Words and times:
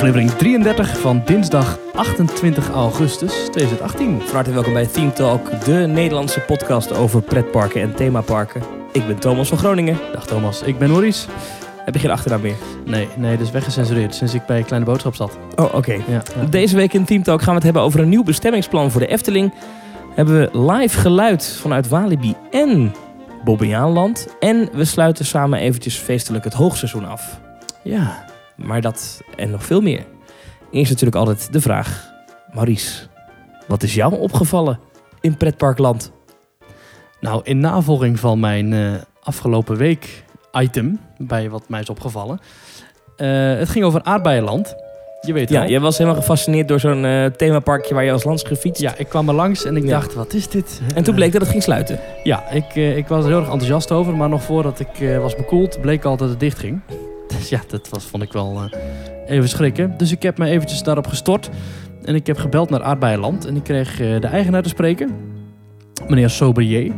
Aflevering 0.00 0.30
33 0.30 0.98
van 0.98 1.22
dinsdag 1.24 1.78
28 1.94 2.70
augustus 2.70 3.32
2018. 3.50 4.20
Van 4.20 4.34
harte 4.34 4.52
welkom 4.52 4.72
bij 4.72 4.86
Theme 4.86 5.12
Talk, 5.12 5.64
de 5.64 5.72
Nederlandse 5.72 6.40
podcast 6.40 6.92
over 6.92 7.22
pretparken 7.22 7.80
en 7.80 7.94
themaparken. 7.94 8.62
Ik 8.92 9.06
ben 9.06 9.18
Thomas 9.18 9.48
van 9.48 9.58
Groningen. 9.58 9.98
Dag 10.12 10.26
Thomas, 10.26 10.62
ik 10.62 10.78
ben 10.78 10.90
Maurice. 10.90 11.28
Heb 11.76 11.94
je 11.94 12.00
geen 12.00 12.10
achternaam 12.10 12.40
meer? 12.40 12.54
Nee, 12.84 13.08
nee, 13.16 13.36
dat 13.36 13.46
is 13.46 13.52
weggecensureerd 13.52 14.14
sinds 14.14 14.34
ik 14.34 14.46
bij 14.46 14.62
Kleine 14.62 14.86
Boodschap 14.86 15.14
zat. 15.14 15.38
Oh, 15.56 15.74
oké. 15.74 15.92
Ja, 15.92 16.02
ja. 16.08 16.44
Deze 16.50 16.76
week 16.76 16.92
in 16.92 17.04
Theme 17.04 17.22
Talk 17.22 17.38
gaan 17.38 17.48
we 17.48 17.54
het 17.54 17.64
hebben 17.64 17.82
over 17.82 18.00
een 18.00 18.08
nieuw 18.08 18.24
bestemmingsplan 18.24 18.90
voor 18.90 19.00
de 19.00 19.06
Efteling. 19.06 19.54
Hebben 20.14 20.40
we 20.40 20.72
live 20.72 20.98
geluid 20.98 21.58
vanuit 21.60 21.88
Walibi 21.88 22.34
en 22.50 22.94
Bobbejaanland. 23.44 24.36
En 24.38 24.68
we 24.72 24.84
sluiten 24.84 25.24
samen 25.24 25.58
eventjes 25.58 25.96
feestelijk 25.96 26.44
het 26.44 26.54
hoogseizoen 26.54 27.04
af. 27.04 27.40
ja. 27.82 28.28
Maar 28.64 28.80
dat 28.80 29.20
en 29.36 29.50
nog 29.50 29.64
veel 29.64 29.80
meer. 29.80 30.04
Eerst 30.70 30.90
natuurlijk 30.90 31.16
altijd 31.18 31.52
de 31.52 31.60
vraag. 31.60 32.08
Maurice, 32.52 33.06
wat 33.66 33.82
is 33.82 33.94
jou 33.94 34.14
opgevallen 34.18 34.78
in 35.20 35.36
pretparkland? 35.36 36.12
Nou, 37.20 37.40
in 37.44 37.60
navolging 37.60 38.20
van 38.20 38.40
mijn 38.40 38.72
eh, 38.72 38.92
afgelopen 39.22 39.76
week 39.76 40.24
item, 40.52 41.00
bij 41.18 41.50
wat 41.50 41.68
mij 41.68 41.80
is 41.80 41.88
opgevallen. 41.90 42.38
Eh, 43.16 43.28
het 43.58 43.68
ging 43.68 43.84
over 43.84 44.02
aardbeienland. 44.02 44.74
Je 45.20 45.32
weet 45.32 45.48
Ja, 45.48 45.66
jij 45.66 45.80
was 45.80 45.98
helemaal 45.98 46.20
gefascineerd 46.20 46.68
door 46.68 46.80
zo'n 46.80 47.04
eh, 47.04 47.24
themaparkje 47.26 47.94
waar 47.94 48.04
je 48.04 48.12
als 48.12 48.24
lands 48.24 48.42
gefietst. 48.42 48.82
Ja, 48.82 48.94
ik 48.96 49.08
kwam 49.08 49.28
er 49.28 49.34
langs 49.34 49.64
en 49.64 49.76
ik 49.76 49.82
Ja. 49.84 49.88
dacht, 49.90 50.14
wat 50.14 50.32
is 50.32 50.48
dit? 50.48 50.80
En 50.94 51.02
toen 51.02 51.14
bleek 51.14 51.32
dat 51.32 51.40
het 51.40 51.50
ging 51.50 51.62
sluiten. 51.62 51.98
Ja, 52.24 52.48
ik, 52.50 52.74
ik 52.74 53.08
was 53.08 53.22
er 53.24 53.30
heel 53.30 53.38
erg 53.38 53.48
enthousiast 53.48 53.92
over, 53.92 54.16
maar 54.16 54.28
nog 54.28 54.42
voordat 54.42 54.80
ik 54.80 55.18
was 55.20 55.36
bekoeld, 55.36 55.80
bleek 55.80 56.04
al 56.04 56.16
dat 56.16 56.28
het 56.28 56.40
dicht 56.40 56.58
ging. 56.58 56.80
Ja, 57.54 57.60
dat 57.68 57.88
was, 57.88 58.04
vond 58.04 58.22
ik 58.22 58.32
wel 58.32 58.62
eh, 58.70 59.36
even 59.36 59.48
schrikken. 59.48 59.94
Dus 59.96 60.12
ik 60.12 60.22
heb 60.22 60.38
me 60.38 60.46
eventjes 60.46 60.82
daarop 60.82 61.06
gestort 61.06 61.50
en 62.04 62.14
ik 62.14 62.26
heb 62.26 62.38
gebeld 62.38 62.70
naar 62.70 62.82
Aardbeienland 62.82 63.46
en 63.46 63.56
ik 63.56 63.62
kreeg 63.62 64.00
eh, 64.00 64.20
de 64.20 64.26
eigenaar 64.26 64.62
te 64.62 64.68
spreken, 64.68 65.10
meneer 66.08 66.30
Sobrier. 66.30 66.92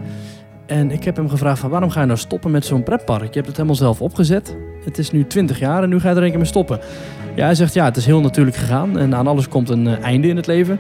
En 0.67 0.91
ik 0.91 1.05
heb 1.05 1.17
hem 1.17 1.29
gevraagd 1.29 1.59
van 1.59 1.70
waarom 1.70 1.91
ga 1.91 2.01
je 2.01 2.07
nou 2.07 2.19
stoppen 2.19 2.51
met 2.51 2.65
zo'n 2.65 2.83
pretpark? 2.83 3.29
Je 3.29 3.35
hebt 3.35 3.47
het 3.47 3.57
helemaal 3.57 3.77
zelf 3.77 4.03
opgezet. 4.03 4.57
Het 4.85 4.98
is 4.98 5.11
nu 5.11 5.27
20 5.27 5.59
jaar 5.59 5.83
en 5.83 5.89
nu 5.89 6.01
ga 6.01 6.11
je 6.11 6.17
er 6.17 6.23
een 6.23 6.29
keer 6.29 6.39
mee 6.39 6.47
stoppen. 6.47 6.81
Ja, 7.35 7.45
hij 7.45 7.55
zegt 7.55 7.75
ja, 7.75 7.85
het 7.85 7.97
is 7.97 8.07
heel 8.07 8.20
natuurlijk 8.20 8.57
gegaan 8.57 8.98
en 8.98 9.15
aan 9.15 9.27
alles 9.27 9.48
komt 9.48 9.69
een 9.70 9.87
eh, 9.87 10.03
einde 10.03 10.29
in 10.29 10.37
het 10.37 10.47
leven. 10.47 10.79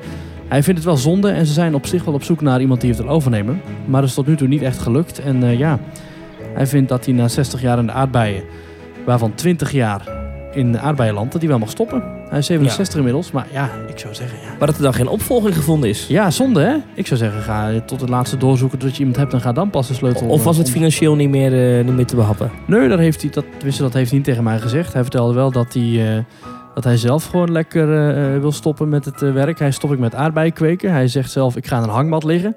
Hij 0.48 0.62
vindt 0.62 0.78
het 0.78 0.88
wel 0.88 0.98
zonde 0.98 1.30
en 1.30 1.46
ze 1.46 1.52
zijn 1.52 1.74
op 1.74 1.86
zich 1.86 2.04
wel 2.04 2.14
op 2.14 2.22
zoek 2.22 2.40
naar 2.40 2.60
iemand 2.60 2.80
die 2.80 2.90
het 2.90 2.98
wil 3.00 3.08
overnemen. 3.08 3.60
Maar 3.84 4.00
dat 4.00 4.10
is 4.10 4.16
tot 4.16 4.26
nu 4.26 4.36
toe 4.36 4.48
niet 4.48 4.62
echt 4.62 4.78
gelukt. 4.78 5.18
En 5.18 5.58
ja, 5.58 5.78
hij 6.54 6.66
vindt 6.66 6.88
dat 6.88 7.04
hij 7.04 7.14
na 7.14 7.28
60 7.28 7.60
jaar 7.60 7.78
in 7.78 7.86
de 7.86 7.92
aardbeien, 7.92 8.42
waarvan 9.04 9.34
20 9.34 9.72
jaar 9.72 10.20
in 10.52 10.78
aardbeienland, 10.78 11.32
dat 11.32 11.40
hij 11.40 11.50
wel 11.50 11.58
mag 11.58 11.70
stoppen. 11.70 12.02
Hij 12.28 12.38
is 12.38 12.46
67 12.46 12.96
inmiddels, 12.96 13.30
maar 13.30 13.46
ja, 13.52 13.68
ik 13.88 13.98
zou 13.98 14.14
zeggen 14.14 14.38
ja. 14.42 14.48
Maar 14.58 14.66
dat 14.66 14.76
er 14.76 14.82
dan 14.82 14.94
geen 14.94 15.08
opvolging 15.08 15.54
gevonden 15.54 15.88
is. 15.88 16.06
Ja, 16.06 16.30
zonde 16.30 16.60
hè? 16.60 16.74
Ik 16.94 17.06
zou 17.06 17.20
zeggen, 17.20 17.42
ga 17.42 17.80
tot 17.86 18.00
het 18.00 18.08
laatste 18.10 18.36
doorzoeken 18.36 18.78
dat 18.78 18.92
je 18.92 18.98
iemand 18.98 19.16
hebt 19.16 19.32
en 19.32 19.40
ga 19.40 19.52
dan 19.52 19.70
pas 19.70 19.88
de 19.88 19.94
sleutel. 19.94 20.26
Of 20.26 20.44
was 20.44 20.56
het 20.56 20.66
om- 20.66 20.72
financieel 20.72 21.14
niet 21.14 21.28
meer, 21.30 21.78
eh, 21.78 21.84
niet 21.84 21.94
meer 21.94 22.06
te 22.06 22.16
behappen? 22.16 22.50
Nee, 22.66 22.88
dat 22.88 22.98
heeft 22.98 23.22
hij, 23.22 23.30
dat, 23.30 23.44
dat 23.78 23.92
heeft 23.92 24.08
hij 24.08 24.18
niet 24.18 24.24
tegen 24.24 24.44
mij 24.44 24.58
gezegd. 24.60 24.92
Hij 24.92 25.02
vertelde 25.02 25.34
wel 25.34 25.50
dat 25.50 25.72
hij, 25.72 26.16
eh, 26.16 26.22
dat 26.74 26.84
hij 26.84 26.96
zelf 26.96 27.24
gewoon 27.24 27.52
lekker 27.52 27.92
eh, 27.92 28.34
eh, 28.34 28.40
wil 28.40 28.52
stoppen 28.52 28.88
met 28.88 29.04
het 29.04 29.22
eh, 29.22 29.32
werk. 29.32 29.58
Hij 29.58 29.70
stop 29.70 29.92
ik 29.92 29.98
met 29.98 30.14
aardbeien 30.14 30.52
kweken. 30.52 30.92
Hij 30.92 31.08
zegt 31.08 31.30
zelf, 31.30 31.56
ik 31.56 31.66
ga 31.66 31.76
in 31.76 31.82
een 31.82 31.88
hangmat 31.88 32.24
liggen. 32.24 32.54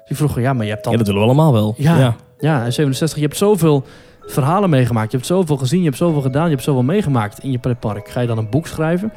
Dus 0.00 0.10
ik 0.10 0.16
vroeg, 0.16 0.40
ja, 0.40 0.52
maar 0.52 0.64
je 0.64 0.70
hebt 0.70 0.84
dan... 0.84 0.92
Ja, 0.92 0.98
dat 0.98 1.06
willen 1.06 1.22
we 1.22 1.26
allemaal 1.28 1.52
wel. 1.52 1.74
Ja. 1.76 2.14
Ja, 2.38 2.64
is 2.64 2.74
67. 2.74 3.18
Je 3.18 3.24
hebt 3.24 3.36
zoveel 3.36 3.84
verhalen 4.28 4.70
meegemaakt. 4.70 5.10
Je 5.10 5.16
hebt 5.16 5.28
zoveel 5.28 5.56
gezien, 5.56 5.78
je 5.78 5.84
hebt 5.84 5.96
zoveel 5.96 6.20
gedaan, 6.20 6.44
je 6.44 6.50
hebt 6.50 6.62
zoveel 6.62 6.82
meegemaakt 6.82 7.42
in 7.42 7.50
je 7.50 7.58
pretpark. 7.58 8.08
Ga 8.08 8.20
je 8.20 8.26
dan 8.26 8.38
een 8.38 8.48
boek 8.50 8.66
schrijven? 8.66 9.12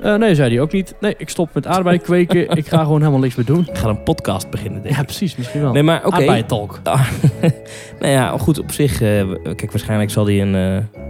Eh, 0.00 0.14
nee, 0.14 0.34
zei 0.34 0.50
hij 0.54 0.60
ook 0.60 0.72
niet. 0.72 0.94
Nee, 1.00 1.14
ik 1.18 1.28
stop 1.28 1.48
met 1.54 1.66
aardbeien 1.66 2.00
kweken. 2.00 2.50
ik 2.50 2.68
ga 2.68 2.82
gewoon 2.82 2.98
helemaal 2.98 3.20
niks 3.20 3.34
meer 3.34 3.46
doen. 3.46 3.66
Ik 3.68 3.78
ga 3.78 3.88
een 3.88 4.02
podcast 4.02 4.50
beginnen, 4.50 4.82
denk 4.82 4.94
Ja, 4.96 5.02
precies, 5.02 5.36
misschien 5.36 5.60
wel. 5.60 5.72
Nee, 5.72 5.82
maar 5.82 6.06
oké. 6.06 6.16
Aardbeientalk. 6.16 6.80
nou 8.00 8.12
ja, 8.12 8.38
goed, 8.38 8.58
op 8.58 8.70
zich... 8.72 8.92
eh, 9.02 9.24
kijk, 9.42 9.70
waarschijnlijk 9.72 10.10
zal 10.10 10.24
hij 10.26 10.40
een, 10.42 10.54
eh, 10.54 11.00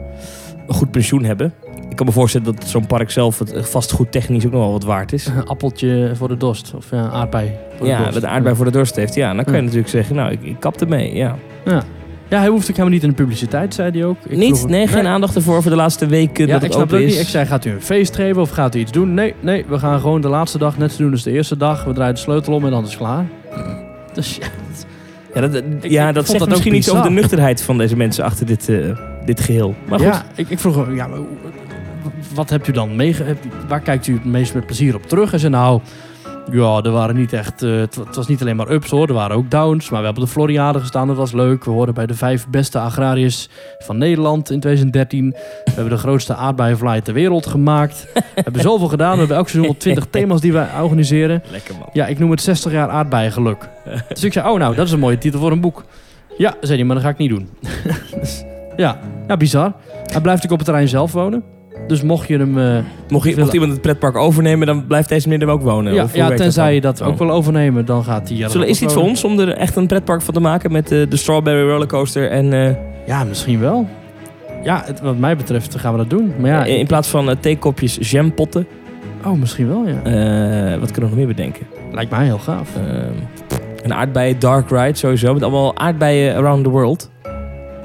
een 0.66 0.74
goed 0.74 0.90
pensioen 0.90 1.24
hebben. 1.24 1.54
Ik 1.88 1.96
kan 1.96 2.06
me 2.06 2.12
voorstellen 2.12 2.54
dat 2.54 2.64
zo'n 2.66 2.86
park 2.86 3.10
zelf 3.10 3.38
het 3.38 3.68
vastgoed 3.68 4.12
technisch 4.12 4.46
ook 4.46 4.52
nog 4.52 4.60
wel 4.60 4.72
wat 4.72 4.84
waard 4.84 5.12
is. 5.12 5.26
Een 5.26 5.46
appeltje 5.46 6.10
voor 6.14 6.28
de 6.28 6.36
dorst. 6.36 6.72
Of 6.76 6.90
ja, 6.90 7.08
aardbei 7.08 7.50
voor 7.76 7.86
de 7.86 7.92
Ja, 7.92 7.98
dorst. 7.98 8.12
dat 8.12 8.22
de 8.22 8.28
aardbei 8.28 8.56
voor 8.56 8.64
de 8.64 8.70
dorst 8.70 8.96
heeft. 8.96 9.14
Ja, 9.14 9.34
dan 9.34 9.44
kan 9.44 9.52
je 9.52 9.58
Ja. 9.58 9.64
natuurlijk 9.64 9.90
zeggen, 9.90 10.16
nou, 10.16 10.30
ik, 10.32 10.42
ik 10.42 10.56
kap 10.60 10.80
ermee. 10.80 11.14
Ja. 11.14 11.36
Ja. 11.64 11.82
Ja, 12.30 12.38
hij 12.38 12.48
hoeft 12.48 12.62
ook 12.62 12.76
helemaal 12.76 12.92
niet 12.92 13.02
in 13.02 13.08
de 13.08 13.14
publiciteit, 13.14 13.74
zei 13.74 13.90
hij 13.90 14.04
ook. 14.04 14.16
Ik 14.28 14.36
niet? 14.38 14.68
Nee, 14.68 14.86
geen 14.86 15.06
aandacht 15.06 15.34
ervoor 15.36 15.62
voor 15.62 15.70
de 15.70 15.76
laatste 15.76 16.06
weken 16.06 16.46
Ja, 16.46 16.52
dat 16.52 16.62
ik 16.62 16.68
het 16.68 16.72
snap 16.72 16.84
open 16.84 16.96
het 16.96 17.04
ook 17.04 17.10
is. 17.10 17.16
niet. 17.16 17.24
Ik 17.26 17.30
zei, 17.30 17.46
gaat 17.46 17.64
u 17.64 17.70
een 17.70 17.82
feest 17.82 18.14
geven 18.16 18.42
of 18.42 18.50
gaat 18.50 18.74
u 18.74 18.78
iets 18.78 18.92
doen? 18.92 19.14
Nee, 19.14 19.34
nee, 19.40 19.64
we 19.68 19.78
gaan 19.78 20.00
gewoon 20.00 20.20
de 20.20 20.28
laatste 20.28 20.58
dag 20.58 20.78
net 20.78 20.92
zo 20.92 21.02
doen 21.02 21.12
als 21.12 21.22
de 21.22 21.30
eerste 21.30 21.56
dag. 21.56 21.84
We 21.84 21.92
draaien 21.92 22.14
de 22.14 22.20
sleutel 22.20 22.52
om 22.54 22.64
en 22.64 22.70
dan 22.70 22.82
is 22.84 22.88
het 22.90 22.98
klaar. 22.98 23.24
Dus 24.14 24.36
ja, 24.40 24.46
Ja, 25.34 25.40
dat, 25.40 25.54
Ik- 25.80 25.90
ja, 25.90 26.12
dat 26.12 26.26
zegt 26.26 26.38
dat 26.38 26.48
misschien 26.48 26.74
iets 26.74 26.90
over 26.90 27.02
de 27.02 27.10
nuchterheid 27.10 27.62
van 27.62 27.78
deze 27.78 27.96
mensen 27.96 28.24
achter 28.24 28.46
dit, 28.46 28.68
eh, 28.68 28.76
dit 29.24 29.40
geheel. 29.40 29.74
Maar 29.88 29.98
goed, 29.98 30.08
ja 30.08 30.24
ik, 30.34 30.50
ik 30.50 30.58
vroeg 30.58 30.86
ja, 30.94 31.08
wat 32.34 32.50
hebt 32.50 32.68
u 32.68 32.72
dan 32.72 32.96
meege... 32.96 33.36
Waar 33.68 33.80
kijkt 33.80 34.06
u 34.06 34.12
het 34.14 34.24
meest 34.24 34.54
met 34.54 34.66
plezier 34.66 34.94
op 34.94 35.06
terug? 35.06 35.30
Hij 35.30 35.38
zei, 35.38 35.52
nou, 35.52 35.80
ja, 36.50 36.80
er 36.82 36.90
waren 36.90 37.16
niet 37.16 37.32
echt... 37.32 37.62
eh, 37.62 37.70
het, 37.76 37.96
wa- 37.96 38.04
het 38.06 38.16
was 38.16 38.26
niet 38.28 38.40
alleen 38.40 38.56
maar 38.56 38.70
ups 38.70 38.90
hoor, 38.90 39.08
er 39.08 39.14
waren 39.14 39.36
ook 39.36 39.50
downs. 39.50 39.90
Maar 39.90 39.98
we 40.00 40.04
hebben 40.04 40.22
op 40.22 40.28
de 40.28 40.34
Floriade 40.34 40.80
gestaan, 40.80 41.06
dat 41.06 41.16
was 41.16 41.32
leuk. 41.32 41.64
We 41.64 41.70
hoorden 41.70 41.94
bij 41.94 42.06
de 42.06 42.14
vijf 42.14 42.48
beste 42.48 42.78
agrariërs 42.78 43.48
van 43.78 43.98
Nederland 43.98 44.50
in 44.50 44.60
2013. 44.60 45.30
We 45.64 45.70
hebben 45.74 45.92
de 45.92 45.98
grootste 45.98 46.34
aardbeienfly 46.34 47.00
ter 47.00 47.14
wereld 47.14 47.46
gemaakt. 47.46 48.06
We 48.14 48.22
hebben 48.34 48.62
zoveel 48.62 48.88
gedaan. 48.88 49.12
We 49.12 49.18
hebben 49.18 49.36
elk 49.36 49.48
seizoen 49.48 49.70
wel 49.70 49.80
20 49.80 50.06
thema's 50.10 50.40
die 50.40 50.52
wij 50.52 50.68
organiseren. 50.82 51.42
lekker 51.50 51.74
man. 51.78 51.88
Ja, 51.92 52.06
ik 52.06 52.18
noem 52.18 52.30
het 52.30 52.40
60 52.40 52.72
jaar 52.72 52.88
aardbeiengeluk. 52.88 53.68
Dus 54.08 54.24
ik 54.24 54.32
zei, 54.32 54.48
oh 54.48 54.58
nou, 54.58 54.74
dat 54.74 54.86
is 54.86 54.92
een 54.92 54.98
mooie 54.98 55.18
titel 55.18 55.40
voor 55.40 55.52
een 55.52 55.60
boek. 55.60 55.84
Ja, 56.38 56.54
zei 56.60 56.76
hij, 56.78 56.84
maar 56.86 56.94
dat 56.96 57.04
ga 57.04 57.10
ik 57.10 57.18
niet 57.18 57.30
doen. 57.30 57.48
Dus, 58.20 58.44
ja, 58.76 58.98
ja, 59.28 59.36
bizar. 59.36 59.72
Hij 60.12 60.20
blijft 60.20 60.44
ook 60.44 60.50
op 60.50 60.56
het 60.56 60.66
terrein 60.66 60.88
zelf 60.88 61.12
wonen. 61.12 61.42
Dus 61.90 62.02
mocht 62.02 62.28
je 62.28 62.38
hem... 62.38 62.58
eh, 62.58 62.78
Mocht, 63.08 63.24
je, 63.26 63.32
Veel- 63.34 63.42
mocht 63.42 63.54
iemand 63.54 63.72
het 63.72 63.80
pretpark 63.80 64.16
overnemen, 64.16 64.66
dan 64.66 64.86
blijft 64.86 65.08
deze 65.08 65.28
meneer 65.28 65.46
er 65.48 65.52
ook 65.52 65.62
wonen. 65.62 65.94
ja, 65.94 66.02
Of 66.04 66.14
ja, 66.14 66.30
tenzij 66.34 66.74
je 66.74 66.80
dat 66.80 67.00
Oh. 67.00 67.06
ook 67.06 67.18
wil 67.18 67.30
overnemen, 67.30 67.84
dan 67.84 68.04
gaat 68.04 68.28
hij... 68.28 68.48
Zullen, 68.48 68.68
is 68.68 68.78
dit 68.78 68.92
voor 68.92 69.02
ons 69.02 69.24
om 69.24 69.38
er 69.38 69.48
echt 69.48 69.76
een 69.76 69.86
pretpark 69.86 70.22
van 70.22 70.34
te 70.34 70.40
maken 70.40 70.72
met 70.72 70.92
eh, 70.92 70.98
de 71.08 71.16
Strawberry 71.16 71.68
Rollercoaster 71.70 72.30
en 72.30 72.52
eh, 72.52 72.74
Ja, 73.06 73.24
misschien 73.24 73.60
wel. 73.60 73.88
Ja, 74.64 74.82
het- 74.84 75.00
wat 75.00 75.18
mij 75.18 75.36
betreft 75.36 75.78
gaan 75.78 75.92
we 75.92 75.98
dat 75.98 76.10
doen. 76.10 76.32
Maar 76.38 76.50
ja, 76.50 76.64
in, 76.64 76.78
in 76.78 76.86
plaats 76.86 77.08
van 77.08 77.34
theekopjes 77.40 77.98
jampotten? 78.10 78.66
oh, 79.26 79.38
misschien 79.38 79.68
wel, 79.68 79.86
ja. 79.86 79.94
wat 80.78 80.90
kunnen 80.90 81.10
we 81.10 81.16
nog 81.16 81.26
meer 81.26 81.26
bedenken? 81.26 81.66
Lijkt 81.92 82.10
mij 82.10 82.24
heel 82.24 82.38
gaaf. 82.38 82.68
Eh, 82.76 82.82
een 83.82 83.94
aardbeien 83.94 84.38
dark 84.38 84.70
ride 84.70 84.98
sowieso, 84.98 85.32
met 85.32 85.42
allemaal 85.42 85.78
aardbeien 85.78 86.36
around 86.36 86.64
the 86.64 86.70
world. 86.70 87.10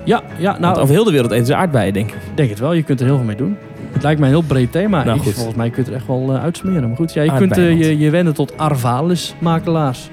Ja, 0.04 0.22
ja 0.38 0.50
Want 0.50 0.60
nou, 0.60 0.78
over 0.80 0.94
heel 0.96 1.04
de 1.04 1.12
wereld 1.12 1.32
eten 1.32 1.46
ze 1.46 1.56
aardbeien, 1.56 1.94
denk 1.94 2.10
ik 2.10 2.16
denk 2.36 2.50
het 2.50 2.60
wel. 2.60 2.74
Je 2.74 2.84
kunt 2.84 3.00
er 3.00 3.06
heel 3.06 3.16
veel 3.16 3.26
mee 3.26 3.36
doen. 3.36 3.58
Het 3.96 4.04
lijkt 4.04 4.20
mij 4.20 4.30
een 4.30 4.36
heel 4.36 4.44
breed 4.48 4.72
thema. 4.72 5.04
Nou, 5.04 5.20
goed. 5.20 5.34
Volgens 5.34 5.56
mij 5.56 5.70
kun 5.70 5.76
je 5.78 5.82
het 5.82 5.90
er 5.90 5.96
echt 5.96 6.08
wel 6.08 6.34
eh, 6.34 6.44
uitsmeren. 6.44 6.88
Maar 6.88 6.98
goed, 6.98 7.14
ja, 7.14 7.22
je 7.22 7.34
kunt 7.34 7.58
eh, 7.58 7.80
je, 7.80 7.98
je 7.98 8.10
wenden 8.10 8.34
tot 8.34 8.58
Arvalis-makelaars. 8.58 10.10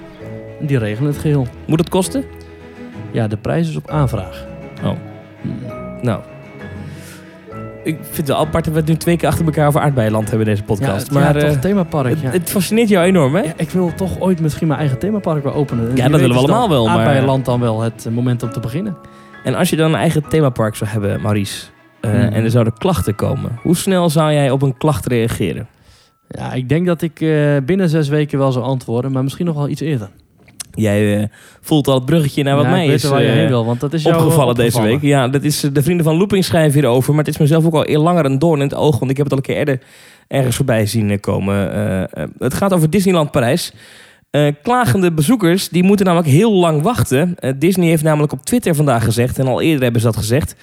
Die 0.60 0.78
regelen 0.78 1.10
het 1.12 1.20
geheel. 1.20 1.46
Moet 1.66 1.78
het 1.78 1.88
kosten? 1.88 2.24
Ja, 3.10 3.26
de 3.28 3.36
prijs 3.36 3.68
is 3.68 3.76
op 3.76 3.90
aanvraag. 3.90 4.46
Oh. 4.84 4.92
Nou. 6.02 6.20
Ik 7.84 7.96
vind 8.02 8.16
het 8.16 8.28
wel 8.28 8.36
apart 8.38 8.64
dat 8.64 8.72
we 8.72 8.78
het 8.80 8.88
nu 8.88 8.96
twee 8.96 9.16
keer 9.16 9.28
achter 9.28 9.44
elkaar 9.44 9.66
over 9.66 9.80
aardbeienland 9.80 10.28
hebben 10.28 10.46
in 10.46 10.52
deze 10.52 10.64
podcast. 10.66 11.06
Ja, 11.06 11.12
maar 11.12 11.36
ja, 11.36 11.40
eh, 11.42 11.48
toch 11.50 11.58
themapark. 11.60 12.08
het, 12.08 12.20
Ja. 12.20 12.30
het 12.30 12.50
fascineert 12.50 12.88
jou 12.88 13.04
enorm, 13.06 13.34
hè? 13.34 13.42
Ja, 13.42 13.52
ik 13.56 13.70
wil 13.70 13.92
toch 13.94 14.20
ooit 14.20 14.40
misschien 14.40 14.66
mijn 14.66 14.78
eigen 14.80 14.98
themapark 14.98 15.42
wel 15.44 15.54
openen. 15.54 15.84
Wie 15.86 15.94
dat 16.02 16.10
willen 16.20 16.20
we 16.28 16.34
dan 16.34 16.44
allemaal 16.44 16.68
wel, 16.68 16.84
maar- 16.86 16.96
Aardbeienland 16.96 17.44
dan 17.44 17.60
wel 17.60 17.80
het 17.80 18.06
eh, 18.06 18.12
moment 18.12 18.42
om 18.42 18.50
te 18.50 18.60
beginnen. 18.60 18.96
En 19.44 19.54
als 19.54 19.70
je 19.70 19.76
dan 19.76 19.92
een 19.92 19.98
eigen 19.98 20.28
themapark 20.28 20.74
zou 20.76 20.90
hebben, 20.90 21.20
Maurice, 21.20 21.64
eh, 22.02 22.10
Mhm. 22.10 22.20
en 22.32 22.44
er 22.44 22.50
zouden 22.50 22.72
klachten 22.78 23.14
komen, 23.14 23.58
hoe 23.62 23.76
snel 23.76 24.10
zou 24.10 24.32
jij 24.32 24.50
op 24.50 24.62
een 24.62 24.76
klacht 24.76 25.06
reageren? 25.06 25.66
Ja, 26.28 26.52
ik 26.52 26.68
denk 26.68 26.86
dat 26.86 27.02
ik 27.02 27.20
eh, 27.20 27.56
binnen 27.66 27.88
zes 27.88 28.08
weken 28.08 28.38
wel 28.38 28.52
zou 28.52 28.64
antwoorden, 28.64 29.12
maar 29.12 29.22
misschien 29.22 29.46
nog 29.46 29.54
wel 29.56 29.68
iets 29.68 29.80
eerder. 29.80 30.08
Jij 30.74 31.18
eh, 31.20 31.24
voelt 31.60 31.86
al 31.88 31.94
het 31.94 32.04
bruggetje 32.04 32.42
naar 32.42 32.56
wat 32.56 32.64
Ja, 32.64 32.70
mij 32.70 32.86
is 32.86 33.04
waar 33.04 33.22
je 33.22 33.28
heen 33.28 33.48
wil, 33.48 33.64
want 33.64 33.80
dat 33.80 33.92
is 33.92 34.06
opgevallen 34.06 34.54
eh, 34.54 34.54
deze 34.54 34.76
opgevallen. 34.76 35.00
week. 35.00 35.10
Ja, 35.10 35.28
dat 35.28 35.42
is 35.42 35.60
de 35.72 35.82
vrienden 35.82 36.04
van 36.04 36.16
Looping 36.16 36.44
schrijven 36.44 36.80
hierover, 36.80 37.14
maar 37.14 37.24
het 37.24 37.34
is 37.34 37.40
mezelf 37.40 37.64
ook 37.64 37.74
al 37.74 37.88
eer 37.88 37.98
langer 37.98 38.24
een 38.24 38.38
doorn 38.38 38.60
in 38.60 38.66
het 38.66 38.74
oog, 38.74 38.98
want 38.98 39.10
ik 39.10 39.16
heb 39.16 39.26
het 39.26 39.32
al 39.34 39.38
een 39.38 39.44
keer 39.44 39.56
eerder 39.56 39.80
ergens 40.28 40.56
voorbij 40.56 40.86
zien 40.86 41.20
komen. 41.20 41.54
Het 42.38 42.54
gaat 42.54 42.72
over 42.72 42.90
Disneyland 42.90 43.30
Parijs. 43.30 43.72
Klagende 44.62 45.12
bezoekers 45.12 45.68
die 45.68 45.82
moeten 45.82 46.06
namelijk 46.06 46.30
heel 46.30 46.52
lang 46.52 46.82
wachten. 46.82 47.34
Disney 47.58 47.88
heeft 47.88 48.02
namelijk 48.02 48.32
op 48.32 48.44
Twitter 48.44 48.74
vandaag 48.74 49.04
gezegd, 49.04 49.38
en 49.38 49.46
al 49.46 49.60
eerder 49.60 49.82
hebben 49.82 50.00
ze 50.00 50.06
dat 50.06 50.16
gezegd, 50.16 50.54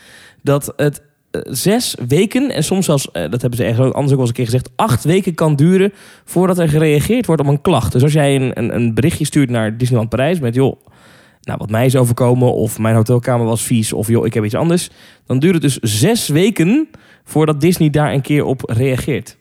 dat 0.44 0.74
het 0.76 1.02
zes 1.32 1.96
weken, 2.08 2.52
en 2.52 2.64
soms 2.64 2.86
zelfs, 2.86 3.12
eh, 3.12 3.30
dat 3.30 3.42
hebben 3.42 3.60
ze 3.60 3.66
ergens 3.66 3.88
ook 3.88 3.94
anders 3.94 4.12
ook 4.12 4.18
wel 4.18 4.28
eens 4.28 4.30
een 4.30 4.46
keer 4.46 4.46
gezegd, 4.46 4.70
acht 4.76 5.04
weken 5.04 5.34
kan 5.34 5.56
duren 5.56 5.94
voordat 6.26 6.58
er 6.58 6.70
gereageerd 6.70 7.26
wordt 7.26 7.42
op 7.42 7.48
een 7.48 7.62
klacht. 7.62 7.92
Dus 7.92 8.04
als 8.04 8.14
jij 8.14 8.36
een, 8.36 8.60
een, 8.60 8.76
een 8.76 8.94
berichtje 8.94 9.26
stuurt 9.26 9.50
naar 9.50 9.78
Disneyland 9.78 10.10
Parijs 10.10 10.40
met, 10.40 10.56
joh, 10.56 10.82
nou, 11.42 11.58
wat 11.58 11.70
mij 11.70 11.86
is 11.86 11.96
overkomen, 11.96 12.54
of 12.54 12.80
mijn 12.80 12.96
hotelkamer 12.96 13.46
was 13.46 13.64
vies, 13.64 13.94
of 13.94 14.08
joh, 14.08 14.26
ik 14.26 14.34
heb 14.34 14.44
iets 14.44 14.56
anders, 14.56 14.90
dan 15.26 15.40
duurt 15.40 15.54
het 15.54 15.62
dus 15.62 15.78
zes 15.78 16.28
weken 16.28 16.90
voordat 17.24 17.62
Disney 17.62 17.90
daar 17.90 18.14
een 18.14 18.22
keer 18.22 18.44
op 18.44 18.62
reageert. 18.66 19.38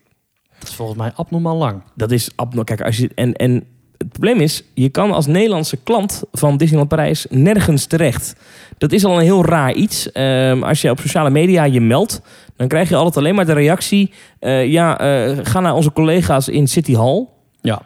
Dat 0.58 0.68
is 0.68 0.74
volgens 0.74 0.98
mij 0.98 1.12
abnormaal 1.14 1.56
lang. 1.56 1.82
Dat 1.94 2.10
is 2.10 2.30
abnormaal. 2.34 2.64
Kijk, 2.64 2.80
als 2.80 2.96
je. 2.96 3.10
En, 3.14 3.34
en 3.34 3.66
het 3.98 4.12
probleem 4.12 4.40
is, 4.40 4.62
je 4.74 4.88
kan 4.88 5.12
als 5.12 5.26
Nederlandse 5.26 5.76
klant 5.76 6.22
van 6.32 6.56
Disneyland 6.56 6.88
Parijs 6.88 7.26
nergens 7.30 7.86
terecht. 7.86 8.34
Dat 8.78 8.92
is 8.92 9.04
al 9.04 9.16
een 9.16 9.24
heel 9.24 9.44
raar 9.44 9.72
iets. 9.72 10.12
Ehm, 10.12 10.62
als 10.62 10.80
je 10.80 10.90
op 10.90 11.00
sociale 11.00 11.30
media 11.30 11.64
je 11.64 11.80
meldt, 11.80 12.20
dan 12.56 12.68
krijg 12.68 12.88
je 12.88 12.96
altijd 12.96 13.16
alleen 13.16 13.34
maar 13.34 13.46
de 13.46 13.52
reactie: 13.52 14.10
eh, 14.38 14.66
ja, 14.66 14.98
eh, 15.00 15.36
ga 15.42 15.60
naar 15.60 15.74
onze 15.74 15.92
collega's 15.92 16.48
in 16.48 16.68
City 16.68 16.94
Hall. 16.94 17.26
Ja. 17.60 17.82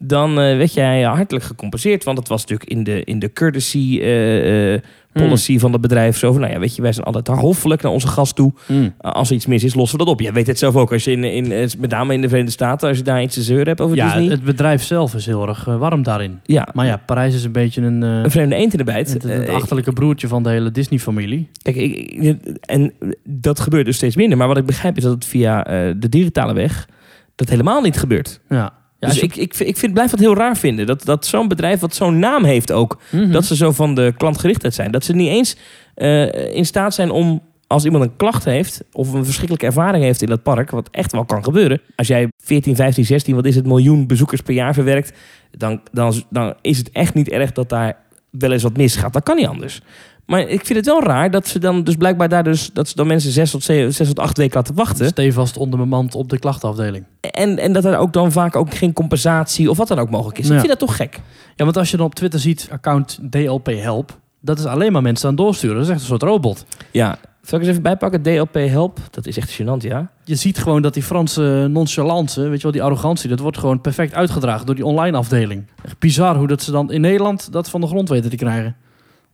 dan 0.00 0.30
eh, 0.30 0.36
werd 0.56 0.74
jij 0.74 1.02
hartelijk 1.02 1.44
gecompenseerd. 1.44 2.04
Want 2.04 2.18
het 2.18 2.28
was 2.28 2.40
natuurlijk 2.40 2.70
in 2.70 2.84
de, 2.84 3.04
in 3.04 3.18
de 3.18 3.32
courtesy 3.32 3.98
eh, 4.00 4.74
eh, 4.74 4.80
policy 5.12 5.58
van 5.58 5.72
het 5.72 5.80
bedrijf 5.80 6.16
zo 6.18 6.32
van, 6.32 6.40
nou 6.40 6.52
ja, 6.52 6.58
weet 6.58 6.76
je, 6.76 6.82
wij 6.82 6.92
zijn 6.92 7.06
altijd 7.06 7.28
hoffelijk 7.38 7.82
naar 7.82 7.92
onze 7.92 8.06
gast 8.08 8.34
toe. 8.36 8.52
Hmm. 8.66 8.82
Uh, 8.82 8.90
als 9.00 9.28
er 9.28 9.34
iets 9.34 9.46
mis 9.46 9.64
is, 9.64 9.74
lossen 9.74 9.98
we 9.98 10.04
dat 10.04 10.12
op. 10.12 10.20
Jij 10.20 10.32
weet 10.32 10.46
het 10.46 10.58
zelf 10.58 10.76
ook, 10.76 10.92
als 10.92 11.04
je 11.04 11.10
in, 11.10 11.24
in, 11.24 11.68
met 11.78 11.90
name 11.90 12.14
in 12.14 12.20
de 12.20 12.26
Verenigde 12.28 12.52
Staten, 12.52 12.88
als 12.88 12.96
je 12.96 13.02
daar 13.02 13.22
iets 13.22 13.34
te 13.34 13.42
zeuren 13.42 13.66
hebt 13.66 13.80
over 13.80 13.96
Ja, 13.96 14.04
Disney. 14.14 14.30
het 14.30 14.44
bedrijf 14.44 14.82
zelf 14.82 15.14
is 15.14 15.26
heel 15.26 15.48
erg 15.48 15.64
warm 15.64 16.02
daarin. 16.02 16.40
ja, 16.44 16.68
Maar 16.74 16.86
ja, 16.86 16.96
Parijs 17.06 17.34
is 17.34 17.44
een 17.44 17.52
beetje 17.52 17.82
een... 17.82 18.02
eh, 18.02 18.08
een 18.22 18.30
vreemde 18.30 18.54
eend 18.54 18.72
in 18.72 18.78
de 18.78 18.84
bijt. 18.84 19.12
het, 19.12 19.22
het 19.22 19.48
achterlijke 19.48 19.92
broertje 19.92 20.28
van 20.28 20.42
de 20.42 20.48
hele 20.50 20.70
Disney-familie. 20.70 21.48
Kijk, 21.62 21.76
ik, 21.76 22.36
en 22.60 22.92
dat 23.24 23.60
gebeurt 23.60 23.84
dus 23.86 23.96
steeds 23.96 24.16
minder. 24.16 24.38
Maar 24.38 24.48
wat 24.48 24.56
ik 24.56 24.66
begrijp 24.66 24.96
is 24.96 25.02
dat 25.02 25.12
het 25.12 25.24
via 25.24 25.62
de 25.96 26.08
digitale 26.08 26.52
weg 26.52 26.88
dat 27.34 27.48
helemaal 27.48 27.80
niet 27.82 27.98
gebeurt. 27.98 28.40
Ja. 28.48 28.72
Ja, 28.98 29.08
dus 29.08 29.16
je- 29.16 29.22
ik, 29.22 29.36
ik, 29.36 29.58
ik 29.58 29.76
vind, 29.76 29.92
blijf 29.92 30.10
het 30.10 30.20
heel 30.20 30.34
raar 30.36 30.56
vinden. 30.56 30.86
Dat, 30.86 31.04
dat 31.04 31.26
zo'n 31.26 31.48
bedrijf 31.48 31.80
wat 31.80 31.94
zo'n 31.94 32.18
naam 32.18 32.44
heeft 32.44 32.72
ook, 32.72 32.98
Mhm. 33.10 33.30
dat 33.30 33.44
ze 33.44 33.56
zo 33.56 33.72
van 33.72 33.94
de 33.94 34.14
klantgerichtheid 34.16 34.74
zijn. 34.74 34.90
Dat 34.90 35.04
ze 35.04 35.12
niet 35.12 35.28
eens 35.28 35.56
eh, 35.94 36.54
in 36.54 36.66
staat 36.66 36.94
zijn 36.94 37.10
om, 37.10 37.42
als 37.66 37.84
iemand 37.84 38.04
een 38.04 38.16
klacht 38.16 38.44
heeft 38.44 38.84
of 38.92 39.12
een 39.12 39.24
verschrikkelijke 39.24 39.66
ervaring 39.66 40.04
heeft 40.04 40.22
in 40.22 40.28
dat 40.28 40.42
park, 40.42 40.70
wat 40.70 40.88
echt 40.90 41.12
wel 41.12 41.24
kan 41.24 41.44
gebeuren. 41.44 41.80
Als 41.96 42.06
jij 42.06 42.28
14, 42.42 42.76
15, 42.76 43.04
16, 43.04 43.34
wat 43.34 43.44
is 43.46 43.54
het, 43.56 43.66
miljoen 43.66 44.06
bezoekers 44.06 44.40
per 44.40 44.54
jaar 44.54 44.74
verwerkt, 44.74 45.12
dan, 45.50 45.80
dan, 45.92 46.22
dan 46.30 46.54
is 46.62 46.78
het 46.78 46.90
echt 46.90 47.14
niet 47.14 47.28
erg 47.28 47.52
dat 47.52 47.68
daar 47.68 47.96
wel 48.30 48.52
eens 48.52 48.62
wat 48.62 48.76
misgaat. 48.76 49.12
Dat 49.12 49.22
kan 49.22 49.36
niet 49.36 49.46
anders. 49.46 49.80
Maar 50.28 50.40
ik 50.40 50.66
vind 50.66 50.78
het 50.78 50.86
wel 50.86 51.02
raar 51.02 51.30
dat 51.30 51.46
ze 51.46 51.58
dan 51.58 51.84
dus 51.84 51.94
blijkbaar 51.94 52.28
daar 52.28 52.44
dus 52.44 52.70
dat 52.72 52.88
ze 52.88 52.94
dan 52.94 53.06
mensen 53.06 53.30
zes 53.30 53.50
tot, 53.50 53.62
zeven, 53.62 53.94
zes 53.94 54.08
tot 54.08 54.18
acht 54.18 54.36
weken 54.36 54.56
laten 54.56 54.74
wachten. 54.74 55.06
stevast 55.06 55.56
onderbemand 55.56 56.14
op 56.14 56.28
de 56.28 56.38
klachtenafdeling. 56.38 57.04
En, 57.20 57.58
en 57.58 57.72
dat 57.72 57.84
er 57.84 57.96
ook 57.96 58.12
dan 58.12 58.32
vaak 58.32 58.56
ook 58.56 58.74
geen 58.74 58.92
compensatie 58.92 59.70
of 59.70 59.76
wat 59.76 59.88
dan 59.88 59.98
ook 59.98 60.10
mogelijk 60.10 60.38
is. 60.38 60.46
Ja. 60.46 60.52
Ik 60.52 60.58
vind 60.58 60.78
dat 60.78 60.88
toch 60.88 60.96
gek. 60.96 61.20
Ja, 61.56 61.64
want 61.64 61.76
als 61.76 61.90
je 61.90 61.96
dan 61.96 62.06
op 62.06 62.14
Twitter 62.14 62.40
ziet, 62.40 62.68
account 62.70 63.18
DLP 63.30 63.66
Help... 63.66 64.18
Dat 64.40 64.58
is 64.58 64.64
alleen 64.64 64.92
maar 64.92 65.02
mensen 65.02 65.28
aan 65.28 65.34
het 65.34 65.44
doorsturen. 65.44 65.76
Dat 65.76 65.84
is 65.84 65.90
echt 65.90 66.00
een 66.00 66.06
soort 66.06 66.22
robot. 66.22 66.64
Ja, 66.90 67.18
zal 67.42 67.58
ik 67.58 67.64
eens 67.64 67.68
even 67.68 67.82
bijpakken? 67.82 68.22
DLP 68.22 68.54
Help, 68.54 68.98
dat 69.10 69.26
is 69.26 69.36
echt 69.36 69.62
gênant, 69.62 69.82
ja. 69.86 70.10
Je 70.24 70.34
ziet 70.34 70.58
gewoon 70.58 70.82
dat 70.82 70.94
die 70.94 71.02
Franse 71.02 71.66
nonchalance, 71.70 72.40
weet 72.40 72.56
je 72.56 72.62
wel, 72.62 72.72
die 72.72 72.82
arrogantie, 72.82 73.28
dat 73.28 73.38
wordt 73.38 73.58
gewoon 73.58 73.80
perfect 73.80 74.14
uitgedragen 74.14 74.66
door 74.66 74.74
die 74.74 74.84
online 74.84 75.16
afdeling. 75.16 75.66
Echt 75.84 75.98
bizar 75.98 76.36
hoe 76.36 76.46
dat 76.46 76.62
ze 76.62 76.70
dan 76.70 76.92
in 76.92 77.00
Nederland 77.00 77.52
dat 77.52 77.70
van 77.70 77.80
de 77.80 77.86
grond 77.86 78.08
weten 78.08 78.30
te 78.30 78.36
krijgen. 78.36 78.76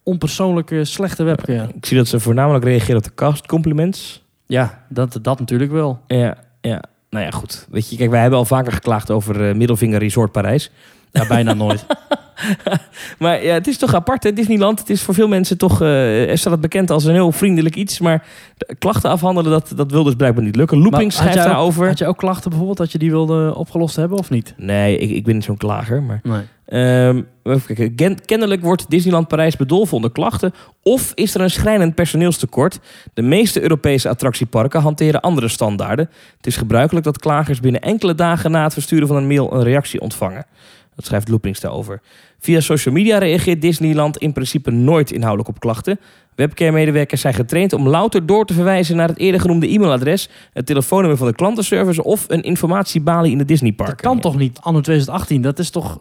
Onpersoonlijke, 0.04 0.84
slechte 0.84 1.22
webcam. 1.22 1.68
Ik 1.74 1.86
zie 1.86 1.96
dat 1.96 2.08
ze 2.08 2.20
voornamelijk 2.20 2.64
reageren 2.64 2.96
op 2.96 3.04
de 3.04 3.14
cast 3.14 3.46
compliments. 3.46 4.22
Ja, 4.46 4.84
dat, 4.88 5.18
dat 5.22 5.38
natuurlijk 5.38 5.72
wel. 5.72 6.00
Ja, 6.06 6.36
ja. 6.60 6.82
Nou 7.10 7.24
ja, 7.24 7.30
goed. 7.30 7.66
Weet 7.70 7.90
je, 7.90 7.96
kijk, 7.96 8.10
wij 8.10 8.20
hebben 8.20 8.38
al 8.38 8.44
vaker 8.44 8.72
geklaagd 8.72 9.10
over 9.10 9.48
eh, 9.48 9.54
Middelvinger 9.54 9.98
Resort 9.98 10.32
Parijs. 10.32 10.70
Ja, 11.12 11.26
bijna 11.26 11.54
nooit. 11.64 11.86
Maar 13.18 13.44
ja, 13.44 13.54
het 13.54 13.66
is 13.66 13.78
toch 13.78 13.94
apart, 13.94 14.22
hè? 14.22 14.32
Disneyland. 14.32 14.78
Het 14.78 14.90
is 14.90 15.02
voor 15.02 15.14
veel 15.14 15.28
mensen 15.28 15.58
toch, 15.58 15.80
eh 15.80 16.30
er 16.30 16.38
staat 16.38 16.52
het 16.52 16.60
bekend 16.60 16.90
als 16.90 17.04
een 17.04 17.12
heel 17.12 17.32
vriendelijk 17.32 17.76
iets. 17.76 18.00
Maar 18.00 18.26
klachten 18.78 19.10
afhandelen, 19.10 19.50
dat, 19.50 19.72
dat 19.76 19.90
wil 19.90 20.02
dus 20.02 20.14
blijkbaar 20.14 20.44
niet 20.44 20.56
lukken. 20.56 20.78
Looping 20.78 21.12
schrijft 21.12 21.36
daarover. 21.36 21.86
Had 21.86 21.98
je 21.98 22.06
ook 22.06 22.16
klachten 22.16 22.48
bijvoorbeeld 22.48 22.78
dat 22.78 22.92
je 22.92 22.98
die 22.98 23.10
wilde 23.10 23.54
opgelost 23.54 23.96
hebben 23.96 24.18
of 24.18 24.30
niet? 24.30 24.54
Nee, 24.56 24.98
ik, 24.98 25.10
ik 25.10 25.24
ben 25.24 25.34
niet 25.34 25.44
zo'n 25.44 25.56
klager, 25.56 26.02
maar... 26.02 26.20
Nee. 26.22 26.42
Ken- 27.96 28.24
kennelijk 28.24 28.62
wordt 28.62 28.90
Disneyland 28.90 29.28
Parijs 29.28 29.56
bedolven 29.56 29.96
onder 29.96 30.12
klachten. 30.12 30.52
Of 30.82 31.12
is 31.14 31.34
er 31.34 31.40
een 31.40 31.50
schrijnend 31.50 31.94
personeelstekort? 31.94 32.80
De 33.14 33.22
meeste 33.22 33.62
Europese 33.62 34.08
attractieparken 34.08 34.80
hanteren 34.80 35.20
andere 35.20 35.48
standaarden. 35.48 36.10
Het 36.36 36.46
is 36.46 36.56
gebruikelijk 36.56 37.04
dat 37.04 37.18
klagers 37.18 37.60
binnen 37.60 37.80
enkele 37.80 38.14
dagen 38.14 38.50
na 38.50 38.62
het 38.62 38.72
versturen 38.72 39.08
van 39.08 39.16
een 39.16 39.26
mail 39.26 39.54
een 39.54 39.62
reactie 39.62 40.00
ontvangen. 40.00 40.46
Dat 40.94 41.04
schrijft 41.04 41.28
Loopings 41.28 41.60
daarover. 41.60 42.00
Via 42.38 42.60
social 42.60 42.94
media 42.94 43.18
reageert 43.18 43.60
Disneyland 43.60 44.16
in 44.16 44.32
principe 44.32 44.70
nooit 44.70 45.12
inhoudelijk 45.12 45.48
op 45.48 45.60
klachten. 45.60 46.00
Webcare-medewerkers 46.34 47.20
zijn 47.20 47.34
getraind 47.34 47.72
om 47.72 47.88
louter 47.88 48.26
door 48.26 48.46
te 48.46 48.54
verwijzen 48.54 48.96
naar 48.96 49.08
het 49.08 49.18
eerder 49.18 49.40
genoemde 49.40 49.68
e-mailadres, 49.68 50.28
het 50.52 50.66
telefoonnummer 50.66 51.18
van 51.18 51.26
de 51.26 51.34
klantenservice 51.34 52.04
of 52.04 52.24
een 52.28 52.42
informatiebalie 52.42 53.32
in 53.32 53.38
de 53.38 53.44
Disneypark. 53.44 53.90
Dat 53.90 54.00
kan 54.00 54.20
toch 54.20 54.36
niet, 54.36 54.58
anno 54.60 54.80
2018? 54.80 55.42
Dat 55.42 55.58
is 55.58 55.70
toch... 55.70 55.98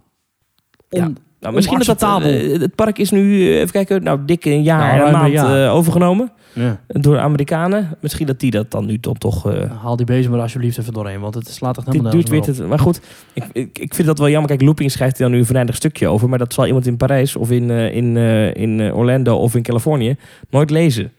On... 0.94 1.02
Ja. 1.02 1.12
Nou, 1.40 1.56
misschien 1.56 1.78
dat 1.78 1.88
dat, 1.88 2.02
Onacceptabel. 2.04 2.54
eh, 2.56 2.60
het 2.62 2.76
park 2.76 2.98
is 2.98 3.12
nu, 3.12 3.48
eh, 3.50 3.56
even 3.60 3.72
kijken, 3.72 4.04
nou 4.04 4.20
dik 4.26 4.46
een 4.46 4.64
jaar 4.64 4.78
Nou, 4.80 4.90
en 4.92 4.96
een 4.96 5.12
ruim 5.22 5.26
een 5.36 5.42
maand 5.44 5.56
eh, 5.58 5.74
overgenomen 5.74 6.32
Ja. 6.54 6.80
door 6.88 7.14
de 7.14 7.20
Amerikanen. 7.20 7.90
Misschien 8.02 8.28
dat 8.28 8.40
die 8.40 8.52
dat 8.52 8.72
dan 8.72 8.86
nu 8.86 8.98
dan 9.00 9.18
toch... 9.18 9.52
eh, 9.52 9.72
Haal 9.82 9.96
die 9.96 10.06
bezem 10.06 10.34
er 10.34 10.40
alsjeblieft 10.40 10.78
even 10.78 10.94
doorheen, 10.94 11.20
want 11.20 11.36
het 11.36 11.48
slaat 11.48 11.78
echt 11.78 11.86
dit 11.86 11.96
helemaal 11.96 12.14
duurt 12.14 12.30
weer 12.30 12.42
te, 12.42 12.64
Maar 12.64 12.80
goed, 12.80 13.02
ik, 13.34 13.44
ik, 13.54 13.80
ik 13.80 13.94
vind 13.94 14.08
dat 14.08 14.18
wel 14.18 14.30
jammer. 14.30 14.50
Kijk, 14.50 14.62
Looping 14.62 14.92
schrijft 14.92 15.16
er 15.18 15.22
dan 15.24 15.32
nu 15.32 15.38
een 15.38 15.46
venijnig 15.46 15.76
stukje 15.76 16.08
over. 16.08 16.30
Maar 16.30 16.40
dat 16.40 16.54
zal 16.54 16.66
iemand 16.68 16.88
in 16.88 16.98
Parijs 16.98 17.36
of 17.36 17.52
in, 17.52 17.70
in, 17.70 18.18
in 18.56 18.94
Orlando 18.94 19.36
of 19.36 19.56
in 19.56 19.64
Californië 19.64 20.16
nooit 20.50 20.70
lezen. 20.70 21.12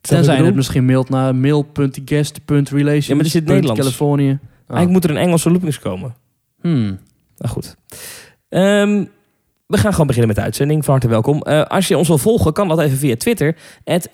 Tenzij 0.00 0.36
het 0.36 0.54
misschien 0.54 0.84
mailt 0.84 1.08
naar 1.08 1.34
mail.guest.relations. 1.34 3.06
Ja, 3.06 3.14
maar 3.14 3.24
het 3.24 3.34
is 3.34 3.34
in 3.34 3.40
het 3.40 3.50
punt 3.50 3.60
Nederlands. 3.60 3.80
Californië. 3.80 4.30
Ah. 4.30 4.76
Eigenlijk 4.76 4.90
moet 4.90 5.04
er 5.04 5.10
een 5.10 5.26
Engelse 5.26 5.50
Loopings 5.50 5.78
komen. 5.78 6.14
Hmm. 6.60 6.98
Nou 7.36 7.52
goed. 7.52 7.76
Ehm, 8.54 9.04
We 9.66 9.78
gaan 9.78 9.90
gewoon 9.92 10.06
beginnen 10.06 10.28
met 10.28 10.36
de 10.38 10.44
uitzending. 10.44 10.84
Van 10.84 10.92
harte 10.92 11.08
welkom. 11.08 11.42
Eh, 11.42 11.62
als 11.62 11.88
je 11.88 11.98
ons 11.98 12.08
wil 12.08 12.18
volgen, 12.18 12.52
kan 12.52 12.68
dat 12.68 12.80
even 12.80 12.98
via 12.98 13.16
Twitter. 13.16 13.56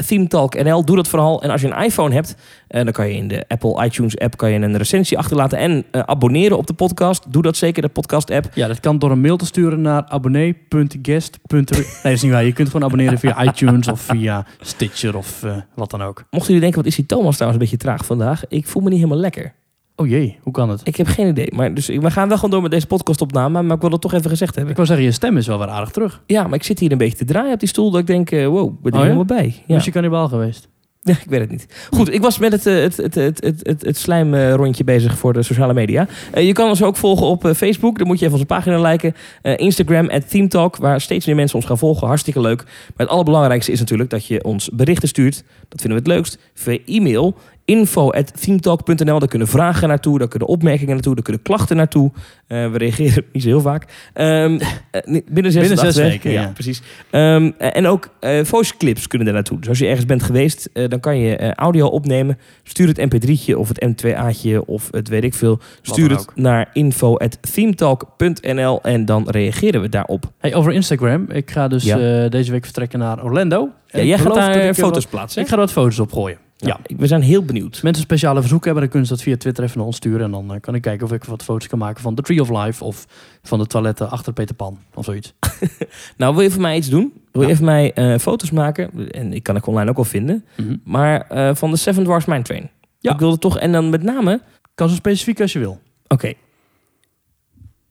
ThemeTalkNL. 0.06 0.84
Doe 0.84 0.96
dat 0.96 1.08
vooral. 1.08 1.42
En 1.42 1.50
als 1.50 1.60
je 1.60 1.66
een 1.70 1.84
iPhone 1.84 2.14
hebt, 2.14 2.34
eh, 2.68 2.84
dan 2.84 2.92
kan 2.92 3.08
je 3.08 3.14
in 3.14 3.28
de 3.28 3.44
Apple 3.48 3.84
iTunes 3.84 4.18
app 4.18 4.36
kan 4.36 4.50
je 4.50 4.58
een 4.58 4.76
recensie 4.76 5.18
achterlaten. 5.18 5.58
En 5.58 5.84
eh, 5.90 6.00
abonneren 6.00 6.56
op 6.56 6.66
de 6.66 6.72
podcast. 6.72 7.32
Doe 7.32 7.42
dat 7.42 7.56
zeker, 7.56 7.82
de 7.82 7.88
podcast 7.88 8.30
app. 8.30 8.48
Ja, 8.54 8.66
dat 8.66 8.80
kan 8.80 8.98
door 8.98 9.10
een 9.10 9.20
mail 9.20 9.36
te 9.36 9.46
sturen 9.46 9.80
naar 9.80 10.04
abonnee.guest. 10.08 11.38
Nee, 11.46 11.64
dat 12.02 12.12
is 12.12 12.22
niet 12.22 12.32
waar. 12.32 12.44
Je 12.44 12.52
kunt 12.52 12.68
gewoon 12.68 12.86
abonneren 12.86 13.18
via 13.18 13.42
iTunes 13.48 13.88
of 13.88 14.00
via 14.00 14.46
Stitcher 14.60 15.16
of 15.16 15.44
wat 15.74 15.90
dan 15.90 16.02
ook. 16.02 16.16
Mochten 16.30 16.46
jullie 16.46 16.60
denken, 16.60 16.78
wat 16.78 16.90
is 16.90 16.96
die 16.96 17.06
Thomas 17.06 17.36
trouwens 17.36 17.62
een 17.62 17.68
beetje 17.70 17.84
traag 17.86 18.04
vandaag? 18.04 18.42
Ik 18.48 18.66
voel 18.66 18.82
me 18.82 18.88
niet 18.88 18.98
helemaal 18.98 19.20
lekker. 19.20 19.52
Oh 20.00 20.08
jee, 20.08 20.38
hoe 20.42 20.52
kan 20.52 20.70
het? 20.70 20.80
Ik 20.84 20.96
heb 20.96 21.06
geen 21.06 21.28
idee. 21.28 21.52
Maar 21.54 21.74
dus, 21.74 21.86
we 21.86 22.10
gaan 22.10 22.28
wel 22.28 22.36
gewoon 22.36 22.50
door 22.50 22.62
met 22.62 22.70
deze 22.70 22.86
podcastopname. 22.86 23.62
Maar 23.62 23.76
ik 23.76 23.82
wil 23.82 23.90
het 23.90 24.00
toch 24.00 24.12
even 24.12 24.30
gezegd 24.30 24.54
hebben. 24.54 24.70
Ik 24.70 24.76
wou 24.76 24.88
zeggen, 24.88 25.06
je 25.06 25.12
stem 25.12 25.36
is 25.36 25.46
wel 25.46 25.58
weer 25.58 25.68
aardig 25.68 25.90
terug. 25.90 26.22
Ja, 26.26 26.42
maar 26.42 26.54
ik 26.54 26.62
zit 26.62 26.78
hier 26.78 26.92
een 26.92 26.98
beetje 26.98 27.16
te 27.16 27.24
draaien 27.24 27.52
op 27.52 27.58
die 27.58 27.68
stoel. 27.68 27.90
Dat 27.90 28.00
ik 28.00 28.06
denk, 28.06 28.30
eh, 28.30 28.46
wow, 28.46 28.82
ben 28.82 28.92
er 28.92 28.98
Oh 28.98 28.98
ja? 28.98 29.02
helemaal 29.02 29.24
bij. 29.24 29.62
Ja. 29.66 29.74
Was 29.74 29.84
je 29.84 29.90
kannibaal 29.90 30.28
geweest? 30.28 30.68
Ja, 31.02 31.12
ik 31.12 31.28
weet 31.28 31.40
het 31.40 31.50
niet. 31.50 31.88
Goed, 31.90 32.12
ik 32.12 32.20
was 32.20 32.38
met 32.38 32.52
het, 32.52 32.66
eh, 32.66 32.74
het, 32.74 32.96
het, 32.96 33.14
het, 33.14 33.44
het, 33.44 33.60
het, 33.62 33.82
het 33.82 33.96
slijmrondje 33.96 34.84
bezig 34.84 35.18
voor 35.18 35.32
de 35.32 35.42
sociale 35.42 35.74
media. 35.74 36.06
Eh, 36.32 36.46
je 36.46 36.52
kan 36.52 36.68
ons 36.68 36.82
ook 36.82 36.96
volgen 36.96 37.26
op 37.26 37.52
Facebook. 37.56 37.98
Dan 37.98 38.06
moet 38.06 38.18
je 38.18 38.24
even 38.24 38.36
onze 38.36 38.46
pagina 38.46 38.80
liken. 38.80 39.14
Eh, 39.42 39.58
Instagram, 39.58 40.08
at 40.08 40.30
ThemeTalk, 40.30 40.76
waar 40.76 41.00
steeds 41.00 41.26
meer 41.26 41.34
mensen 41.34 41.56
ons 41.56 41.66
gaan 41.66 41.78
volgen. 41.78 42.06
Hartstikke 42.06 42.40
leuk. 42.40 42.62
Maar 42.64 43.06
het 43.06 43.08
allerbelangrijkste 43.08 43.72
is 43.72 43.78
natuurlijk 43.78 44.10
dat 44.10 44.26
je 44.26 44.44
ons 44.44 44.70
berichten 44.72 45.08
stuurt. 45.08 45.44
Dat 45.68 45.80
vinden 45.80 46.02
we 46.02 46.08
het 46.08 46.16
leukst. 46.16 46.38
Via 46.54 46.78
e-mail 46.86 47.36
info.themetalk.nl. 47.70 49.18
Daar 49.18 49.28
kunnen 49.28 49.48
vragen 49.48 49.88
naartoe, 49.88 50.18
daar 50.18 50.28
kunnen 50.28 50.48
opmerkingen 50.48 50.92
naartoe, 50.94 51.14
daar 51.14 51.24
kunnen 51.24 51.42
klachten 51.42 51.76
naartoe. 51.76 52.10
Eh, 52.46 52.70
we 52.70 52.78
reageren 52.78 53.24
niet 53.32 53.42
zo 53.42 53.48
heel 53.48 53.60
vaak. 53.60 53.84
Ehm, 54.14 54.60
eh, 54.90 55.20
binnen 55.30 55.52
zes, 55.52 55.68
Binnen 55.68 55.92
zes 55.92 55.96
weken, 55.96 56.30
ja. 56.30 56.50
precies. 56.54 56.82
Ehm, 57.10 57.50
en 57.58 57.86
ook 57.86 58.08
eh 58.20 58.44
voice 58.44 58.76
clips 58.76 59.06
kunnen 59.06 59.26
daar 59.26 59.36
naartoe. 59.36 59.58
Dus 59.58 59.68
als 59.68 59.78
je 59.78 59.86
ergens 59.86 60.06
bent 60.06 60.22
geweest, 60.22 60.68
eh, 60.72 60.88
dan 60.88 61.00
kan 61.00 61.18
je 61.18 61.36
eh, 61.36 61.50
audio 61.52 61.86
opnemen. 61.86 62.38
Stuur 62.62 62.88
het 62.88 62.98
mp3'tje 62.98 63.54
of 63.56 63.68
het 63.68 63.84
m2a'tje 63.84 64.64
of 64.66 64.88
het 64.90 65.08
weet 65.08 65.24
ik 65.24 65.34
veel. 65.34 65.58
Stuur 65.82 66.10
het 66.10 66.20
ook. 66.20 66.32
naar 66.36 66.68
info.themetalk.nl 66.72 68.82
en 68.82 69.04
dan 69.04 69.28
reageren 69.30 69.80
we 69.80 69.88
daarop. 69.88 70.24
Hey, 70.38 70.54
over 70.54 70.72
Instagram. 70.72 71.26
Ik 71.30 71.50
ga 71.50 71.68
dus 71.68 71.84
Ja. 71.84 71.98
eh, 72.24 72.30
deze 72.30 72.50
week 72.50 72.64
vertrekken 72.64 72.98
naar 72.98 73.24
Orlando. 73.24 73.68
En 73.86 74.00
Ja, 74.00 74.06
jij 74.06 74.18
gaat 74.18 74.28
beloof 74.32 74.54
daar 74.54 74.74
foto's 74.74 75.02
wat- 75.02 75.10
plaatsen. 75.10 75.42
Ik 75.42 75.48
ga 75.48 75.54
er 75.54 75.60
wat 75.60 75.72
foto's 75.72 75.98
opgooien. 75.98 76.38
Ja. 76.66 76.80
we 76.96 77.06
zijn 77.06 77.22
heel 77.22 77.44
benieuwd. 77.44 77.70
Als 77.70 77.80
mensen 77.80 78.02
speciale 78.02 78.40
verzoeken 78.40 78.64
hebben, 78.66 78.82
dan 78.82 78.90
kunnen 78.92 79.08
ze 79.08 79.14
dat 79.14 79.22
via 79.24 79.36
Twitter 79.36 79.64
even 79.64 79.76
naar 79.78 79.86
ons 79.86 79.96
sturen. 79.96 80.20
En 80.24 80.30
dan 80.30 80.54
eh, 80.54 80.60
kan 80.60 80.74
ik 80.74 80.82
kijken 80.82 81.06
of 81.06 81.12
ik 81.12 81.24
wat 81.24 81.42
foto's 81.42 81.66
kan 81.68 81.78
maken 81.78 82.02
van 82.02 82.14
The 82.14 82.22
Tree 82.22 82.40
of 82.40 82.48
Life 82.64 82.84
of 82.84 83.06
van 83.42 83.58
de 83.58 83.66
toiletten 83.66 84.10
achter 84.10 84.32
Peter 84.32 84.54
Pan 84.54 84.78
of 84.94 85.04
zoiets. 85.04 85.34
Nou, 86.16 86.34
wil 86.34 86.42
je 86.42 86.50
voor 86.50 86.60
mij 86.60 86.76
iets 86.76 86.88
doen? 86.88 87.12
Wil 87.32 87.42
je 87.42 87.48
Ja. 87.48 87.52
even 87.54 87.64
mij 87.64 87.92
eh, 87.92 88.18
foto's 88.18 88.50
maken? 88.50 89.10
En 89.10 89.32
ik 89.32 89.42
kan 89.42 89.56
ik 89.56 89.66
online 89.66 89.90
ook 89.90 89.96
wel 89.96 90.04
vinden. 90.04 90.44
Mhm. 90.56 90.76
Maar 90.84 91.20
eh, 91.20 91.54
van 91.54 91.70
de 91.70 91.76
Seven 91.76 92.04
Dwarfs 92.04 92.26
Mine 92.26 92.42
Train. 92.42 92.70
Ja. 92.98 93.12
Ik 93.12 93.18
wilde 93.18 93.38
toch, 93.38 93.58
en 93.58 93.72
dan 93.72 93.90
met 93.90 94.02
name, 94.02 94.40
Kan 94.74 94.88
zo 94.88 94.94
specifiek 94.94 95.40
als 95.40 95.52
je 95.52 95.58
wil. 95.58 95.80
oké, 96.08 96.32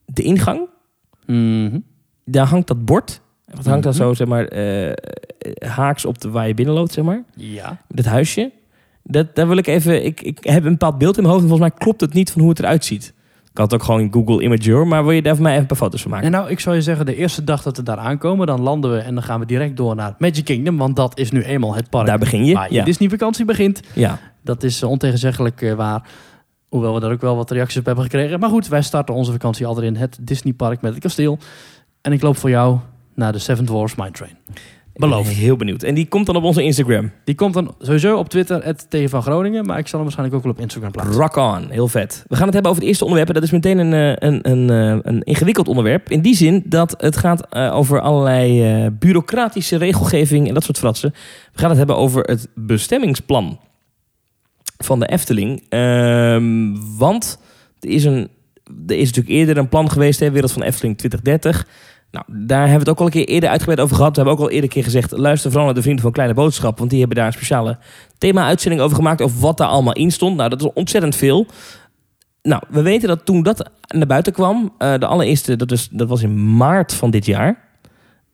de 0.05 0.21
ingang. 0.23 0.67
Mhm. 1.25 1.79
daar 2.25 2.45
hangt 2.47 2.67
dat 2.67 2.85
bord. 2.85 3.21
Wat 3.45 3.65
hangt 3.65 3.83
dan 3.83 3.93
Mhm. 3.93 4.01
zo, 4.01 4.13
zeg 4.13 4.27
maar, 4.27 4.53
haaks 5.65 6.05
op 6.05 6.21
de 6.21 6.29
waar 6.29 6.47
je 6.47 6.53
binnenloopt, 6.53 6.93
zeg 6.93 7.03
maar. 7.03 7.23
Ja. 7.35 7.81
Dat 7.87 8.05
huisje. 8.05 8.51
Dat, 9.03 9.35
daar 9.35 9.47
wil 9.47 9.57
ik 9.57 9.67
even... 9.67 10.05
Ik, 10.05 10.21
ik 10.21 10.37
heb 10.41 10.63
een 10.63 10.71
bepaald 10.71 10.97
beeld 10.97 11.17
in 11.17 11.23
mijn 11.23 11.33
hoofd 11.33 11.45
en 11.45 11.49
volgens 11.49 11.69
mij 11.69 11.79
klopt 11.79 12.01
het 12.01 12.13
niet 12.13 12.31
van 12.31 12.41
hoe 12.41 12.49
het 12.49 12.59
eruit 12.59 12.85
ziet. 12.85 13.13
Ik 13.51 13.57
had 13.57 13.73
ook 13.73 13.83
gewoon 13.83 13.99
in 14.01 14.13
Google 14.13 14.43
Imager, 14.43 14.87
maar 14.87 15.03
wil 15.03 15.11
je 15.11 15.21
daar 15.21 15.33
voor 15.33 15.43
mij 15.43 15.51
even 15.51 15.61
een 15.63 15.67
paar 15.69 15.77
foto's 15.77 16.01
van 16.01 16.11
maken? 16.11 16.25
En 16.25 16.31
nou, 16.31 16.49
ik 16.49 16.59
zou 16.59 16.75
je 16.75 16.81
zeggen, 16.81 17.05
de 17.05 17.15
eerste 17.15 17.43
dag 17.43 17.61
dat 17.63 17.77
we 17.77 17.83
daar 17.83 17.97
aankomen, 17.97 18.47
dan 18.47 18.61
landen 18.61 18.91
we 18.91 18.97
en 18.97 19.13
dan 19.13 19.23
gaan 19.23 19.39
we 19.39 19.45
direct 19.45 19.77
door 19.77 19.95
naar 19.95 20.15
Magic 20.17 20.45
Kingdom. 20.45 20.77
Want 20.77 20.95
dat 20.95 21.17
is 21.17 21.31
nu 21.31 21.41
eenmaal 21.43 21.75
het 21.75 21.89
park 21.89 22.05
daar 22.07 22.17
begin 22.17 22.45
je. 22.45 22.53
waar 22.53 22.69
je 22.69 22.75
Ja. 22.75 22.83
Disney-vakantie 22.83 23.45
begint. 23.45 23.81
ja. 23.93 24.19
Dat 24.43 24.63
is 24.63 24.81
eh, 24.81 24.89
ontegenzeggelijk 24.89 25.61
eh, 25.61 25.73
waar. 25.73 26.07
Hoewel 26.69 26.93
we 26.93 26.99
daar 26.99 27.11
ook 27.11 27.21
wel 27.21 27.35
wat 27.35 27.51
reacties 27.51 27.79
op 27.79 27.85
hebben 27.85 28.03
gekregen. 28.03 28.39
Maar 28.39 28.49
goed, 28.49 28.67
wij 28.67 28.81
starten 28.81 29.15
onze 29.15 29.31
vakantie 29.31 29.65
altijd 29.65 29.85
in 29.85 29.95
het 29.95 30.17
Disneypark 30.21 30.81
met 30.81 30.91
het 30.93 31.01
kasteel. 31.01 31.37
En 32.01 32.11
ik 32.11 32.21
loop 32.21 32.37
voor 32.37 32.49
jou 32.49 32.77
naar 33.15 33.31
de 33.31 33.39
Seven 33.39 33.65
Dwarfs 33.65 33.95
Mine 33.95 34.11
Train. 34.11 34.37
Beloofd. 34.99 35.29
heel 35.29 35.55
benieuwd. 35.55 35.83
En 35.83 35.95
die 35.95 36.07
komt 36.07 36.25
dan 36.25 36.35
op 36.35 36.43
onze 36.43 36.63
Instagram. 36.63 37.11
Die 37.23 37.35
komt 37.35 37.53
dan 37.53 37.75
sowieso 37.79 38.17
op 38.17 38.29
Twitter, 38.29 38.63
het 38.63 38.85
tegen 38.89 39.09
van 39.09 39.21
Groningen. 39.21 39.65
Maar 39.65 39.77
ik 39.77 39.87
zal 39.87 39.99
hem 39.99 40.03
waarschijnlijk 40.03 40.37
ook 40.37 40.43
wel 40.43 40.53
op 40.53 40.59
Instagram 40.59 40.91
plaatsen. 40.91 41.21
Rock 41.21 41.35
on. 41.35 41.69
Heel 41.69 41.87
vet. 41.87 42.23
We 42.27 42.35
gaan 42.35 42.45
het 42.45 42.53
hebben 42.53 42.71
over 42.71 42.81
het 42.81 42.89
eerste 42.89 43.03
onderwerp. 43.03 43.29
En 43.29 43.35
dat 43.35 43.43
is 43.43 43.51
meteen 43.51 43.77
een, 43.77 43.93
eh, 43.93 44.29
een, 44.29 44.49
een, 44.49 44.69
eh, 44.69 45.11
een 45.11 45.23
ingewikkeld 45.23 45.67
onderwerp. 45.67 46.09
In 46.09 46.21
die 46.21 46.35
zin 46.35 46.63
dat 46.65 46.95
het 46.97 47.17
gaat 47.17 47.47
eh, 47.49 47.75
over 47.75 48.01
allerlei 48.01 48.89
bureaucratische 48.89 49.77
regelgeving 49.77 50.47
en 50.47 50.53
dat 50.53 50.63
soort 50.63 50.77
fratsen. 50.77 51.13
We 51.53 51.59
gaan 51.59 51.69
het 51.69 51.77
hebben 51.77 51.97
over 51.97 52.23
het 52.23 52.47
bestemmingsplan 52.55 53.59
van 54.77 54.99
de 54.99 55.07
Efteling. 55.07 55.65
Ehm, 55.69 56.75
want 56.97 57.39
er 57.79 57.89
is, 57.89 58.03
een, 58.03 58.29
er 58.87 58.97
is 58.97 59.05
natuurlijk 59.05 59.35
eerder 59.35 59.57
een 59.57 59.69
plan 59.69 59.89
geweest, 59.89 60.19
hè, 60.19 60.31
Wereld 60.31 60.51
van 60.51 60.61
Efteling 60.61 60.97
2030. 60.97 61.67
Nou, 62.11 62.25
daar 62.27 62.67
hebben 62.67 62.73
we 62.73 62.79
het 62.79 62.89
ook 62.89 62.99
al 62.99 63.05
een 63.05 63.11
keer 63.11 63.27
eerder 63.27 63.49
uitgebreid 63.49 63.79
over 63.79 63.95
gehad. 63.95 64.15
We 64.15 64.21
hebben 64.21 64.33
ook 64.33 64.45
al 64.45 64.49
eerder 64.49 64.63
een 64.63 64.75
keer 64.75 64.83
gezegd, 64.83 65.11
luister 65.11 65.49
vooral 65.49 65.65
naar 65.65 65.75
de 65.75 65.81
vrienden 65.81 66.03
van 66.03 66.11
Kleine 66.11 66.33
Boodschap. 66.33 66.77
Want 66.77 66.89
die 66.89 66.99
hebben 66.99 67.17
daar 67.17 67.27
een 67.27 67.33
speciale 67.33 67.77
thema-uitzending 68.17 68.81
over 68.81 68.95
gemaakt. 68.95 69.21
Over 69.21 69.39
wat 69.39 69.57
daar 69.57 69.67
allemaal 69.67 69.93
in 69.93 70.11
stond. 70.11 70.35
Nou, 70.35 70.49
dat 70.49 70.61
is 70.61 70.73
ontzettend 70.73 71.15
veel. 71.15 71.45
Nou, 72.41 72.63
we 72.69 72.81
weten 72.81 73.07
dat 73.07 73.25
toen 73.25 73.43
dat 73.43 73.69
naar 73.87 74.07
buiten 74.07 74.33
kwam, 74.33 74.73
eh, 74.77 74.97
de 74.97 75.05
allereerste, 75.05 75.55
dat, 75.55 75.71
is, 75.71 75.87
dat 75.91 76.09
was 76.09 76.21
in 76.21 76.55
maart 76.55 76.93
van 76.93 77.11
dit 77.11 77.25
jaar, 77.25 77.68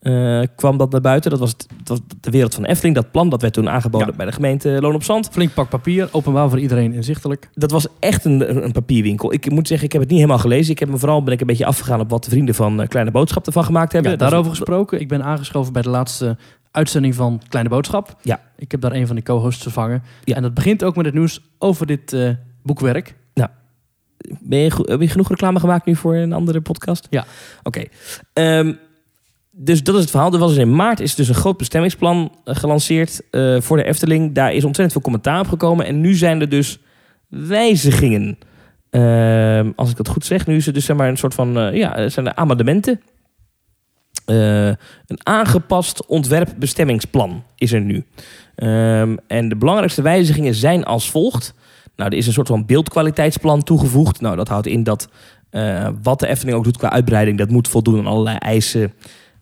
eh, 0.06 0.42
kwam 0.56 0.78
dat 0.78 0.92
naar 0.92 1.02
buiten. 1.02 1.30
Dat 1.32 1.40
was, 1.40 1.50
het- 1.52 1.68
dat 1.78 1.88
was 1.88 2.00
de 2.22 2.30
wereld 2.32 2.56
van 2.56 2.66
Efteling. 2.66 2.96
Dat 2.96 3.12
plan 3.12 3.30
dat 3.30 3.42
werd 3.42 3.54
toen 3.54 3.70
aangeboden 3.70 4.08
Ja. 4.08 4.14
bij 4.16 4.26
de 4.26 4.32
gemeente 4.32 4.70
Loon 4.82 4.96
op 4.96 5.04
Zand. 5.04 5.30
Flink 5.32 5.54
pak 5.54 5.70
papier, 5.70 6.10
openbaar 6.12 6.50
voor 6.50 6.60
iedereen 6.60 6.94
inzichtelijk. 6.94 7.50
Dat 7.54 7.72
was 7.72 7.88
echt 8.00 8.26
een, 8.26 8.64
een 8.66 8.72
papierwinkel. 8.72 9.34
Ik 9.34 9.50
moet 9.50 9.68
zeggen, 9.68 9.86
ik 9.86 9.92
heb 9.94 10.02
het 10.02 10.10
niet 10.10 10.20
helemaal 10.20 10.40
gelezen. 10.42 10.72
Ik 10.72 10.80
heb 10.80 10.90
me 10.90 10.98
vooral 10.98 11.24
ben 11.24 11.34
ik 11.34 11.42
een 11.42 11.48
beetje 11.48 11.66
afgegaan 11.66 12.00
op 12.00 12.10
wat 12.10 12.24
de 12.24 12.30
vrienden 12.30 12.56
van 12.56 12.82
eh, 12.82 12.88
Kleine 12.88 13.12
Boodschap 13.12 13.46
ervan 13.46 13.64
gemaakt 13.64 13.92
hebben. 13.94 14.12
Ja, 14.12 14.18
daarover 14.18 14.50
gesproken. 14.50 15.00
Ik 15.00 15.08
ben 15.08 15.24
aangeschoven 15.24 15.74
bij 15.74 15.82
de 15.82 15.90
laatste 15.90 16.38
uitzending 16.72 17.16
van 17.16 17.42
Kleine 17.50 17.70
Boodschap. 17.70 18.16
Ja. 18.22 18.40
Ik 18.58 18.72
heb 18.72 18.82
daar 18.82 18.92
een 18.94 19.08
van 19.08 19.16
de 19.16 19.24
co-hosts 19.24 19.64
vervangen. 19.64 20.04
Ja. 20.24 20.36
En 20.36 20.42
dat 20.42 20.54
begint 20.54 20.84
ook 20.84 20.96
met 20.96 21.06
het 21.06 21.14
nieuws 21.16 21.42
over 21.58 21.86
dit 21.86 22.14
eh, 22.14 22.30
boekwerk. 22.64 23.16
Ben 24.40 24.60
je, 24.60 24.72
heb 24.86 25.02
je 25.02 25.08
genoeg 25.08 25.30
reclame 25.30 25.60
gemaakt 25.60 25.86
nu 25.86 25.96
voor 25.96 26.16
een 26.16 26.34
andere 26.34 26.62
podcast? 26.62 27.08
Ja. 27.10 27.26
Oké. 27.64 27.84
Ehm, 28.34 28.74
dus 29.58 29.84
dat 29.84 29.96
is 29.96 30.02
het 30.02 30.10
verhaal. 30.10 30.34
Er 30.34 30.40
was 30.40 30.50
dus 30.50 30.60
in 30.64 30.76
maart 30.76 31.00
is 31.00 31.16
dus 31.16 31.28
een 31.28 31.36
groot 31.36 31.58
bestemmingsplan 31.58 32.32
eh, 32.44 32.56
gelanceerd 32.56 33.22
eh, 33.32 33.62
voor 33.62 33.78
de 33.78 33.84
Efteling. 33.84 34.34
Daar 34.34 34.54
is 34.54 34.64
ontzettend 34.64 34.92
veel 34.92 35.02
commentaar 35.02 35.40
op 35.40 35.48
gekomen. 35.48 35.86
En 35.86 36.02
nu 36.02 36.14
zijn 36.14 36.42
er 36.42 36.50
dus 36.50 36.80
wijzigingen. 37.28 38.38
Ehm, 38.90 39.72
als 39.76 39.90
ik 39.90 39.98
dat 39.98 40.08
goed 40.08 40.26
zeg, 40.26 40.48
nu 40.48 40.56
is 40.56 40.66
het 40.66 40.76
dus 40.76 40.86
zeg 40.86 40.96
maar 40.96 41.10
een 41.10 41.18
soort 41.18 41.34
van, 41.34 41.58
eh, 41.58 41.78
ja, 41.78 42.10
zijn 42.10 42.28
er 42.28 42.36
amendementen. 42.36 43.02
Een 44.26 44.78
aangepast 45.24 46.06
ontwerpbestemmingsplan 46.06 47.44
is 47.56 47.72
er 47.72 47.82
nu. 47.82 48.06
Ehm, 48.56 49.16
en 49.28 49.50
de 49.50 49.56
belangrijkste 49.56 50.02
wijzigingen 50.02 50.56
zijn 50.56 50.84
als 50.84 51.10
volgt. 51.10 51.54
Nou, 51.96 52.12
er 52.12 52.18
is 52.18 52.28
een 52.28 52.34
soort 52.34 52.48
van 52.48 52.66
beeldkwaliteitsplan 52.66 53.64
toegevoegd. 53.64 54.22
Nou, 54.22 54.36
dat 54.36 54.48
houdt 54.48 54.68
in 54.68 54.84
dat 54.84 55.10
wat 56.02 56.20
de 56.20 56.28
Efteling 56.28 56.58
ook 56.58 56.64
doet 56.64 56.78
qua 56.78 56.92
uitbreiding, 56.92 57.38
dat 57.38 57.50
moet 57.50 57.68
voldoen 57.68 58.00
aan 58.00 58.08
allerlei 58.08 58.38
eisen. 58.38 58.94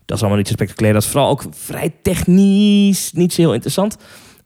Dat 0.06 0.16
is 0.16 0.20
allemaal 0.20 0.38
niet 0.38 0.48
zo 0.48 0.54
spectaculair. 0.54 0.94
Dat 0.94 1.04
is 1.04 1.10
vooral 1.10 1.30
ook 1.30 1.44
vrij 1.52 1.94
technisch, 2.02 3.12
niet 3.14 3.34
zo 3.34 3.42
heel 3.42 3.54
interessant. 3.54 3.98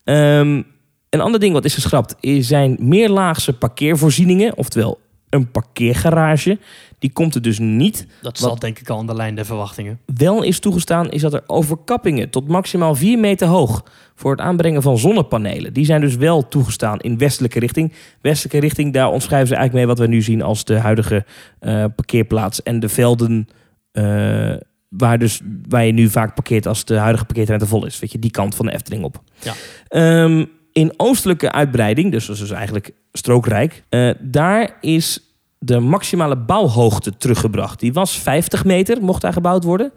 Ehm, 0.04 0.62
een 1.10 1.22
ander 1.22 1.40
ding 1.40 1.54
wat 1.54 1.66
is 1.66 1.74
geschrapt 1.74 2.16
is 2.20 2.48
zijn 2.48 2.78
meerlaagse 2.80 3.54
parkeervoorzieningen, 3.54 4.58
oftewel 4.58 5.00
een 5.30 5.52
parkeergarage. 5.52 6.60
Die 7.00 7.12
komt 7.12 7.36
er 7.36 7.42
dus 7.42 7.60
niet. 7.60 8.08
Dat 8.22 8.38
zat 8.38 8.62
denk 8.62 8.80
ik 8.80 8.90
al 8.90 8.98
aan 8.98 9.08
de 9.08 9.16
lijn 9.16 9.36
der 9.36 9.46
verwachtingen. 9.46 10.00
Wel 10.06 10.44
is 10.44 10.60
toegestaan 10.60 11.10
is 11.10 11.22
dat 11.22 11.34
er 11.34 11.44
overkappingen 11.48 12.30
tot 12.30 12.48
maximaal 12.48 12.96
4 12.96 13.20
meter 13.20 13.48
hoog 13.48 13.84
voor 14.16 14.32
het 14.32 14.40
aanbrengen 14.40 14.82
van 14.82 14.98
zonnepanelen. 14.98 15.74
Die 15.74 15.86
zijn 15.86 16.02
dus 16.02 16.16
wel 16.16 16.48
toegestaan 16.48 17.00
in 17.00 17.18
westelijke 17.18 17.60
richting. 17.60 17.94
Westelijke 18.22 18.60
richting, 18.60 18.94
daar 18.94 19.12
omschrijven 19.12 19.48
ze 19.48 19.56
eigenlijk 19.56 19.86
mee 19.86 19.96
wat 19.96 20.06
we 20.08 20.14
nu 20.14 20.22
zien 20.22 20.42
als 20.42 20.64
de 20.64 20.78
huidige 20.78 21.26
eh, 21.60 21.86
parkeerplaats 21.96 22.64
en 22.64 22.80
de 22.80 22.90
velden 22.90 23.48
eh, 23.92 24.56
waar, 24.90 25.20
dus, 25.20 25.42
waar 25.70 25.86
je 25.86 25.92
nu 25.92 26.10
vaak 26.10 26.34
parkeert 26.36 26.68
als 26.68 26.86
de 26.86 26.96
huidige 26.98 27.26
parkeerterrein 27.26 27.64
te 27.66 27.70
vol 27.76 27.86
is. 27.86 28.00
Weet 28.00 28.12
je, 28.12 28.20
die 28.20 28.32
kant 28.32 28.56
van 28.56 28.66
de 28.66 28.74
Efteling 28.74 29.04
op. 29.04 29.22
Ja. 29.40 29.54
Ehm, 29.88 30.46
in 30.72 30.94
oostelijke 30.98 31.52
uitbreiding, 31.52 32.12
dus 32.12 32.26
dat 32.26 32.36
is 32.36 32.42
dus 32.42 32.52
eigenlijk 32.52 32.92
strookrijk, 33.12 33.84
eh, 33.90 34.10
daar 34.20 34.78
is 34.82 35.22
de 35.60 35.80
maximale 35.80 36.38
bouwhoogte 36.38 37.18
teruggebracht. 37.18 37.80
Die 37.80 37.94
was 37.94 38.18
50 38.20 38.66
meter, 38.66 39.02
mocht 39.02 39.22
daar 39.22 39.34
gebouwd 39.34 39.64
worden. 39.64 39.92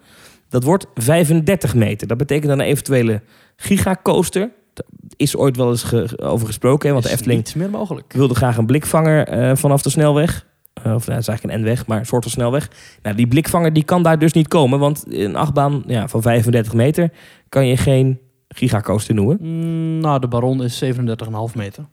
Dat 0.49 0.64
wordt 0.64 0.87
35 0.94 1.75
meter. 1.75 2.06
Dat 2.06 2.16
betekent 2.18 2.49
dan 2.49 2.59
een 2.61 2.66
eventuele 2.66 3.23
gigacoaster. 3.56 4.50
Daar 4.75 4.87
is 5.16 5.37
ooit 5.37 5.56
wel 5.56 5.70
eens 5.70 5.82
ge- 5.82 6.18
over 6.23 6.47
gesproken, 6.47 6.87
hè, 6.87 6.92
want 6.92 7.04
de 7.06 7.12
Efteling 7.12 7.54
meer 7.54 7.70
mogelijk. 7.70 8.12
wilde 8.12 8.35
graag 8.35 8.56
een 8.56 8.66
blikvanger 8.66 9.26
eh, 9.28 9.56
vanaf 9.56 9.82
de 9.82 9.90
snelweg. 9.90 10.47
Of 10.75 10.85
nou, 10.85 10.99
dat 11.05 11.19
is 11.19 11.29
eigenlijk 11.29 11.59
een 11.59 11.61
N-weg, 11.61 11.87
maar 11.87 11.99
een 11.99 12.07
soort 12.07 12.23
van 12.23 12.33
snelweg. 12.33 12.71
Nou, 13.03 13.17
die 13.17 13.27
blikvanger 13.27 13.73
die 13.73 13.85
kan 13.85 14.03
daar 14.03 14.19
dus 14.19 14.33
niet 14.33 14.49
komen. 14.49 14.79
Want 14.79 15.05
een 15.09 15.37
achtbaan 15.37 15.83
ja, 15.87 16.09
van 16.09 16.23
35 16.23 16.73
meter 16.73 17.11
kan 17.49 17.67
je 17.67 17.77
geen 17.77 18.21
gigacoaster 18.49 19.15
noemen. 19.15 19.39
Mm, 19.41 19.99
nou, 19.99 20.21
de 20.21 20.29
Baron 20.29 20.62
is 20.62 20.85
37,5 20.85 20.91
meter. 21.55 21.85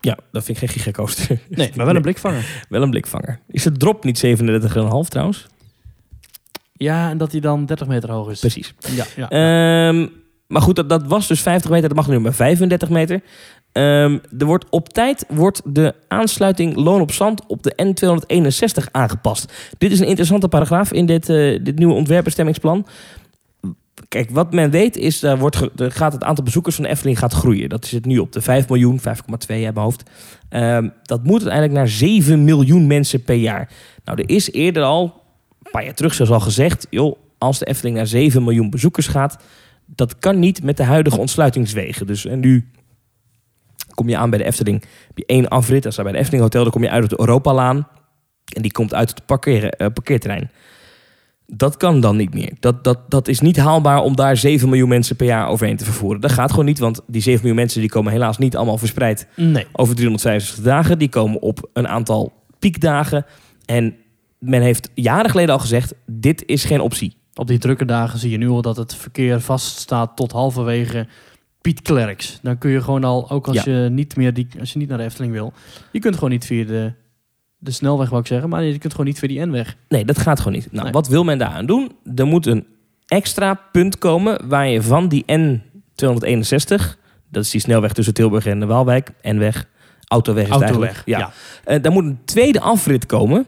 Ja, 0.00 0.18
dat 0.32 0.44
vind 0.44 0.62
ik 0.62 0.70
geen 0.70 0.82
gigacoaster. 0.82 1.40
Nee, 1.48 1.70
maar 1.74 1.86
wel 1.86 1.96
een 1.96 2.02
blikvanger. 2.02 2.46
Wel 2.68 2.82
een 2.82 2.90
blikvanger. 2.90 3.40
Is 3.48 3.62
de 3.62 3.72
drop 3.72 4.04
niet 4.04 4.26
37,5 4.26 5.08
trouwens? 5.08 5.46
Ja, 6.72 7.10
en 7.10 7.18
dat 7.18 7.32
hij 7.32 7.40
dan 7.40 7.66
30 7.66 7.86
meter 7.86 8.10
hoog 8.10 8.30
is. 8.30 8.40
Precies. 8.40 8.74
Ja, 8.78 9.04
ja. 9.16 9.28
Ehm, 9.28 10.06
maar 10.46 10.62
goed, 10.62 10.76
dat, 10.76 10.88
dat 10.88 11.06
was 11.06 11.26
dus 11.26 11.40
50 11.40 11.70
meter. 11.70 11.88
Dat 11.88 11.96
mag 11.96 12.08
nu 12.08 12.18
maar 12.18 12.34
35 12.34 12.88
meter. 12.88 13.22
Ehm, 13.76 14.18
er 14.38 14.46
wordt 14.46 14.64
op 14.70 14.88
tijd 14.88 15.24
wordt 15.28 15.60
de 15.64 15.94
aansluiting 16.08 16.76
loon 16.76 17.00
op 17.00 17.12
zand 17.12 17.46
op 17.46 17.62
de 17.62 17.72
N261 17.76 18.90
aangepast. 18.90 19.52
Dit 19.78 19.92
is 19.92 20.00
een 20.00 20.06
interessante 20.06 20.48
paragraaf 20.48 20.92
in 20.92 21.06
dit, 21.06 21.28
eh, 21.28 21.58
dit 21.62 21.78
nieuwe 21.78 21.94
ontwerpbestemmingsplan. 21.94 22.86
Kijk, 24.08 24.30
wat 24.30 24.52
men 24.52 24.70
weet 24.70 24.96
is, 24.96 25.20
daar 25.20 25.38
wordt 25.38 25.60
gaat 25.76 26.12
het 26.12 26.24
aantal 26.24 26.44
bezoekers 26.44 26.74
van 26.74 26.84
de 26.84 26.90
Efteling 26.90 27.18
gaat 27.18 27.32
groeien. 27.32 27.68
Dat 27.68 27.86
zit 27.86 28.04
nu 28.04 28.18
op 28.18 28.32
de 28.32 28.40
5 28.40 28.68
miljoen, 28.68 29.00
5,2 29.00 29.64
uit 29.64 29.74
mijn 29.74 29.86
hoofd. 29.86 30.10
Ehm, 30.48 30.88
dat 31.02 31.24
moet 31.24 31.40
uiteindelijk 31.40 31.72
naar 31.72 31.88
7 31.88 32.44
miljoen 32.44 32.86
mensen 32.86 33.24
per 33.24 33.36
jaar. 33.36 33.70
Nou, 34.04 34.20
er 34.20 34.28
is 34.28 34.52
eerder 34.52 34.82
al, 34.82 35.22
een 35.62 35.70
paar 35.70 35.84
jaar 35.84 35.94
terug 35.94 36.14
zelfs 36.14 36.32
al 36.32 36.40
gezegd... 36.40 36.86
joh, 36.90 37.16
als 37.38 37.58
de 37.58 37.66
Efteling 37.66 37.96
naar 37.96 38.06
7 38.06 38.44
miljoen 38.44 38.70
bezoekers 38.70 39.06
gaat... 39.06 39.36
dat 39.86 40.18
kan 40.18 40.38
niet 40.38 40.62
met 40.62 40.76
de 40.76 40.84
huidige 40.84 41.18
ontsluitingswegen. 41.18 42.06
Dus 42.06 42.26
en 42.26 42.40
nu 42.40 42.70
kom 43.96 44.08
je 44.08 44.16
aan 44.16 44.30
bij 44.30 44.38
de 44.38 44.44
Efteling. 44.44 44.84
Heb 45.06 45.18
je 45.18 45.26
één 45.26 45.48
afrit, 45.48 45.82
dat 45.82 45.92
is 45.92 46.02
bij 46.02 46.12
de 46.12 46.18
Efteling 46.18 46.42
Hotel. 46.42 46.62
Dan 46.62 46.72
kom 46.72 46.82
je 46.82 46.90
uit 46.90 47.02
op 47.04 47.10
de 47.10 47.20
Europalaan. 47.20 47.88
En 48.54 48.62
die 48.62 48.72
komt 48.72 48.94
uit 48.94 49.10
het 49.10 49.26
parkeren, 49.26 49.70
eh, 49.70 49.86
parkeerterrein. 49.92 50.50
Dat 51.46 51.76
kan 51.76 52.00
dan 52.00 52.16
niet 52.16 52.34
meer. 52.34 52.52
Dat, 52.60 52.84
dat, 52.84 52.98
dat 53.08 53.28
is 53.28 53.40
niet 53.40 53.56
haalbaar 53.56 54.00
om 54.02 54.16
daar 54.16 54.36
7 54.36 54.68
miljoen 54.68 54.88
mensen 54.88 55.16
per 55.16 55.26
jaar 55.26 55.48
overheen 55.48 55.76
te 55.76 55.84
vervoeren. 55.84 56.20
Dat 56.20 56.32
gaat 56.32 56.50
gewoon 56.50 56.64
niet, 56.64 56.78
want 56.78 57.00
die 57.06 57.22
7 57.22 57.38
miljoen 57.40 57.56
mensen 57.60 57.80
die 57.80 57.90
komen 57.90 58.12
helaas 58.12 58.38
niet 58.38 58.56
allemaal 58.56 58.78
verspreid 58.78 59.26
Nee. 59.36 59.66
over 59.72 59.94
365 59.94 60.64
dagen. 60.64 60.98
Die 60.98 61.08
komen 61.08 61.42
op 61.42 61.68
een 61.72 61.88
aantal 61.88 62.32
piekdagen. 62.58 63.26
En 63.64 63.96
men 64.38 64.62
heeft 64.62 64.90
jaren 64.94 65.30
geleden 65.30 65.54
al 65.54 65.60
gezegd, 65.60 65.94
dit 66.06 66.42
is 66.46 66.64
geen 66.64 66.80
optie. 66.80 67.16
Op 67.34 67.46
die 67.46 67.58
drukke 67.58 67.84
dagen 67.84 68.18
zie 68.18 68.30
je 68.30 68.36
nu 68.38 68.48
al 68.48 68.62
dat 68.62 68.76
het 68.76 68.94
verkeer 68.94 69.40
vaststaat 69.40 70.16
tot 70.16 70.32
halverwege 70.32 71.06
Piet 71.66 71.82
Klerks. 71.82 72.38
Dan 72.42 72.58
kun 72.58 72.70
je 72.70 72.82
gewoon 72.82 73.04
al, 73.04 73.30
ook 73.30 73.46
als, 73.48 73.62
Ja. 73.62 73.72
je 73.72 73.88
niet 73.90 74.16
meer 74.16 74.34
die, 74.34 74.46
als 74.60 74.72
je 74.72 74.78
niet 74.78 74.88
naar 74.88 74.98
de 74.98 75.04
Efteling 75.04 75.32
wil, 75.32 75.52
je 75.92 75.98
kunt 76.00 76.14
gewoon 76.14 76.30
niet 76.30 76.44
via 76.46 76.64
de, 76.64 76.92
de 77.58 77.70
snelweg, 77.70 78.08
wou 78.08 78.20
ik 78.20 78.26
zeggen, 78.26 78.48
maar 78.48 78.62
je 78.64 78.78
kunt 78.78 78.92
gewoon 78.92 79.06
niet 79.06 79.18
via 79.18 79.28
die 79.28 79.44
N-weg. 79.46 79.76
Nee, 79.88 80.04
dat 80.04 80.18
gaat 80.18 80.38
gewoon 80.38 80.52
niet. 80.52 80.68
Nou, 80.72 80.84
Nee. 80.84 80.92
wat 80.92 81.08
wil 81.08 81.24
men 81.24 81.38
daaraan 81.38 81.66
doen? 81.66 81.92
Er 82.14 82.26
moet 82.26 82.46
een 82.46 82.66
extra 83.06 83.54
punt 83.72 83.98
komen 83.98 84.48
waar 84.48 84.68
je 84.68 84.82
van 84.82 85.08
die 85.08 85.24
N261, 85.32 86.96
dat 87.30 87.44
is 87.44 87.50
die 87.50 87.60
snelweg 87.60 87.92
tussen 87.92 88.14
Tilburg 88.14 88.46
en 88.46 88.60
de 88.60 88.66
Waalwijk, 88.66 89.10
N-weg, 89.22 89.68
autoweg 90.08 90.44
is 90.44 90.50
Autoweg. 90.50 90.72
eigenlijk. 90.86 91.02
Ja. 91.06 91.30
Eh, 91.64 91.82
daar 91.82 91.92
moet 91.92 92.04
een 92.04 92.18
tweede 92.24 92.60
afrit 92.60 93.06
komen 93.06 93.46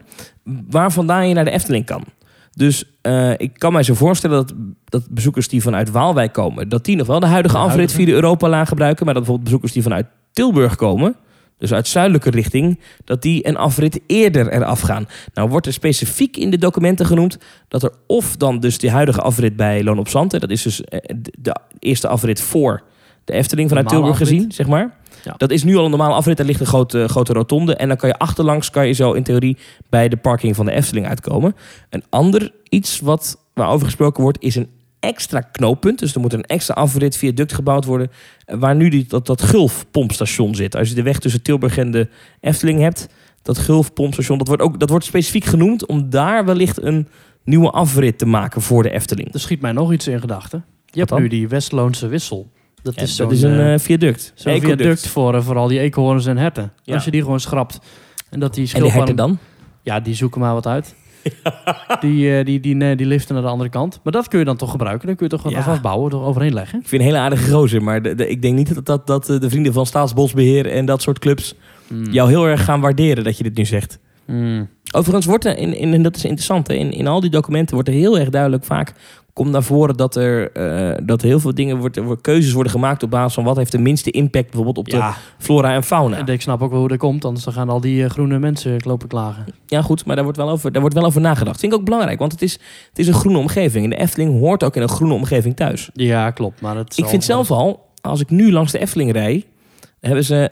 waar 0.69 0.91
vandaan 0.91 1.27
je 1.27 1.33
naar 1.33 1.45
de 1.45 1.51
Efteling 1.51 1.85
kan. 1.85 2.03
Dus 2.51 2.83
eh, 3.01 3.31
ik 3.37 3.51
kan 3.53 3.73
mij 3.73 3.83
zo 3.83 3.93
voorstellen 3.93 4.37
dat, 4.37 4.53
dat 4.85 5.09
bezoekers 5.09 5.47
die 5.47 5.61
vanuit 5.61 5.91
Waalwijk 5.91 6.33
komen, 6.33 6.69
dat 6.69 6.85
die 6.85 6.95
nog 6.95 7.07
wel 7.07 7.19
de 7.19 7.25
huidige 7.25 7.55
De 7.55 7.61
afrit 7.61 7.91
via 7.91 8.05
de 8.05 8.11
Europalaan 8.11 8.67
gebruiken, 8.67 9.05
maar 9.05 9.13
dat 9.13 9.23
bijvoorbeeld 9.23 9.43
bezoekers 9.43 9.73
die 9.73 9.83
vanuit 9.83 10.05
Tilburg 10.31 10.75
komen, 10.75 11.15
dus 11.57 11.73
uit 11.73 11.87
zuidelijke 11.87 12.29
richting, 12.29 12.79
dat 13.03 13.21
die 13.21 13.47
een 13.47 13.57
afrit 13.57 13.99
eerder 14.07 14.51
eraf 14.51 14.79
gaan. 14.79 15.07
Nou 15.33 15.49
wordt 15.49 15.65
er 15.65 15.73
specifiek 15.73 16.37
in 16.37 16.49
de 16.49 16.57
documenten 16.57 17.05
genoemd 17.05 17.37
dat 17.67 17.83
er 17.83 17.91
of 18.07 18.37
dan 18.37 18.59
dus 18.59 18.77
die 18.77 18.89
huidige 18.89 19.21
afrit 19.21 19.55
bij 19.55 19.83
Loon 19.83 19.99
op 19.99 20.07
Zand, 20.07 20.39
dat 20.39 20.49
is 20.49 20.61
dus 20.61 20.83
eh, 20.83 20.99
de, 21.37 21.55
eerste 21.79 22.07
afrit 22.07 22.41
voor 22.41 22.83
de 23.23 23.33
Efteling 23.33 23.69
vanuit 23.69 23.87
Tilburg 23.87 24.11
afrit. 24.11 24.27
gezien, 24.27 24.51
zeg 24.51 24.67
maar. 24.67 24.98
Ja. 25.23 25.33
Dat 25.37 25.51
is 25.51 25.63
nu 25.63 25.75
al 25.75 25.83
een 25.83 25.89
normale 25.89 26.13
afrit, 26.13 26.37
daar 26.37 26.45
ligt 26.45 26.59
een 26.59 26.65
grote, 26.65 27.07
grote 27.07 27.33
rotonde 27.33 27.75
en 27.75 27.87
dan 27.87 27.97
kan 27.97 28.09
je 28.09 28.17
achterlangs 28.17 28.69
kan 28.69 28.87
je 28.87 28.93
zo 28.93 29.13
in 29.13 29.23
theorie 29.23 29.57
bij 29.89 30.09
de 30.09 30.17
parking 30.17 30.55
van 30.55 30.65
de 30.65 30.71
Efteling 30.71 31.07
uitkomen. 31.07 31.55
Een 31.89 32.03
ander 32.09 32.51
iets 32.69 32.99
wat 32.99 33.37
waarover 33.53 33.85
gesproken 33.85 34.23
wordt 34.23 34.41
is 34.41 34.55
een 34.55 34.69
extra 34.99 35.41
knooppunt. 35.41 35.99
Dus 35.99 36.13
er 36.13 36.19
moet 36.19 36.33
een 36.33 36.43
extra 36.43 36.73
afrit 36.73 37.17
viaduct 37.17 37.53
gebouwd 37.53 37.85
worden 37.85 38.11
eh, 38.45 38.57
waar 38.59 38.75
nu 38.75 38.89
die, 38.89 39.05
dat, 39.07 39.25
dat 39.25 39.41
Gulfpompstation 39.41 40.55
zit. 40.55 40.75
Als 40.75 40.89
je 40.89 40.95
de 40.95 41.03
weg 41.03 41.19
tussen 41.19 41.41
Tilburg 41.41 41.77
en 41.77 41.91
de 41.91 42.07
Efteling 42.39 42.79
hebt, 42.79 43.07
dat 43.41 43.57
Gulfpompstation, 43.57 44.37
dat 44.37 44.47
wordt, 44.47 44.61
ook, 44.61 44.79
dat 44.79 44.89
wordt 44.89 45.05
specifiek 45.05 45.45
genoemd 45.45 45.85
om 45.85 46.09
daar 46.09 46.45
wellicht 46.45 46.81
een 46.81 47.07
nieuwe 47.43 47.69
afrit 47.69 48.17
te 48.17 48.25
maken 48.25 48.61
voor 48.61 48.83
de 48.83 48.89
Efteling. 48.89 49.33
Er 49.33 49.39
schiet 49.39 49.61
mij 49.61 49.71
nog 49.71 49.93
iets 49.93 50.07
in 50.07 50.19
gedachten. 50.19 50.65
Je 50.85 50.99
hebt 50.99 51.17
nu 51.17 51.27
die 51.27 51.47
Westloonse 51.47 52.07
wissel. 52.07 52.49
Dat 52.83 52.93
is 52.95 53.01
dat 53.01 53.09
zo'n 53.09 53.31
is 53.31 53.41
een 53.41 53.59
eh, 53.59 53.73
eh, 53.73 53.79
viaduct. 53.79 54.31
zo'n 54.35 54.59
viaduct 54.61 55.07
voor 55.07 55.35
eh, 55.35 55.41
vooral 55.41 55.67
die 55.67 55.79
eekhoorns 55.79 56.25
en 56.25 56.37
herten. 56.37 56.71
Ja. 56.83 56.93
Als 56.93 57.05
je 57.05 57.11
die 57.11 57.21
gewoon 57.21 57.39
schrapt 57.39 57.79
en 58.29 58.39
dat 58.39 58.53
die 58.53 58.69
En 58.73 58.81
die 58.81 58.91
herten 58.91 59.15
dan? 59.15 59.37
Ja, 59.83 59.99
die 59.99 60.13
zoeken 60.15 60.41
maar 60.41 60.53
wat 60.53 60.67
uit. 60.67 60.95
Die, 62.01 62.43
die, 62.43 62.59
die, 62.59 62.75
nee, 62.75 62.95
die 62.95 63.05
liften 63.05 63.33
naar 63.33 63.43
de 63.43 63.49
andere 63.49 63.69
kant. 63.69 63.99
Maar 64.03 64.13
dat 64.13 64.27
kun 64.27 64.39
je 64.39 64.45
dan 64.45 64.57
toch 64.57 64.71
gebruiken. 64.71 65.07
Dan 65.07 65.15
kun 65.15 65.25
je 65.25 65.31
toch 65.31 65.41
gewoon 65.41 65.57
Ja. 65.57 65.63
vastbouwen, 65.63 66.11
er 66.11 66.19
overheen 66.21 66.53
leggen. 66.53 66.79
Ik 66.79 66.87
vind 66.87 67.01
een 67.01 67.07
hele 67.07 67.19
aardige 67.21 67.51
gozer, 67.51 67.83
maar 67.83 68.01
de, 68.01 68.15
de- 68.15 68.29
ik 68.29 68.41
denk 68.41 68.55
niet 68.55 68.73
dat, 68.75 68.85
dat, 68.85 69.07
dat 69.27 69.41
de 69.41 69.49
vrienden 69.49 69.73
van 69.73 69.85
Staatsbosbeheer 69.85 70.65
en 70.71 70.85
dat 70.85 71.01
soort 71.01 71.19
clubs 71.19 71.55
Hmm. 71.87 72.11
jou 72.11 72.29
heel 72.29 72.45
erg 72.47 72.63
gaan 72.63 72.81
waarderen 72.81 73.23
dat 73.23 73.37
je 73.37 73.43
dit 73.43 73.57
nu 73.57 73.65
zegt. 73.65 73.99
Hmm. 74.25 74.69
Overigens 74.91 75.25
wordt 75.25 75.45
er, 75.45 75.57
in, 75.57 75.73
in, 75.77 75.93
en 75.93 76.01
dat 76.01 76.15
is 76.15 76.23
interessant, 76.23 76.67
hè, 76.67 76.73
in, 76.73 76.91
in 76.91 77.07
al 77.07 77.19
die 77.19 77.29
documenten 77.29 77.73
wordt 77.73 77.89
er 77.89 77.95
heel 77.95 78.19
erg 78.19 78.29
duidelijk 78.29 78.63
vaak 78.65 78.93
komt 79.33 79.51
naar 79.51 79.63
voren 79.63 79.97
dat 79.97 80.15
er 80.15 80.51
eh, 80.51 80.97
dat 81.05 81.21
heel 81.21 81.39
veel 81.39 81.53
dingen 81.53 81.77
wordt, 81.77 81.97
wordt- 81.97 82.21
keuzes 82.21 82.51
worden 82.53 82.71
gemaakt 82.71 83.03
op 83.03 83.09
basis 83.09 83.33
van 83.33 83.43
wat 83.43 83.55
heeft 83.57 83.71
de 83.71 83.77
minste 83.77 84.11
impact 84.11 84.45
bijvoorbeeld 84.45 84.77
op 84.77 84.89
de 84.89 84.97
flora 85.37 85.73
en 85.73 85.83
fauna. 85.83 86.17
en 86.17 86.25
ik 86.27 86.41
snap 86.41 86.61
ook 86.61 86.69
wel 86.71 86.79
hoe 86.79 86.87
dat 86.87 86.97
komt. 86.97 87.25
Anders 87.25 87.45
dan 87.45 87.53
gaan 87.53 87.69
al 87.69 87.81
die 87.81 88.03
eh, 88.03 88.09
groene 88.09 88.39
mensen 88.39 88.75
lopen 88.85 89.07
klagen. 89.07 89.45
Ja, 89.65 89.81
goed, 89.81 90.05
maar 90.05 90.15
daar 90.15 90.23
wordt 90.23 90.39
wel 90.39 90.49
over, 90.49 90.71
daar 90.71 90.81
wordt 90.81 90.95
wel 90.95 91.05
over 91.05 91.21
nagedacht. 91.21 91.59
Vind 91.59 91.73
ik 91.73 91.79
ook 91.79 91.85
belangrijk, 91.85 92.19
want 92.19 92.31
het 92.31 92.41
is, 92.41 92.53
het 92.89 92.99
is 92.99 93.07
een 93.07 93.13
groene 93.13 93.37
omgeving. 93.37 93.83
En 93.83 93.89
de 93.89 93.95
Efteling 93.97 94.39
hoort 94.39 94.63
ook 94.63 94.75
in 94.75 94.81
een 94.81 94.89
groene 94.89 95.13
omgeving 95.13 95.55
thuis. 95.55 95.89
Ja, 95.93 96.31
klopt. 96.31 96.61
Maar 96.61 96.75
het 96.77 96.97
Ik 96.97 97.05
vind 97.05 97.23
zelf 97.23 97.51
al, 97.51 97.87
als 98.01 98.19
ik 98.19 98.29
nu 98.29 98.51
langs 98.51 98.71
de 98.71 98.79
Efteling 98.79 99.11
rij, 99.11 99.45
hebben 99.99 100.23
ze 100.25 100.49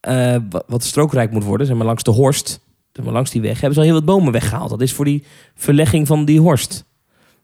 eh, 0.00 0.36
wa- 0.50 0.62
wat 0.66 0.84
strookrijk 0.84 1.30
moet 1.32 1.44
worden, 1.44 1.66
zeg 1.66 1.76
maar 1.76 1.86
langs 1.86 2.02
de 2.02 2.10
Horst, 2.10 2.60
zeg 2.92 3.04
maar 3.04 3.14
langs 3.14 3.30
die 3.30 3.40
weg, 3.40 3.52
hebben 3.52 3.72
ze 3.72 3.78
al 3.78 3.84
heel 3.84 3.94
wat 3.94 4.04
bomen 4.04 4.32
weggehaald. 4.32 4.70
Dat 4.70 4.80
is 4.80 4.92
voor 4.92 5.04
die 5.04 5.24
verlegging 5.54 6.06
van 6.06 6.24
die 6.24 6.40
Horst, 6.40 6.84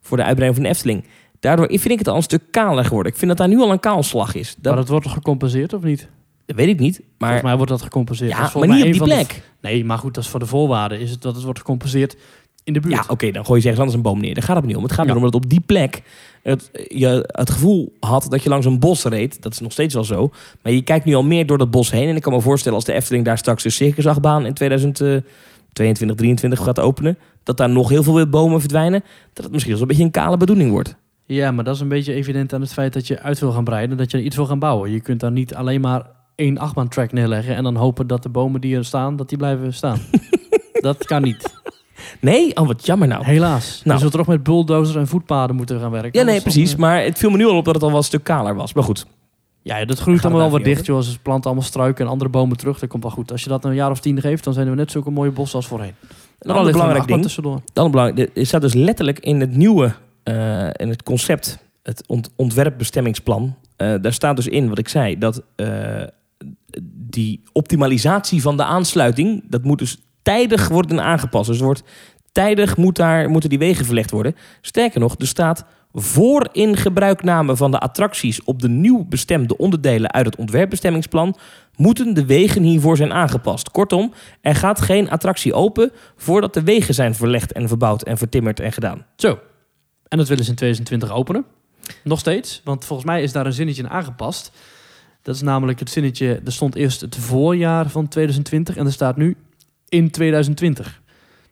voor 0.09 0.17
de 0.17 0.23
uitbreiding 0.23 0.55
van 0.63 0.71
de 0.71 0.77
Efteling. 0.79 1.05
Daardoor 1.41 1.67
vind 1.69 1.91
ik 1.91 1.99
het 1.99 2.09
al 2.09 2.17
een 2.17 2.23
stuk 2.23 2.43
kaler 2.51 2.85
geworden. 2.85 3.13
Ik 3.13 3.19
vind 3.19 3.31
dat 3.31 3.39
daar 3.39 3.49
nu 3.49 3.59
al 3.61 3.71
een 3.73 3.81
kaalslag 3.81 4.35
is. 4.35 4.55
Dat, 4.55 4.65
Maar 4.65 4.77
dat 4.77 4.89
wordt 4.89 5.05
toch 5.05 5.15
gecompenseerd 5.15 5.73
of 5.73 5.83
niet? 5.83 6.09
dat 6.47 6.57
weet 6.57 6.69
ik 6.69 6.79
niet. 6.79 6.95
Volgens 6.97 7.19
Maar, 7.19 7.43
mij 7.43 7.57
wordt 7.57 7.71
dat 7.71 7.83
gecompenseerd. 7.83 8.31
Dat 8.31 8.39
ja, 8.41 8.47
is 8.47 8.53
maar 8.55 8.63
volgens 8.63 8.85
niet 8.85 8.95
op 9.01 9.07
die 9.07 9.17
de- 9.17 9.25
plek. 9.25 9.43
nee, 9.61 9.85
maar 9.85 9.99
goed, 9.99 10.15
dat 10.15 10.25
is 10.25 10.31
voor 10.31 10.41
de 10.41 10.47
voorwaarden. 10.47 11.01
Is 11.01 11.11
het 11.11 11.23
dat 11.23 11.35
het 11.35 11.45
wordt 11.45 11.59
gecompenseerd 11.59 12.17
in 12.65 12.73
de 12.73 12.81
buurt. 12.81 12.95
Ja, 12.95 13.05
oké, 13.09 13.31
dan 13.31 13.45
gooi 13.45 13.59
je 13.61 13.69
ergens 13.69 13.79
anders 13.79 13.97
een 13.97 14.03
boom 14.13 14.21
neer. 14.21 14.35
Daar 14.35 14.43
gaat 14.43 14.57
het 14.57 14.65
niet 14.65 14.77
om. 14.77 14.83
Het 14.83 14.93
gaat 14.93 15.05
Ja. 15.05 15.11
erom 15.11 15.23
dat 15.23 15.35
op 15.35 15.49
die 15.51 15.61
plek 15.61 16.03
het, 16.43 16.71
je 16.89 17.29
het 17.33 17.51
gevoel 17.51 17.93
had 18.01 18.27
dat 18.29 18.43
je 18.43 18.49
langs 18.49 18.67
een 18.67 18.79
bos 18.79 19.05
reed. 19.05 19.43
Dat 19.43 19.53
is 19.53 19.61
nog 19.61 19.73
steeds 19.73 19.95
wel 19.95 20.05
zo. 20.05 20.31
Maar 20.63 20.73
je 20.73 20.83
kijkt 20.83 21.05
nu 21.05 21.15
al 21.15 21.23
meer 21.25 21.47
door 21.47 21.59
dat 21.59 21.71
bos 21.71 21.91
heen. 21.91 22.09
En 22.09 22.17
ik 22.17 22.23
kan 22.23 22.33
me 22.33 22.41
voorstellen 22.41 22.77
als 22.77 22.87
de 22.87 22.93
Efteling 22.93 23.25
daar 23.25 23.39
straks 23.39 23.65
een 23.65 23.71
circusachtbaan 23.73 24.47
in 24.47 24.55
2022, 24.55 26.17
23 26.17 26.59
gaat 26.59 26.81
openen. 26.81 27.19
Dat 27.49 27.57
daar 27.57 27.69
nog 27.71 27.89
heel 27.89 28.03
veel 28.03 28.15
weer 28.15 28.29
bomen 28.29 28.61
verdwijnen. 28.61 29.03
Dat 29.33 29.45
het 29.45 29.53
misschien 29.53 29.73
wel 29.73 29.83
een 29.83 29.89
beetje 29.89 30.03
een 30.05 30.11
kale 30.11 30.37
bedoeling 30.37 30.71
wordt. 30.71 30.97
Ja, 31.27 31.51
maar 31.51 31.65
dat 31.65 31.75
is 31.75 31.81
een 31.81 31.89
beetje 31.89 32.13
evident 32.15 32.53
aan 32.53 32.61
het 32.61 32.73
feit 32.73 32.93
dat 32.93 33.07
je 33.07 33.21
uit 33.21 33.39
wil 33.39 33.53
gaan 33.53 33.65
breiden. 33.65 33.97
Dat 33.97 34.11
je 34.11 34.23
iets 34.23 34.37
wil 34.37 34.47
gaan 34.47 34.59
bouwen. 34.59 34.91
Je 34.91 35.01
kunt 35.01 35.21
daar 35.21 35.31
niet 35.33 35.55
alleen 35.55 35.81
maar 35.81 36.07
één 36.35 36.59
achtbaantrack 36.59 37.13
neerleggen. 37.13 37.57
En 37.57 37.63
dan 37.63 37.77
hopen 37.77 38.07
dat 38.07 38.23
de 38.23 38.29
bomen 38.29 38.61
die 38.61 38.77
er 38.77 38.85
staan, 38.85 39.17
dat 39.17 39.29
die 39.29 39.39
blijven 39.39 39.75
staan. 39.75 39.99
dat 40.81 41.05
kan 41.05 41.23
niet. 41.23 41.55
Nee? 42.21 42.57
Oh, 42.57 42.67
wat 42.67 42.87
jammer 42.87 43.09
nou. 43.09 43.25
Helaas. 43.25 43.81
Nou. 43.85 43.95
Je 43.95 44.01
zult 44.01 44.13
toch 44.13 44.27
met 44.27 44.43
bulldozers 44.43 44.97
en 44.97 45.07
voetpaden 45.07 45.57
moeten 45.57 45.81
gaan 45.81 45.91
werken. 45.91 46.19
Ja, 46.19 46.25
nee, 46.25 46.35
dan, 46.35 46.43
precies. 46.43 46.73
eh, 46.73 46.79
Maar 46.79 47.03
het 47.03 47.19
viel 47.19 47.31
me 47.31 47.37
nu 47.37 47.47
al 47.47 47.57
op 47.57 47.65
dat 47.65 47.75
het 47.75 47.83
al 47.83 47.89
wel 47.89 47.99
een 47.99 48.05
stuk 48.05 48.25
kaler 48.25 48.55
was. 48.55 48.73
Maar 48.75 48.85
goed. 48.85 49.07
Ja, 49.63 49.85
dat 49.85 49.99
groeit 49.99 50.23
allemaal 50.23 50.41
wel 50.41 50.51
wat 50.51 50.65
dicht, 50.65 50.87
joh. 50.87 50.97
Als 50.97 51.13
ze 51.13 51.19
planten 51.19 51.45
allemaal 51.51 51.69
struiken 51.69 52.05
en 52.05 52.11
andere 52.11 52.31
bomen 52.31 52.57
terug, 52.57 52.79
dat 52.79 52.89
komt 52.89 53.03
wel 53.03 53.13
goed. 53.13 53.33
Als 53.33 53.43
je 53.43 53.49
dat 53.49 53.65
een 53.65 53.75
jaar 53.75 53.91
of 53.91 54.01
tien 54.01 54.21
geeft, 54.21 54.45
dan 54.45 54.53
zijn 54.53 54.71
we 54.71 54.75
net 54.75 54.91
zulke 54.91 55.11
mooie 55.11 55.31
bossen 55.31 55.57
als 55.59 55.67
voorheen. 55.67 55.95
Een 56.39 56.51
ander 56.51 56.73
belangrijk 56.73 57.07
ding. 57.07 57.23
tussendoor. 57.23 57.61
Dan 57.73 57.91
belangrijk, 57.91 58.31
er 58.37 58.47
staat 58.47 58.61
dus 58.61 58.75
letterlijk 58.75 59.19
in 59.19 59.41
het 59.41 59.57
nieuwe, 59.57 59.93
eh, 60.23 60.69
in 60.73 60.89
het 60.89 61.03
concept, 61.03 61.59
het 61.83 62.05
ont- 62.07 62.31
ontwerpbestemmingsplan. 62.37 63.57
eh, 63.77 63.95
daar 64.01 64.13
staat 64.13 64.37
dus 64.37 64.47
in 64.49 64.69
wat 64.69 64.79
ik 64.79 64.89
zei, 64.89 65.19
dat 65.19 65.43
eh, 65.57 66.03
die 66.93 67.43
optimalisatie 67.53 68.43
van 68.43 68.57
de 68.57 68.65
aansluiting, 68.65 69.43
dat 69.49 69.63
moet 69.65 69.79
dus 69.79 69.97
tijdig 70.23 70.69
worden 70.69 71.01
aangepast. 71.03 71.51
Dus 71.51 71.61
wordt 71.61 71.83
tijdig 72.33 72.77
moet 72.77 72.97
daar, 72.97 73.31
moeten 73.31 73.49
die 73.51 73.59
wegen 73.59 73.85
verlegd 73.85 74.11
worden. 74.11 74.35
Sterker 74.61 75.01
nog, 75.01 75.15
er 75.19 75.27
staat 75.27 75.65
voor 75.93 76.49
in 76.53 76.77
gebruikname 76.77 77.57
van 77.57 77.71
de 77.71 77.79
attracties 77.79 78.45
op 78.45 78.63
de 78.63 78.69
nieuw 78.69 79.05
bestemde 79.05 79.57
onderdelen 79.57 80.13
uit 80.13 80.27
het 80.27 80.37
ontwerpbestemmingsplan 80.37 81.37
moeten 81.77 82.15
de 82.15 82.27
wegen 82.27 82.63
hiervoor 82.63 82.97
zijn 82.97 83.13
aangepast. 83.13 83.71
Kortom, 83.71 84.13
er 84.41 84.55
gaat 84.55 84.81
geen 84.81 85.11
attractie 85.11 85.55
open 85.55 85.93
voordat 86.17 86.55
de 86.55 86.63
wegen 86.63 86.95
zijn 86.95 87.15
verlegd 87.15 87.53
en 87.53 87.69
verbouwd 87.69 88.03
en 88.03 88.19
vertimmerd 88.19 88.61
en 88.61 88.73
gedaan. 88.73 89.07
Zo. 89.17 89.39
En 90.09 90.19
dat 90.19 90.29
willen 90.29 90.45
ze 90.45 90.51
in 90.51 90.57
2020 90.57 91.11
openen. 91.11 91.45
Nog 92.05 92.19
steeds. 92.19 92.61
Want 92.65 92.85
volgens 92.85 93.09
mij 93.09 93.23
is 93.23 93.33
daar 93.33 93.47
een 93.47 93.53
zinnetje 93.53 93.83
in 93.83 93.91
aangepast. 93.91 94.53
Dat 95.23 95.35
is 95.35 95.43
namelijk 95.43 95.79
het 95.79 95.91
zinnetje... 95.91 96.41
Er 96.45 96.53
stond 96.53 96.75
eerst 96.75 97.01
het 97.01 97.17
voorjaar 97.17 97.89
van 97.89 98.09
2020 98.09 98.77
en 98.77 98.87
er 98.87 98.93
staat 98.93 99.17
nu 99.17 99.37
in 99.89 100.11
2020. 100.11 101.03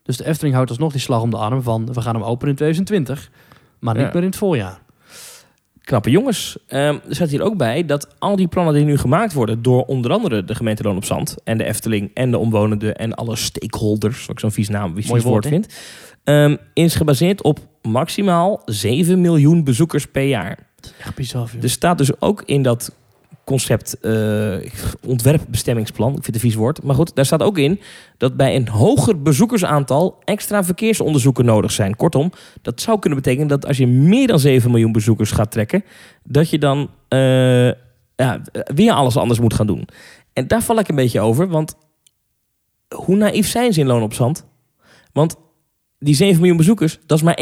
Dus 0.03 0.17
de 0.17 0.27
Efteling 0.27 0.55
houdt 0.55 0.71
alsnog 0.71 0.93
die 0.93 1.01
slag 1.01 1.23
om 1.23 1.31
de 1.31 1.37
arm 1.37 1.63
van... 1.63 1.93
we 1.93 2.01
gaan 2.01 2.15
hem 2.15 2.25
openen 2.25 2.51
in 2.51 2.57
2020, 2.57 3.31
maar 3.79 3.95
niet 3.95 4.13
meer 4.13 4.23
in 4.23 4.29
het 4.29 4.37
voorjaar. 4.37 4.85
Knappe 5.87 6.11
jongens. 6.11 6.59
Ehm, 6.67 6.99
er 7.09 7.15
staat 7.15 7.31
hier 7.31 7.43
ook 7.43 7.57
bij 7.57 7.85
dat 7.85 8.09
al 8.19 8.37
die 8.37 8.49
plannen 8.49 8.75
die 8.75 8.85
nu 8.85 8.97
gemaakt 8.99 9.33
worden 9.33 9.63
door 9.63 9.85
onder 9.85 10.13
andere 10.13 10.45
de 10.45 10.55
gemeente 10.55 10.83
Loon 10.83 10.97
op 10.97 11.05
Zand 11.05 11.37
en 11.45 11.59
de 11.59 11.65
Efteling 11.65 12.11
en 12.15 12.31
de 12.31 12.39
omwonenden 12.39 12.97
en 12.97 13.15
alle 13.15 13.37
stakeholders, 13.37 14.21
wat 14.21 14.31
ik 14.31 14.41
zo'n 14.41 14.51
vies 14.51 14.69
naam, 14.69 14.95
vies 14.95 15.09
Mooi 15.09 15.23
woord 15.23 15.47
vind, 15.47 15.75
ehm, 16.25 16.57
is 16.73 16.95
gebaseerd 16.95 17.43
op 17.43 17.59
maximaal 17.83 18.63
7 18.65 19.21
miljoen 19.21 19.65
bezoekers 19.65 20.07
per 20.07 20.25
jaar. 20.25 20.59
Echt 21.01 21.15
bizar. 21.15 21.49
joh. 21.53 21.63
Er 21.63 21.71
staat 21.71 21.99
dus 21.99 22.21
ook 22.21 22.43
in 22.47 22.63
dat 22.63 22.93
concept 23.47 24.01
eh, 24.01 24.57
ontwerpbestemmingsplan, 25.07 26.09
ik 26.09 26.15
vind 26.15 26.27
het 26.27 26.35
een 26.35 26.41
vies 26.41 26.55
woord, 26.55 26.83
maar 26.83 26.95
goed, 26.95 27.15
daar 27.15 27.27
staat 27.27 27.43
ook 27.43 27.59
in 27.59 27.81
dat 28.17 28.37
bij 28.37 28.57
een 28.57 28.69
hoger 28.69 29.23
bezoekersaantal 29.23 30.19
extra 30.25 30.65
verkeersonderzoeken 30.65 31.45
nodig 31.45 31.73
zijn. 31.73 31.97
Kortom, 31.97 32.33
dat 32.63 32.81
zou 32.81 32.99
kunnen 32.99 33.19
betekenen 33.19 33.49
dat 33.49 33.67
als 33.67 33.77
je 33.77 33.87
meer 33.87 34.27
dan 34.27 34.39
7 34.39 34.71
miljoen 34.71 34.93
bezoekers 34.93 35.31
gaat 35.31 35.51
trekken, 35.51 35.85
dat 36.25 36.51
je 36.51 36.59
dan 36.59 36.91
eh, 37.09 37.67
ja, 38.17 38.41
weer 38.75 38.93
alles 38.93 39.17
anders 39.17 39.41
moet 39.41 39.55
gaan 39.55 39.67
doen. 39.67 39.89
En 40.33 40.47
daar 40.47 40.63
val 40.63 40.79
ik 40.79 40.89
een 40.89 40.95
beetje 40.95 41.21
over, 41.21 41.49
want 41.49 41.75
hoe 42.95 43.17
naïef 43.17 43.49
zijn 43.49 43.73
ze 43.73 43.81
in 43.81 43.87
Loon 43.87 44.03
op 44.03 44.15
Zand? 44.15 44.47
Want 45.13 45.37
die 45.99 46.15
7 46.15 46.37
miljoen 46.37 46.57
bezoekers, 46.57 46.99
dat 47.07 47.19
is 47.19 47.25
maar 47.25 47.39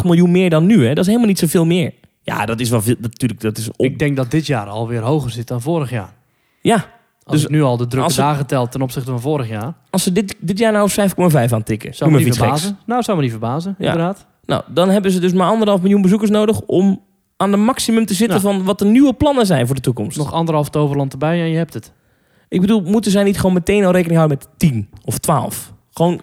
1,8 0.00 0.04
miljoen 0.04 0.30
meer 0.30 0.50
dan 0.50 0.66
nu. 0.66 0.86
Hè? 0.86 0.88
Dat 0.88 0.98
is 0.98 1.06
helemaal 1.06 1.28
niet 1.28 1.38
zoveel 1.38 1.66
meer. 1.66 1.92
Ja, 2.26 2.46
dat 2.46 2.60
is 2.60 2.70
wel 2.70 2.82
veel. 2.82 2.94
Natuurlijk, 3.00 3.40
dat 3.40 3.58
is 3.58 3.70
op. 3.70 3.84
Ik 3.84 3.98
denk 3.98 4.16
dat 4.16 4.30
dit 4.30 4.46
jaar 4.46 4.66
alweer 4.66 5.00
hoger 5.02 5.30
zit 5.30 5.48
dan 5.48 5.60
vorig 5.60 5.90
jaar. 5.90 6.14
Ja, 6.60 6.84
Als 7.24 7.40
Dus 7.40 7.50
nu 7.50 7.62
al 7.62 7.76
de 7.76 7.86
drukke 7.86 8.06
het- 8.08 8.16
dagen 8.16 8.46
telt 8.46 8.70
ten 8.72 8.82
opzichte 8.82 9.10
van 9.10 9.20
vorig 9.20 9.48
jaar... 9.48 9.74
als 9.90 10.02
ze 10.02 10.12
dit, 10.12 10.36
dit 10.40 10.58
jaar 10.58 10.72
nou 10.72 10.90
5,5 10.90 11.52
aantikken. 11.52 11.94
Zou 11.94 12.10
Noem 12.10 12.18
me 12.18 12.24
niet 12.26 12.34
geks. 12.36 12.46
verbazen. 12.46 12.78
Nou, 12.86 13.02
zou 13.02 13.16
me 13.16 13.22
niet 13.22 13.32
verbazen, 13.32 13.74
Ja. 13.78 13.84
inderdaad. 13.86 14.26
Nou, 14.44 14.62
dan 14.68 14.88
hebben 14.88 15.10
ze 15.10 15.18
dus 15.20 15.32
maar 15.32 15.48
anderhalf 15.48 15.80
miljoen 15.80 16.02
bezoekers 16.02 16.30
nodig 16.30 16.60
om 16.60 17.02
aan 17.36 17.50
de 17.50 17.56
maximum 17.56 18.06
te 18.06 18.14
zitten 18.14 18.36
Ja. 18.36 18.42
van 18.42 18.64
wat 18.64 18.78
de 18.78 18.84
nieuwe 18.84 19.12
plannen 19.14 19.46
zijn 19.46 19.66
voor 19.66 19.74
de 19.74 19.80
toekomst. 19.80 20.16
Nog 20.18 20.32
anderhalf 20.32 20.68
toverland 20.70 21.12
erbij 21.12 21.40
en 21.40 21.48
je 21.48 21.56
hebt 21.56 21.74
het. 21.74 21.92
Ik 22.48 22.60
bedoel, 22.60 22.80
moeten 22.82 23.10
zij 23.10 23.22
niet 23.24 23.36
gewoon 23.36 23.52
meteen 23.54 23.84
al 23.84 23.92
rekening 23.92 24.16
houden 24.18 24.38
met 24.38 24.58
10 24.58 24.88
of 25.04 25.18
12? 25.18 25.72
Gewoon 25.96 26.20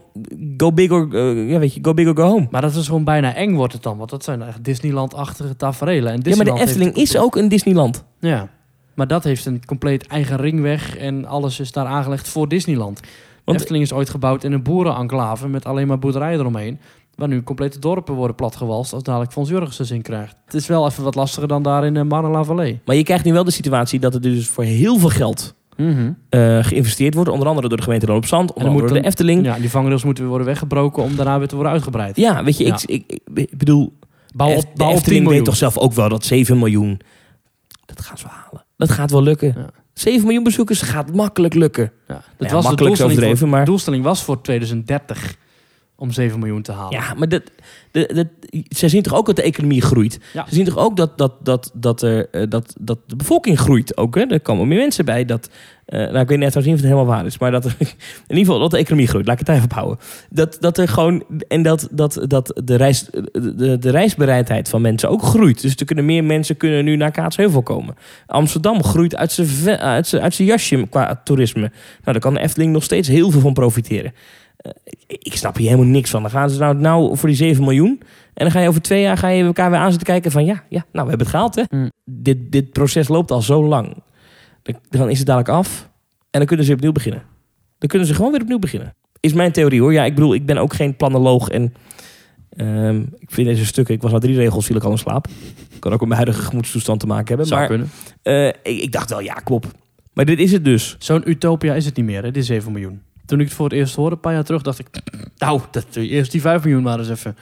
go 0.57 0.71
big 0.71 0.91
or, 0.91 1.07
eh, 1.15 1.49
ja, 1.49 1.59
weet 1.59 1.73
je, 1.73 1.79
go 1.81 1.93
big 1.93 2.07
or 2.07 2.15
go 2.15 2.23
home. 2.23 2.47
Maar 2.51 2.61
dat 2.61 2.75
is 2.75 2.85
gewoon 2.85 3.03
bijna 3.03 3.33
eng 3.35 3.53
wordt 3.53 3.73
het 3.73 3.83
dan. 3.83 3.97
Want 3.97 4.09
dat 4.09 4.23
zijn 4.23 4.41
echt 4.41 4.63
Disneyland-achtige 4.63 5.55
taferelen. 5.55 6.11
En 6.11 6.19
Ja, 6.23 6.35
maar 6.35 6.45
de 6.45 6.59
Efteling 6.61 6.95
is 6.95 7.17
ook 7.17 7.35
een 7.35 7.47
Disneyland. 7.47 8.03
Ja, 8.19 8.49
maar 8.93 9.07
dat 9.07 9.23
heeft 9.23 9.45
een 9.45 9.65
compleet 9.65 10.07
eigen 10.07 10.37
ringweg. 10.37 10.97
En 10.97 11.25
alles 11.25 11.59
is 11.59 11.71
daar 11.71 11.85
aangelegd 11.85 12.27
voor 12.27 12.47
Disneyland. 12.47 12.99
Want- 13.43 13.59
Efteling 13.59 13.83
is 13.83 13.93
ooit 13.93 14.09
gebouwd 14.09 14.43
in 14.43 14.51
een 14.51 14.63
boerenenclave 14.63 15.47
met 15.47 15.65
alleen 15.65 15.87
maar 15.87 15.99
boerderijen 15.99 16.39
eromheen. 16.39 16.79
Waar 17.15 17.27
nu 17.27 17.43
complete 17.43 17.79
dorpen 17.79 18.13
worden 18.13 18.35
platgewalst 18.35 18.93
als 18.93 19.03
dadelijk 19.03 19.31
Fons 19.31 19.49
Jurgensen 19.49 19.85
zin 19.85 20.01
krijgt. 20.01 20.35
Het 20.45 20.53
is 20.53 20.67
wel 20.67 20.87
even 20.87 21.03
wat 21.03 21.15
lastiger 21.15 21.47
dan 21.47 21.63
daar 21.63 21.85
in 21.85 21.95
uh, 21.95 22.03
Marne-la-Vallée. 22.03 22.79
Maar 22.85 22.95
je 22.95 23.03
krijgt 23.03 23.25
nu 23.25 23.33
wel 23.33 23.43
de 23.43 23.51
situatie 23.51 23.99
dat 23.99 24.13
er 24.13 24.21
dus 24.21 24.47
voor 24.47 24.63
heel 24.63 24.97
veel 24.97 25.09
geld 25.09 25.53
eh, 25.77 26.63
geïnvesteerd 26.63 27.13
wordt. 27.13 27.29
Onder 27.29 27.47
andere 27.47 27.67
door 27.67 27.77
de 27.77 27.83
gemeente 27.83 28.05
Loon 28.05 28.17
op 28.17 28.25
Zand, 28.25 28.49
onder 28.49 28.63
dan 28.63 28.71
andere 28.73 28.87
door 28.93 29.01
de 29.01 29.07
Efteling. 29.07 29.45
Ja, 29.45 29.57
die 29.59 29.69
vangrails 29.69 30.03
moeten 30.03 30.23
weer 30.23 30.31
worden 30.31 30.51
weggebroken 30.51 31.03
om 31.03 31.15
daarna 31.15 31.37
weer 31.37 31.47
te 31.47 31.55
worden 31.55 31.73
uitgebreid. 31.73 32.15
Ja, 32.15 32.43
weet 32.43 32.57
je, 32.57 32.65
Ja. 32.65 32.77
Ik, 32.85 33.03
ik, 33.07 33.21
ik 33.33 33.57
bedoel, 33.57 33.93
Bouw 34.35 34.49
op, 34.55 34.61
de 34.61 34.67
bouw 34.75 34.87
op 34.87 34.93
10 34.93 34.97
Efteling 34.97 35.27
weet 35.27 35.45
toch 35.45 35.55
zelf 35.55 35.77
ook 35.77 35.93
wel 35.93 36.09
dat 36.09 36.25
7 36.25 36.57
miljoen, 36.57 37.01
dat 37.85 38.01
gaan 38.01 38.17
ze 38.17 38.25
halen. 38.27 38.65
Dat 38.77 38.91
gaat 38.91 39.11
wel 39.11 39.23
lukken. 39.23 39.53
Ja. 39.57 39.69
7 39.93 40.21
miljoen 40.23 40.43
bezoekers 40.43 40.81
gaat 40.81 41.13
makkelijk 41.13 41.53
lukken. 41.53 41.91
Ja, 42.07 42.21
dat 42.37 42.49
Ja, 42.49 42.55
was 42.55 42.69
de 42.69 42.75
doelstelling, 42.75 43.37
voor, 43.39 43.47
maar- 43.47 43.59
de 43.59 43.65
doelstelling 43.65 44.03
was 44.03 44.23
voor 44.23 44.41
2030 44.41 45.35
om 46.03 46.11
7 46.11 46.39
miljoen 46.39 46.61
te 46.61 46.71
halen. 46.71 46.99
Ja, 46.99 47.13
maar 47.17 47.29
dat, 47.29 47.41
de, 47.91 48.27
de, 48.41 48.63
ze 48.75 48.89
zien 48.89 49.01
toch 49.01 49.15
ook 49.15 49.25
dat 49.25 49.35
de 49.35 49.41
economie 49.41 49.81
groeit? 49.81 50.19
Ja. 50.33 50.45
Ze 50.49 50.55
zien 50.55 50.65
toch 50.65 50.77
ook 50.77 50.97
dat, 50.97 51.17
dat, 51.17 51.33
dat, 51.45 51.71
dat, 51.73 52.01
er, 52.01 52.29
eh, 52.29 52.43
dat, 52.49 52.75
dat 52.79 52.99
de 53.07 53.15
bevolking 53.15 53.59
groeit 53.59 53.97
ook? 53.97 54.15
Hè? 54.15 54.21
Er 54.21 54.39
komen 54.39 54.67
meer 54.67 54.77
mensen 54.77 55.05
bij. 55.05 55.25
Dat, 55.25 55.49
eh, 55.85 55.99
nou, 55.99 56.19
ik 56.19 56.27
weet 56.27 56.37
net 56.39 56.51
trouwens 56.51 56.65
niet 56.65 56.73
of 56.73 56.81
het 56.81 56.89
helemaal 56.91 57.05
waar 57.05 57.25
is. 57.25 57.37
Maar 57.37 57.51
dat 57.51 57.65
in 57.65 57.75
ieder 58.27 58.45
geval 58.45 58.59
dat 58.59 58.71
de 58.71 58.77
economie 58.77 59.07
groeit. 59.07 59.25
Laat 59.25 59.39
ik 59.39 59.47
het 59.47 59.55
even 59.55 59.69
op 59.69 59.73
houden. 59.73 59.97
Dat, 60.29 60.57
dat 60.59 60.77
er 60.77 60.87
gewoon... 60.87 61.23
En 61.47 61.61
dat, 61.61 61.87
dat, 61.91 62.25
dat 62.27 62.61
de, 62.63 62.75
reis, 62.75 63.05
de, 63.31 63.77
de 63.79 63.89
reisbereidheid 63.89 64.69
van 64.69 64.81
mensen 64.81 65.09
ook 65.09 65.21
groeit. 65.23 65.61
Dus 65.61 65.75
er 65.75 65.85
kunnen 65.85 66.05
meer 66.05 66.23
mensen 66.23 66.57
kunnen 66.57 66.85
nu 66.85 66.95
naar 66.95 67.11
Kaatsheuvel 67.11 67.61
komen. 67.61 67.95
Amsterdam 68.25 68.83
groeit 68.83 69.15
uit 69.15 69.31
zijn 69.31 69.77
uit 69.79 70.07
zijn- 70.07 70.21
uit 70.21 70.33
zijn 70.33 70.47
jasje 70.47 70.87
qua 70.89 71.21
toerisme. 71.23 71.61
Nou, 71.61 71.71
daar 72.03 72.19
kan 72.19 72.33
de 72.33 72.39
Efteling 72.39 72.71
nog 72.71 72.83
steeds 72.83 73.07
heel 73.07 73.31
veel 73.31 73.41
van 73.41 73.53
profiteren. 73.53 74.13
Eh, 74.57 74.71
ik 75.07 75.35
snap 75.35 75.57
hier 75.57 75.69
helemaal 75.69 75.91
niks 75.91 76.09
van. 76.09 76.21
Dan 76.21 76.31
gaan 76.31 76.49
ze 76.49 76.59
nou, 76.59 76.75
nou 76.75 77.17
voor 77.17 77.29
die 77.29 77.37
7 77.37 77.63
miljoen. 77.63 77.99
En 78.33 78.43
dan 78.45 78.51
ga 78.51 78.59
je 78.59 78.67
over 78.67 78.81
twee 78.81 79.01
jaar 79.01 79.17
ga 79.17 79.27
je 79.27 79.43
elkaar 79.43 79.69
weer 79.69 79.79
aan 79.79 79.89
zitten 79.89 80.07
kijken 80.07 80.31
van 80.31 80.45
ja, 80.45 80.63
ja 80.69 80.85
nou 80.91 81.03
we 81.05 81.09
hebben 81.09 81.19
het 81.19 81.27
gehaald 81.27 81.55
hè. 81.55 81.63
Mm. 81.69 81.91
Dit, 82.05 82.51
dit 82.51 82.71
proces 82.71 83.07
loopt 83.07 83.31
al 83.31 83.41
zo 83.41 83.63
lang. 83.67 84.03
Dan, 84.89 85.09
is 85.09 85.17
het 85.17 85.27
dadelijk 85.27 85.49
af. 85.49 85.89
En 86.29 86.39
dan 86.39 86.45
kunnen 86.45 86.65
ze 86.65 86.73
opnieuw 86.73 86.91
beginnen. 86.91 87.23
Dan 87.77 87.89
kunnen 87.89 88.07
ze 88.07 88.13
gewoon 88.13 88.31
weer 88.31 88.41
opnieuw 88.41 88.59
beginnen. 88.59 88.95
Is 89.19 89.33
mijn 89.33 89.51
theorie 89.51 89.81
hoor. 89.81 89.93
Ja, 89.93 90.05
ik 90.05 90.15
bedoel, 90.15 90.33
ik 90.33 90.45
ben 90.45 90.57
ook 90.57 90.73
geen 90.73 90.95
planoloog. 90.95 91.49
En 91.49 91.73
ehm, 92.49 93.01
ik 93.17 93.31
vind 93.31 93.47
deze 93.47 93.65
stukken, 93.65 93.93
ik 93.95 94.01
was 94.01 94.11
na 94.11 94.19
drie 94.19 94.35
regels, 94.35 94.65
viel 94.65 94.75
ik 94.75 94.83
al 94.83 94.91
in 94.91 94.97
slaap. 94.97 95.27
Kan 95.79 95.93
ook 95.93 95.99
met 95.99 96.09
mijn 96.09 96.21
huidige 96.21 96.47
gemoedstoestand 96.47 96.99
te 96.99 97.07
maken 97.07 97.27
hebben. 97.27 97.45
Zou 97.45 97.59
maar 97.59 97.69
kunnen. 97.69 97.89
eh, 98.21 98.47
ik, 98.47 98.81
ik 98.81 98.91
dacht 98.91 99.09
wel, 99.09 99.19
ja, 99.19 99.33
klopt. 99.33 99.67
Maar 100.13 100.25
dit 100.25 100.39
is 100.39 100.51
het 100.51 100.65
dus. 100.65 100.95
Zo'n 100.99 101.29
utopia 101.29 101.73
is 101.73 101.85
het 101.85 101.95
niet 101.95 102.05
meer, 102.05 102.23
hè, 102.23 102.31
die 102.31 102.43
7 102.43 102.71
miljoen. 102.71 103.01
Toen 103.25 103.39
ik 103.39 103.45
het 103.45 103.55
voor 103.55 103.65
het 103.69 103.73
eerst 103.77 103.95
hoorde, 103.95 104.15
een 104.15 104.21
paar 104.21 104.33
jaar 104.33 104.43
terug, 104.43 104.61
dacht 104.61 104.79
ik... 104.79 104.87
Nou, 105.37 105.61
dat, 105.71 105.85
eerst 105.95 106.31
die 106.31 106.41
5 106.41 106.63
miljoen 106.63 106.83
maar 106.83 106.99
eens 106.99 107.09
even. 107.09 107.37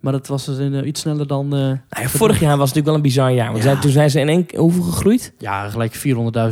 Maar 0.00 0.12
dat 0.12 0.26
was 0.26 0.44
dus 0.44 0.58
in, 0.58 0.74
eh, 0.74 0.86
iets 0.86 1.00
sneller 1.00 1.26
dan... 1.26 1.44
eh, 1.44 1.60
Nou 1.60 1.78
ja, 1.88 2.08
vorig 2.08 2.40
jaar 2.40 2.56
was 2.56 2.68
het 2.68 2.76
natuurlijk 2.76 2.86
wel 2.86 2.94
een 2.94 3.02
bizar 3.02 3.32
jaar. 3.32 3.52
Want 3.52 3.64
Ja. 3.64 3.78
toen 3.78 3.90
zijn 3.90 4.10
ze 4.10 4.20
in 4.20 4.28
één 4.28 4.46
hoeveel 4.56 4.82
gegroeid? 4.82 5.32
ja, 5.38 5.68
gelijk 5.68 5.94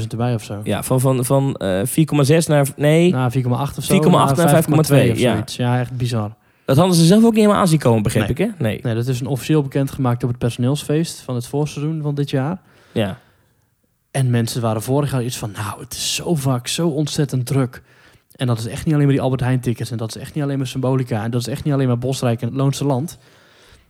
400.000 0.00 0.06
erbij 0.10 0.34
of 0.34 0.42
zo. 0.44 0.60
Ja, 0.64 0.82
van, 0.82 1.00
van, 1.00 1.24
van 1.24 1.54
eh 1.54 1.80
4,6 1.86 2.46
naar... 2.46 2.68
Nee, 2.76 3.10
Na 3.12 3.30
4,8 3.32 3.42
of 3.50 3.84
zo. 3.84 4.02
4,8 4.02 4.10
naar 4.36 4.64
5,2, 4.64 4.70
of 4.78 4.88
ja. 4.88 5.14
zoiets. 5.32 5.56
Ja, 5.56 5.78
echt 5.80 5.96
bizar. 5.96 6.34
dat 6.64 6.76
hadden 6.76 6.96
ze 6.96 7.04
zelf 7.04 7.22
ook 7.24 7.30
niet 7.30 7.40
helemaal 7.40 7.60
aanzien 7.60 7.78
komen, 7.78 8.02
begreep 8.02 8.22
Nee. 8.22 8.30
ik, 8.30 8.38
hè? 8.38 8.62
Nee. 8.64 8.78
Nee, 8.82 8.94
dat 8.94 9.06
is 9.06 9.20
een 9.20 9.26
officieel 9.26 9.62
bekendgemaakt 9.62 10.22
op 10.22 10.28
het 10.28 10.38
personeelsfeest 10.38 11.20
van 11.20 11.34
het 11.34 11.46
voorseizoen 11.46 12.02
van 12.02 12.14
dit 12.14 12.30
jaar. 12.30 12.60
Ja. 12.92 13.18
En 14.10 14.30
mensen 14.30 14.60
waren 14.60 14.82
vorig 14.82 15.10
jaar 15.10 15.24
iets 15.24 15.38
van, 15.38 15.50
nou, 15.56 15.80
het 15.80 15.92
is 15.92 16.14
zo 16.14 16.34
vaak 16.34 16.66
zo 16.66 16.88
ontzettend 16.88 17.46
druk. 17.46 17.82
En 18.36 18.46
dat 18.46 18.58
is 18.58 18.66
echt 18.66 18.84
niet 18.84 18.94
alleen 18.94 19.06
maar 19.06 19.14
die 19.14 19.24
Albert 19.24 19.40
Heijn 19.40 19.60
tickets. 19.60 19.90
En 19.90 19.96
dat 19.96 20.14
is 20.14 20.22
echt 20.22 20.34
niet 20.34 20.44
alleen 20.44 20.58
maar 20.58 20.66
Symbolica. 20.66 21.24
En 21.24 21.30
dat 21.30 21.40
is 21.40 21.46
echt 21.46 21.64
niet 21.64 21.74
alleen 21.74 21.86
maar 21.86 21.98
Bosrijk 21.98 22.40
en 22.42 22.48
het 22.48 22.56
Loonse 22.56 22.84
Land. 22.84 23.18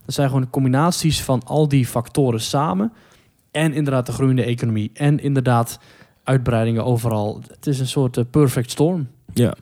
Dat 0.05 0.15
zijn 0.15 0.29
gewoon 0.29 0.51
combinaties 0.51 1.23
van 1.23 1.43
al 1.45 1.69
die 1.69 1.87
factoren 1.87 2.41
samen. 2.41 2.93
En 3.51 3.73
inderdaad 3.73 4.07
de 4.07 4.13
groeiende 4.13 4.45
economie. 4.45 4.91
En 4.95 5.21
inderdaad 5.21 5.79
uitbreidingen 6.25 6.85
overal. 6.85 7.41
Het 7.49 7.67
is 7.67 7.81
een 7.81 7.87
soort 7.87 8.17
eh, 8.17 8.25
perfect 8.31 8.71
storm. 8.71 9.09
ja. 9.33 9.55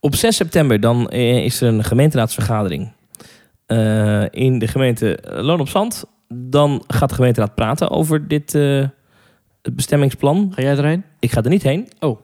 Op 0.00 0.14
6 0.14 0.36
september 0.36 0.80
dan 0.80 1.08
eh, 1.08 1.44
is 1.44 1.60
er 1.60 1.68
een 1.68 1.84
gemeenteraadsvergadering 1.84 2.92
eh, 3.66 4.24
in 4.30 4.58
de 4.58 4.68
gemeente 4.68 5.18
Loon 5.22 5.60
op 5.60 5.68
Zand. 5.68 6.04
Dan 6.28 6.84
gaat 6.86 7.08
de 7.08 7.14
gemeenteraad 7.14 7.54
praten 7.54 7.90
over 7.90 8.28
dit 8.28 8.58
bestemmingsplan. 9.74 10.52
Ga 10.54 10.62
jij 10.62 10.76
erheen? 10.76 11.04
Ik 11.18 11.32
ga 11.32 11.42
er 11.42 11.50
niet 11.50 11.62
heen. 11.62 11.88
Oh. 11.98 12.20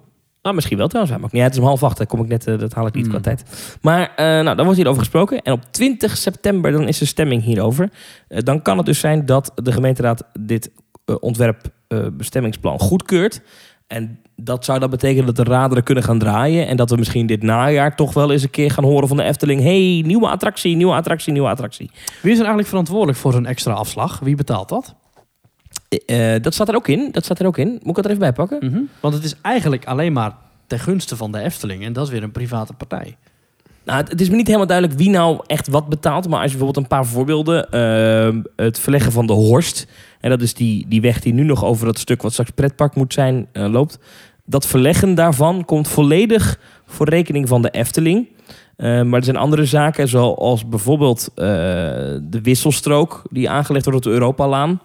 Nou, 0.47 0.59
misschien 0.59 0.79
wel 0.79 0.89
trouwens. 0.89 1.17
Maar 1.17 1.27
ook 1.27 1.33
niet. 1.33 1.43
uit. 1.43 1.51
Het 1.53 1.61
is 1.61 1.65
om 1.65 1.69
half 1.69 1.83
acht. 1.91 1.99
Daar 1.99 2.07
kom 2.07 2.21
ik 2.21 2.29
net, 2.29 2.47
eh, 2.47 2.59
dat 2.59 2.73
haal 2.73 2.87
ik 2.87 2.95
niet 2.95 3.07
Hmm. 3.07 3.13
qua 3.13 3.23
tijd. 3.23 3.45
Maar 3.83 4.13
eh, 4.17 4.25
nou, 4.27 4.45
dan 4.57 4.65
wordt 4.65 4.77
hierover 4.77 5.01
gesproken. 5.01 5.43
En 5.43 5.53
op 5.53 5.61
20 5.71 6.17
september 6.17 6.73
dan 6.73 6.89
is 6.89 7.01
er 7.01 7.07
stemming 7.07 7.43
hierover. 7.43 7.91
Eh, 8.29 8.39
dan 8.43 8.63
kan 8.63 8.77
het 8.77 8.87
dus 8.87 9.01
zijn 9.01 9.27
dat 9.27 9.53
de 9.55 9.73
gemeenteraad 9.73 10.23
dit 10.41 10.71
ontwerp 11.21 11.75
bestemmingsplan 12.13 12.79
goedkeurt. 12.79 13.41
En 13.87 14.19
dat 14.37 14.65
zou 14.65 14.79
dan 14.79 14.91
betekenen 14.91 15.27
dat 15.27 15.37
de 15.37 15.53
raderen 15.53 15.83
kunnen 15.83 16.05
gaan 16.05 16.19
draaien. 16.19 16.67
En 16.67 16.77
dat 16.77 16.91
we 16.91 16.97
misschien 16.97 17.27
dit 17.27 17.43
najaar 17.43 17.97
toch 17.97 18.15
wel 18.15 18.33
eens 18.33 18.43
een 18.43 18.51
keer 18.51 18.71
gaan 18.71 18.85
horen 18.85 19.09
van 19.09 19.17
de 19.17 19.23
Efteling. 19.23 19.61
hey, 19.63 20.03
nieuwe 20.07 20.29
attractie, 20.29 20.77
nieuwe 20.77 20.95
attractie, 20.95 21.33
nieuwe 21.33 21.49
attractie. 21.49 21.91
Wie 21.95 22.31
is 22.33 22.37
er 22.39 22.39
eigenlijk 22.39 22.69
verantwoordelijk 22.69 23.19
voor 23.19 23.33
zo'n 23.33 23.47
extra 23.47 23.73
afslag? 23.73 24.19
Wie 24.19 24.37
betaalt 24.37 24.69
dat? 24.69 24.95
Eh, 26.07 26.35
eh, 26.35 26.43
dat 26.43 26.55
staat 26.55 26.69
er 26.69 26.75
ook 26.75 26.89
in. 26.89 27.09
Dat 27.13 27.25
staat 27.25 27.39
er 27.39 27.47
ook 27.47 27.59
in. 27.59 27.69
Moet 27.69 27.91
ik 27.91 27.97
het 27.97 28.05
er 28.05 28.11
even 28.11 28.23
bij 28.23 28.33
pakken? 28.33 28.59
Mhm. 28.71 28.81
Want 29.01 29.15
het 29.15 29.25
is 29.25 29.35
eigenlijk 29.43 29.85
alleen 29.85 30.13
maar 30.13 30.33
ten 30.67 30.79
gunste 30.79 31.17
van 31.17 31.33
de 31.33 31.41
Efteling. 31.41 31.85
En 31.85 31.93
dat 31.93 32.07
is 32.07 32.13
weer 32.13 32.23
een 32.23 32.33
private 32.33 32.73
partij. 32.73 33.17
Nou, 33.85 34.05
het, 34.09 34.21
is 34.21 34.29
me 34.29 34.37
niet 34.37 34.47
helemaal 34.47 34.67
duidelijk 34.67 34.99
wie 34.99 35.11
nou 35.11 35.41
echt 35.47 35.69
wat 35.69 35.89
betaalt. 35.89 36.29
Maar 36.29 36.41
als 36.41 36.53
je 36.53 36.57
bijvoorbeeld 36.57 36.85
een 36.85 36.97
paar 36.97 37.07
voorbeelden... 37.07 37.71
ehm, 37.71 38.43
het 38.57 38.79
verleggen 38.79 39.13
van 39.13 39.27
de 39.27 39.33
Horst. 39.33 39.87
En 40.21 40.31
dat 40.31 40.43
is 40.43 40.55
die, 40.55 40.87
die 40.89 41.01
weg 41.01 41.21
die 41.21 41.33
nu 41.33 41.43
nog 41.43 41.65
over 41.65 41.87
dat 41.87 41.99
stuk 41.99 42.23
wat 42.23 42.33
straks 42.33 42.51
pretpark 42.51 42.95
moet 42.95 43.13
zijn 43.13 43.47
eh, 43.53 43.67
loopt. 43.71 43.99
Dat 44.45 44.67
verleggen 44.67 45.15
daarvan 45.15 45.65
komt 45.65 45.89
volledig 45.89 46.59
voor 46.87 47.09
rekening 47.09 47.49
van 47.49 47.63
de 47.63 47.71
Efteling. 47.71 48.29
Eh, 48.77 49.03
maar 49.03 49.19
er 49.19 49.25
zijn 49.25 49.37
andere 49.37 49.65
zaken, 49.65 50.09
zoals 50.09 50.69
bijvoorbeeld 50.69 51.29
eh, 51.35 51.45
de 52.23 52.41
wisselstrook 52.43 53.23
die 53.31 53.51
aangelegd 53.51 53.85
wordt 53.85 53.99
op 53.99 54.05
de 54.05 54.19
Europalaan. 54.19 54.81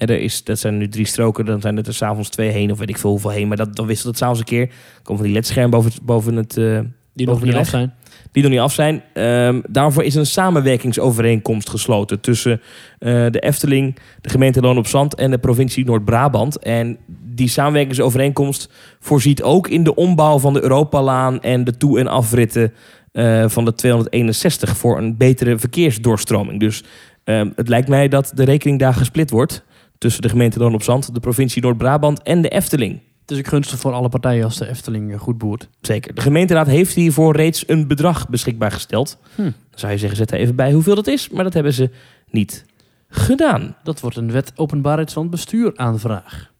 En 0.00 0.06
er 0.08 0.20
is, 0.20 0.44
dat 0.44 0.58
zijn 0.58 0.78
nu 0.78 0.88
drie 0.88 1.06
stroken, 1.06 1.44
dan 1.44 1.60
zijn 1.60 1.76
er 1.78 1.86
er 1.86 1.94
s'avonds 1.94 2.28
twee 2.28 2.48
heen 2.48 2.70
of 2.72 2.78
weet 2.78 2.88
ik 2.88 2.98
veel 2.98 3.10
hoeveel 3.10 3.30
heen. 3.30 3.48
Maar 3.48 3.56
dat, 3.56 3.76
dan 3.76 3.86
wisselt 3.86 4.06
het 4.08 4.16
s'avonds 4.16 4.38
een 4.40 4.46
keer. 4.46 4.66
Komen 5.02 5.16
van 5.16 5.24
die 5.24 5.32
ledscherm 5.32 5.70
boven, 5.70 5.92
boven 6.02 6.36
het... 6.36 6.56
eh, 6.56 6.80
Die 7.12 7.26
nog 7.26 7.42
niet 7.42 7.54
af 7.54 7.68
zijn. 7.68 7.92
die 8.32 8.42
nog 8.42 8.52
niet 8.52 8.60
af 8.60 8.72
zijn. 8.72 9.02
Ehm, 9.14 9.60
daarvoor 9.68 10.04
is 10.04 10.14
een 10.14 10.26
samenwerkingsovereenkomst 10.26 11.70
gesloten 11.70 12.20
tussen 12.20 12.60
eh, 12.98 13.26
de 13.30 13.40
Efteling, 13.40 13.96
de 14.20 14.28
gemeente 14.28 14.60
Loon 14.60 14.78
op 14.78 14.86
Zand 14.86 15.14
en 15.14 15.30
de 15.30 15.38
provincie 15.38 15.84
Noord-Brabant. 15.84 16.58
En 16.58 16.98
die 17.34 17.48
samenwerkingsovereenkomst 17.48 18.70
voorziet 19.00 19.42
ook 19.42 19.68
in 19.68 19.84
de 19.84 19.94
ombouw 19.94 20.38
van 20.38 20.52
de 20.52 20.62
Europalaan 20.62 21.40
en 21.40 21.64
de 21.64 21.76
toe- 21.76 21.98
en 21.98 22.06
afritten 22.06 22.72
eh, 23.12 23.48
van 23.48 23.64
de 23.64 23.74
261 23.74 24.76
voor 24.76 24.98
een 24.98 25.16
betere 25.16 25.58
verkeersdoorstroming. 25.58 26.60
Dus 26.60 26.84
ehm, 27.24 27.50
het 27.56 27.68
lijkt 27.68 27.88
mij 27.88 28.08
dat 28.08 28.32
de 28.34 28.44
rekening 28.44 28.78
daar 28.78 28.94
gesplit 28.94 29.30
wordt 29.30 29.64
tussen 30.00 30.22
de 30.22 30.28
gemeente 30.28 30.58
Loon 30.58 30.74
op 30.74 30.82
Zand, 30.82 31.14
de 31.14 31.20
provincie 31.20 31.62
Noord-Brabant 31.62 32.22
en 32.22 32.42
de 32.42 32.48
Efteling. 32.48 33.00
Het 33.20 33.30
is 33.30 33.38
ook 33.38 33.46
gunstig 33.46 33.78
voor 33.78 33.92
alle 33.92 34.08
partijen 34.08 34.44
als 34.44 34.56
de 34.58 34.68
Efteling 34.68 35.12
eh, 35.12 35.18
goed 35.20 35.38
boert. 35.38 35.68
Zeker. 35.80 36.14
De 36.14 36.20
gemeenteraad 36.20 36.66
heeft 36.66 36.94
hiervoor 36.94 37.36
reeds 37.36 37.64
een 37.68 37.86
bedrag 37.86 38.28
beschikbaar 38.28 38.70
gesteld. 38.72 39.18
Hm. 39.34 39.42
Dan 39.42 39.52
zou 39.74 39.92
je 39.92 39.98
zeggen, 39.98 40.16
zet 40.18 40.30
er 40.30 40.38
even 40.38 40.56
bij 40.56 40.72
hoeveel 40.72 40.94
dat 40.94 41.06
is. 41.06 41.28
Maar 41.28 41.44
dat 41.44 41.54
hebben 41.54 41.72
ze 41.72 41.90
niet 42.30 42.64
gedaan. 43.08 43.76
Dat 43.82 44.00
wordt 44.00 44.16
een 44.16 44.32
wet 44.32 44.52
openbaarheid 44.56 45.12
van 45.12 45.30
bestuur 45.30 45.72
aanvraag. 45.76 46.50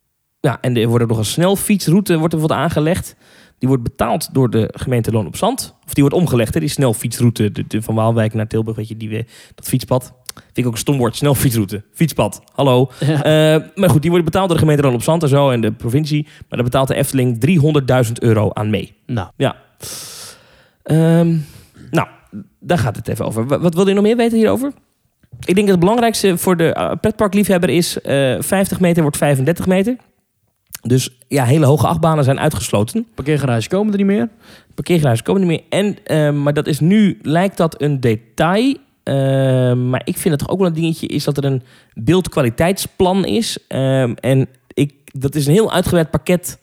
Ja, 0.40 0.58
en 0.60 0.76
er 0.76 0.86
wordt 0.88 1.02
ook 1.04 1.10
nog 1.10 1.18
een 1.18 1.24
snelfietsroute 1.24 2.16
wordt 2.18 2.32
er 2.32 2.38
bijvoorbeeld 2.38 2.70
aangelegd. 2.70 3.16
Die 3.58 3.68
wordt 3.68 3.82
betaald 3.84 4.34
door 4.34 4.50
de 4.50 4.68
gemeente 4.76 5.12
Loon 5.12 5.26
op 5.26 5.36
Zand. 5.36 5.74
Of 5.86 5.94
die 5.94 6.02
wordt 6.02 6.18
omgelegd, 6.18 6.54
hè, 6.54 6.60
die 6.60 6.68
snelfietsroute 6.68 7.52
de, 7.52 7.64
de- 7.66 7.82
van 7.82 7.94
Waalwijk 7.94 8.34
naar 8.34 8.46
Tilburg. 8.46 8.76
Weet 8.76 8.88
je, 8.88 8.96
die, 8.96 9.26
dat 9.54 9.66
fietspad. 9.68 10.12
Vind 10.34 10.58
ik 10.58 10.66
ook 10.66 10.72
een 10.72 10.78
stom 10.78 10.98
woord, 10.98 11.16
snelfietsroute. 11.16 11.82
Fietspad, 11.92 12.42
hallo. 12.52 12.90
Ja. 13.06 13.22
Eh, 13.54 13.62
maar 13.74 13.90
goed, 13.90 14.02
die 14.02 14.10
wordt 14.10 14.24
betaald 14.24 14.46
door 14.48 14.56
de 14.56 14.62
gemeente 14.62 14.82
Loon 14.82 14.94
op 14.94 15.02
Zand 15.02 15.22
en 15.22 15.28
zo. 15.28 15.50
En 15.50 15.60
de 15.60 15.72
provincie. 15.72 16.22
Maar 16.22 16.58
daar 16.58 16.62
betaalt 16.62 16.88
de 16.88 16.94
Efteling 16.94 17.44
300.000 18.06 18.12
euro 18.12 18.50
aan 18.52 18.70
mee. 18.70 18.94
Nou, 19.06 19.28
Ehm, 20.82 21.36
nou, 21.90 22.08
daar 22.60 22.78
gaat 22.78 22.96
het 22.96 23.08
even 23.08 23.24
over. 23.24 23.46
Wat, 23.46 23.62
wat 23.62 23.74
wil 23.74 23.88
je 23.88 23.94
nog 23.94 24.02
meer 24.02 24.16
weten 24.16 24.38
hierover? 24.38 24.72
Ik 25.40 25.54
denk 25.54 25.56
dat 25.56 25.68
het 25.68 25.80
belangrijkste 25.80 26.38
voor 26.38 26.56
de 26.56 26.72
eh, 26.72 26.92
pretparkliefhebber 27.00 27.70
is... 27.70 28.00
eh 28.00 28.36
50 28.38 28.80
meter 28.80 29.02
wordt 29.02 29.16
35 29.16 29.66
meter. 29.66 29.96
Dus 30.82 31.18
ja, 31.28 31.44
hele 31.44 31.66
hoge 31.66 31.86
achtbanen 31.86 32.24
zijn 32.24 32.40
uitgesloten. 32.40 33.06
parkeergarages 33.14 33.68
komen 33.68 33.92
er 33.92 33.98
niet 33.98 34.06
meer. 34.06 34.28
Parkeergarages 34.74 35.22
komen 35.22 35.40
niet 35.40 35.50
meer. 35.50 35.80
En, 35.80 35.96
eh, 36.04 36.32
maar 36.32 36.52
dat 36.52 36.66
is 36.66 36.80
nu, 36.80 37.18
lijkt 37.22 37.56
dat 37.56 37.82
een 37.82 38.00
detail. 38.00 38.76
Eh, 39.10 39.72
maar 39.74 40.02
ik 40.04 40.16
vind 40.16 40.34
het 40.34 40.38
toch 40.38 40.48
ook 40.48 40.58
wel 40.58 40.66
een 40.66 40.74
dingetje... 40.74 41.06
is 41.06 41.24
dat 41.24 41.36
er 41.36 41.44
een 41.44 41.62
beeldkwaliteitsplan 41.94 43.24
is. 43.24 43.58
Ehm, 43.68 44.12
en 44.20 44.48
ik, 44.74 44.92
dat 45.04 45.34
is 45.34 45.46
een 45.46 45.52
heel 45.52 45.72
uitgewerkt 45.72 46.10
pakket... 46.10 46.58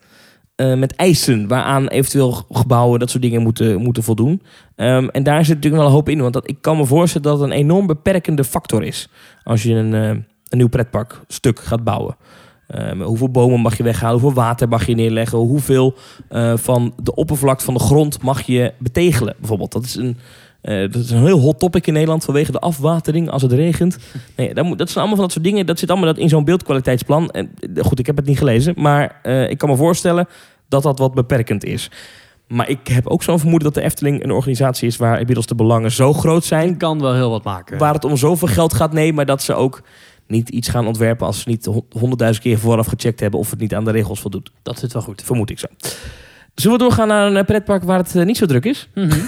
eh, 0.55 0.73
met 0.73 0.95
eisen 0.95 1.47
waaraan 1.47 1.87
eventueel 1.87 2.31
gebouwen 2.51 2.99
dat 2.99 3.09
soort 3.09 3.23
dingen 3.23 3.41
moeten, 3.41 3.81
moeten 3.81 4.03
voldoen. 4.03 4.41
Ehm, 4.75 5.07
en 5.07 5.23
daar 5.23 5.45
zit 5.45 5.55
natuurlijk 5.55 5.81
wel 5.81 5.85
een 5.85 5.97
hoop 5.97 6.09
in. 6.09 6.21
Want 6.21 6.33
dat, 6.33 6.49
ik 6.49 6.57
kan 6.61 6.77
me 6.77 6.85
voorstellen 6.85 7.27
dat 7.27 7.39
het 7.39 7.49
een 7.49 7.57
enorm 7.57 7.87
beperkende 7.87 8.43
factor 8.43 8.83
is. 8.83 9.09
Als 9.43 9.63
je 9.63 9.73
een, 9.73 9.93
eh, 9.93 10.09
een 10.09 10.57
nieuw 10.57 10.69
pretparkstuk 10.69 11.59
gaat 11.59 11.83
bouwen. 11.83 12.15
Ehm, 12.67 13.01
hoeveel 13.01 13.29
bomen 13.29 13.59
mag 13.59 13.77
je 13.77 13.83
weghalen? 13.83 14.19
Hoeveel 14.19 14.41
water 14.41 14.67
mag 14.67 14.85
je 14.85 14.95
neerleggen? 14.95 15.37
Hoeveel 15.37 15.95
eh, 16.29 16.57
van 16.57 16.93
de 17.03 17.15
oppervlakte 17.15 17.65
van 17.65 17.73
de 17.73 17.79
grond 17.79 18.21
mag 18.21 18.41
je 18.41 18.73
betegelen? 18.77 19.35
Bijvoorbeeld. 19.39 19.71
Dat 19.71 19.83
is 19.83 19.95
een, 19.95 20.17
eh, 20.61 20.79
dat 20.91 20.95
is 21.03 21.09
een 21.11 21.25
heel 21.25 21.39
hot 21.39 21.59
topic 21.59 21.87
in 21.87 21.93
Nederland 21.93 22.23
vanwege 22.23 22.51
de 22.51 22.59
afwatering 22.59 23.29
als 23.29 23.41
het 23.41 23.51
regent. 23.51 23.97
Nee, 24.35 24.53
dat, 24.53 24.65
moet, 24.65 24.77
dat 24.77 24.87
zijn 24.87 24.97
allemaal 24.99 25.15
van 25.15 25.25
dat 25.25 25.33
soort 25.33 25.45
dingen. 25.45 25.65
Dat 25.65 25.79
zit 25.79 25.89
allemaal 25.89 26.07
dat 26.13 26.17
in 26.17 26.29
zo'n 26.29 26.43
beeldkwaliteitsplan. 26.45 27.29
En, 27.29 27.51
eh, 27.75 27.83
goed, 27.83 27.99
ik 27.99 28.05
heb 28.05 28.15
het 28.15 28.25
niet 28.25 28.37
gelezen. 28.37 28.73
Maar 28.77 29.19
eh, 29.23 29.49
ik 29.49 29.57
kan 29.57 29.69
me 29.69 29.75
voorstellen 29.75 30.27
dat 30.69 30.83
dat 30.83 30.99
wat 30.99 31.13
beperkend 31.13 31.63
is. 31.63 31.91
Maar 32.47 32.69
ik 32.69 32.87
heb 32.87 33.07
ook 33.07 33.23
zo'n 33.23 33.39
vermoeden 33.39 33.67
dat 33.73 33.81
de 33.81 33.89
Efteling 33.89 34.23
een 34.23 34.31
organisatie 34.31 34.87
is 34.87 34.97
waar 34.97 35.19
inmiddels 35.19 35.45
de 35.45 35.55
belangen 35.55 35.91
zo 35.91 36.13
groot 36.13 36.43
zijn. 36.43 36.67
Die 36.67 36.77
kan 36.77 36.99
wel 37.01 37.13
heel 37.13 37.29
wat 37.29 37.43
maken. 37.43 37.77
Waar 37.77 37.93
het 37.93 38.03
om 38.05 38.17
zoveel 38.17 38.47
geld 38.47 38.73
gaat, 38.73 38.93
nee, 38.93 39.13
maar 39.13 39.25
dat 39.25 39.41
ze 39.43 39.53
ook 39.53 39.81
niet 40.27 40.49
iets 40.49 40.67
gaan 40.69 40.87
ontwerpen 40.87 41.25
als 41.27 41.39
ze 41.41 41.49
niet 41.49 41.65
hon- 41.65 41.85
honderdduizend 41.89 42.43
keer 42.45 42.57
vooraf 42.59 42.87
gecheckt 42.87 43.19
hebben 43.19 43.39
of 43.39 43.49
het 43.49 43.59
niet 43.59 43.75
aan 43.75 43.85
de 43.85 43.91
regels 43.91 44.19
voldoet. 44.19 44.51
Dat 44.63 44.79
zit 44.79 44.93
wel 44.93 45.01
goed. 45.01 45.21
Vermoed 45.23 45.49
ik 45.49 45.59
zo. 45.59 45.67
Zullen 46.61 46.77
we 46.77 46.83
doorgaan 46.83 47.07
naar 47.07 47.27
een 47.27 47.37
eh, 47.37 47.45
pretpark 47.45 47.83
waar 47.83 47.97
het 47.97 48.15
eh, 48.15 48.25
niet 48.25 48.37
zo 48.37 48.45
druk 48.45 48.65
is? 48.65 48.89
Mhm. 48.93 49.19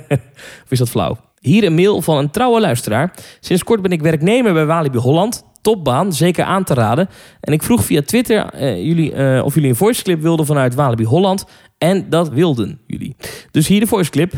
Of 0.64 0.70
is 0.70 0.78
dat 0.78 0.88
flauw? 0.88 1.16
Hier 1.40 1.64
een 1.64 1.74
mail 1.74 2.02
van 2.02 2.16
een 2.16 2.30
trouwe 2.30 2.60
luisteraar. 2.60 3.14
Sinds 3.40 3.64
kort 3.64 3.82
ben 3.82 3.90
ik 3.90 4.02
werknemer 4.02 4.52
bij 4.52 4.66
Walibi 4.66 4.98
Holland. 4.98 5.44
Topbaan, 5.60 6.12
zeker 6.12 6.44
aan 6.44 6.64
te 6.64 6.74
raden. 6.74 7.08
En 7.40 7.52
ik 7.52 7.62
vroeg 7.62 7.84
via 7.84 8.02
Twitter 8.02 8.46
eh, 8.46 8.84
jullie, 8.84 9.42
of 9.42 9.54
jullie 9.54 9.68
een 9.68 9.76
voiceclip 9.76 10.20
wilden 10.20 10.46
vanuit 10.46 10.74
Walibi 10.74 11.04
Holland. 11.04 11.44
En 11.78 12.10
dat 12.10 12.28
wilden 12.28 12.80
jullie. 12.86 13.16
Dus 13.50 13.66
hier 13.66 13.80
de 13.80 13.86
voiceclip. 13.86 14.32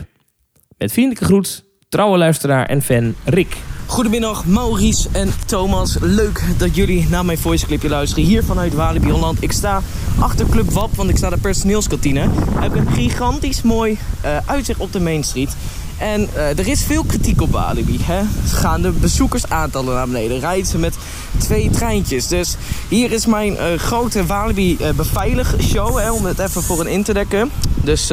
Met 0.77 0.92
vriendelijke 0.92 1.24
groet, 1.24 1.64
trouwe 1.88 2.18
luisteraar 2.18 2.66
en 2.66 2.83
fan 2.83 3.14
Rick. 3.24 3.57
Goedemiddag 3.88 4.44
Maurice 4.44 5.09
en 5.12 5.33
Thomas. 5.46 5.96
Leuk 6.01 6.44
dat 6.57 6.77
jullie 6.77 7.09
naar 7.09 7.24
mijn 7.24 7.38
voiceclipje 7.38 7.88
luisteren. 7.88 8.24
Hier 8.24 8.44
vanuit 8.44 8.74
Walibi 8.74 9.11
Holland. 9.11 9.42
Ik 9.42 9.53
sta 9.53 9.83
achter 10.18 10.46
Club 10.46 10.70
WAP, 10.70 10.96
want 10.96 11.11
ik 11.11 11.16
sta 11.16 11.31
de 11.31 11.37
personeelskantine. 11.37 12.22
Ik 12.22 12.61
heb 12.61 12.74
een 12.74 12.92
gigantisch 12.92 13.62
mooi 13.62 13.98
eh, 14.20 14.37
uitzicht 14.44 14.81
op 14.81 14.92
de 14.92 15.01
Main 15.01 15.24
Street. 15.24 15.57
En 15.98 16.29
eh, 16.35 16.59
er 16.59 16.68
is 16.68 16.83
veel 16.83 17.05
kritiek 17.05 17.40
op 17.40 17.51
Walibi. 17.51 17.98
Hè? 18.03 18.22
Gaan 18.53 18.83
de 18.83 18.90
bezoekersaantallen 18.90 19.94
naar 19.94 20.07
beneden? 20.07 20.40
Rijden 20.40 20.66
ze 20.66 20.79
met 20.79 20.94
twee 21.38 21.70
treintjes? 21.70 22.27
Dus 22.27 22.57
hier 22.88 23.12
is 23.12 23.27
mijn 23.27 23.57
eh, 23.57 23.79
grote 23.79 24.27
Walibi 24.27 24.77
beveilig 24.96 25.55
show. 25.61 25.98
Hè, 25.98 26.11
om 26.11 26.24
het 26.24 26.38
even 26.38 26.62
voor 26.62 26.81
een 26.81 26.87
in 26.87 27.03
te 27.03 27.12
dekken. 27.12 27.51
Dus... 27.83 28.12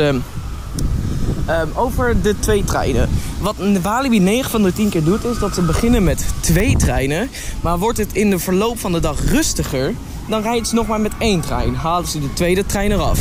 ehm, 1.45 1.67
over 1.73 2.21
de 2.21 2.39
twee 2.39 2.63
treinen. 2.63 3.09
Wat 3.39 3.55
Walibi 3.81 4.19
9 4.19 4.51
van 4.51 4.63
de 4.63 4.73
10 4.73 4.89
keer 4.89 5.03
doet, 5.03 5.23
is 5.23 5.39
dat 5.39 5.55
ze 5.55 5.61
beginnen 5.61 6.03
met 6.03 6.25
twee 6.39 6.77
treinen. 6.77 7.29
Maar 7.61 7.79
wordt 7.79 7.97
het 7.97 8.13
in 8.13 8.29
de 8.29 8.39
verloop 8.39 8.79
van 8.79 8.91
de 8.91 8.99
dag 8.99 9.29
rustiger, 9.29 9.93
dan 10.29 10.41
rijden 10.41 10.65
ze 10.65 10.75
nog 10.75 10.87
maar 10.87 11.01
met 11.01 11.11
één 11.17 11.41
trein. 11.41 11.75
Halen 11.75 12.07
ze 12.07 12.19
de 12.19 12.33
tweede 12.33 12.65
trein 12.65 12.91
eraf. 12.91 13.19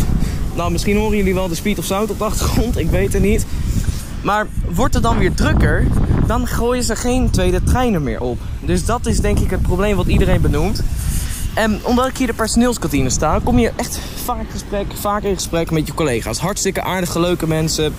Nou, 0.55 0.73
misschien 0.73 0.97
horen 0.97 1.17
jullie 1.17 1.35
wel 1.35 1.49
de 1.49 1.55
speed 1.55 1.79
of 1.79 1.85
sound 1.85 2.11
op 2.11 2.19
de 2.19 2.25
achtergrond, 2.25 2.79
ik 2.79 2.91
weet 2.91 3.13
het 3.13 3.23
niet. 3.23 3.47
Maar 4.23 4.47
wordt 4.75 4.95
het 4.95 5.03
dan 5.03 5.19
weer 5.19 5.35
drukker, 5.35 5.87
dan 6.27 6.47
gooien 6.47 6.85
ze 6.85 6.97
geen 6.97 7.31
tweede 7.31 7.63
treinen 7.63 8.03
meer 8.03 8.21
op. 8.21 8.39
Dus 8.61 8.85
dat 8.85 9.07
is 9.07 9.21
denk 9.21 9.39
ik 9.39 9.51
het 9.51 9.63
probleem 9.63 9.97
wat 9.97 10.07
iedereen 10.07 10.41
benoemt. 10.41 10.83
En 11.55 11.81
omdat 11.85 12.07
ik 12.07 12.17
hier 12.17 12.27
de 12.27 12.35
personeelskantine 12.35 13.11
sta, 13.11 13.40
kom 13.45 13.59
je 13.59 13.73
echt 13.77 13.99
vaak, 13.99 14.51
gesprek, 14.51 14.87
vaak 14.95 15.23
in 15.23 15.35
gesprek 15.35 15.71
met 15.71 15.87
je 15.87 15.95
collega's. 15.95 16.38
Hartstikke 16.38 16.83
aardige, 16.83 17.21
leuke 17.21 17.47
mensen. 17.47 17.95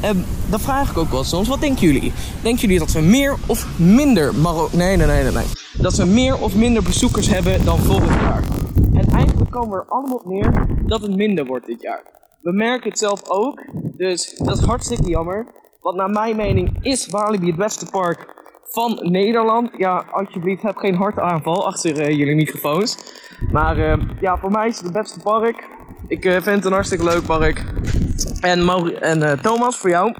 En 0.00 0.24
dan 0.50 0.60
vraag 0.60 0.90
ik 0.90 0.98
ook 0.98 1.10
wel 1.10 1.24
soms, 1.24 1.48
wat 1.48 1.60
denken 1.60 1.86
jullie? 1.86 2.12
Denken 2.42 2.60
jullie 2.60 2.78
dat 2.78 2.92
we 2.92 3.00
meer 3.00 3.36
of 3.46 3.66
minder. 3.78 4.32
Nee, 4.72 4.96
nee, 4.96 5.06
nee, 5.06 5.22
nee, 5.22 5.32
nee. 5.32 5.44
Dat 5.78 5.96
we 5.96 6.04
meer 6.04 6.38
of 6.38 6.54
minder 6.54 6.82
bezoekers 6.82 7.28
hebben 7.28 7.64
dan 7.64 7.78
vorig 7.78 8.20
jaar? 8.20 8.42
En 8.94 9.08
eigenlijk 9.08 9.50
komen 9.50 9.70
we 9.70 9.76
er 9.76 9.88
allemaal 9.88 10.16
op 10.16 10.26
neer 10.26 10.66
dat 10.86 11.02
het 11.02 11.16
minder 11.16 11.46
wordt 11.46 11.66
dit 11.66 11.82
jaar. 11.82 12.02
We 12.40 12.52
merken 12.52 12.90
het 12.90 12.98
zelf 12.98 13.28
ook, 13.28 13.64
dus 13.96 14.34
dat 14.36 14.58
is 14.58 14.64
hartstikke 14.64 15.08
jammer. 15.08 15.46
Want 15.80 15.96
naar 15.96 16.10
mijn 16.10 16.36
mening 16.36 16.78
is 16.80 17.06
Walibi 17.06 17.46
het 17.46 17.56
beste 17.56 17.86
park 17.90 18.35
van 18.68 18.98
Nederland. 19.02 19.70
Ja, 19.76 20.04
alsjeblieft, 20.10 20.62
heb 20.62 20.76
geen 20.76 20.94
hartaanval 20.94 21.66
achter 21.66 22.00
eh, 22.00 22.18
jullie 22.18 22.34
microfoons. 22.34 22.98
Maar 23.52 23.78
eh, 23.78 23.98
ja, 24.20 24.38
voor 24.38 24.50
mij 24.50 24.68
is 24.68 24.76
het 24.76 24.84
het 24.84 24.92
beste 24.92 25.20
park. 25.20 25.68
Ik 26.08 26.24
eh, 26.24 26.32
vind 26.32 26.44
het 26.44 26.64
een 26.64 26.72
hartstikke 26.72 27.04
leuk 27.04 27.26
park. 27.26 27.64
En, 28.40 28.68
en 29.00 29.40
Thomas, 29.40 29.76
voor 29.76 29.90
jou. 29.90 30.14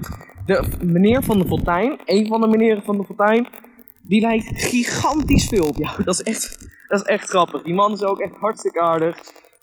De 0.47 0.65
meneer 0.81 1.23
van 1.23 1.39
de 1.39 1.47
Fontein, 1.47 2.01
een 2.05 2.27
van 2.27 2.41
de 2.41 2.47
meneren 2.47 2.83
van 2.83 2.97
de 2.97 3.05
Fontein, 3.05 3.49
die 4.03 4.21
lijkt 4.21 4.63
gigantisch 4.63 5.49
veel 5.49 5.67
op 5.67 5.77
jou. 5.77 6.03
Dat 6.05 6.15
is 6.15 6.23
echt, 6.23 6.69
dat 6.89 7.01
is 7.01 7.07
echt 7.07 7.29
grappig. 7.29 7.63
Die 7.63 7.75
man 7.75 7.93
is 7.93 8.03
ook 8.03 8.21
echt 8.21 8.35
hartstikke 8.41 8.81
aardig. 8.81 9.19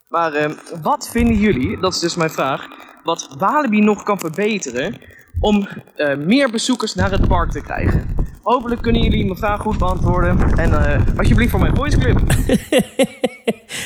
Maar 0.09 0.55
wat 0.81 1.09
vinden 1.09 1.35
jullie, 1.35 1.79
dat 1.79 1.93
is 1.93 1.99
dus 1.99 2.15
mijn 2.15 2.29
vraag, 2.29 2.67
wat 3.03 3.35
Walibi 3.37 3.81
nog 3.81 4.03
kan 4.03 4.19
verbeteren 4.19 4.99
om 5.39 5.67
eh, 5.95 6.17
meer 6.17 6.49
bezoekers 6.51 6.93
naar 6.95 7.11
het 7.11 7.27
park 7.27 7.51
te 7.51 7.61
krijgen? 7.61 8.05
Hopelijk 8.41 8.81
kunnen 8.81 9.01
jullie 9.01 9.25
mijn 9.25 9.37
vraag 9.37 9.61
goed 9.61 9.77
beantwoorden. 9.77 10.57
En 10.57 10.85
eh, 10.93 11.17
alsjeblieft 11.17 11.51
voor 11.51 11.59
mijn 11.59 11.75
voice 11.75 11.97
clip. 11.97 12.21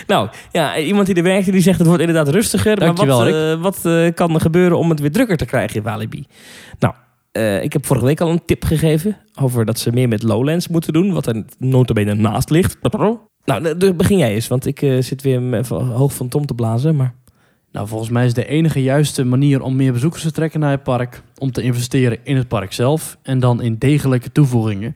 Nou, 0.08 0.30
ja, 0.52 0.78
iemand 0.78 1.06
die 1.08 1.16
er 1.16 1.24
werkt 1.24 1.52
die 1.52 1.62
zegt 1.62 1.78
het 1.78 1.88
wordt 1.88 2.02
inderdaad 2.04 2.34
rustiger. 2.34 2.76
Dankjewel, 2.80 3.20
maar 3.24 3.32
wat, 3.32 3.58
eh, 3.58 3.62
wat 3.62 3.86
eh, 4.06 4.14
kan 4.14 4.34
er 4.34 4.42
gebeuren 4.42 4.78
om 4.78 4.90
het 4.90 5.00
weer 5.00 5.12
drukker 5.12 5.38
te 5.38 5.46
krijgen 5.46 5.76
in 5.76 5.84
Walibi? 5.84 6.26
Nou, 6.80 6.94
eh, 7.32 7.64
ik 7.64 7.74
heb 7.74 7.86
vorige 7.86 8.06
week 8.06 8.22
al 8.22 8.30
een 8.30 8.46
tip 8.46 8.64
gegeven 8.64 9.18
over 9.42 9.66
dat 9.66 9.80
ze 9.80 9.92
meer 9.92 10.08
met 10.08 10.24
Lowlands 10.24 10.68
moeten 10.68 10.94
doen, 10.94 11.14
wat 11.14 11.28
er 11.28 11.44
notabene 11.58 12.14
naast 12.14 12.50
ligt. 12.50 12.78
Nou, 13.46 13.64
de- 13.64 13.78
de- 13.78 13.94
begin 13.94 14.18
jij 14.18 14.34
eens, 14.34 14.48
want 14.48 14.66
ik 14.66 14.82
eh, 14.82 15.02
zit 15.02 15.22
weer 15.22 15.68
hoog 15.70 16.14
van 16.14 16.28
Tom 16.28 16.46
te 16.46 16.54
blazen, 16.54 16.96
maar... 16.96 17.14
Nou, 17.78 17.90
volgens 17.90 18.10
mij 18.10 18.26
is 18.26 18.34
de 18.34 18.48
enige 18.48 18.84
juiste 18.84 19.24
manier 19.24 19.62
om 19.62 19.76
meer 19.76 19.94
bezoekers 19.94 20.24
te 20.24 20.32
trekken 20.32 20.60
naar 20.60 20.72
het 20.72 20.84
park... 20.84 21.22
om 21.38 21.52
te 21.52 21.62
investeren 21.62 22.18
in 22.24 22.36
het 22.36 22.48
park 22.48 22.74
zelf 22.74 23.18
en 23.22 23.40
dan 23.40 23.62
in 23.62 23.76
degelijke 23.80 24.32
toevoegingen. 24.32 24.96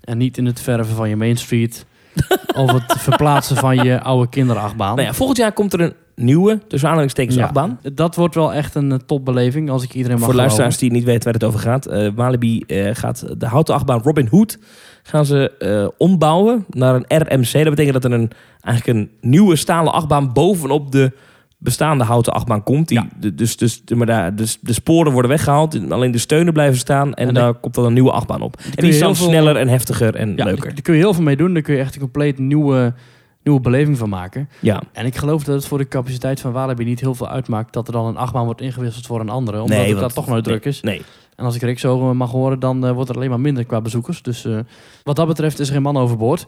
En 0.00 0.18
niet 0.18 0.38
in 0.38 0.46
het 0.46 0.60
verven 0.60 0.94
van 0.94 1.08
je 1.08 1.16
Main 1.16 1.36
Street... 1.36 1.86
of 2.54 2.72
het 2.72 2.94
verplaatsen 2.98 3.56
van 3.56 3.76
je 3.76 4.00
oude 4.00 4.28
kinderachtbaan. 4.28 4.94
Nou 4.94 5.08
ja, 5.08 5.14
volgend 5.14 5.38
jaar 5.38 5.52
komt 5.52 5.72
er 5.72 5.80
een 5.80 5.92
nieuwe, 6.14 6.58
tussen 6.66 6.88
aanhalingstekens, 6.88 7.36
Ja, 7.36 7.44
achtbaan. 7.44 7.80
Dat 7.92 8.14
wordt 8.14 8.34
wel 8.34 8.52
echt 8.52 8.74
een 8.74 8.92
eh, 8.92 8.98
topbeleving 9.06 9.70
als 9.70 9.82
ik 9.82 9.94
iedereen 9.94 10.18
mag 10.18 10.26
Voor 10.26 10.36
luisteraars 10.36 10.78
die 10.78 10.90
niet 10.90 11.04
weten 11.04 11.24
waar 11.24 11.32
het 11.32 11.44
over 11.44 11.60
gaat. 11.60 11.86
eh 11.86 12.10
Walibi 12.14 12.60
eh, 12.60 12.90
gaat 12.92 13.24
de 13.38 13.46
houten 13.46 13.74
achtbaan 13.74 14.00
Robin 14.02 14.28
Hood 14.30 14.58
gaan 15.02 15.26
ze 15.26 15.92
ombouwen 15.98 16.64
naar 16.70 16.94
een 16.94 17.22
RMC. 17.22 17.52
Dat 17.52 17.64
betekent 17.64 18.02
dat 18.02 18.04
er 18.04 18.12
een, 18.12 18.30
eigenlijk 18.60 18.98
een 18.98 19.30
nieuwe 19.30 19.56
stalen 19.56 19.92
achtbaan 19.92 20.32
bovenop 20.32 20.92
de 20.92 21.12
bestaande 21.58 22.04
houten 22.04 22.32
achtbaan 22.32 22.62
komt. 22.62 22.88
Die, 22.88 22.98
Ja. 23.20 23.30
dus, 23.30 23.56
dus, 23.56 23.82
maar 23.94 24.06
daar, 24.06 24.36
dus 24.36 24.58
de 24.60 24.72
sporen 24.72 25.12
worden 25.12 25.30
weggehaald, 25.30 25.90
alleen 25.90 26.10
de 26.10 26.18
steunen 26.18 26.52
blijven 26.52 26.78
staan 26.78 27.14
en, 27.14 27.28
En 27.28 27.34
daar 27.34 27.54
komt 27.54 27.74
dan 27.74 27.84
een 27.84 27.92
nieuwe 27.92 28.10
achtbaan 28.12 28.40
op. 28.42 28.56
En 28.56 28.70
die 28.76 28.88
is 28.88 28.98
dan 28.98 29.16
veel- 29.16 29.26
sneller 29.28 29.56
en 29.56 29.68
heftiger 29.68 30.14
en 30.14 30.32
Ja, 30.36 30.44
leuker. 30.44 30.74
Daar, 30.74 30.82
kun 30.82 30.94
je 30.94 31.00
heel 31.00 31.14
veel 31.14 31.22
mee 31.22 31.36
doen. 31.36 31.52
Daar 31.52 31.62
kun 31.62 31.74
je 31.74 31.80
echt 31.80 31.94
een 31.94 32.00
compleet 32.00 32.38
nieuwe, 32.38 32.94
nieuwe 33.42 33.60
beleving 33.60 33.98
van 33.98 34.08
maken. 34.08 34.48
Ja. 34.60 34.82
En 34.92 35.06
ik 35.06 35.16
geloof 35.16 35.44
dat 35.44 35.54
het 35.54 35.66
voor 35.66 35.78
de 35.78 35.88
capaciteit 35.88 36.40
van 36.40 36.52
Walibi 36.52 36.84
niet 36.84 37.00
heel 37.00 37.14
veel 37.14 37.28
uitmaakt... 37.28 37.72
dat 37.72 37.86
er 37.86 37.92
dan 37.92 38.06
een 38.06 38.16
achtbaan 38.16 38.44
wordt 38.44 38.60
ingewisseld 38.60 39.06
voor 39.06 39.20
een 39.20 39.28
andere. 39.28 39.62
Omdat 39.62 39.86
het 39.86 39.98
daar 39.98 40.12
toch 40.12 40.26
nooit 40.26 40.44
druk 40.44 40.64
is. 40.64 40.80
Nee. 40.80 41.02
En 41.36 41.44
als 41.44 41.54
ik 41.54 41.62
Rick 41.62 41.78
zo 41.78 42.14
mag 42.14 42.30
horen, 42.30 42.60
dan 42.60 42.86
eh, 42.86 42.92
wordt 42.92 43.10
er 43.10 43.16
alleen 43.16 43.30
maar 43.30 43.40
minder 43.40 43.64
qua 43.64 43.80
bezoekers. 43.80 44.22
Dus 44.22 44.44
eh, 44.44 44.58
wat 45.02 45.16
dat 45.16 45.26
betreft 45.26 45.58
is 45.58 45.66
er 45.68 45.72
geen 45.74 45.82
man 45.82 45.96
overboord. 45.96 46.44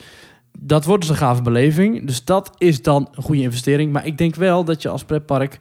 Dat 0.59 0.85
wordt 0.85 1.01
dus 1.03 1.11
een 1.11 1.17
gave 1.17 1.43
beleving. 1.43 2.07
Dus 2.07 2.25
dat 2.25 2.51
is 2.59 2.83
dan 2.83 3.09
een 3.15 3.23
goede 3.23 3.43
investering. 3.43 3.93
Maar 3.93 4.07
ik 4.07 4.19
denk 4.19 4.35
wel 4.35 4.65
dat 4.65 4.83
je 4.83 4.89
als 4.89 5.05
pretpark 5.05 5.59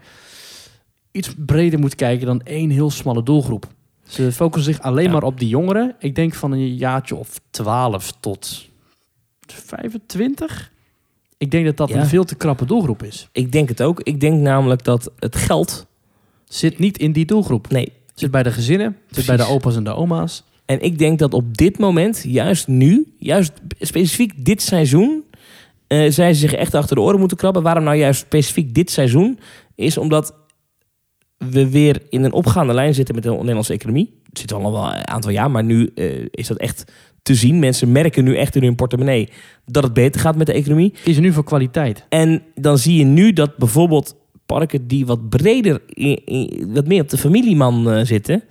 iets 1.12 1.34
breder 1.38 1.80
moet 1.80 1.96
kijken 1.96 2.26
dan 2.26 2.42
één 2.42 2.70
heel 2.70 2.90
smalle 2.92 3.24
doelgroep. 3.24 3.66
Ze 4.08 4.32
focussen 4.32 4.74
zich 4.74 4.84
alleen 4.84 5.06
Ja. 5.06 5.12
maar 5.12 5.24
op 5.24 5.40
die 5.40 5.48
jongeren. 5.50 5.96
Ik 6.00 6.16
denk 6.16 6.34
van 6.34 6.52
een 6.52 6.76
jaartje 6.76 7.16
of 7.16 7.40
12 7.50 8.14
tot 8.20 8.68
25. 9.48 10.72
Ik 11.38 11.52
denk 11.52 11.66
dat 11.66 11.78
dat 11.78 11.90
Ja. 11.90 11.96
een 12.00 12.06
veel 12.08 12.24
te 12.24 12.36
krappe 12.36 12.66
doelgroep 12.66 13.04
is. 13.04 13.30
Ik 13.32 13.52
denk 13.52 13.70
het 13.70 13.82
ook. 13.82 14.02
Ik 14.02 14.20
denk 14.20 14.40
namelijk 14.42 14.84
dat 14.84 15.12
het 15.20 15.36
geld... 15.36 15.88
Zit 16.46 16.80
niet 16.80 16.98
in 16.98 17.12
die 17.12 17.26
doelgroep. 17.26 17.70
Nee, 17.70 17.92
Zit 18.14 18.32
bij 18.32 18.44
de 18.44 18.52
gezinnen, 18.52 18.98
zit 19.10 19.26
bij 19.26 19.36
de 19.36 19.42
Precies. 19.44 19.56
opa's 19.62 19.76
en 19.76 19.84
de 19.84 19.94
oma's. 19.94 20.44
En 20.70 20.82
ik 20.82 20.98
denk 20.98 21.20
dat 21.20 21.34
op 21.34 21.58
dit 21.58 21.80
moment, 21.80 22.24
juist 22.28 22.68
nu, 22.68 23.14
juist 23.18 23.52
specifiek 23.80 24.46
dit 24.46 24.62
seizoen, 24.62 25.24
eh 25.88 26.12
zij 26.12 26.34
zich 26.34 26.54
echt 26.54 26.74
achter 26.74 26.96
de 26.96 27.02
oren 27.02 27.20
moeten 27.20 27.38
krabben. 27.38 27.64
Waarom 27.64 27.84
nou 27.84 27.98
juist 27.98 28.20
specifiek 28.20 28.74
dit 28.74 28.92
seizoen? 28.92 29.40
Is 29.76 29.98
omdat 29.98 30.34
we 31.38 31.70
weer 31.70 32.02
in 32.10 32.24
een 32.24 32.34
opgaande 32.34 32.74
lijn 32.74 32.94
zitten 32.94 33.16
met 33.16 33.24
de 33.24 33.30
Nederlandse 33.30 33.74
economie. 33.74 34.20
Het 34.30 34.40
zit 34.40 34.54
al 34.54 34.72
wel 34.72 34.86
een 34.86 35.08
aantal 35.08 35.32
jaar, 35.32 35.52
maar 35.52 35.64
nu 35.64 35.92
eh, 35.96 36.26
is 36.32 36.48
dat 36.48 36.58
echt 36.58 36.92
te 37.22 37.36
zien. 37.36 37.60
Mensen 37.60 37.92
merken 37.92 38.24
nu 38.24 38.36
echt 38.36 38.56
in 38.56 38.64
hun 38.64 38.76
portemonnee 38.76 39.30
dat 39.66 39.84
het 39.84 39.94
beter 39.94 40.22
gaat 40.22 40.36
met 40.36 40.48
de 40.48 40.54
economie. 40.54 40.94
Kiezen 41.04 41.24
nu 41.24 41.32
voor 41.32 41.44
kwaliteit. 41.44 42.06
En 42.10 42.44
dan 42.56 42.78
zie 42.78 42.98
je 42.98 43.06
nu 43.06 43.34
dat 43.34 43.58
bijvoorbeeld 43.58 44.16
parken 44.46 44.88
die 44.88 45.06
wat 45.06 45.30
breder, 45.30 45.82
wat 46.68 46.88
meer 46.88 47.02
op 47.02 47.10
de 47.10 47.18
familieman 47.18 47.92
eh, 47.92 48.06
zitten, 48.06 48.44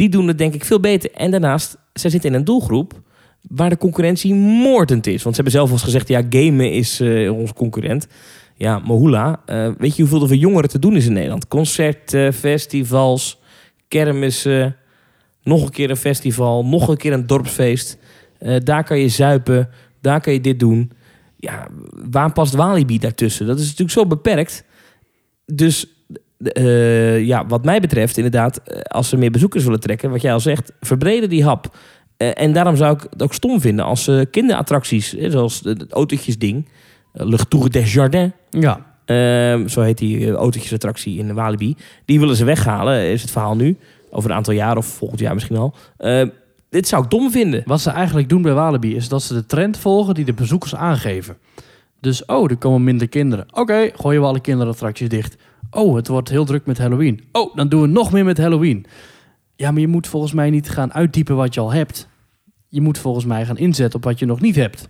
die 0.00 0.08
doen 0.08 0.28
het 0.28 0.38
denk 0.38 0.54
ik 0.54 0.64
veel 0.64 0.80
beter. 0.80 1.10
En 1.12 1.30
daarnaast, 1.30 1.76
zij 1.92 2.10
zitten 2.10 2.30
in 2.30 2.36
een 2.36 2.44
doelgroep 2.44 3.00
waar 3.48 3.70
de 3.70 3.76
concurrentie 3.76 4.34
moordend 4.34 5.06
is. 5.06 5.22
Want 5.22 5.36
ze 5.36 5.42
hebben 5.42 5.60
zelf 5.60 5.70
al 5.70 5.78
gezegd, 5.78 6.08
ja, 6.08 6.22
gamen 6.30 6.72
is 6.72 7.00
eh 7.00 7.32
onze 7.32 7.54
concurrent. 7.54 8.06
Ja, 8.54 8.78
Mohula, 8.78 9.42
eh, 9.46 9.70
weet 9.78 9.96
je 9.96 10.02
hoeveel 10.02 10.20
er 10.20 10.28
voor 10.28 10.36
jongeren 10.36 10.68
te 10.68 10.78
doen 10.78 10.96
is 10.96 11.06
in 11.06 11.12
Nederland? 11.12 11.48
Concerten, 11.48 12.32
festivals, 12.32 13.38
kermissen, 13.88 14.76
nog 15.42 15.62
een 15.62 15.70
keer 15.70 15.90
een 15.90 15.96
festival, 15.96 16.64
nog 16.64 16.88
een 16.88 16.96
keer 16.96 17.12
een 17.12 17.26
dorpsfeest. 17.26 17.98
Eh, 18.38 18.56
daar 18.64 18.84
kan 18.84 18.98
je 18.98 19.08
zuipen, 19.08 19.68
daar 20.00 20.20
kan 20.20 20.32
je 20.32 20.40
dit 20.40 20.58
doen. 20.58 20.92
Ja, 21.36 21.68
waar 22.10 22.32
past 22.32 22.54
Walibi 22.54 22.98
daartussen? 22.98 23.46
Dat 23.46 23.58
is 23.58 23.64
natuurlijk 23.64 23.90
zo 23.90 24.06
beperkt. 24.06 24.64
Dus 25.46 25.86
eh, 26.42 27.26
ja, 27.26 27.46
wat 27.46 27.64
mij 27.64 27.80
betreft, 27.80 28.16
inderdaad, 28.16 28.56
eh, 28.56 28.80
als 28.80 29.08
ze 29.08 29.16
meer 29.16 29.30
bezoekers 29.30 29.64
willen 29.64 29.80
trekken, 29.80 30.10
wat 30.10 30.22
jij 30.22 30.32
al 30.32 30.40
zegt, 30.40 30.72
verbreden 30.80 31.28
die 31.28 31.44
hap. 31.44 31.76
Eh, 32.16 32.30
en 32.34 32.52
daarom 32.52 32.76
zou 32.76 32.94
ik 32.94 33.06
het 33.10 33.22
ook 33.22 33.34
stom 33.34 33.60
vinden 33.60 33.84
als 33.84 34.08
eh, 34.08 34.20
kinderattracties, 34.30 35.12
zoals 35.12 35.60
het 35.64 35.92
autootjesding, 35.92 36.68
Le 37.12 37.38
Tour 37.48 37.70
des 37.70 37.92
Jardins, 37.92 38.32
Ja, 38.50 38.90
Ehm, 39.10 39.68
zo 39.68 39.80
heet 39.80 39.98
die 39.98 40.30
autootjesattractie 40.32 41.18
in 41.18 41.34
Walibi. 41.34 41.76
Die 42.04 42.20
willen 42.20 42.36
ze 42.36 42.44
weghalen, 42.44 43.10
is 43.10 43.22
het 43.22 43.30
verhaal 43.30 43.56
nu. 43.56 43.76
Over 44.10 44.30
een 44.30 44.36
aantal 44.36 44.54
jaar 44.54 44.76
of 44.76 44.86
volgend 44.86 45.20
jaar 45.20 45.34
misschien 45.34 45.56
al. 45.56 45.74
Ehm, 45.96 46.28
dit 46.68 46.88
zou 46.88 47.04
ik 47.04 47.10
dom 47.10 47.30
vinden. 47.30 47.62
Wat 47.66 47.80
ze 47.80 47.90
eigenlijk 47.90 48.28
doen 48.28 48.42
bij 48.42 48.52
Walibi 48.52 48.96
is 48.96 49.08
dat 49.08 49.22
ze 49.22 49.34
de 49.34 49.46
trend 49.46 49.78
volgen 49.78 50.14
die 50.14 50.24
de 50.24 50.32
bezoekers 50.32 50.74
aangeven. 50.74 51.36
Dus, 52.00 52.24
oh, 52.24 52.50
er 52.50 52.56
komen 52.56 52.84
minder 52.84 53.08
kinderen. 53.08 53.46
Oké, 53.52 53.90
gooien 53.94 54.20
we 54.20 54.26
alle 54.26 54.40
kinderattracties 54.40 55.08
dicht. 55.08 55.36
Oh, 55.70 55.96
het 55.96 56.08
wordt 56.08 56.28
heel 56.28 56.44
druk 56.44 56.66
met 56.66 56.78
Halloween. 56.78 57.24
Oh, 57.32 57.56
dan 57.56 57.68
doen 57.68 57.80
we 57.80 57.86
nog 57.86 58.12
meer 58.12 58.24
met 58.24 58.38
Halloween. 58.38 58.86
Ja, 59.56 59.70
maar 59.70 59.80
je 59.80 59.88
moet 59.88 60.06
volgens 60.06 60.32
mij 60.32 60.50
niet 60.50 60.70
gaan 60.70 60.92
uitdiepen 60.92 61.36
wat 61.36 61.54
je 61.54 61.60
al 61.60 61.72
hebt. 61.72 62.08
Je 62.68 62.80
moet 62.80 62.98
volgens 62.98 63.24
mij 63.24 63.46
gaan 63.46 63.58
inzetten 63.58 63.98
op 63.98 64.04
wat 64.04 64.18
je 64.18 64.26
nog 64.26 64.40
niet 64.40 64.56
hebt. 64.56 64.88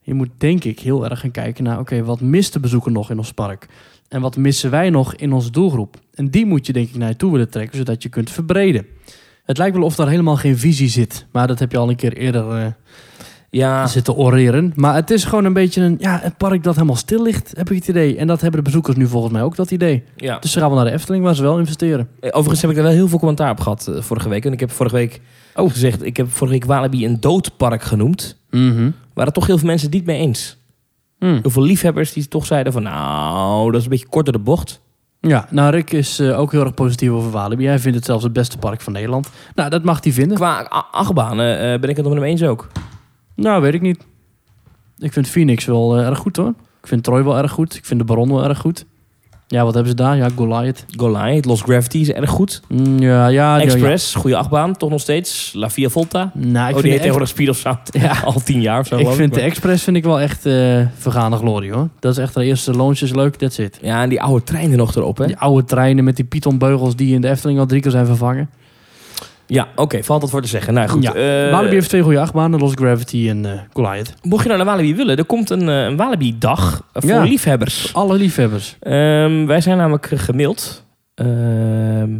Je 0.00 0.14
moet 0.14 0.28
denk 0.38 0.64
ik 0.64 0.80
heel 0.80 1.04
erg 1.04 1.20
gaan 1.20 1.30
kijken 1.30 1.64
naar, 1.64 1.78
oké, 1.78 2.04
wat 2.04 2.20
mist 2.20 2.52
de 2.52 2.60
bezoeker 2.60 2.92
nog 2.92 3.10
in 3.10 3.18
ons 3.18 3.32
park? 3.32 3.66
En 4.08 4.20
wat 4.20 4.36
missen 4.36 4.70
wij 4.70 4.90
nog 4.90 5.14
in 5.14 5.32
onze 5.32 5.50
doelgroep? 5.50 5.96
En 6.14 6.30
die 6.30 6.46
moet 6.46 6.66
je 6.66 6.72
denk 6.72 6.88
ik 6.88 6.96
naar 6.96 7.08
je 7.08 7.16
toe 7.16 7.32
willen 7.32 7.50
trekken, 7.50 7.76
zodat 7.76 8.02
je 8.02 8.08
kunt 8.08 8.30
verbreden. 8.30 8.86
Het 9.44 9.58
lijkt 9.58 9.76
wel 9.76 9.84
of 9.84 9.94
daar 9.94 10.08
helemaal 10.08 10.36
geen 10.36 10.58
visie 10.58 10.88
zit. 10.88 11.26
Maar 11.32 11.46
dat 11.46 11.58
heb 11.58 11.72
je 11.72 11.78
al 11.78 11.88
een 11.88 11.96
keer 11.96 12.16
eerder 12.16 12.50
eh, 12.50 12.66
Ja, 13.54 13.86
zitten 13.86 14.14
oreren. 14.16 14.72
Maar 14.76 14.94
het 14.94 15.10
is 15.10 15.24
gewoon 15.24 15.44
een 15.44 15.52
beetje 15.52 15.82
een, 15.82 15.96
ja, 16.00 16.24
een 16.24 16.34
park 16.36 16.62
dat 16.62 16.74
helemaal 16.74 16.96
stil 16.96 17.22
ligt, 17.22 17.52
heb 17.56 17.70
ik 17.70 17.76
het 17.76 17.88
idee. 17.88 18.16
En 18.16 18.26
dat 18.26 18.40
hebben 18.40 18.58
de 18.58 18.66
bezoekers 18.66 18.96
nu 18.96 19.06
volgens 19.06 19.32
mij 19.32 19.42
ook, 19.42 19.56
dat 19.56 19.70
idee. 19.70 20.04
ja. 20.16 20.38
Dus 20.38 20.52
ze 20.52 20.58
gaan 20.58 20.68
wel 20.68 20.76
naar 20.78 20.86
de 20.86 20.92
Efteling, 20.92 21.24
waar 21.24 21.34
ze 21.34 21.42
wel 21.42 21.58
investeren. 21.58 22.08
Eh, 22.20 22.28
Overigens 22.32 22.60
heb 22.60 22.70
ik 22.70 22.76
er 22.76 22.82
wel 22.82 22.92
heel 22.92 23.08
veel 23.08 23.18
commentaar 23.18 23.50
op 23.50 23.60
gehad 23.60 23.86
eh, 23.88 24.02
vorige 24.02 24.28
week. 24.28 24.44
En 24.44 24.52
ik 24.52 24.60
heb 24.60 24.70
vorige 24.70 24.94
week 24.94 25.20
ook 25.54 25.70
gezegd, 25.70 26.02
ik 26.04 26.16
heb 26.16 26.30
vorige 26.30 26.56
week 26.58 26.64
Walibi 26.64 27.06
een 27.06 27.20
doodpark 27.20 27.82
genoemd. 27.82 28.36
Waren 29.14 29.32
toch 29.32 29.46
heel 29.46 29.58
veel 29.58 29.66
mensen 29.66 29.86
het 29.86 29.96
niet 29.96 30.06
mee 30.06 30.18
eens. 30.18 30.56
Hmm. 31.18 31.38
Heel 31.42 31.50
veel 31.50 31.62
liefhebbers 31.62 32.12
die 32.12 32.28
toch 32.28 32.46
zeiden 32.46 32.72
van, 32.72 32.82
nou, 32.82 33.66
dat 33.70 33.78
is 33.78 33.84
een 33.84 33.90
beetje 33.90 34.08
kort 34.08 34.24
door 34.24 34.34
de 34.34 34.40
bocht. 34.40 34.80
Ja, 35.20 35.46
nou 35.50 35.70
Rick 35.70 35.92
is 35.92 36.18
eh, 36.18 36.38
ook 36.38 36.52
heel 36.52 36.60
erg 36.60 36.74
positief 36.74 37.10
over 37.10 37.30
Walibi. 37.30 37.66
Hij 37.66 37.78
vindt 37.78 37.96
het 37.96 38.06
zelfs 38.06 38.24
het 38.24 38.32
beste 38.32 38.58
park 38.58 38.80
van 38.80 38.92
Nederland. 38.92 39.28
Nou, 39.54 39.70
dat 39.70 39.82
mag 39.84 40.04
hij 40.04 40.12
vinden. 40.12 40.36
Qua 40.36 40.60
achtbanen 40.90 41.58
eh, 41.58 41.80
ben 41.80 41.90
ik 41.90 41.96
het 41.96 42.04
nog 42.04 42.14
met 42.14 42.22
hem 42.22 42.30
eens 42.30 42.42
ook. 42.42 42.68
Nou, 43.42 43.62
weet 43.62 43.74
ik 43.74 43.80
niet. 43.80 44.06
Ik 44.98 45.12
vind 45.12 45.28
Phoenix 45.28 45.64
wel 45.64 45.98
eh, 45.98 46.06
erg 46.06 46.18
goed 46.18 46.36
hoor. 46.36 46.54
Ik 46.80 46.88
vind 46.88 47.04
Troy 47.04 47.24
wel 47.24 47.38
erg 47.38 47.50
goed. 47.50 47.74
Ik 47.74 47.84
vind 47.84 48.00
de 48.00 48.06
Baron 48.06 48.28
wel 48.28 48.44
erg 48.44 48.58
goed. 48.58 48.84
Ja, 49.52 49.64
wat 49.64 49.74
hebben 49.74 49.90
ze 49.90 49.96
daar? 49.96 50.16
Ja, 50.16 50.28
Goliath. 50.36 50.84
Goliath, 50.96 51.44
Lost 51.44 51.62
Gravity 51.62 51.98
is 51.98 52.10
erg 52.10 52.30
goed. 52.30 52.62
Mm, 52.68 52.98
ja, 52.98 53.26
ja. 53.26 53.56
ja, 53.56 53.62
Express, 53.62 54.14
goede 54.14 54.36
achtbaan, 54.36 54.76
toch 54.76 54.90
nog 54.90 55.00
steeds. 55.00 55.52
La 55.54 55.70
Via 55.70 55.88
Volta. 55.88 56.30
Nou, 56.34 56.68
ik 56.68 56.76
oh, 56.76 56.80
die 56.80 56.82
vind, 56.82 56.94
tegenwoordig 56.94 57.28
Speed 57.28 57.48
of 57.48 57.56
Sound. 57.56 57.78
Ja. 57.90 58.20
Al 58.24 58.40
tien 58.44 58.60
jaar 58.60 58.80
of 58.80 58.86
zo. 58.86 58.98
ik 58.98 59.08
vind 59.08 59.34
de 59.34 59.40
Express 59.40 59.84
vind 59.84 59.96
ik 59.96 60.04
wel 60.04 60.20
echt 60.20 60.46
eh 60.46 60.80
vergane 60.98 61.36
glorie 61.36 61.72
hoor. 61.72 61.88
Dat 61.98 62.12
is 62.12 62.18
echt 62.18 62.34
de 62.34 62.44
eerste 62.44 62.76
launch 62.76 63.00
is 63.00 63.14
leuk, 63.14 63.36
that's 63.36 63.58
it. 63.58 63.78
Ja, 63.82 64.02
en 64.02 64.08
die 64.08 64.22
oude 64.22 64.44
treinen 64.44 64.78
nog 64.78 64.96
erop, 64.96 65.18
hè? 65.18 65.26
Die 65.26 65.36
oude 65.36 65.64
treinen 65.64 66.04
met 66.04 66.16
die 66.16 66.24
Python-beugels 66.24 66.96
die 66.96 67.14
in 67.14 67.20
de 67.20 67.28
Efteling 67.28 67.58
al 67.58 67.66
drie 67.66 67.80
keer 67.80 67.90
zijn 67.90 68.06
vervangen. 68.06 68.50
Ja, 69.52 69.68
oké, 69.76 70.02
valt 70.02 70.20
dat 70.20 70.30
voor 70.30 70.42
te 70.42 70.48
zeggen. 70.48 70.74
Nou 70.74 70.88
goed. 70.88 71.02
Ja. 71.02 71.14
eh, 71.14 71.50
Walibi 71.52 71.74
heeft 71.74 71.88
twee 71.88 72.02
goede 72.02 72.18
achtbanen, 72.20 72.60
Lost 72.60 72.78
Gravity 72.78 73.28
en 73.28 73.44
eh 73.46 73.60
Goliath. 73.72 74.14
Mocht 74.22 74.42
je 74.42 74.48
nou 74.48 74.64
naar 74.64 74.74
Walibi 74.74 74.94
willen, 74.96 75.16
er 75.16 75.24
komt 75.24 75.50
een, 75.50 75.68
eh, 75.68 75.82
een 75.84 75.96
Walibi-dag 75.96 76.88
voor 76.92 77.10
Ja. 77.10 77.22
liefhebbers. 77.22 77.94
Alle 77.94 78.16
liefhebbers. 78.16 78.76
Ehm, 78.80 79.46
wij 79.46 79.60
zijn 79.60 79.76
namelijk 79.76 80.06
gemaild 80.14 80.84
ehm, 81.14 82.10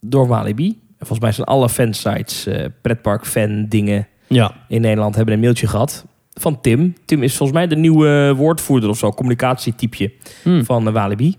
door 0.00 0.26
Walibi. 0.26 0.78
Volgens 0.98 1.20
mij 1.20 1.32
zijn 1.32 1.46
alle 1.46 1.68
fansites, 1.68 2.46
eh 2.46 2.64
pretpark 2.82 3.26
fan 3.26 3.66
dingen 3.68 4.06
Ja. 4.26 4.52
in 4.68 4.80
Nederland 4.80 5.14
hebben 5.14 5.34
een 5.34 5.40
mailtje 5.40 5.66
gehad 5.66 6.04
van 6.32 6.60
Tim. 6.60 6.94
Tim 7.04 7.22
is 7.22 7.36
volgens 7.36 7.58
mij 7.58 7.66
de 7.66 7.76
nieuwe 7.76 8.34
woordvoerder 8.36 8.88
of 8.90 8.98
zo, 8.98 9.10
communicatietypje 9.12 10.12
Hm. 10.42 10.62
van 10.62 10.92
Walibi. 10.92 11.34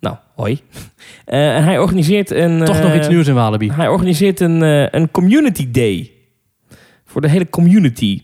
Nou, 0.00 0.16
hoi. 0.34 0.60
Eh, 1.24 1.56
en 1.56 1.64
hij 1.64 1.78
organiseert 1.78 2.30
een... 2.30 2.64
Toch 2.64 2.80
nog 2.80 2.90
eh, 2.90 2.96
iets 2.96 3.08
nieuws 3.08 3.26
in 3.26 3.34
Walibi. 3.34 3.70
Hij 3.70 3.88
organiseert 3.88 4.40
een, 4.40 4.62
eh, 4.62 4.86
een 4.90 5.10
community 5.10 5.70
day. 5.70 6.12
Voor 7.04 7.20
de 7.20 7.28
hele 7.28 7.50
community. 7.50 8.22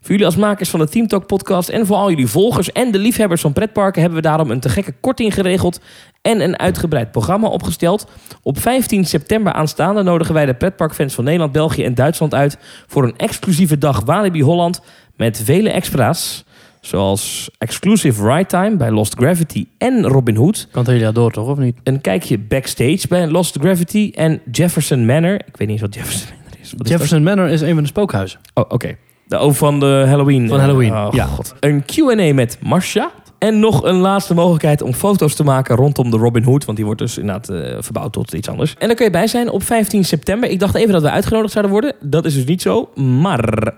Voor 0.00 0.10
jullie 0.10 0.26
als 0.26 0.36
makers 0.36 0.70
van 0.70 0.80
de 0.80 0.88
Team 0.88 1.06
Talk 1.06 1.26
podcast 1.26 1.68
en 1.68 1.86
voor 1.86 1.96
al 1.96 2.10
jullie 2.10 2.26
volgers 2.26 2.72
en 2.72 2.90
de 2.90 2.98
liefhebbers 2.98 3.40
van 3.40 3.52
pretparken 3.52 4.00
hebben 4.00 4.22
we 4.22 4.26
daarom 4.26 4.50
een 4.50 4.60
te 4.60 4.68
gekke 4.68 4.94
korting 5.00 5.34
geregeld 5.34 5.80
en 6.22 6.40
een 6.40 6.58
uitgebreid 6.58 7.10
programma 7.10 7.48
opgesteld. 7.48 8.06
Op 8.42 8.58
15 8.58 9.04
september 9.04 9.52
aanstaande 9.52 10.02
nodigen 10.02 10.34
wij 10.34 10.46
de 10.46 10.54
pretparkfans 10.54 11.14
van 11.14 11.24
Nederland, 11.24 11.52
België 11.52 11.84
en 11.84 11.94
Duitsland 11.94 12.34
uit 12.34 12.58
voor 12.86 13.04
een 13.04 13.16
exclusieve 13.16 13.78
dag 13.78 14.00
Walibi 14.04 14.42
Holland 14.42 14.80
met 15.16 15.42
vele 15.44 15.70
extra's. 15.70 16.44
Zoals 16.84 17.50
exclusive 17.58 18.28
ride 18.28 18.46
time 18.46 18.76
bij 18.76 18.90
Lost 18.90 19.14
Gravity 19.14 19.66
en 19.78 20.06
Robin 20.06 20.36
Hood. 20.36 20.68
Kan 20.70 20.80
het 20.80 20.90
hele 20.90 21.02
jaar 21.02 21.12
door, 21.12 21.30
toch? 21.32 21.48
Of 21.48 21.58
niet? 21.58 21.76
Een 21.82 22.00
kijkje 22.00 22.38
backstage 22.38 23.08
bij 23.08 23.26
Lost 23.26 23.56
Gravity 23.60 24.12
en 24.14 24.40
Jefferson 24.52 25.06
Manor. 25.06 25.34
Ik 25.34 25.56
weet 25.56 25.68
niet 25.68 25.70
eens 25.70 25.80
wat 25.80 25.94
Jefferson 25.94 26.28
Manor 26.36 26.50
is. 26.50 26.58
Wat 26.58 26.60
is 26.62 26.70
dat? 26.78 26.88
Jefferson 26.88 27.22
Manor 27.22 27.48
is 27.48 27.60
een 27.60 27.74
van 27.74 27.82
de 27.82 27.88
spookhuizen. 27.88 28.40
Oh, 28.54 28.64
oké. 28.68 28.96
De 29.26 29.36
over 29.36 29.56
van 29.56 29.80
de 29.80 30.04
Halloween. 30.06 30.48
Van 30.48 30.58
Halloween, 30.60 30.92
Oh, 30.92 31.08
ja. 31.10 31.24
God. 31.24 31.54
Een 31.60 31.84
Q&A 31.84 32.34
met 32.34 32.58
Marsha. 32.60 33.10
En 33.38 33.58
nog 33.58 33.84
een 33.84 33.96
laatste 33.96 34.34
mogelijkheid 34.34 34.82
om 34.82 34.92
foto's 34.92 35.34
te 35.34 35.44
maken 35.44 35.76
rondom 35.76 36.10
de 36.10 36.16
Robin 36.16 36.42
Hood. 36.42 36.64
Want 36.64 36.76
die 36.76 36.86
wordt 36.86 37.00
dus 37.00 37.18
inderdaad 37.18 37.48
eh, 37.48 37.76
verbouwd 37.78 38.12
tot 38.12 38.32
iets 38.32 38.48
anders. 38.48 38.74
En 38.78 38.86
daar 38.86 38.96
kun 38.96 39.04
je 39.04 39.10
bij 39.10 39.26
zijn 39.26 39.50
op 39.50 39.62
15 39.62 40.04
september. 40.04 40.50
Ik 40.50 40.58
dacht 40.60 40.74
even 40.74 40.92
dat 40.92 41.02
we 41.02 41.10
uitgenodigd 41.10 41.52
zouden 41.52 41.72
worden. 41.72 41.94
Dat 42.00 42.24
is 42.24 42.34
dus 42.34 42.44
niet 42.44 42.62
zo. 42.62 42.90
Maar... 42.94 43.74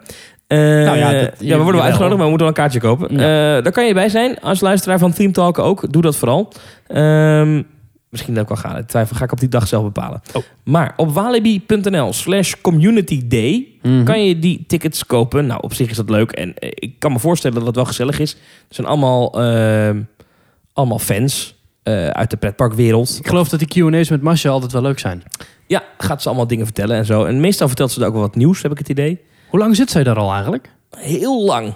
eh, 0.47 0.59
Nou 0.59 0.97
ja, 0.99 1.11
ja, 1.11 1.21
dat- 1.21 1.39
we 1.39 1.47
worden 1.57 1.75
wel 1.75 1.83
uitgenodigd, 1.83 2.17
maar 2.17 2.25
we 2.25 2.37
moeten 2.37 2.39
wel 2.39 2.49
een 2.49 2.53
kaartje 2.55 2.81
kopen. 2.81 3.13
Ja. 3.19 3.57
Eh, 3.57 3.63
daar 3.65 3.73
kan 3.73 3.87
je 3.87 3.95
bij 3.95 4.09
zijn. 4.09 4.41
Als 4.41 4.61
luisteraar 4.61 4.99
van 4.99 5.13
Theme 5.13 5.33
Talk 5.33 5.59
ook. 5.59 5.93
Doe 5.93 6.03
dat 6.03 6.17
vooral. 6.17 6.53
Ehm, 6.87 7.63
misschien 8.09 8.35
dat 8.35 8.43
ik 8.43 8.49
wel 8.49 8.57
gaan. 8.59 8.77
Ik 8.79 8.87
twijfel, 8.87 9.17
ga 9.17 9.25
ik 9.25 9.33
op 9.33 9.41
die 9.41 9.49
dag 9.49 9.69
zelf 9.69 9.83
bepalen. 9.85 10.21
Oh. 10.33 10.43
Maar 10.65 10.93
op 10.97 11.13
walibi.nl 11.13 12.13
slash 12.13 12.53
community 12.63 13.27
day 13.27 13.67
Mhm. 13.83 14.05
kan 14.05 14.25
je 14.25 14.39
die 14.39 14.65
tickets 14.67 15.07
kopen. 15.07 15.47
Nou, 15.47 15.61
op 15.63 15.75
zich 15.75 15.91
is 15.91 15.97
dat 15.97 16.11
leuk. 16.11 16.31
En 16.33 16.55
eh, 16.59 16.69
ik 16.75 16.99
kan 16.99 17.13
me 17.13 17.19
voorstellen 17.19 17.57
dat 17.57 17.67
het 17.67 17.77
wel 17.77 17.85
gezellig 17.85 18.19
is. 18.19 18.31
Het 18.31 18.75
zijn 18.75 18.87
allemaal, 18.87 19.41
ehm, 19.43 20.01
allemaal 20.73 20.99
fans 20.99 21.55
eh, 21.83 22.07
uit 22.07 22.31
de 22.31 22.37
pretparkwereld. 22.37 23.17
Ik 23.21 23.29
geloof 23.29 23.49
dat 23.49 23.59
die 23.59 23.69
Q&A's 23.91 24.09
met 24.11 24.23
Masha 24.23 24.49
altijd 24.51 24.73
wel 24.73 24.83
leuk 24.83 24.99
zijn. 24.99 25.23
Ja, 25.67 25.83
gaat 25.99 26.23
ze 26.23 26.29
allemaal 26.29 26.47
dingen 26.47 26.65
vertellen 26.65 26.97
en 26.97 27.05
zo. 27.05 27.25
En 27.25 27.41
meestal 27.41 27.67
vertelt 27.67 27.91
ze 27.93 28.05
ook 28.05 28.13
wel 28.13 28.21
wat 28.23 28.35
nieuws, 28.37 28.63
heb 28.63 28.73
ik 28.73 28.79
het 28.79 28.89
idee. 28.89 29.21
Hoe 29.57 29.65
lang 29.65 29.77
zit 29.77 29.91
zij 29.91 30.05
daar 30.05 30.17
al 30.17 30.33
eigenlijk? 30.33 30.71
Heel 30.97 31.45
lang. 31.45 31.75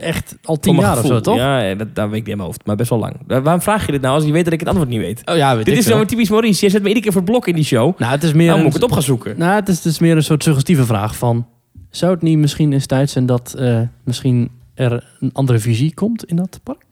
Echt 0.00 0.36
al 0.42 0.56
tien 0.58 0.74
jaar 0.76 0.98
of 0.98 1.06
zo, 1.06 1.20
toch? 1.20 1.36
Ja, 1.36 1.74
dat, 1.74 1.94
daar 1.94 2.06
weet 2.10 2.18
ik 2.18 2.22
niet 2.22 2.30
in 2.30 2.36
mijn 2.36 2.48
hoofd. 2.48 2.66
Maar 2.66 2.76
best 2.76 2.90
wel 2.90 2.98
lang. 2.98 3.16
Waar- 3.26 3.42
Waarom 3.42 3.62
vraag 3.62 3.86
je 3.86 3.92
dit 3.92 4.00
nou 4.00 4.14
als 4.14 4.24
je 4.24 4.32
weet 4.32 4.44
dat 4.44 4.52
ik 4.52 4.58
het 4.60 4.68
antwoord 4.68 4.88
niet 4.88 4.98
weet? 5.00 5.22
Oh 5.24 5.36
ja, 5.36 5.56
weet 5.56 5.64
Dit 5.64 5.74
ik 5.74 5.80
is 5.80 5.86
nou 5.86 6.06
typisch 6.06 6.28
Maurice. 6.30 6.60
Jij 6.60 6.70
zet 6.70 6.80
me 6.82 6.86
iedere 6.88 7.04
keer 7.04 7.14
voor 7.14 7.24
blok 7.24 7.46
in 7.46 7.54
die 7.54 7.64
show. 7.64 7.98
Nou, 7.98 8.12
het 8.12 8.22
is 8.22 8.32
meer 8.32 8.46
Dan 8.48 8.56
een, 8.56 8.62
moet 8.64 8.74
ik 8.74 8.80
het 8.80 8.84
op 8.90 8.92
gaan 8.92 9.02
zoeken. 9.02 9.38
Nou, 9.38 9.52
het 9.54 9.68
is, 9.68 9.76
het 9.76 9.84
is 9.84 9.98
meer 9.98 10.16
een 10.16 10.22
soort 10.22 10.42
suggestieve 10.42 10.84
vraag 10.84 11.16
van... 11.16 11.46
Zou 11.90 12.12
het 12.12 12.22
niet 12.22 12.38
misschien 12.38 12.72
eens 12.72 12.86
tijd 12.86 13.10
zijn 13.10 13.26
dat 13.26 13.54
eh, 13.58 13.80
misschien 14.04 14.50
er 14.74 15.06
een 15.20 15.32
andere 15.32 15.58
visie 15.58 15.94
komt 15.94 16.24
in 16.24 16.36
dat 16.36 16.60
park? 16.62 16.82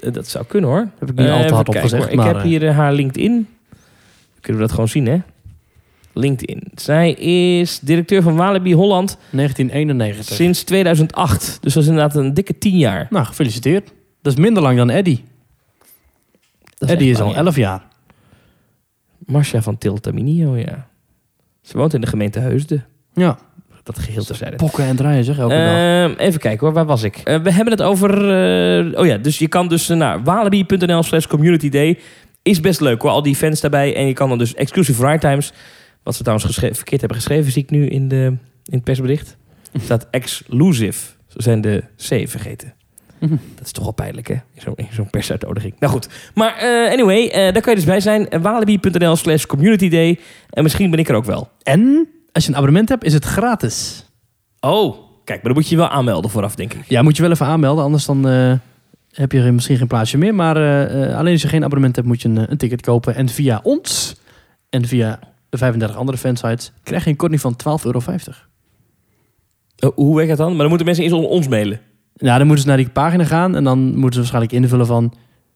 Eh, 0.00 0.12
Dat 0.12 0.26
zou 0.28 0.44
kunnen 0.46 0.70
hoor. 0.70 0.88
Heb 0.98 1.10
ik 1.10 1.16
niet 1.16 1.26
Eh, 1.26 1.52
al 1.52 1.58
op 1.58 1.76
gezegd, 1.76 2.14
maar... 2.14 2.26
Ik 2.26 2.32
heb 2.32 2.36
eh, 2.36 2.42
hier 2.42 2.66
eh, 2.68 2.76
haar 2.76 2.92
LinkedIn. 2.92 3.48
Kunnen 4.40 4.60
we 4.60 4.66
dat 4.66 4.70
gewoon 4.74 4.88
zien, 4.88 5.06
hè? 5.06 5.18
LinkedIn. 6.20 6.62
Zij 6.74 7.12
is 7.12 7.78
directeur 7.82 8.22
van 8.22 8.36
Walibi 8.36 8.74
Holland 8.74 9.16
1991. 9.30 10.34
sinds 10.36 10.62
2008. 10.62 11.58
Dus 11.60 11.74
dat 11.74 11.82
is 11.82 11.88
inderdaad 11.88 12.16
een 12.16 12.34
dikke 12.34 12.58
tien 12.58 12.78
jaar. 12.78 13.06
Nou, 13.10 13.24
gefeliciteerd. 13.26 13.92
Dat 14.22 14.32
is 14.32 14.38
minder 14.38 14.62
lang 14.62 14.76
dan 14.76 14.90
Eddie. 14.90 15.24
Dat 16.78 16.88
Eddie 16.88 17.10
echt 17.10 17.18
is 17.20 17.24
al. 17.24 17.34
11 17.34 17.56
jaar. 17.56 17.82
Marcia 19.18 19.62
van 19.62 19.78
Tiltaminio, 19.78 20.56
ja. 20.56 20.86
Ze 21.62 21.76
woont 21.78 21.94
in 21.94 22.00
de 22.00 22.06
gemeente 22.06 22.38
Heusden. 22.38 22.84
Ja, 23.14 23.38
Dat 23.82 23.98
geheel 23.98 24.24
terzijde. 24.24 24.56
pokken 24.56 24.84
en 24.84 24.96
draaien 24.96 25.24
zeg, 25.24 25.38
elke 25.38 25.54
dag. 25.54 25.64
Ehm, 25.76 26.12
even 26.18 26.40
kijken 26.40 26.66
hoor, 26.66 26.72
waar 26.74 26.86
was 26.86 27.02
ik? 27.02 27.16
Eh, 27.16 27.42
we 27.42 27.52
hebben 27.52 27.72
het 27.72 27.82
over... 27.82 28.10
eh, 28.10 28.98
oh 29.00 29.06
ja, 29.06 29.16
dus 29.16 29.38
je 29.38 29.48
kan 29.48 29.68
dus 29.68 29.88
eh, 29.88 29.96
naar 29.96 30.22
walibi.nl 30.22 31.02
slash 31.02 31.26
community 31.26 31.68
day. 31.68 31.98
Is 32.42 32.60
best 32.60 32.80
leuk 32.80 33.02
hoor, 33.02 33.10
al 33.10 33.22
die 33.22 33.36
fans 33.36 33.60
daarbij. 33.60 33.96
En 33.96 34.06
je 34.06 34.12
kan 34.12 34.28
dan 34.28 34.38
dus 34.38 34.54
exclusive 34.54 35.06
ride 35.06 35.18
times... 35.18 35.52
Wat 36.02 36.14
ze 36.14 36.22
trouwens 36.22 36.54
verkeerd 36.58 37.00
hebben 37.00 37.18
geschreven, 37.18 37.52
zie 37.52 37.62
ik 37.62 37.70
nu 37.70 37.86
in, 37.86 38.08
de, 38.08 38.24
in 38.64 38.74
het 38.74 38.84
persbericht. 38.84 39.36
Er 39.72 39.80
staat 39.80 40.06
exclusive. 40.10 41.12
Ze 41.26 41.42
zijn 41.42 41.60
de 41.60 41.82
C 41.96 42.28
vergeten. 42.28 42.74
Mhm. 43.20 43.36
Dat 43.54 43.66
is 43.66 43.72
toch 43.72 43.84
wel 43.84 43.92
pijnlijk, 43.92 44.28
hè? 44.28 44.34
In 44.74 44.86
zo'n 44.90 45.10
persuitnodiging. 45.10 45.74
Nou 45.78 45.92
goed. 45.92 46.08
Maar 46.34 46.56
eh, 46.56 46.92
anyway, 46.92 47.28
eh, 47.28 47.32
daar 47.32 47.62
kan 47.62 47.72
je 47.72 47.78
dus 47.78 47.84
bij 47.84 48.00
zijn. 48.00 48.28
Walibi.nl 48.42 49.16
slash 49.16 49.44
community 49.44 49.88
day. 49.88 50.18
En 50.50 50.62
misschien 50.62 50.90
ben 50.90 50.98
ik 50.98 51.08
er 51.08 51.14
ook 51.14 51.24
wel. 51.24 51.48
En 51.62 52.08
als 52.32 52.44
je 52.44 52.50
een 52.50 52.56
abonnement 52.56 52.88
hebt, 52.88 53.04
is 53.04 53.12
het 53.12 53.24
gratis. 53.24 54.04
Oh, 54.60 54.96
kijk, 55.24 55.42
maar 55.42 55.52
dan 55.52 55.52
moet 55.52 55.68
je 55.68 55.74
je 55.74 55.80
wel 55.80 55.90
aanmelden 55.90 56.30
vooraf, 56.30 56.54
denk 56.54 56.74
ik. 56.74 56.84
Ja, 56.88 57.02
moet 57.02 57.16
je 57.16 57.22
wel 57.22 57.30
even 57.30 57.46
aanmelden, 57.46 57.84
anders 57.84 58.04
dan 58.04 58.28
eh, 58.28 58.52
heb 59.10 59.32
je 59.32 59.40
misschien 59.40 59.76
geen 59.76 59.86
plaatsje 59.86 60.18
meer. 60.18 60.34
Maar 60.34 60.56
alleen 61.14 61.32
als 61.32 61.42
je 61.42 61.48
geen 61.48 61.64
abonnement 61.64 61.96
hebt, 61.96 62.08
moet 62.08 62.22
je 62.22 62.28
een, 62.28 62.50
een 62.50 62.56
ticket 62.56 62.82
kopen. 62.82 63.14
En 63.14 63.28
via 63.28 63.60
ons 63.62 64.16
en 64.70 64.86
via 64.86 65.18
de 65.50 65.58
35 65.58 65.96
andere 65.96 66.18
fansites 66.18 66.72
krijg 66.82 67.04
je 67.04 67.10
een 67.10 67.16
korting 67.16 67.40
van 67.40 67.56
12,50 67.78 67.84
euro. 67.84 68.00
Oh, 69.78 69.96
hoe 69.96 70.14
werkt 70.16 70.28
dat 70.28 70.38
dan? 70.38 70.48
Maar 70.48 70.58
dan 70.58 70.68
moeten 70.68 70.86
mensen 70.86 71.04
eerst 71.04 71.16
on- 71.16 71.24
ons 71.26 71.48
mailen. 71.48 71.80
Nou, 72.16 72.36
dan 72.38 72.46
moeten 72.46 72.62
ze 72.64 72.68
naar 72.68 72.78
die 72.78 72.88
pagina 72.88 73.24
gaan 73.24 73.56
en 73.56 73.64
dan 73.64 73.78
moeten 73.78 74.12
ze 74.12 74.18
waarschijnlijk 74.18 74.52
invullen 74.52 74.86
van... 74.86 75.12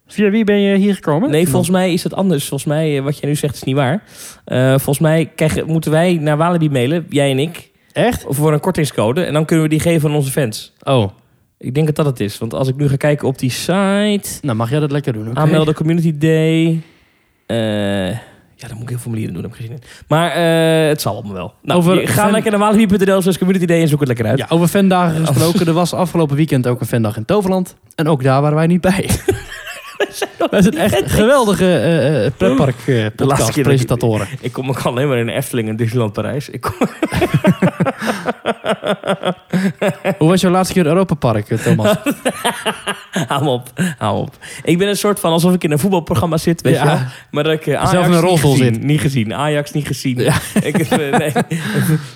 Via 0.07 0.31
wie 0.31 0.45
ben 0.45 0.61
je 0.61 0.77
hier 0.77 0.95
gekomen? 0.95 1.31
Nee, 1.31 1.49
volgens 1.49 1.71
mij 1.71 1.93
is 1.93 2.03
dat 2.03 2.15
anders. 2.15 2.49
Volgens 2.49 2.69
mij, 2.71 2.97
eh, 2.97 3.03
wat 3.05 3.19
jij 3.19 3.29
nu 3.29 3.35
zegt, 3.37 3.55
is 3.55 3.63
niet 3.63 3.75
waar. 3.75 4.03
Eh, 4.45 4.69
volgens 4.69 4.99
mij 4.99 5.27
krijgen, 5.35 5.67
moeten 5.67 5.91
wij 5.91 6.15
naar 6.21 6.37
Walibi 6.37 6.71
mailen, 6.71 7.07
jij 7.09 7.31
en 7.31 7.39
ik, 7.39 7.71
Echt? 7.93 8.25
voor 8.29 8.53
een 8.53 8.61
kortingscode. 8.61 9.23
En 9.25 9.33
dan 9.33 9.45
kunnen 9.45 9.65
we 9.65 9.71
die 9.71 9.81
geven 9.81 10.09
aan 10.11 10.17
onze 10.17 10.31
fans. 10.31 10.73
Oh, 10.83 11.11
Ik 11.59 11.75
denk 11.75 11.87
dat 11.87 11.97
dat 11.97 12.07
het 12.07 12.21
is. 12.21 12.39
Want 12.39 12.55
als 12.55 12.69
ik 12.69 12.77
nu 12.77 12.89
ga 12.89 12.97
kijken 12.97 13.29
op 13.29 13.39
die 13.39 13.51
site... 13.51 14.29
nou 14.43 14.57
mag 14.57 14.71
jij 14.71 14.81
dat 14.81 14.91
lekker 14.91 15.13
doen. 15.13 15.37
Aanmelden, 15.37 15.75
community 15.75 16.19
day... 16.19 16.81
eh, 17.47 18.19
ja, 18.65 18.69
dan 18.71 18.75
moet 18.79 18.83
ik 18.83 18.89
heel 18.89 18.99
formulieren 18.99 19.35
doen, 19.35 19.43
daar 19.43 19.51
heb 19.53 19.61
ik 19.61 19.71
in. 19.71 19.79
Maar 20.09 20.31
eh, 20.31 20.89
het 20.89 21.01
zal 21.01 21.15
allemaal 21.15 21.33
wel. 21.33 21.55
Nou, 21.63 21.79
Over 21.79 22.01
je- 22.01 22.07
ga 22.07 22.23
fan- 22.23 22.31
lekker 22.33 22.51
naar 22.51 22.61
walibi.nl 22.61 23.23
slash 23.23 23.37
community 23.37 23.67
day 23.67 23.81
en 23.81 23.89
zoek 23.89 23.99
het 23.99 24.09
lekker 24.09 24.27
uit. 24.27 24.39
Ja, 24.39 24.47
over 24.49 24.69
fandagen 24.69 25.27
gesproken. 25.27 25.67
Er 25.67 25.73
was 25.73 25.93
afgelopen 25.93 26.37
weekend 26.37 26.67
ook 26.67 26.81
een 26.81 26.87
fandag 26.87 27.17
in 27.17 27.25
Toverland. 27.25 27.77
En 27.95 28.09
ook 28.09 28.23
daar 28.23 28.41
waren 28.41 28.57
wij 28.57 28.67
niet 28.67 28.81
bij. 28.81 29.09
Wij 30.51 30.63
zijn 30.63 30.77
echt 30.77 31.11
geweldige 31.13 31.65
eh, 31.79 32.27
eh, 32.27 32.33
pretpark 32.37 32.75
eh, 32.87 32.95
laatste 32.97 33.13
keer 33.13 33.13
podcast 33.17 33.47
dat 33.47 33.57
ik- 33.57 33.63
presentatoren. 33.63 34.27
Ik 34.41 34.53
kom 34.53 34.69
ook 34.69 34.81
alleen 34.81 35.09
maar 35.09 35.19
in 35.19 35.29
Efteling 35.29 35.69
en 35.69 35.77
Disneyland 35.77 36.13
Parijs. 36.13 36.49
Ik 36.49 36.61
kom... 36.61 36.75
Hoe 40.19 40.29
was 40.29 40.41
jouw 40.41 40.51
laatste 40.51 40.75
keer 40.75 40.87
Europa 40.87 41.15
Park, 41.15 41.51
eh, 41.51 41.59
Thomas? 41.59 41.97
hou 43.29 43.47
op, 43.47 43.69
hou 43.99 44.19
op. 44.19 44.37
Ik 44.65 44.79
ben 44.79 44.89
een 44.89 44.97
soort 44.97 45.21
van 45.21 45.33
alsof 45.33 45.55
ik 45.55 45.65
in 45.65 45.71
een 45.71 45.79
voetbalprogramma 45.79 46.37
zit, 46.37 46.61
weet 46.63 46.75
Ja. 46.75 46.81
je 46.83 46.87
wel. 46.87 46.99
Maar 47.31 47.45
dat 47.45 47.53
ik 47.53 47.67
eh, 47.67 47.75
Ajax 47.75 47.91
Zelf 47.91 48.05
in 48.07 48.13
een 48.13 48.17
niet 48.21 48.29
rolstoel 48.29 48.51
gezien, 48.53 48.75
zit. 48.75 48.83
Niet 48.83 49.01
gezien. 49.01 49.35
Ajax 49.35 49.73
niet 49.73 49.87
gezien. 49.87 50.19
Ja. 50.19 50.35
Ik, 50.63 50.77
heb, 50.77 51.01
eh, 51.01 51.19
nee. 51.19 51.33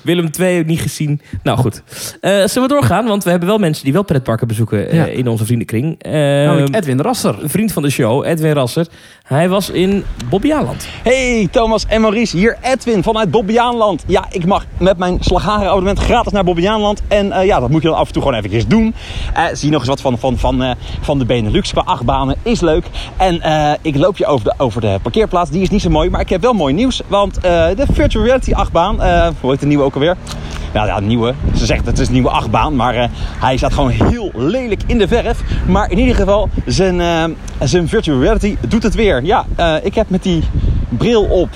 Willem 0.03 0.31
II 0.41 0.65
niet 0.65 0.81
gezien. 0.81 1.21
Nou 1.43 1.59
goed. 1.59 1.83
Eh, 2.21 2.31
zullen 2.45 2.69
we 2.69 2.75
doorgaan? 2.75 3.07
Want 3.07 3.25
we 3.25 3.31
hebben 3.31 3.49
wel 3.49 3.59
mensen 3.59 3.85
die 3.85 3.93
wel 3.93 4.03
pretparken 4.05 4.47
bezoeken 4.49 4.95
Ja. 4.95 5.05
in 5.05 5.29
onze 5.29 5.45
vriendenkring. 5.45 6.03
Eh, 6.03 6.13
Namelijk 6.13 6.75
Edwin 6.77 7.01
Rasser. 7.01 7.37
een 7.43 7.49
van 7.73 7.83
de 7.83 7.91
show, 7.91 8.25
Edwin 8.25 8.53
Rasser. 8.53 8.87
Hij 9.29 9.49
was 9.49 9.71
in 9.71 10.05
Bobbejaanland. 10.31 10.87
Hey 11.03 11.49
Thomas 11.51 11.87
en 11.87 12.01
Maurice, 12.01 12.37
hier 12.37 12.59
Edwin 12.61 13.03
vanuit 13.03 13.31
Bobbejaanland. 13.31 14.05
Ja, 14.07 14.27
ik 14.31 14.47
mag 14.47 14.67
met 14.79 14.99
mijn 14.99 15.17
slagharen 15.21 15.69
abonnement 15.69 15.99
gratis 15.99 16.33
naar 16.33 16.45
Bobbejaanland. 16.45 17.03
En 17.09 17.33
eh, 17.33 17.47
ja, 17.47 17.61
dat 17.61 17.71
moet 17.71 17.83
je 17.83 17.89
dan 17.89 17.97
af 17.97 18.07
en 18.07 18.13
toe 18.13 18.23
gewoon 18.23 18.39
even 18.39 18.69
doen. 18.69 18.95
Eh, 19.35 19.45
zie 19.53 19.71
nog 19.71 19.81
eens 19.81 19.89
wat 19.89 20.01
van, 20.01 20.19
van, 20.19 20.39
van, 20.39 20.63
eh, 20.63 20.71
van 21.01 21.19
de 21.19 21.25
Benelux 21.25 21.73
qua 21.73 21.83
achtbanen, 21.85 22.37
is 22.43 22.61
leuk. 22.61 22.85
En 23.17 23.43
ik 23.83 23.97
loop 23.97 24.17
je 24.17 24.27
over 24.27 24.45
de, 24.45 24.55
over 24.57 24.81
de 24.81 24.99
parkeerplaats, 25.03 25.51
die 25.51 25.63
is 25.63 25.71
niet 25.71 25.83
zo 25.83 25.91
mooi. 25.91 26.11
Maar 26.11 26.21
ik 26.21 26.29
heb 26.29 26.43
wel 26.43 26.53
mooi 26.53 26.75
nieuws, 26.75 27.03
want 27.07 27.35
de 27.43 27.87
Virtual 27.93 28.25
Reality 28.25 28.53
achtbaan, 28.53 28.95
hoe 29.41 29.51
heet 29.51 29.61
de 29.61 29.67
nieuwe 29.67 29.85
ook 29.85 29.95
alweer? 29.95 30.17
Ja, 30.73 30.87
ja, 30.87 31.01
nieuwe. 31.01 31.35
Ze 31.57 31.67
zegt 31.67 31.87
het 31.87 31.99
is 31.99 32.07
een 32.07 32.13
nieuwe 32.13 32.31
achtbaan, 32.31 32.77
maar 32.77 33.11
hij 33.39 33.57
staat 33.57 33.73
gewoon 33.73 33.91
heel 33.91 34.31
lelijk 34.35 34.83
in 34.87 34.99
de 34.99 35.09
verf. 35.09 35.41
Maar 35.67 35.91
in 35.91 35.99
ieder 35.99 36.15
geval, 36.15 36.49
zijn, 36.67 37.37
zijn 37.61 37.89
virtual 37.89 38.21
reality 38.21 38.57
doet 38.69 38.83
het 38.83 38.95
weer. 38.95 39.18
Ja, 39.25 39.47
eh, 39.57 39.75
ik 39.83 39.95
heb 39.95 40.11
met 40.11 40.23
die 40.23 40.43
bril 40.89 41.25
op 41.25 41.49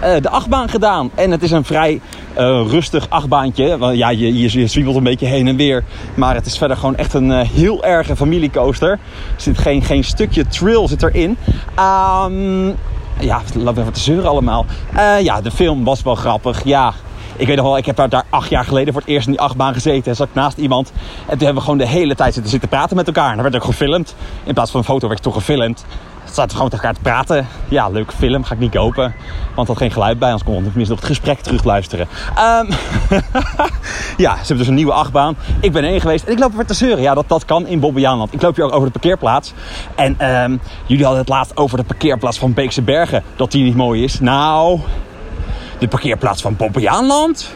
eh, 0.00 0.20
de 0.20 0.28
achtbaan 0.28 0.68
gedaan. 0.68 1.10
En 1.14 1.30
het 1.30 1.42
is 1.42 1.50
een 1.50 1.64
vrij 1.64 2.00
eh, 2.34 2.44
rustig 2.68 3.06
achtbaantje. 3.08 3.78
Want 3.78 3.96
ja, 3.96 4.08
je, 4.08 4.68
zwiebelt 4.68 4.96
een 4.96 5.02
beetje 5.02 5.26
heen 5.26 5.48
en 5.48 5.56
weer. 5.56 5.84
Maar 6.14 6.34
het 6.34 6.46
is 6.46 6.58
verder 6.58 6.76
gewoon 6.76 6.96
echt 6.96 7.14
een 7.14 7.30
heel 7.30 7.84
erge 7.84 8.16
familiecoaster. 8.16 8.90
Er 8.90 8.98
zit 9.36 9.58
geen, 9.58 9.82
geen 9.82 10.04
stukje 10.04 10.46
trail 10.46 10.88
zit 10.88 11.02
erin. 11.02 11.36
Ehm 11.74 12.66
ja, 13.20 13.42
we 13.54 13.70
even 13.70 13.92
te 13.92 14.00
zeuren 14.00 14.30
allemaal. 14.30 14.66
Ja, 15.22 15.40
de 15.40 15.50
film 15.50 15.84
was 15.84 16.02
wel 16.02 16.14
grappig. 16.14 16.64
Ja, 16.64 16.92
ik 17.36 17.46
weet 17.46 17.56
nog 17.56 17.64
wel, 17.64 17.76
ik 17.76 17.86
heb 17.86 17.96
daar, 17.96 18.24
acht 18.30 18.50
jaar 18.50 18.64
geleden 18.64 18.92
voor 18.92 19.02
het 19.02 19.10
eerst 19.10 19.26
in 19.26 19.32
die 19.32 19.40
achtbaan 19.40 19.74
gezeten. 19.74 20.10
En 20.10 20.16
zat 20.16 20.28
ik 20.28 20.34
naast 20.34 20.58
iemand. 20.58 20.92
En 20.96 21.28
toen 21.28 21.38
hebben 21.38 21.54
we 21.54 21.60
gewoon 21.60 21.78
de 21.78 21.86
hele 21.86 22.14
tijd 22.14 22.32
zitten, 22.34 22.50
zitten 22.50 22.68
praten 22.68 22.96
met 22.96 23.06
elkaar. 23.06 23.36
En 23.36 23.42
werd 23.42 23.54
ook 23.54 23.64
gefilmd. 23.64 24.14
In 24.44 24.54
plaats 24.54 24.70
van 24.70 24.80
een 24.80 24.86
foto 24.86 25.06
werd 25.06 25.18
ik 25.18 25.24
toch 25.24 25.34
gefilmd. 25.34 25.84
Zaten 26.34 26.56
gewoon 26.56 26.70
tegen 26.70 26.84
elkaar 26.84 27.02
te 27.02 27.08
praten. 27.10 27.46
Ja, 27.68 27.88
leuke 27.88 28.12
film, 28.16 28.44
ga 28.44 28.54
ik 28.54 28.60
niet 28.60 28.70
kopen. 28.72 29.14
Want 29.54 29.68
had 29.68 29.76
geen 29.76 29.90
geluid 29.90 30.18
bij, 30.18 30.28
anders 30.28 30.48
kon 30.48 30.58
ik 30.58 30.64
tenminste 30.64 30.94
op 30.94 31.00
het 31.00 31.08
gesprek 31.08 31.40
terugluisteren. 31.40 32.08
Ehm 32.36 32.66
ja, 34.24 34.32
ze 34.32 34.38
hebben 34.38 34.56
dus 34.56 34.66
een 34.66 34.74
nieuwe 34.74 34.92
achtbaan. 34.92 35.36
Ik 35.60 35.72
ben 35.72 35.84
heen 35.84 36.00
geweest 36.00 36.24
en 36.24 36.32
ik 36.32 36.38
loop 36.38 36.50
er 36.50 36.56
weer 36.56 36.66
te 36.66 36.74
zeuren. 36.74 37.02
Ja, 37.02 37.14
dat, 37.14 37.28
dat 37.28 37.44
kan 37.44 37.66
in 37.66 37.80
Bobbejaanland. 37.80 38.32
Ik 38.32 38.42
loop 38.42 38.56
hier 38.56 38.64
ook 38.64 38.72
over 38.72 38.86
de 38.86 38.92
parkeerplaats. 38.92 39.52
En 39.94 40.14
ehm, 40.18 40.56
jullie 40.86 41.04
hadden 41.04 41.22
het 41.22 41.30
laatst 41.30 41.56
over 41.56 41.76
de 41.76 41.84
parkeerplaats 41.84 42.38
van 42.38 42.52
Beekse 42.52 42.82
Bergen. 42.82 43.22
Dat 43.36 43.50
die 43.50 43.64
niet 43.64 43.76
mooi 43.76 44.04
is. 44.04 44.20
Nou, 44.20 44.80
de 45.78 45.88
parkeerplaats 45.88 46.42
van 46.42 46.56
Bobbejaanland. 46.56 47.54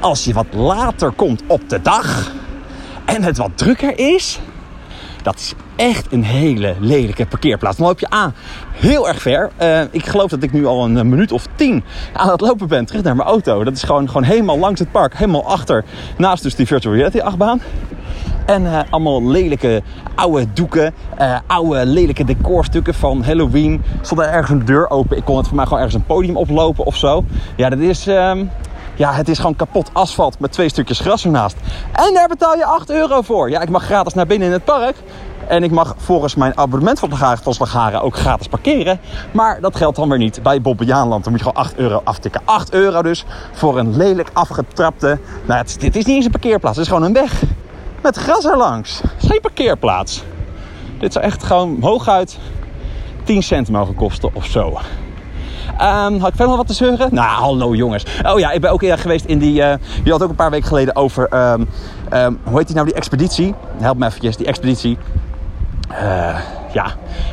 Als 0.00 0.24
je 0.24 0.32
wat 0.32 0.46
later 0.50 1.10
komt 1.10 1.42
op 1.46 1.68
de 1.68 1.82
dag 1.82 2.32
en 3.04 3.22
het 3.22 3.36
wat 3.36 3.50
drukker 3.54 3.98
is, 3.98 4.38
dat 5.22 5.34
is 5.34 5.54
echt 5.76 6.12
een 6.12 6.24
hele 6.24 6.74
lelijke 6.80 7.26
parkeerplaats. 7.26 7.76
Dan 7.76 7.86
loop 7.86 8.00
je 8.00 8.10
aan 8.10 8.34
heel 8.72 9.08
erg 9.08 9.22
ver. 9.22 9.50
Eh, 9.56 9.80
ik 9.90 10.06
geloof 10.06 10.30
dat 10.30 10.42
ik 10.42 10.52
nu 10.52 10.66
al 10.66 10.84
een 10.84 10.98
eh, 10.98 11.04
minuut 11.04 11.32
of 11.32 11.46
tien 11.54 11.84
aan 12.12 12.30
het 12.30 12.40
lopen 12.40 12.68
ben 12.68 12.84
terug 12.84 13.02
naar 13.02 13.16
mijn 13.16 13.28
auto. 13.28 13.64
Dat 13.64 13.74
is 13.74 13.82
gewoon, 13.82 14.06
gewoon 14.06 14.22
helemaal 14.22 14.58
langs 14.58 14.80
het 14.80 14.90
park, 14.90 15.16
helemaal 15.16 15.46
achter, 15.46 15.84
naast 16.16 16.42
dus 16.42 16.54
die 16.54 16.66
virtual 16.66 16.94
reality 16.94 17.20
achtbaan. 17.20 17.60
En 18.46 18.66
eh, 18.66 18.80
allemaal 18.90 19.26
lelijke 19.26 19.82
oude 20.14 20.46
doeken, 20.52 20.94
oude 21.46 21.86
lelijke 21.86 22.24
decorstukken 22.24 22.94
van 22.94 23.24
Halloween. 23.24 23.82
Stond 24.00 24.20
er 24.20 24.26
ergens 24.26 24.50
een 24.50 24.64
deur 24.64 24.90
open. 24.90 25.16
Ik 25.16 25.24
kon 25.24 25.36
het 25.36 25.46
voor 25.46 25.56
mij 25.56 25.64
gewoon 25.64 25.78
ergens 25.78 25.96
een 25.96 26.06
podium 26.06 26.36
oplopen 26.36 26.84
of 26.84 26.96
zo. 26.96 27.24
Ja, 27.56 27.68
dat 27.68 27.78
is... 27.78 28.06
ehm, 28.06 28.44
ja, 29.00 29.12
het 29.12 29.28
is 29.28 29.38
gewoon 29.38 29.56
kapot 29.56 29.90
asfalt 29.92 30.38
met 30.38 30.52
twee 30.52 30.68
stukjes 30.68 31.00
gras 31.00 31.24
ernaast. 31.24 31.56
En 31.92 32.14
daar 32.14 32.28
betaal 32.28 32.56
je 32.56 32.64
8 32.64 32.90
euro 32.90 33.22
voor. 33.22 33.50
Ja, 33.50 33.60
ik 33.60 33.68
mag 33.68 33.84
gratis 33.84 34.14
naar 34.14 34.26
binnen 34.26 34.48
in 34.48 34.54
het 34.54 34.64
park. 34.64 34.96
En 35.48 35.62
ik 35.62 35.70
mag 35.70 35.94
volgens 35.96 36.34
mijn 36.34 36.56
abonnement 36.56 36.98
van 36.98 37.16
van 37.42 37.54
Slagharen 37.54 38.02
ook 38.02 38.16
gratis 38.16 38.46
parkeren. 38.46 39.00
Maar 39.32 39.60
dat 39.60 39.76
geldt 39.76 39.96
dan 39.96 40.08
weer 40.08 40.18
niet 40.18 40.42
bij 40.42 40.60
Bobbejaanland. 40.60 41.24
Dan 41.24 41.32
moet 41.32 41.42
je 41.42 41.48
gewoon 41.48 41.64
8 41.64 41.76
euro 41.76 42.00
aftikken. 42.04 42.40
8 42.44 42.72
euro 42.72 43.02
dus 43.02 43.24
voor 43.52 43.78
een 43.78 43.96
lelijk 43.96 44.30
afgetrapte... 44.32 45.18
Nou, 45.46 45.60
het 45.60 45.76
dit 45.80 45.96
is 45.96 46.04
niet 46.04 46.16
eens 46.16 46.24
een 46.24 46.30
parkeerplaats. 46.30 46.76
Het 46.76 46.86
is 46.86 46.92
gewoon 46.92 47.06
een 47.06 47.12
weg. 47.12 47.42
Met 48.02 48.16
gras 48.16 48.44
erlangs. 48.44 49.00
Geen 49.18 49.40
parkeerplaats. 49.40 50.22
Dit 50.98 51.12
zou 51.12 51.24
echt 51.24 51.42
gewoon 51.42 51.76
hooguit 51.80 52.38
10 53.24 53.42
cent 53.42 53.68
mogen 53.68 53.94
kosten 53.94 54.34
of 54.34 54.46
zo. 54.46 54.78
Ehm, 55.80 56.18
had 56.18 56.28
ik 56.28 56.36
verder 56.36 56.46
nog 56.46 56.56
wat 56.56 56.66
te 56.66 56.72
zeuren? 56.72 57.08
Nou, 57.14 57.28
hallo 57.28 57.74
jongens. 57.74 58.04
Oh 58.26 58.38
ja, 58.38 58.50
ik 58.50 58.60
ben 58.60 58.70
ook 58.70 58.82
eerder 58.82 58.98
geweest 58.98 59.24
in 59.24 59.38
die... 59.38 59.62
eh 59.62 59.78
je 60.04 60.10
had 60.10 60.22
ook 60.22 60.28
een 60.28 60.34
paar 60.34 60.50
weken 60.50 60.66
geleden 60.66 60.96
over... 60.96 61.28
ehm, 61.28 61.64
ehm, 62.08 62.32
hoe 62.44 62.58
heet 62.58 62.66
die 62.66 62.74
nou, 62.76 62.86
die 62.86 62.96
expeditie? 62.96 63.54
Help 63.78 63.98
me 63.98 64.06
eventjes, 64.06 64.36
die 64.36 64.46
expeditie. 64.46 64.98
Eh, 65.88 66.38
ja, 66.72 66.86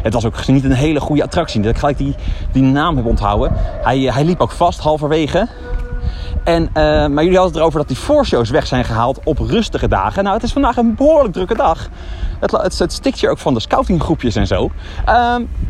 het 0.03 0.13
was 0.13 0.25
ook 0.25 0.47
niet 0.47 0.63
een 0.63 0.71
hele 0.71 0.99
goede 0.99 1.23
attractie. 1.23 1.61
Dat 1.61 1.71
ik 1.71 1.77
gelijk 1.77 1.97
die, 1.97 2.15
die 2.51 2.63
naam 2.63 2.95
heb 2.95 3.05
onthouden. 3.05 3.51
Hij, 3.81 4.07
eh, 4.07 4.13
hij 4.13 4.25
liep 4.25 4.41
ook 4.41 4.51
vast 4.51 4.79
halverwege. 4.79 5.47
En, 6.43 6.69
maar 6.73 7.23
jullie 7.23 7.37
hadden 7.37 7.45
het 7.45 7.55
erover 7.55 7.79
dat 7.79 7.87
die 7.87 7.97
voorshows 7.97 8.49
weg 8.49 8.67
zijn 8.67 8.85
gehaald 8.85 9.19
op 9.23 9.39
rustige 9.39 9.87
dagen. 9.87 10.23
Nou, 10.23 10.35
het 10.35 10.43
is 10.43 10.51
vandaag 10.51 10.77
een 10.77 10.95
behoorlijk 10.95 11.33
drukke 11.33 11.55
dag. 11.55 11.89
Het, 12.39 12.79
het, 12.79 12.93
stikt 12.93 13.19
hier 13.19 13.29
ook 13.29 13.37
van 13.37 13.53
de 13.53 13.59
scoutinggroepjes 13.59 14.35
en 14.35 14.47
zo. 14.47 14.71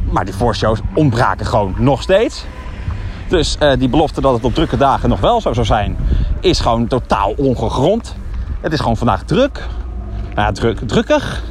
Maar 0.10 0.26
die 0.26 0.34
voorshows 0.34 0.80
ontbraken 0.94 1.46
gewoon 1.46 1.76
nog 1.78 2.02
steeds. 2.02 2.46
Dus 3.28 3.58
eh, 3.58 3.72
die 3.80 3.90
belofte 3.90 4.22
dat 4.22 4.34
het 4.34 4.44
op 4.44 4.54
drukke 4.54 4.78
dagen 4.78 5.10
nog 5.10 5.20
wel 5.20 5.42
zo 5.42 5.54
zou 5.54 5.66
zijn, 5.66 5.98
is 6.40 6.60
gewoon 6.60 6.88
totaal 6.88 7.34
ongegrond. 7.38 8.16
Het 8.62 8.74
is 8.74 8.80
gewoon 8.80 8.98
vandaag 8.98 9.24
druk. 9.24 9.68
Nou 10.22 10.48
ja, 10.48 10.52
druk, 10.52 10.80
drukkig. 10.86 11.44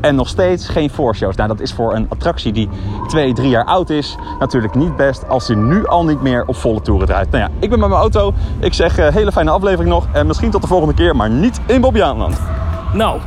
En 0.00 0.14
nog 0.14 0.28
steeds 0.28 0.68
geen 0.68 0.90
voorshows. 0.90 1.36
Nou, 1.36 1.48
dat 1.48 1.60
is 1.60 1.72
voor 1.72 1.94
een 1.94 2.06
attractie 2.08 2.52
die 2.52 2.68
twee, 3.06 3.32
drie 3.32 3.48
jaar 3.48 3.64
oud 3.64 3.90
is 3.90 4.16
natuurlijk 4.38 4.74
niet 4.74 4.96
best 4.96 5.28
als 5.28 5.46
hij 5.46 5.56
nu 5.56 5.86
al 5.86 6.04
niet 6.04 6.22
meer 6.22 6.44
op 6.46 6.56
volle 6.56 6.80
toeren 6.80 7.06
draait. 7.06 7.30
Nou 7.30 7.42
ja, 7.42 7.50
ik 7.58 7.70
ben 7.70 7.78
met 7.78 7.88
mijn 7.88 8.00
auto. 8.00 8.34
Ik 8.58 8.74
zeg 8.74 8.98
eh, 8.98 9.14
hele 9.14 9.32
fijne 9.32 9.50
aflevering 9.50 9.88
nog. 9.88 10.06
En 10.12 10.26
misschien 10.26 10.50
tot 10.50 10.62
de 10.62 10.68
volgende 10.68 10.94
keer, 10.94 11.16
maar 11.16 11.30
niet 11.30 11.60
in 11.66 11.80
Bobbejaanland. 11.80 12.40
Nou, 12.94 13.20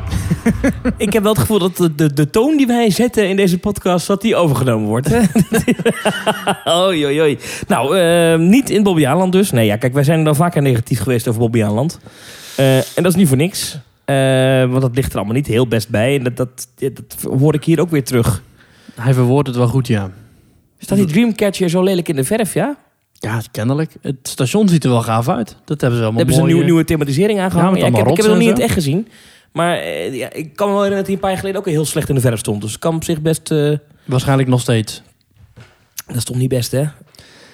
ik 0.98 1.14
heb 1.14 1.24
wel 1.24 1.32
het 1.32 1.42
gevoel 1.42 1.60
dat 1.60 1.78
de, 1.78 1.96
de, 1.96 2.14
de 2.14 2.30
toon 2.30 2.58
die 2.58 2.68
wij 2.68 2.90
zetten 2.90 3.30
in 3.30 3.36
deze 3.36 3.58
podcast, 3.58 4.08
dat 4.08 4.22
die 4.22 4.36
overgenomen 4.36 4.88
wordt. 4.88 5.10
oei, 6.86 7.06
oei, 7.06 7.22
oei. 7.22 7.38
Nou, 7.68 7.98
eh, 7.98 8.40
niet 8.40 8.70
in 8.70 8.84
Bobbejaanland 8.84 9.32
dus. 9.32 9.52
Nee, 9.52 9.66
ja, 9.66 9.76
kijk, 9.76 9.94
wij 9.94 10.04
zijn 10.04 10.28
al 10.28 10.36
vaker 10.36 10.62
negatief 10.62 11.00
geweest 11.00 11.28
over 11.28 11.40
Bobbejaanland. 11.40 12.00
Eh 12.56 12.78
en 12.78 13.04
dat 13.04 13.06
is 13.06 13.16
niet 13.16 13.28
voor 13.28 13.38
niks. 13.38 13.78
Eh, 14.06 14.16
want 14.66 14.82
dat 14.82 14.96
ligt 14.96 15.12
er 15.12 15.18
allemaal 15.18 15.36
niet 15.36 15.48
heel 15.48 15.68
best 15.68 15.90
bij. 15.90 16.16
En 16.18 16.24
dat, 16.24 16.38
dat, 16.38 16.68
dat 16.76 17.32
hoor 17.40 17.54
ik 17.54 17.64
hier 17.64 17.80
ook 17.80 17.90
weer 17.90 18.04
terug. 18.04 18.44
Hij 18.96 19.14
verwoordt 19.14 19.48
het 19.48 19.58
wel 19.58 19.68
goed, 19.68 19.88
ja. 19.88 20.12
Staat 20.78 20.98
die 20.98 21.08
Dreamcatcher 21.08 21.70
zo 21.70 21.84
lelijk 21.84 22.10
in 22.10 22.16
de 22.16 22.24
verf, 22.24 22.54
ja? 22.54 22.78
Ja, 23.14 23.42
kennelijk. 23.52 23.96
Het 24.02 24.18
station 24.22 24.70
ziet 24.70 24.84
er 24.84 24.90
wel 24.90 25.02
gaaf 25.02 25.30
uit. 25.30 25.58
Dat 25.66 25.82
hebben 25.82 26.00
ze 26.00 26.06
allemaal 26.06 26.18
hebben 26.18 26.36
ze 26.36 26.42
een 26.42 26.48
mooi, 26.48 26.54
nieuwe, 26.54 26.64
nieuwe 26.64 26.86
thematisering 26.86 27.40
aangehangen. 27.40 27.72
met 27.72 27.82
Ja, 27.82 27.88
ik, 27.88 27.96
heb, 27.96 28.08
ik 28.08 28.16
heb 28.16 28.18
het 28.18 28.28
nog 28.28 28.38
niet 28.38 28.48
in 28.48 28.54
het 28.54 28.64
echt 28.64 28.74
gezien. 28.74 29.08
Maar 29.52 29.78
eh, 29.78 30.16
ja, 30.16 30.34
ik 30.34 30.56
kan 30.56 30.68
me 30.68 30.74
wel 30.74 30.84
herinneren 30.84 30.96
dat 30.98 31.06
hij 31.06 31.14
een 31.14 31.20
paar 31.20 31.30
jaar 31.30 31.40
geleden 31.40 31.60
ook 31.60 31.68
heel 31.68 31.86
slecht 31.86 32.10
in 32.10 32.16
de 32.16 32.22
verf 32.22 32.40
stond. 32.40 32.62
Dus 32.62 32.80
kan 32.80 32.96
op 32.96 33.04
zich 33.04 33.22
best... 33.22 33.52
eh, 33.52 33.72
Waarschijnlijk 34.06 34.50
nog 34.50 34.62
steeds. 34.62 35.02
dat 36.08 36.16
is 36.16 36.24
toch 36.24 36.36
niet 36.38 36.50
best, 36.50 36.72
hè? 36.72 36.84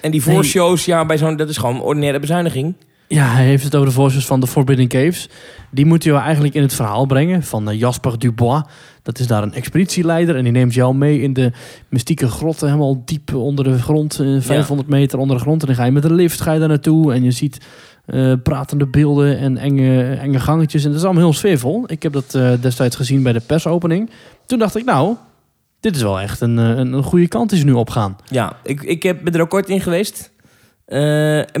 En 0.00 0.10
die 0.10 0.22
Nee. 0.26 0.34
voorshows, 0.34 0.84
ja, 0.84 1.06
bij 1.06 1.18
zo'n, 1.18 1.36
dat 1.36 1.48
is 1.48 1.56
gewoon 1.56 1.80
ordinaire 1.80 2.20
bezuiniging. 2.20 2.74
Ja, 3.08 3.28
hij 3.32 3.44
heeft 3.44 3.64
het 3.64 3.74
over 3.74 3.88
de 3.88 3.94
voorsters 3.94 4.26
van 4.26 4.40
de 4.40 4.46
Forbidden 4.46 4.88
Caves. 4.88 5.28
Die 5.70 5.86
moet 5.86 6.04
je 6.04 6.10
wel 6.10 6.20
eigenlijk 6.20 6.54
in 6.54 6.62
het 6.62 6.74
verhaal 6.74 7.06
brengen 7.06 7.42
van 7.42 7.70
eh, 7.70 7.78
Jasper 7.78 8.18
Dubois. 8.18 8.62
Dat 9.02 9.18
is 9.18 9.26
daar 9.26 9.42
een 9.42 9.54
expeditieleider 9.54 10.36
en 10.36 10.42
die 10.42 10.52
neemt 10.52 10.74
jou 10.74 10.94
mee 10.94 11.20
in 11.20 11.32
de 11.32 11.52
mystieke 11.88 12.28
grotten, 12.28 12.66
helemaal 12.66 13.02
diep 13.04 13.34
onder 13.34 13.64
de 13.64 13.78
grond, 13.82 14.18
eh, 14.20 14.36
500 14.40 14.88
meter 14.88 15.18
onder 15.18 15.36
de 15.36 15.42
grond. 15.42 15.60
En 15.60 15.66
dan 15.66 15.76
ga 15.76 15.84
je 15.84 15.90
met 15.90 16.04
een 16.04 16.14
lift 16.14 16.40
ga 16.40 16.52
je 16.52 16.58
daar 16.58 16.68
naartoe 16.68 17.12
en 17.12 17.22
je 17.24 17.30
ziet 17.30 17.58
eh, 18.06 18.32
pratende 18.42 18.86
beelden 18.86 19.38
en 19.38 19.56
enge, 19.56 20.14
enge 20.14 20.40
gangetjes. 20.40 20.84
En 20.84 20.88
dat 20.90 20.98
is 20.98 21.04
allemaal 21.04 21.22
heel 21.22 21.32
sfeervol. 21.32 21.84
Ik 21.86 22.02
heb 22.02 22.12
dat 22.12 22.34
eh, 22.34 22.50
destijds 22.60 22.96
gezien 22.96 23.22
bij 23.22 23.32
de 23.32 23.40
persopening. 23.40 24.10
Toen 24.46 24.58
dacht 24.58 24.76
ik, 24.76 24.84
nou, 24.84 25.14
dit 25.80 25.96
is 25.96 26.02
wel 26.02 26.20
echt 26.20 26.40
een, 26.40 26.58
eh, 26.58 26.64
een, 26.68 26.92
een 26.92 27.02
goede 27.02 27.28
kant 27.28 27.50
die 27.50 27.58
ze 27.58 27.64
nu 27.64 27.72
opgaan. 27.72 28.16
Ja, 28.28 28.56
ik, 28.62 28.82
ik 28.82 29.02
heb, 29.02 29.24
ben 29.24 29.34
er 29.34 29.40
ook 29.40 29.50
kort 29.50 29.68
in 29.68 29.80
geweest. 29.80 30.30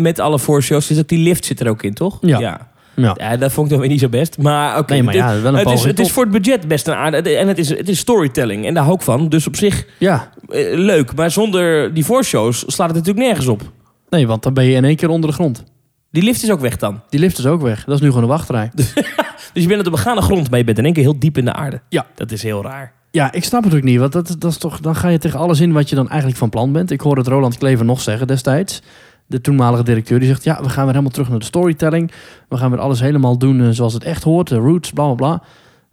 Met 0.00 0.18
alle 0.18 0.38
voorshows. 0.38 0.86
Dus 0.86 0.98
ook 0.98 1.08
die 1.08 1.18
lift 1.18 1.44
zit 1.44 1.60
er 1.60 1.68
ook 1.68 1.82
in, 1.82 1.94
toch? 1.94 2.18
Ja. 2.20 2.38
ja. 2.38 2.74
Ja. 2.96 3.14
Ja, 3.18 3.36
dat 3.36 3.52
vond 3.52 3.66
ik 3.66 3.72
dan 3.72 3.80
weer 3.80 3.90
niet 3.90 4.00
zo 4.00 4.08
best. 4.08 4.38
Maar 4.38 4.78
oké, 4.78 4.94
Nee, 4.94 5.16
ja, 5.16 5.32
het, 5.32 5.70
is, 5.70 5.84
het 5.84 5.98
is 6.00 6.12
voor 6.12 6.22
het 6.22 6.32
budget 6.32 6.68
best 6.68 6.86
een 6.86 6.94
aarde. 6.94 7.36
En 7.36 7.48
het 7.48 7.58
is, 7.58 7.68
het 7.68 7.88
is 7.88 7.98
storytelling. 7.98 8.66
En 8.66 8.74
daar 8.74 8.82
hou 8.82 8.96
ik 8.96 9.02
van. 9.02 9.28
Dus 9.28 9.46
op 9.46 9.56
zich 9.56 9.86
Ja, 9.98 10.30
leuk. 10.72 11.14
Maar 11.14 11.30
zonder 11.30 11.94
die 11.94 12.04
voorshows 12.04 12.64
slaat 12.66 12.88
het 12.88 12.96
natuurlijk 12.96 13.26
nergens 13.26 13.46
op. 13.46 13.62
nee, 14.08 14.26
want 14.26 14.42
dan 14.42 14.54
ben 14.54 14.64
je 14.64 14.74
in 14.74 14.84
één 14.84 14.96
keer 14.96 15.08
onder 15.08 15.30
de 15.30 15.36
grond. 15.36 15.64
Die 16.10 16.22
lift 16.22 16.42
is 16.42 16.50
ook 16.50 16.60
weg 16.60 16.76
dan. 16.76 17.00
Die 17.08 17.20
lift 17.20 17.38
is 17.38 17.46
ook 17.46 17.62
weg. 17.62 17.84
Dat 17.84 17.94
is 17.94 18.00
nu 18.00 18.06
gewoon 18.08 18.22
een 18.22 18.28
wachtrij. 18.28 18.70
Dus 19.52 19.64
je 19.64 19.70
bent 19.70 19.86
op 19.86 19.92
de 19.92 20.02
begane 20.02 20.22
grond, 20.22 20.50
maar 20.50 20.58
je 20.58 20.64
bent 20.64 20.78
in 20.78 20.84
één 20.84 20.92
keer 20.92 21.02
heel 21.02 21.18
diep 21.18 21.38
in 21.38 21.44
de 21.44 21.52
aarde. 21.52 21.80
Ja. 21.88 22.06
Dat 22.14 22.32
is 22.32 22.42
heel 22.42 22.62
raar. 22.62 22.92
Ja, 23.10 23.32
ik 23.32 23.44
snap 23.44 23.64
het 23.64 23.74
ook 23.74 23.82
niet. 23.82 23.98
Want 23.98 24.12
dat, 24.12 24.36
dat 24.38 24.50
is 24.50 24.56
toch, 24.58 24.80
dan 24.80 24.96
ga 24.96 25.08
je 25.08 25.18
tegen 25.18 25.38
alles 25.38 25.60
in 25.60 25.72
wat 25.72 25.88
je 25.88 25.94
dan 25.94 26.08
eigenlijk 26.08 26.38
van 26.38 26.50
plan 26.50 26.72
bent. 26.72 26.90
Ik 26.90 27.00
hoorde 27.00 27.20
het 27.20 27.30
Roland 27.30 27.58
Klever 27.58 27.84
nog 27.84 28.00
zeggen 28.00 28.26
destijds. 28.26 28.82
De 29.26 29.40
toenmalige 29.40 29.82
directeur 29.82 30.18
die 30.18 30.28
zegt... 30.28 30.44
ja, 30.44 30.62
we 30.62 30.68
gaan 30.68 30.82
weer 30.84 30.92
helemaal 30.92 31.10
terug 31.10 31.28
naar 31.28 31.38
de 31.38 31.44
storytelling. 31.44 32.12
We 32.48 32.56
gaan 32.56 32.70
weer 32.70 32.80
alles 32.80 33.00
helemaal 33.00 33.38
doen 33.38 33.60
eh, 33.60 33.68
zoals 33.70 33.92
het 33.92 34.04
echt 34.04 34.22
hoort. 34.22 34.48
De 34.48 34.56
roots, 34.56 34.90
bla 34.92 35.04
bla 35.04 35.14
bla. 35.14 35.42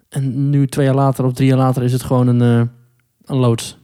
En 0.09 0.49
nu 0.49 0.67
twee 0.67 0.85
jaar 0.85 0.95
later 0.95 1.25
of 1.25 1.33
drie 1.33 1.47
jaar 1.47 1.57
later 1.57 1.83
is 1.83 1.91
het 1.91 2.03
gewoon 2.03 2.27
een, 2.27 2.41
eh, 2.41 2.67
een 3.25 3.37
loods. 3.37 3.77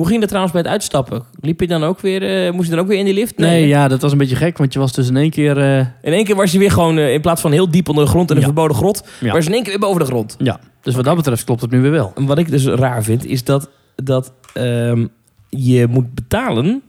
Hoe 0.00 0.08
ging 0.08 0.20
dat 0.20 0.28
trouwens 0.28 0.54
bij 0.54 0.62
het 0.64 0.72
uitstappen? 0.72 1.22
Liep 1.40 1.60
je 1.60 1.66
dan 1.66 1.84
ook 1.84 2.00
weer, 2.00 2.46
eh, 2.46 2.52
moest 2.52 2.68
je 2.68 2.74
dan 2.74 2.84
ook 2.84 2.90
weer 2.90 2.98
in 2.98 3.04
die 3.04 3.14
lift? 3.14 3.36
Nee, 3.38 3.66
ja, 3.66 3.88
dat 3.88 4.00
was 4.02 4.12
een 4.12 4.18
beetje 4.18 4.36
gek. 4.36 4.58
Want 4.58 4.72
je 4.72 4.78
was 4.78 4.92
dus 4.92 5.08
in 5.08 5.16
één 5.16 5.30
keer... 5.30 5.58
eh, 5.58 5.78
In 5.78 6.12
één 6.12 6.24
keer 6.24 6.36
was 6.36 6.52
je 6.52 6.58
weer 6.58 6.70
gewoon, 6.70 6.98
eh, 6.98 7.12
in 7.12 7.20
plaats 7.20 7.40
van 7.40 7.52
heel 7.52 7.70
diep 7.70 7.88
onder 7.88 8.04
de 8.04 8.10
grond 8.10 8.30
in 8.30 8.34
een 8.36 8.40
Ja. 8.40 8.46
verboden 8.46 8.76
grot, 8.76 9.04
Ja. 9.20 9.32
was 9.32 9.42
je 9.42 9.48
in 9.48 9.54
één 9.54 9.62
keer 9.62 9.72
weer 9.72 9.80
boven 9.88 10.00
de 10.00 10.06
grond. 10.06 10.34
ja, 10.38 10.60
dus 10.82 10.94
wat 10.94 11.04
dat 11.04 11.16
betreft 11.16 11.44
klopt 11.44 11.60
het 11.60 11.70
nu 11.70 11.80
weer 11.80 11.90
wel. 11.90 12.12
En 12.14 12.26
wat 12.26 12.38
ik 12.38 12.50
dus 12.50 12.64
raar 12.66 13.02
vind, 13.02 13.26
is 13.26 13.44
dat, 13.44 13.70
dat 13.96 14.32
ehm, 14.54 15.06
je 15.48 15.86
moet 15.86 16.14
betalen 16.14 16.82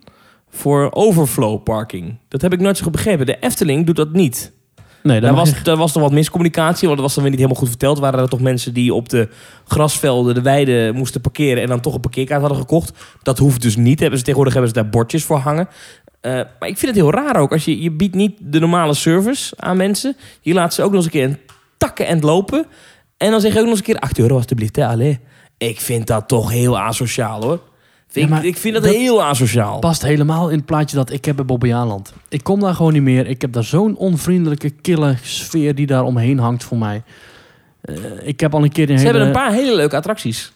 voor 0.50 0.90
overflow 0.94 1.64
parking. 1.64 2.18
Dat 2.28 2.42
heb 2.42 2.54
ik 2.54 2.60
nooit 2.60 2.78
zo 2.78 2.84
goed 2.84 2.92
begrepen. 2.92 3.26
De 3.26 3.38
Efteling 3.40 3.86
doet 3.86 3.96
dat 3.96 4.14
niet. 4.14 4.52
Nee, 5.04 5.22
Daar 5.22 5.34
was, 5.34 5.64
daar 5.64 5.78
was 5.78 5.92
toch 5.92 6.02
wat 6.02 6.12
miscommunicatie, 6.12 6.88
want 6.88 7.00
dat 7.00 7.06
was 7.06 7.14
dan 7.14 7.24
weer 7.24 7.32
niet 7.32 7.42
helemaal 7.42 7.62
goed 7.62 7.72
verteld. 7.72 8.00
Waren 8.00 8.20
er 8.20 8.30
toch 8.30 8.40
mensen 8.40 8.74
die 8.74 8.94
op 8.94 9.10
de 9.10 9.30
grasvelden, 9.68 10.34
de 10.34 10.42
weiden 10.42 10.96
moesten 10.96 11.22
parkeren 11.22 11.64
en 11.64 11.70
dan 11.70 11.80
toch 11.80 11.94
een 11.94 12.02
parkeerkaart 12.02 12.42
hadden 12.42 12.60
gekocht? 12.60 12.94
Dat 13.22 13.38
hoeft 13.38 13.62
dus 13.62 13.76
niet. 13.76 14.00
Hebben 14.00 14.18
ze, 14.18 14.24
tegenwoordig 14.24 14.54
hebben 14.54 14.74
ze 14.76 14.82
daar 14.82 14.92
bordjes 14.92 15.24
voor 15.24 15.38
hangen. 15.38 15.68
Eh, 16.22 16.32
maar 16.32 16.70
ik 16.70 16.78
vind 16.78 16.96
het 16.96 16.96
heel 16.96 17.12
raar 17.12 17.36
ook. 17.36 17.52
Als 17.52 17.66
je, 17.66 17.82
je 17.82 17.92
biedt 17.92 18.16
niet 18.16 18.38
de 18.40 18.60
normale 18.60 18.94
service 18.94 19.54
aan 19.58 19.78
mensen. 19.78 20.16
Je 20.42 20.54
laat 20.54 20.74
ze 20.74 20.84
ook 20.84 20.92
nog 20.92 20.96
eens 20.96 21.06
een 21.06 21.12
keer 21.12 21.24
een 21.24 21.40
takken 21.78 22.08
en 22.08 22.20
lopen. 22.20 22.66
En 23.18 23.32
dan 23.32 23.42
zeg 23.42 23.54
je 23.54 23.58
ook 23.60 23.66
nog 23.66 23.78
eens 23.78 23.88
een 23.88 23.94
keer 23.94 24.02
8 24.02 24.20
euro 24.20 24.36
alstublieft. 24.36 24.76
Hè, 24.76 24.88
allee. 24.88 25.20
Ik 25.58 25.82
vind 25.82 26.08
dat 26.08 26.28
toch 26.28 26.52
heel 26.52 26.80
asociaal 26.80 27.44
hoor. 27.44 27.60
Vind 28.12 28.30
Ja, 28.30 28.42
ik, 28.42 28.58
vind 28.58 28.74
dat, 28.74 28.84
dat- 28.84 28.94
heel 28.94 29.24
asociaal. 29.24 29.80
past 29.80 30.02
helemaal 30.02 30.50
in 30.50 30.58
het 30.58 30.66
plaatje 30.66 30.96
dat 30.96 31.12
ik 31.12 31.26
heb 31.26 31.36
bij 31.36 31.46
Bobbejaanland. 31.46 32.14
Ik 32.30 32.44
kom 32.44 32.60
daar 32.60 32.74
gewoon 32.76 32.94
niet 32.94 33.02
meer. 33.02 33.28
Ik 33.28 33.42
heb 33.42 33.54
daar 33.54 33.64
zo'n 33.64 33.96
onvriendelijke, 33.96 34.70
kille 34.70 35.16
sfeer 35.22 35.76
die 35.76 35.86
daar 35.88 36.04
omheen 36.04 36.40
hangt 36.40 36.64
voor 36.64 36.78
mij. 36.78 37.04
Eh, 37.82 37.96
ik 38.24 38.40
heb 38.40 38.54
al 38.54 38.64
een 38.64 38.72
keer 38.72 38.90
een 38.90 39.00
Ze 39.00 39.06
hele... 39.06 39.18
hebben 39.20 39.28
een 39.28 39.44
paar 39.44 39.54
hele 39.54 39.76
leuke 39.76 39.96
attracties. 39.96 40.52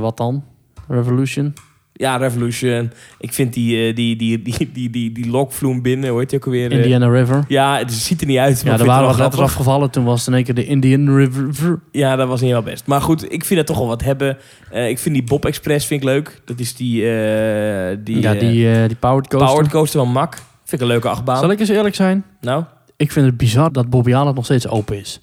Wat 0.00 0.16
dan? 0.16 0.44
Revolution. 0.88 1.54
Ja, 2.02 2.16
Revolution. 2.16 2.92
Ik 3.18 3.32
vind 3.32 3.52
die, 3.52 3.88
eh, 3.88 3.94
die, 3.94 4.16
die, 4.16 4.42
die, 4.42 4.70
die, 4.72 4.90
die, 4.90 5.12
die 5.12 5.30
lokvloem 5.30 5.82
binnen, 5.82 6.18
heet 6.18 6.30
die 6.30 6.38
ook 6.38 6.44
alweer? 6.44 6.70
eh? 6.70 6.76
Indiana 6.76 7.08
River. 7.08 7.44
Ja, 7.48 7.78
het 7.78 7.92
ziet 7.92 8.20
er 8.20 8.26
niet 8.26 8.38
uit. 8.38 8.64
Maar 8.64 8.72
Ja, 8.72 8.78
er 8.78 8.86
waren 8.86 9.00
wel 9.02 9.10
wat 9.10 9.18
letters 9.20 9.42
afgevallen. 9.42 9.90
Toen 9.90 10.04
was 10.04 10.18
het 10.18 10.28
in 10.28 10.34
één 10.34 10.44
keer 10.44 10.54
de 10.54 10.64
Indian 10.64 11.16
River. 11.16 11.80
Ja, 11.92 12.16
dat 12.16 12.28
was 12.28 12.40
niet 12.40 12.50
heel 12.50 12.62
best. 12.62 12.86
Maar 12.86 13.00
goed, 13.00 13.32
ik 13.32 13.44
vind 13.44 13.58
het 13.58 13.66
toch 13.68 13.78
wel 13.78 13.86
wat 13.86 14.02
hebben. 14.02 14.38
Eh, 14.70 14.88
ik 14.88 14.98
vind 14.98 15.14
die 15.14 15.24
Bob 15.24 15.44
Express 15.44 15.86
vind 15.86 16.02
ik 16.02 16.08
leuk. 16.08 16.40
Dat 16.44 16.60
is 16.60 16.74
die, 16.74 17.02
eh 17.10 17.96
die, 18.04 18.20
ja, 18.20 18.32
die, 18.34 18.86
die 18.86 18.96
powered 18.96 19.28
coaster. 19.28 19.48
Powered 19.48 19.70
Coaster 19.70 20.00
van 20.00 20.12
Mack. 20.12 20.34
Vind 20.34 20.72
ik 20.72 20.80
een 20.80 20.86
leuke 20.86 21.08
achtbaan. 21.08 21.38
Zal 21.38 21.50
ik 21.50 21.60
eens 21.60 21.68
eerlijk 21.68 21.94
zijn? 21.94 22.24
Nou, 22.40 22.64
Ik 22.96 23.12
vind 23.12 23.26
het 23.26 23.36
bizar 23.36 23.72
dat 23.72 23.90
Bobby 23.90 24.10
nog 24.10 24.44
steeds 24.44 24.68
open 24.68 24.98
is. 24.98 25.20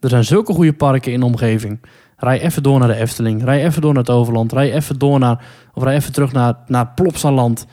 Er 0.00 0.08
zijn 0.10 0.24
zulke 0.24 0.52
goede 0.52 0.72
parken 0.72 1.12
in 1.12 1.20
de 1.20 1.26
omgeving. 1.26 1.80
Rij 2.16 2.40
even 2.40 2.62
door 2.62 2.78
naar 2.78 2.88
de 2.88 2.94
Efteling. 2.94 3.44
Rij 3.44 3.64
even 3.64 3.82
door 3.82 3.92
naar 3.92 4.02
het 4.02 4.12
Overland. 4.12 4.52
Rij 4.52 4.72
even 4.72 4.98
door 4.98 5.18
naar... 5.18 5.44
Of 5.74 5.82
rij 5.82 5.94
even 5.94 6.12
terug 6.12 6.32
naar, 6.32 6.54
naar 6.66 6.88
Plopsaland. 6.94 7.66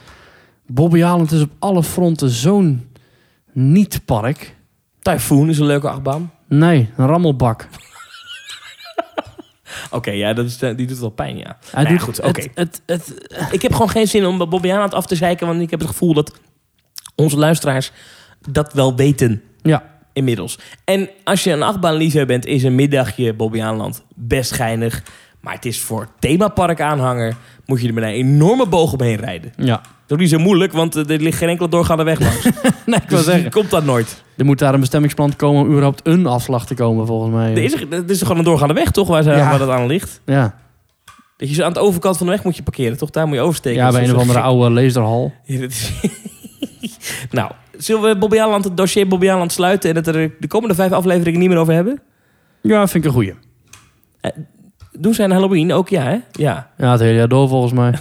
Bobby 0.68 1.04
Aland 1.04 1.32
is 1.32 1.42
op 1.42 1.52
alle 1.60 1.84
fronten 1.84 2.30
zo'n 2.30 2.90
niet-park. 3.52 4.56
Typhoon 5.02 5.50
is 5.50 5.60
een 5.60 5.66
leuke 5.66 5.90
achtbaan. 5.90 6.32
Nee, 6.48 6.90
een 6.98 7.08
rammelbak. 7.08 7.68
Oké, 9.92 10.12
ja, 10.12 10.34
dat 10.34 10.46
is, 10.46 10.58
die 10.58 10.88
doet 10.88 11.00
wel 11.00 11.10
pijn, 11.10 11.38
ja. 11.38 11.58
Hij 11.72 11.84
Nou 11.84 11.96
ja, 11.96 12.02
goed, 12.02 12.18
het- 12.18 12.26
oké. 12.26 12.48
Het, 12.54 12.82
het, 12.86 13.14
Ik 13.52 13.62
heb 13.62 13.72
gewoon 13.72 13.90
geen 13.90 14.08
zin 14.08 14.26
om 14.26 14.38
Bobby 14.38 14.72
Aland 14.72 14.94
af 14.94 15.06
te 15.06 15.16
zeiken, 15.16 15.48
want 15.48 15.62
ik 15.62 15.70
heb 15.70 15.80
het 15.80 15.90
gevoel 15.90 16.14
dat 16.14 16.34
onze 17.16 17.38
luisteraars 17.38 17.92
dat 18.50 18.74
wel 18.74 18.96
weten 18.96 19.42
ja, 19.62 19.84
inmiddels. 20.14 20.60
En 20.84 21.10
als 21.24 21.44
je 21.44 21.52
een 21.52 21.64
achtbaanliefhebber 21.64 22.28
bent, 22.40 22.46
is 22.46 22.64
een 22.64 22.76
middagje 22.76 23.34
Bobby 23.34 23.62
Aanland 23.62 24.04
best 24.16 24.52
geinig. 24.52 25.04
Maar 25.42 25.54
het 25.54 25.66
is 25.66 25.80
voor 25.80 26.08
themapark 26.20 26.82
aanhanger, 26.82 27.36
moet 27.66 27.82
je 27.82 27.88
er 27.88 27.94
met 27.94 28.04
een 28.04 28.10
enorme 28.10 28.68
boog 28.68 28.94
omheen 28.94 29.16
rijden. 29.18 29.54
ja. 29.58 29.82
Dat 30.08 30.20
is 30.20 30.30
niet 30.32 30.40
zo 30.40 30.46
moeilijk, 30.46 30.74
want 30.74 30.96
eh, 30.96 31.10
er 31.10 31.22
ligt 31.22 31.38
geen 31.38 31.50
enkele 31.50 31.70
doorgaande 31.70 32.04
weg 32.04 32.20
langs. 32.20 32.44
Nee, 32.86 33.00
ik 33.00 33.10
wil 33.10 33.18
dus 33.18 33.26
zeggen. 33.28 33.52
komt 33.52 33.70
dat 33.70 33.84
nooit. 33.86 34.24
Er 34.38 34.46
moet 34.46 34.60
daar 34.60 34.74
een 34.74 34.80
bestemmingsplan 34.80 35.36
komen 35.36 35.62
om 35.62 35.68
überhaupt 35.70 36.08
een 36.08 36.26
afslag 36.26 36.66
te 36.66 36.74
komen, 36.74 37.06
volgens 37.08 37.34
mij. 37.34 37.52
Er 37.52 37.58
is, 37.64 37.74
er, 37.74 37.88
er 37.92 38.04
is 38.10 38.18
toch 38.18 38.22
gewoon 38.22 38.38
een 38.38 38.44
doorgaande 38.44 38.74
weg, 38.74 38.92
toch, 38.92 39.08
waar, 39.08 39.24
ze, 39.24 39.30
Ja. 39.30 39.50
waar 39.50 39.60
dat 39.60 39.70
aan 39.70 39.88
ligt? 39.88 40.22
Ja, 40.26 40.56
Dat 41.38 41.50
je 41.50 41.56
zo 41.56 41.64
aan 41.64 41.74
de 41.74 41.80
overkant 41.80 42.18
van 42.18 42.26
de 42.26 42.32
weg 42.32 42.44
moet 42.44 42.56
je 42.56 42.64
parkeren, 42.64 42.98
toch? 42.98 43.10
Daar 43.10 43.28
moet 43.28 43.36
je 43.36 43.42
oversteken. 43.42 43.80
ja 43.82 43.92
bij 43.92 44.04
een 44.04 44.16
of 44.16 44.22
andere 44.22 44.40
oude 44.40 44.70
laserhal. 44.70 45.34
Ja, 45.46 45.60
is- 45.62 45.92
nou, 47.32 47.52
zullen 47.84 48.02
we 48.02 48.18
Bobby 48.18 48.40
Aanland, 48.40 48.64
het 48.64 48.78
dossier 48.78 49.08
Bobby 49.08 49.30
Aanland 49.30 49.52
sluiten... 49.52 49.90
en 49.90 49.96
het 49.96 50.08
er 50.08 50.32
de 50.40 50.48
komende 50.48 50.76
vijf 50.76 50.92
afleveringen 50.92 51.40
niet 51.40 51.50
meer 51.50 51.58
over 51.58 51.74
hebben? 51.74 52.02
Ja, 52.62 52.88
vind 52.88 53.04
ik 53.04 53.10
een 53.10 53.16
goeie. 53.16 53.34
Doen 54.92 55.14
zij 55.14 55.26
een 55.26 55.32
Halloween 55.32 55.74
ook, 55.74 55.90
ja, 55.90 56.04
hè? 56.04 56.18
Ja, 56.32 56.70
Ja, 56.78 56.92
het 56.92 57.00
hele 57.00 57.18
jaar 57.18 57.28
door 57.28 57.48
volgens 57.48 57.74
mij. 57.74 57.94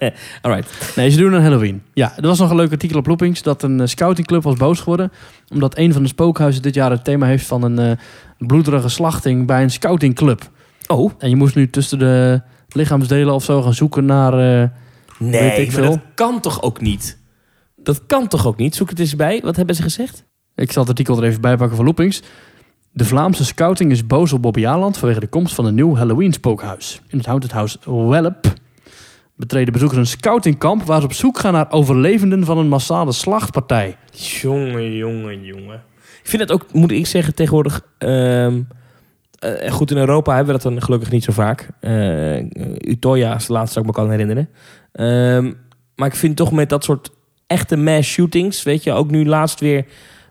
alright. 0.42 0.96
Nee, 0.96 1.10
ze 1.10 1.18
doen 1.18 1.32
een 1.32 1.42
Halloween. 1.42 1.82
Ja, 1.94 2.12
er 2.16 2.26
was 2.26 2.38
nog 2.38 2.50
een 2.50 2.56
leuk 2.56 2.70
artikel 2.72 2.98
op 2.98 3.06
Loopings 3.06 3.42
dat 3.42 3.62
een 3.62 3.80
eh, 3.80 3.86
scoutingclub 3.86 4.42
was 4.42 4.56
boos 4.56 4.78
geworden. 4.78 5.12
Omdat 5.48 5.78
een 5.78 5.92
van 5.92 6.02
de 6.02 6.08
spookhuizen 6.08 6.62
dit 6.62 6.74
jaar 6.74 6.90
het 6.90 7.04
thema 7.04 7.26
heeft 7.26 7.46
van 7.46 7.62
een 7.62 7.78
eh, 7.78 8.46
bloederige 8.46 8.88
slachting 8.88 9.46
bij 9.46 9.62
een 9.62 9.70
scoutingclub. 9.70 10.50
Oh, 10.86 11.12
En 11.18 11.28
je 11.28 11.36
moest 11.36 11.54
nu 11.54 11.70
tussen 11.70 11.98
de 11.98 12.40
lichaamsdelen 12.68 13.34
of 13.34 13.44
zo 13.44 13.62
gaan 13.62 13.74
zoeken 13.74 14.04
naar... 14.04 14.32
Nee, 15.18 15.40
Weet 15.40 15.58
ik 15.58 15.72
veel. 15.72 15.90
dat 15.90 15.98
kan 16.14 16.40
toch 16.40 16.62
ook 16.62 16.80
niet? 16.80 17.18
Dat 17.86 18.06
kan 18.06 18.28
toch 18.28 18.46
ook 18.46 18.56
niet? 18.56 18.74
Zoek 18.74 18.90
het 18.90 18.98
eens 18.98 19.16
bij. 19.16 19.40
Wat 19.44 19.56
hebben 19.56 19.74
ze 19.74 19.82
gezegd? 19.82 20.24
ik 20.54 20.72
zal 20.72 20.82
het 20.82 20.90
artikel 20.90 21.16
er 21.16 21.28
even 21.28 21.40
bij 21.40 21.56
pakken 21.56 21.76
van 21.76 21.84
Loopings. 21.84 22.22
De 22.92 23.04
Vlaamse 23.04 23.44
scouting 23.44 23.90
is 23.90 24.06
boos 24.06 24.32
op 24.32 24.42
Bobby 24.42 24.66
Aland 24.66 24.98
vanwege 24.98 25.20
de 25.20 25.26
komst 25.26 25.54
van 25.54 25.64
een 25.64 25.74
nieuw 25.74 25.96
Halloween 25.96 26.32
spookhuis. 26.32 27.00
In 27.08 27.18
het 27.18 27.26
Haunted 27.26 27.52
House 27.52 27.78
Welp 27.84 28.52
betreden 29.34 29.72
bezoekers 29.72 29.98
een 30.00 30.06
scoutingkamp 30.06 30.82
waar 30.82 31.00
ze 31.00 31.06
op 31.06 31.12
zoek 31.12 31.38
gaan 31.38 31.52
naar 31.52 31.70
overlevenden 31.70 32.44
van 32.44 32.58
een 32.58 32.68
massale 32.68 33.12
slachtpartij. 33.12 33.96
Jongen, 34.12 34.96
jongen, 34.96 35.44
jongen. 35.44 35.82
Ik 36.22 36.28
vind 36.28 36.42
het 36.42 36.52
ook, 36.52 36.72
moet 36.72 36.90
ik 36.90 37.06
zeggen, 37.06 37.34
tegenwoordig... 37.34 37.86
ehm, 37.98 38.62
eh, 39.38 39.72
goed, 39.72 39.90
in 39.90 39.96
Europa 39.96 40.34
hebben 40.34 40.54
we 40.54 40.62
dat 40.62 40.72
dan 40.72 40.82
gelukkig 40.82 41.10
niet 41.10 41.24
zo 41.24 41.32
vaak. 41.32 41.70
Eh 41.80 42.38
Utoya 42.80 43.34
is 43.34 43.46
de 43.46 43.52
laatste 43.52 43.80
dat 43.80 43.88
ik 43.88 43.96
me 43.96 44.02
kan 44.02 44.10
herinneren. 44.10 44.48
Ehm, 44.92 45.52
maar 45.94 46.08
ik 46.08 46.14
vind 46.14 46.36
toch 46.36 46.52
met 46.52 46.68
dat 46.68 46.84
soort 46.84 47.10
echte 47.46 47.76
mass 47.76 48.10
shootings... 48.10 48.62
Weet 48.62 48.82
je, 48.82 48.92
ook 48.92 49.10
nu 49.10 49.26
laatst 49.26 49.60
weer 49.60 49.84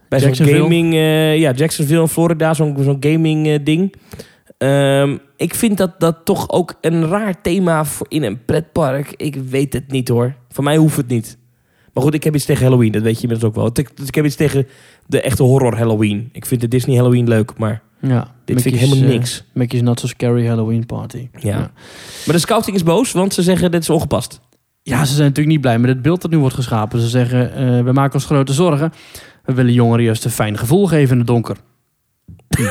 bij 0.09 0.19
zo'n 0.19 0.35
gaming... 0.35 0.93
eh, 0.93 1.37
ja, 1.37 1.51
Jacksonville 1.51 2.01
in 2.01 2.07
Florida, 2.07 2.53
zo'n 2.53 2.77
zo'n 2.83 2.97
gaming 2.99 3.47
eh, 3.47 3.59
ding... 3.63 3.95
Ehm, 4.57 5.17
ik 5.37 5.55
vind 5.55 5.77
dat 5.77 5.99
dat 5.99 6.17
toch 6.23 6.49
ook 6.49 6.73
een 6.81 7.07
raar 7.07 7.41
thema 7.41 7.85
voor 7.85 8.05
in 8.09 8.23
een 8.23 8.45
pretpark. 8.45 9.13
Ik 9.15 9.35
weet 9.35 9.73
het 9.73 9.91
niet 9.91 10.07
hoor. 10.07 10.35
Voor 10.49 10.63
mij 10.63 10.77
hoeft 10.77 10.97
het 10.97 11.07
niet. 11.07 11.37
Maar 11.93 12.03
goed, 12.03 12.13
ik 12.13 12.23
heb 12.23 12.35
iets 12.35 12.45
tegen 12.45 12.63
Halloween. 12.63 12.91
Dat 12.91 13.01
weet 13.01 13.15
je 13.15 13.21
inmiddels 13.21 13.49
ook 13.49 13.55
wel. 13.55 13.67
Ik, 13.67 13.89
ik 14.05 14.15
heb 14.15 14.25
iets 14.25 14.35
tegen 14.35 14.67
de 15.05 15.21
echte 15.21 15.43
horror 15.43 15.77
Halloween. 15.77 16.29
Ik 16.31 16.45
vind 16.45 16.61
de 16.61 16.67
Disney 16.67 16.95
Halloween 16.95 17.27
leuk, 17.27 17.57
maar 17.57 17.81
Ja, 17.99 18.33
dit 18.45 18.61
vind 18.61 18.75
ik 18.75 18.81
helemaal 18.81 19.03
eh, 19.03 19.09
niks. 19.09 19.43
Mickey's 19.53 19.81
Not 19.81 19.99
So 19.99 20.07
Scary 20.07 20.47
Halloween 20.47 20.85
Party. 20.85 21.29
Ja. 21.39 21.57
Maar 22.25 22.35
de 22.35 22.37
scouting 22.37 22.75
is 22.75 22.83
boos, 22.83 23.11
want 23.11 23.33
ze 23.33 23.41
zeggen 23.41 23.71
dit 23.71 23.81
is 23.81 23.89
ongepast. 23.89 24.41
Ja, 24.87 25.05
ze 25.05 25.13
zijn 25.13 25.27
natuurlijk 25.27 25.55
niet 25.55 25.61
blij 25.61 25.79
met 25.79 25.89
het 25.89 26.01
beeld 26.01 26.21
dat 26.21 26.31
nu 26.31 26.37
wordt 26.37 26.55
geschapen. 26.55 26.99
Ze 26.99 27.07
zeggen, 27.07 27.53
eh, 27.53 27.83
we 27.83 27.91
maken 27.91 28.13
ons 28.13 28.25
grote 28.25 28.53
zorgen. 28.53 28.93
We 29.43 29.53
willen 29.53 29.73
jongeren 29.73 30.03
juist 30.03 30.25
een 30.25 30.31
fijn 30.31 30.57
gevoel 30.57 30.87
geven 30.87 31.11
in 31.11 31.17
het 31.17 31.27
donker. 31.27 31.57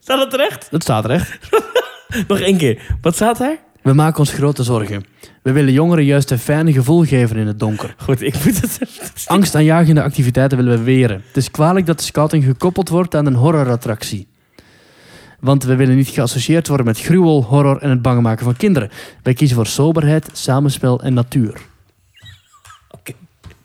Staat 0.00 0.18
dat 0.18 0.30
terecht? 0.30 0.70
Dat 0.70 0.82
staat 0.82 1.04
er 1.04 1.10
echt. 1.10 1.38
Nog 2.28 2.38
één 2.38 2.56
keer. 2.56 2.96
Wat 3.00 3.14
staat 3.14 3.38
daar? 3.38 3.56
We 3.82 3.92
maken 3.92 4.18
ons 4.18 4.32
grote 4.32 4.62
zorgen. 4.62 5.04
We 5.42 5.52
willen 5.52 5.72
jongeren 5.72 6.04
juist 6.04 6.30
een 6.30 6.38
fijn 6.38 6.72
gevoel 6.72 7.04
geven 7.04 7.36
in 7.36 7.46
het 7.46 7.58
donker. 7.58 7.94
Goed, 7.98 8.22
ik 8.22 8.44
moet 8.44 8.60
het... 8.60 8.78
Angstaanjagende 9.26 10.02
activiteiten 10.02 10.58
willen 10.58 10.78
we 10.78 10.84
weren. 10.84 11.22
Het 11.26 11.36
is 11.36 11.50
kwalijk 11.50 11.86
dat 11.86 11.98
de 11.98 12.04
scouting 12.04 12.44
gekoppeld 12.44 12.88
wordt 12.88 13.14
aan 13.14 13.26
een 13.26 13.34
horrorattractie. 13.34 14.28
Want 15.42 15.64
we 15.64 15.76
willen 15.76 15.96
niet 15.96 16.08
geassocieerd 16.08 16.68
worden 16.68 16.86
met 16.86 17.00
gruwel, 17.00 17.42
horror 17.44 17.78
en 17.78 17.90
het 17.90 18.02
bang 18.02 18.22
maken 18.22 18.44
van 18.44 18.56
kinderen. 18.56 18.90
Wij 19.22 19.32
kiezen 19.34 19.56
voor 19.56 19.66
soberheid, 19.66 20.28
samenspel 20.32 21.00
en 21.02 21.14
natuur. 21.14 21.60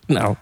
Nou. 0.07 0.35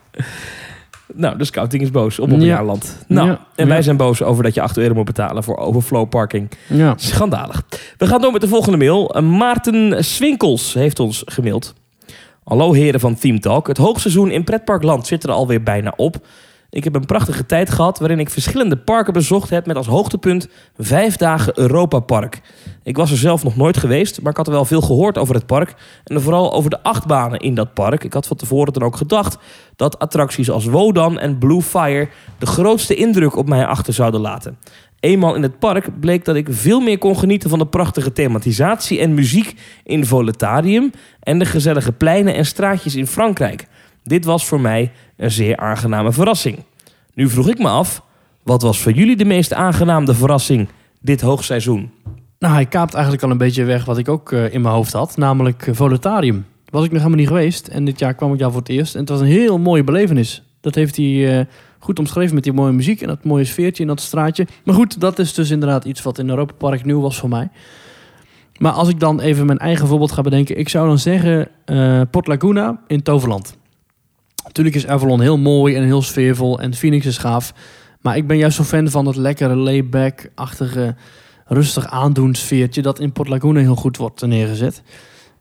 Nou, 1.14 1.38
de 1.38 1.46
scouting 1.46 1.82
is 1.84 1.92
boos 1.92 2.20
op 2.20 2.28
Ja. 2.28 2.34
Bobbejaarland. 2.34 2.98
Nou, 3.08 3.28
Ja. 3.28 3.46
en 3.56 3.68
wij 3.68 3.78
Ja. 3.78 3.84
zijn 3.84 3.98
boos 3.98 4.22
over 4.22 4.44
dat 4.44 4.54
je 4.54 4.62
8 4.62 4.78
euro 4.78 4.94
moet 4.94 5.06
betalen 5.06 5.44
voor 5.44 5.58
overflow 5.58 6.10
parking. 6.10 6.52
Ja. 6.68 6.94
Schandalig. 6.98 7.64
We 7.98 8.08
gaan 8.08 8.22
door 8.22 8.32
met 8.32 8.42
de 8.42 8.48
volgende 8.48 8.78
mail. 8.78 9.16
Eh, 9.16 9.22
Maarten 9.22 10.06
Swinkels 10.06 10.74
heeft 10.74 11.00
ons 11.00 11.22
gemaild. 11.26 11.74
Hallo 12.44 12.74
heren 12.74 13.00
van 13.00 13.16
Team 13.16 13.40
Talk. 13.40 13.68
Het 13.68 13.78
hoogseizoen 13.78 14.32
in 14.32 14.44
Pretparkland 14.44 15.08
zit 15.08 15.24
er 15.24 15.32
alweer 15.32 15.64
bijna 15.64 15.94
op. 15.96 16.28
Ik 16.76 16.84
heb 16.84 16.96
een 16.96 17.06
prachtige 17.06 17.46
tijd 17.46 17.70
gehad 17.70 18.00
waarin 18.00 18.20
ik 18.20 18.30
verschillende 18.30 18.78
parken 18.78 19.14
bezocht 19.14 19.50
heb 19.50 19.66
met 19.66 19.76
als 19.76 19.88
hoogtepunt 19.88 20.48
vijf 20.78 21.16
dagen 21.16 21.60
Europa 21.60 22.00
Park. 22.00 22.42
Ik 22.84 22.98
was 22.98 23.12
er 23.12 23.18
zelf 23.18 23.44
nog 23.44 23.56
nooit 23.56 23.78
geweest, 23.78 24.22
maar 24.22 24.32
ik 24.32 24.38
had 24.38 24.48
er 24.48 24.54
wel 24.54 24.66
veel 24.66 24.82
gehoord 24.82 25.18
over 25.18 25.36
het 25.36 25.46
park 25.46 25.74
en 26.04 26.22
vooral 26.22 26.54
over 26.54 26.70
de 26.70 26.84
achtbanen 26.84 27.40
in 27.40 27.56
dat 27.56 27.74
park. 27.74 28.04
Ik 28.04 28.14
had 28.14 28.28
van 28.28 28.38
tevoren 28.38 28.74
dan 28.74 28.84
ook 28.84 28.96
gedacht 28.96 29.38
dat 29.76 30.00
attracties 30.00 30.50
als 30.50 30.66
Wodan 30.66 31.20
en 31.20 31.38
Blue 31.38 31.62
Fire 31.62 32.08
de 32.38 32.46
grootste 32.46 32.96
indruk 32.96 33.36
op 33.36 33.48
mij 33.48 33.66
achter 33.66 33.94
zouden 33.94 34.22
laten. 34.22 34.58
Eenmaal 35.00 35.36
in 35.36 35.44
het 35.44 35.60
park 35.60 36.00
bleek 36.00 36.26
dat 36.26 36.36
ik 36.36 36.48
veel 36.50 36.80
meer 36.80 36.98
kon 36.98 37.18
genieten 37.18 37.50
van 37.50 37.60
de 37.60 37.68
prachtige 37.68 38.12
thematisatie 38.12 39.00
en 39.00 39.14
muziek 39.14 39.60
in 39.84 40.06
Voletarium 40.06 40.92
en 41.20 41.40
de 41.40 41.46
gezellige 41.46 41.92
pleinen 41.92 42.36
en 42.36 42.46
straatjes 42.46 42.96
in 42.96 43.08
Frankrijk. 43.08 43.68
Dit 44.06 44.26
was 44.26 44.46
voor 44.46 44.62
mij 44.62 44.92
een 45.18 45.32
zeer 45.32 45.58
aangename 45.58 46.12
verrassing. 46.12 46.58
Nu 47.14 47.30
vroeg 47.30 47.50
ik 47.50 47.58
me 47.58 47.68
af, 47.68 48.02
wat 48.44 48.62
was 48.62 48.82
voor 48.82 48.92
jullie 48.92 49.16
de 49.16 49.26
meest 49.26 49.54
aangename 49.54 50.14
verrassing 50.14 50.68
dit 51.02 51.22
hoogseizoen? 51.22 51.92
Nou, 52.40 52.54
hij 52.54 52.66
kaapt 52.66 52.94
eigenlijk 52.94 53.24
al 53.24 53.32
een 53.32 53.38
beetje 53.38 53.64
weg 53.64 53.86
wat 53.86 53.98
ik 53.98 54.10
ook 54.10 54.32
eh, 54.32 54.54
in 54.54 54.62
mijn 54.62 54.74
hoofd 54.74 54.94
had. 54.94 55.18
Namelijk 55.18 55.68
uh, 55.68 55.76
Voletarium. 55.76 56.46
Was 56.70 56.84
ik 56.84 56.92
nog 56.92 57.00
helemaal 57.00 57.20
niet 57.20 57.28
geweest. 57.28 57.68
En 57.68 57.86
dit 57.86 58.00
jaar 58.00 58.14
kwam 58.14 58.34
ik 58.34 58.40
daar 58.40 58.52
voor 58.52 58.60
het 58.60 58.70
eerst. 58.70 58.94
En 58.94 59.00
het 59.00 59.10
was 59.10 59.20
een 59.20 59.26
heel 59.26 59.58
mooie 59.58 59.84
belevenis. 59.84 60.44
Dat 60.62 60.76
heeft 60.76 60.96
hij 60.96 61.40
eh, 61.40 61.46
goed 61.80 62.00
omschreven 62.00 62.36
met 62.36 62.44
die 62.44 62.54
mooie 62.54 62.72
muziek 62.72 63.02
en 63.02 63.08
dat 63.08 63.24
mooie 63.24 63.46
sfeertje 63.46 63.84
in 63.84 63.90
dat 63.90 64.02
straatje. 64.02 64.48
Maar 64.64 64.76
goed, 64.76 65.00
dat 65.00 65.20
is 65.20 65.34
dus 65.34 65.50
inderdaad 65.50 65.86
iets 65.86 66.02
wat 66.02 66.18
in 66.18 66.30
Europa 66.30 66.54
Park 66.58 66.86
nieuw 66.86 67.02
was 67.02 67.20
voor 67.20 67.30
mij. 67.30 67.50
Maar 68.58 68.72
als 68.72 68.90
ik 68.90 69.00
dan 69.00 69.20
even 69.20 69.46
mijn 69.46 69.58
eigen 69.58 69.88
voorbeeld 69.88 70.12
ga 70.12 70.22
bedenken. 70.22 70.58
Ik 70.58 70.70
zou 70.70 70.88
dan 70.88 71.00
zeggen 71.00 71.48
eh, 71.66 72.02
Port 72.12 72.28
Laguna 72.28 72.80
in 72.88 73.02
Toverland. 73.02 73.58
Natuurlijk 74.58 74.86
is 74.86 74.92
Avalon 74.92 75.22
heel 75.22 75.38
mooi 75.38 75.76
en 75.76 75.84
heel 75.84 76.02
sfeervol. 76.02 76.60
En 76.60 76.74
Phoenix 76.74 77.06
is 77.06 77.18
gaaf. 77.18 77.54
Maar 78.02 78.18
ik 78.18 78.28
ben 78.28 78.38
juist 78.38 78.58
zo 78.58 78.64
fan 78.64 78.90
van 78.90 79.06
het 79.06 79.16
lekkere 79.16 79.56
layback-achtige 79.56 80.96
rustig 81.46 81.88
aandoen 81.88 82.36
sfeertje 82.36 82.82
dat 82.82 83.00
in 83.00 83.12
Port 83.12 83.28
Laguna 83.28 83.60
heel 83.60 83.76
goed 83.76 83.98
wordt 83.98 84.26
neergezet. 84.26 84.82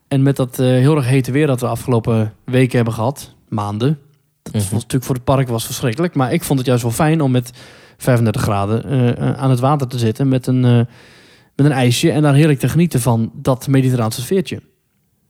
En 0.08 0.22
met 0.22 0.36
dat 0.36 0.58
eh, 0.58 0.66
heel 0.66 0.96
erg 0.96 1.06
hete 1.06 1.32
weer 1.32 1.46
dat 1.46 1.60
we 1.60 1.66
afgelopen 1.66 2.32
weken 2.44 2.76
hebben 2.76 2.94
gehad, 2.94 3.34
maanden. 3.48 3.98
Dat 4.42 4.52
Mhm. 4.52 4.62
was 4.62 4.72
natuurlijk 4.72 5.04
voor 5.04 5.14
het 5.14 5.24
park 5.24 5.48
was 5.48 5.64
verschrikkelijk. 5.66 6.14
Maar 6.14 6.32
ik 6.32 6.42
vond 6.42 6.58
het 6.58 6.68
juist 6.68 6.82
wel 6.82 6.92
fijn 6.92 7.20
om 7.20 7.30
met 7.30 7.50
35 7.96 8.42
graden 8.42 8.84
eh, 8.84 9.08
eh, 9.08 9.38
aan 9.38 9.50
het 9.50 9.60
water 9.60 9.86
te 9.86 9.98
zitten 9.98 10.28
met 10.28 10.46
een, 10.46 10.60
met 10.60 10.86
een 11.56 11.72
ijsje 11.72 12.10
en 12.10 12.22
daar 12.22 12.34
heerlijk 12.34 12.58
te 12.58 12.68
genieten 12.68 13.00
van 13.00 13.30
dat 13.34 13.66
mediterraanse 13.68 14.20
sfeertje. 14.20 14.60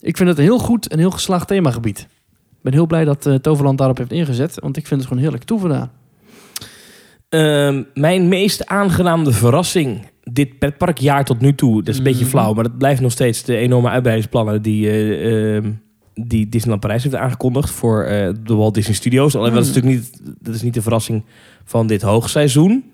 Ik 0.01 0.17
vind 0.17 0.29
het 0.29 0.39
een 0.39 0.45
heel 0.45 0.59
goed 0.59 0.87
en 0.89 0.99
heel 0.99 1.11
geslaagd 1.11 1.49
themagebied. 1.49 2.07
Ik 2.65 2.71
ben 2.71 2.79
heel 2.79 2.89
blij 2.89 3.05
dat 3.05 3.27
eh, 3.27 3.35
Toverland 3.35 3.79
daarop 3.79 3.99
heeft 3.99 4.13
ingezet, 4.13 4.59
want 4.61 4.77
ik 4.77 4.87
vind 4.87 5.01
het 5.01 5.09
gewoon 5.09 5.23
heerlijk 5.23 5.45
toeven 5.45 5.69
daar. 5.69 5.89
Ehm, 7.29 7.83
mijn 7.95 8.29
meest 8.29 8.67
aangenaamde 8.67 9.33
verrassing 9.33 10.07
dit 10.23 10.59
pretparkjaar 10.59 11.25
tot 11.25 11.41
nu 11.41 11.55
toe. 11.55 11.83
Dat 11.83 11.89
is 11.89 11.99
een 11.99 12.05
beetje 12.05 12.21
Mhm. 12.25 12.31
flauw, 12.31 12.53
maar 12.53 12.65
dat 12.65 12.79
blijft 12.79 13.01
nog 13.01 13.13
steeds 13.13 13.43
de 13.43 13.57
enorme 13.57 13.89
uitbreidingsplannen 13.89 14.63
die, 14.63 14.91
ehm, 15.21 15.73
die 16.15 16.49
Disneyland 16.49 16.81
Parijs 16.81 17.03
heeft 17.03 17.15
aangekondigd 17.15 17.71
voor 17.71 18.03
eh, 18.05 18.33
de 18.45 18.55
Walt 18.55 18.75
Disney 18.75 18.95
Studios. 18.95 19.35
Alleen 19.37 19.53
dat 19.53 19.63
is 19.65 19.69
Mhm. 19.69 19.77
natuurlijk 19.79 20.03
niet, 20.23 20.37
dat 20.41 20.55
is 20.55 20.63
niet 20.63 20.75
de 20.75 20.83
verrassing 20.83 21.25
van 21.65 21.87
dit 21.87 22.03
hoogseizoen. 22.03 22.85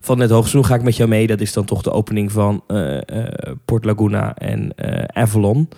Van 0.00 0.18
dit 0.18 0.30
hoogseizoen 0.30 0.64
ga 0.64 0.74
ik 0.74 0.82
met 0.82 0.96
jou 0.96 1.08
mee. 1.08 1.26
Dat 1.26 1.40
is 1.40 1.52
dan 1.52 1.64
toch 1.64 1.82
de 1.82 1.90
opening 1.92 2.32
van 2.32 2.64
Port 3.64 3.84
Laguna 3.84 4.34
en 4.34 4.72
Avalon. 5.14 5.68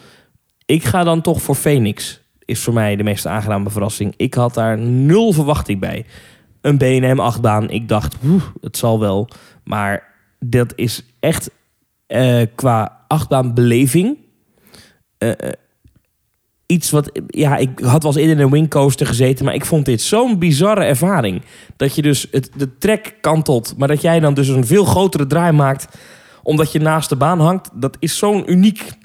Ik 0.66 0.84
ga 0.84 1.04
dan 1.04 1.20
toch 1.20 1.42
voor 1.42 1.54
Phoenix. 1.54 2.20
Is 2.48 2.62
voor 2.62 2.74
mij 2.74 2.96
de 2.96 3.02
meest 3.02 3.26
aangename 3.26 3.70
verrassing. 3.70 4.14
Ik 4.16 4.34
had 4.34 4.54
daar 4.54 4.78
nul 4.78 5.32
verwachting 5.32 5.80
bij 5.80 6.06
een 6.60 6.78
BNM 6.78 7.20
achtbaan. 7.20 7.70
Ik 7.70 7.88
dacht, 7.88 8.16
het 8.60 8.76
zal 8.76 9.00
wel. 9.00 9.28
Maar 9.64 10.14
dat 10.38 10.72
is 10.76 11.04
echt 11.20 11.50
eh, 12.06 12.42
qua 12.54 13.04
achtbaanbeleving 13.08 14.16
eh, 15.18 15.32
iets 16.66 16.90
wat... 16.90 17.20
Ja, 17.26 17.56
ik 17.56 17.80
had 17.80 18.02
wel 18.02 18.16
eens 18.16 18.30
in 18.30 18.38
een 18.38 18.50
wingcoaster 18.50 19.06
gezeten... 19.06 19.44
maar 19.44 19.54
ik 19.54 19.64
vond 19.64 19.84
dit 19.84 20.00
zo'n 20.00 20.38
bizarre 20.38 20.84
ervaring. 20.84 21.42
Dat 21.76 21.94
je 21.94 22.02
dus 22.02 22.26
het, 22.30 22.50
de 22.56 22.78
trek 22.78 23.14
kantelt... 23.20 23.74
maar 23.76 23.88
dat 23.88 24.02
jij 24.02 24.20
dan 24.20 24.34
dus 24.34 24.48
een 24.48 24.66
veel 24.66 24.84
grotere 24.84 25.26
draai 25.26 25.52
maakt... 25.52 25.96
omdat 26.42 26.72
je 26.72 26.80
naast 26.80 27.08
de 27.08 27.16
baan 27.16 27.40
hangt. 27.40 27.70
Dat 27.74 27.96
is 27.98 28.18
zo'n 28.18 28.50
uniek 28.52 28.97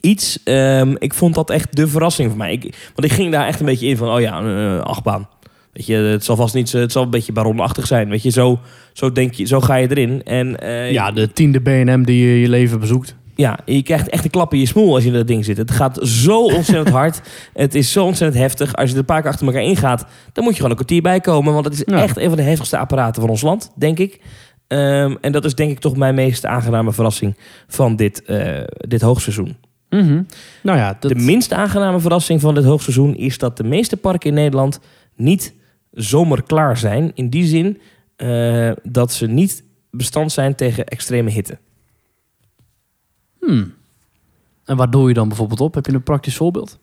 iets. 0.00 0.38
Ehm, 0.44 0.94
ik 0.98 1.14
vond 1.14 1.34
dat 1.34 1.50
echt 1.50 1.76
de 1.76 1.88
verrassing 1.88 2.28
voor 2.28 2.38
mij. 2.38 2.52
Ik, 2.52 2.62
want 2.94 3.04
ik 3.04 3.12
ging 3.12 3.32
daar 3.32 3.46
echt 3.46 3.60
een 3.60 3.66
beetje 3.66 3.86
in 3.86 3.96
van... 3.96 4.08
oh 4.08 4.20
ja, 4.20 4.38
een 4.40 4.78
eh, 4.78 4.84
achtbaan. 4.84 5.28
Weet 5.72 5.86
je, 5.86 5.94
het 5.94 6.24
zal 6.24 6.36
vast 6.36 6.54
niet, 6.54 6.72
het 6.72 6.92
zal 6.92 7.02
een 7.02 7.10
beetje 7.10 7.32
baronachtig 7.32 7.86
zijn. 7.86 8.08
Weet 8.08 8.22
je, 8.22 8.30
zo, 8.30 8.58
zo 8.92 9.12
denk 9.12 9.34
je, 9.34 9.44
zo 9.46 9.60
ga 9.60 9.74
je 9.74 9.90
erin. 9.90 10.22
En 10.22 10.60
eh, 10.60 10.90
Ja, 10.92 11.10
de 11.12 11.32
tiende 11.32 11.60
BNM 11.60 12.04
die 12.04 12.26
je 12.26 12.40
je 12.40 12.48
leven 12.48 12.80
bezoekt. 12.80 13.14
ja, 13.34 13.58
je 13.64 13.82
krijgt 13.82 14.08
echt 14.08 14.24
een 14.24 14.30
klap 14.30 14.52
in 14.52 14.58
je 14.58 14.66
smoel 14.66 14.94
als 14.94 15.02
je 15.02 15.08
in 15.08 15.14
dat 15.14 15.26
ding 15.26 15.44
zit. 15.44 15.56
Het 15.56 15.70
gaat 15.70 15.98
zo 16.02 16.44
ontzettend 16.44 16.88
hard. 16.88 17.20
Het 17.54 17.74
is 17.74 17.92
zo 17.92 18.04
ontzettend 18.04 18.42
heftig. 18.42 18.74
Als 18.74 18.86
je 18.88 18.92
er 18.94 19.00
een 19.00 19.04
paar 19.06 19.20
keer 19.22 19.30
achter 19.30 19.46
elkaar 19.46 19.62
ingaat, 19.62 20.04
dan 20.32 20.44
moet 20.44 20.52
je 20.52 20.56
gewoon 20.56 20.70
een 20.70 20.76
kwartier 20.84 21.02
bij 21.02 21.20
komen. 21.20 21.52
Want 21.52 21.64
het 21.64 21.74
is 21.74 21.82
Ja. 21.86 22.02
echt 22.02 22.16
een 22.16 22.28
van 22.28 22.36
de 22.36 22.42
heftigste 22.42 22.78
apparaten 22.78 23.20
van 23.20 23.30
ons 23.30 23.42
land, 23.42 23.72
denk 23.76 23.98
ik. 23.98 24.20
Ehm, 24.66 25.14
en 25.20 25.32
dat 25.32 25.44
is 25.44 25.54
denk 25.54 25.70
ik 25.70 25.78
toch 25.78 25.96
mijn 25.96 26.14
meest 26.14 26.46
aangename 26.46 26.92
verrassing 26.92 27.36
van 27.68 27.96
dit, 27.96 28.22
eh, 28.24 28.58
dit 28.88 29.00
hoogseizoen. 29.00 29.56
Mhm. 29.90 30.22
Nou 30.62 30.78
ja, 30.78 30.96
dat... 31.00 31.10
De 31.10 31.18
minst 31.18 31.52
aangename 31.52 32.00
verrassing 32.00 32.40
van 32.40 32.54
dit 32.54 32.64
hoogseizoen 32.64 33.16
is 33.16 33.38
dat 33.38 33.56
de 33.56 33.64
meeste 33.64 33.96
parken 33.96 34.28
in 34.28 34.34
Nederland 34.34 34.80
niet 35.16 35.54
zomerklaar 35.92 36.76
zijn. 36.76 37.10
In 37.14 37.28
die 37.30 37.44
zin 37.44 37.80
eh, 38.16 38.70
dat 38.82 39.12
ze 39.12 39.26
niet 39.26 39.64
bestand 39.90 40.32
zijn 40.32 40.54
tegen 40.54 40.86
extreme 40.86 41.30
hitte. 41.30 41.58
Hmm. 43.40 43.74
En 44.64 44.76
waar 44.76 44.90
doe 44.90 45.08
je 45.08 45.14
dan 45.14 45.28
bijvoorbeeld 45.28 45.60
op? 45.60 45.74
Heb 45.74 45.86
je 45.86 45.92
een 45.92 46.02
praktisch 46.02 46.36
voorbeeld? 46.36 46.78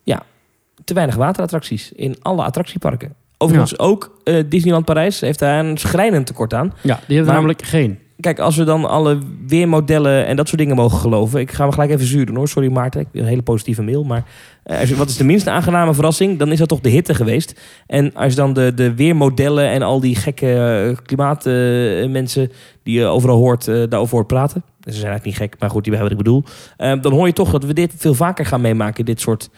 te 0.83 0.93
weinig 0.93 1.15
waterattracties 1.15 1.91
in 1.91 2.15
alle 2.21 2.43
attractieparken. 2.43 3.15
Overigens 3.37 3.79
ook 3.79 4.19
eh, 4.23 4.43
Disneyland 4.49 4.85
Parijs 4.85 5.19
heeft 5.19 5.39
daar 5.39 5.65
een 5.65 5.77
schrijnend 5.77 6.25
tekort 6.25 6.53
aan. 6.53 6.73
Ja, 6.83 6.95
die 6.95 7.15
hebben 7.15 7.25
Maar- 7.25 7.33
namelijk 7.33 7.61
geen. 7.61 7.99
Kijk, 8.19 8.39
als 8.39 8.55
we 8.55 8.63
dan 8.63 8.85
alle 8.85 9.17
weermodellen 9.47 10.25
en 10.25 10.35
dat 10.35 10.47
soort 10.47 10.59
dingen 10.59 10.75
mogen 10.75 10.97
geloven. 10.99 11.39
Ik 11.39 11.51
ga 11.51 11.65
me 11.65 11.71
gelijk 11.71 11.91
even 11.91 12.05
zuur 12.05 12.25
doen 12.25 12.35
hoor. 12.35 12.47
Sorry 12.47 12.71
Maarten, 12.71 12.99
ik 13.01 13.07
heb 13.11 13.21
een 13.21 13.27
hele 13.27 13.41
positieve 13.41 13.81
mail. 13.83 14.03
Maar 14.03 14.23
eh, 14.63 14.89
wat 14.89 15.09
is 15.09 15.17
de 15.17 15.23
minst 15.23 15.47
aangename 15.47 15.93
verrassing? 15.93 16.39
Dan 16.39 16.51
is 16.51 16.59
dat 16.59 16.67
toch 16.67 16.79
de 16.79 16.89
hitte 16.89 17.13
geweest. 17.13 17.59
En 17.87 18.13
als 18.13 18.29
je 18.33 18.37
dan 18.39 18.53
de, 18.53 18.73
de 18.73 18.95
weermodellen 18.95 19.69
en 19.69 19.81
al 19.81 19.99
die 19.99 20.15
gekke 20.15 20.53
eh, 20.89 21.05
klimaatmensen 21.05 22.51
die 22.83 22.99
je 22.99 23.05
overal 23.05 23.37
hoort, 23.37 23.67
eh, 23.67 23.75
daarover 23.89 24.15
hoort 24.15 24.27
praten. 24.27 24.63
Ze 24.79 24.91
zijn 24.91 25.05
eigenlijk 25.11 25.25
niet 25.25 25.49
gek, 25.49 25.59
maar 25.59 25.69
goed, 25.69 25.83
die 25.83 25.93
hebben 25.93 26.11
wat 26.11 26.19
ik 26.19 26.25
bedoel. 26.25 26.43
Eh, 26.77 27.01
dan 27.01 27.11
hoor 27.13 27.27
je 27.27 27.33
toch 27.33 27.51
dat 27.51 27.63
we 27.63 27.73
dit 27.73 27.93
veel 27.97 28.13
vaker 28.13 28.45
gaan 28.45 28.61
meemaken. 28.61 29.05
Dit 29.05 29.19
soort 29.21 29.49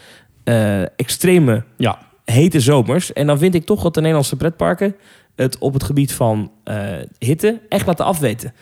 eh, 0.44 0.82
extreme 0.82 1.64
Ja. 1.78 1.98
hete 2.26 2.60
zomers. 2.60 3.14
En 3.14 3.28
dan 3.28 3.38
vind 3.38 3.56
ik 3.56 3.66
toch 3.66 3.82
dat 3.82 3.94
de 3.94 4.00
Nederlandse 4.00 4.36
pretparken 4.36 4.96
het 5.44 5.58
op 5.58 5.74
het 5.74 5.84
gebied 5.84 6.14
van 6.14 6.52
eh, 6.64 6.76
hitte 7.18 7.60
echt 7.70 7.86
laten 7.86 8.06
afweten. 8.06 8.54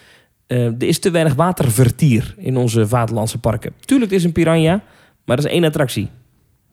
Eh, 0.48 0.66
er 0.66 0.84
is 0.84 1.00
te 1.00 1.12
weinig 1.12 1.34
watervertier 1.36 2.36
in 2.38 2.58
onze 2.58 2.88
vaderlandse 2.88 3.40
parken. 3.40 3.74
Tuurlijk, 3.80 4.12
het 4.12 4.20
is 4.20 4.26
een 4.26 4.32
piranha, 4.32 4.82
maar 5.26 5.36
dat 5.36 5.46
is 5.46 5.52
één 5.52 5.64
attractie. 5.64 6.10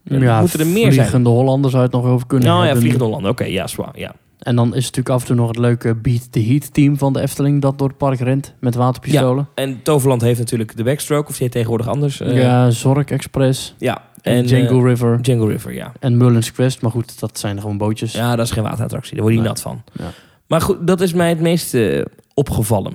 Ja, 0.02 0.40
moeten 0.40 0.60
er 0.60 0.66
meer 0.66 0.82
zijn. 0.82 0.92
Vliegende 0.92 1.28
Hollanders 1.28 1.72
zou 1.72 1.84
je 1.84 1.90
het 1.92 2.02
nog 2.02 2.12
over 2.12 2.26
kunnen 2.26 2.48
Nou 2.48 2.66
ja. 2.66 2.76
Vliegende 2.76 3.04
Hollander. 3.04 3.30
Oké, 3.30 3.44
ja, 3.44 3.66
zwaar. 3.66 3.98
Ja. 3.98 4.14
En 4.38 4.56
dan 4.56 4.66
is 4.66 4.86
het 4.86 4.96
natuurlijk 4.96 5.08
af 5.08 5.20
en 5.20 5.26
toe 5.26 5.36
nog 5.36 5.48
het 5.48 5.58
leuke 5.58 5.94
Beat 5.94 6.32
the 6.32 6.44
Heat 6.44 6.74
team 6.74 6.98
van 6.98 7.12
de 7.12 7.20
Efteling... 7.20 7.62
dat 7.62 7.78
door 7.78 7.88
het 7.88 7.96
park 7.96 8.18
rent 8.18 8.54
met 8.60 8.74
waterpistolen. 8.74 9.48
En 9.54 9.82
Toverland 9.82 10.22
heeft 10.22 10.38
natuurlijk 10.38 10.76
de 10.76 10.82
backstroke, 10.82 11.28
of 11.28 11.32
die 11.32 11.42
heet 11.42 11.52
tegenwoordig 11.52 11.88
anders. 11.88 12.20
eh, 12.20 12.42
ja, 12.42 12.70
Zork 12.70 13.10
Express 13.10 13.74
ja. 13.78 14.02
En, 14.32 14.46
Django 14.46 14.78
eh, 14.78 14.84
River 14.90 15.22
Django 15.22 15.44
River, 15.46 15.72
ja. 15.74 15.92
en 16.00 16.16
Mullins 16.16 16.52
Quest. 16.52 16.82
Maar 16.82 16.90
goed, 16.90 17.20
dat 17.20 17.38
zijn 17.38 17.60
gewoon 17.60 17.78
bootjes. 17.78 18.12
Ja, 18.12 18.36
dat 18.36 18.46
is 18.46 18.52
geen 18.52 18.62
waterattractie. 18.62 19.14
Daar 19.14 19.22
word 19.22 19.34
je 19.34 19.40
niet 19.40 19.48
Nee. 19.48 19.62
nat 19.62 19.82
van. 19.94 20.04
Ja. 20.06 20.12
Maar 20.46 20.60
goed, 20.60 20.86
dat 20.86 21.00
is 21.00 21.12
mij 21.12 21.28
het 21.28 21.40
meest 21.40 21.74
eh, 21.74 22.04
opgevallen. 22.34 22.92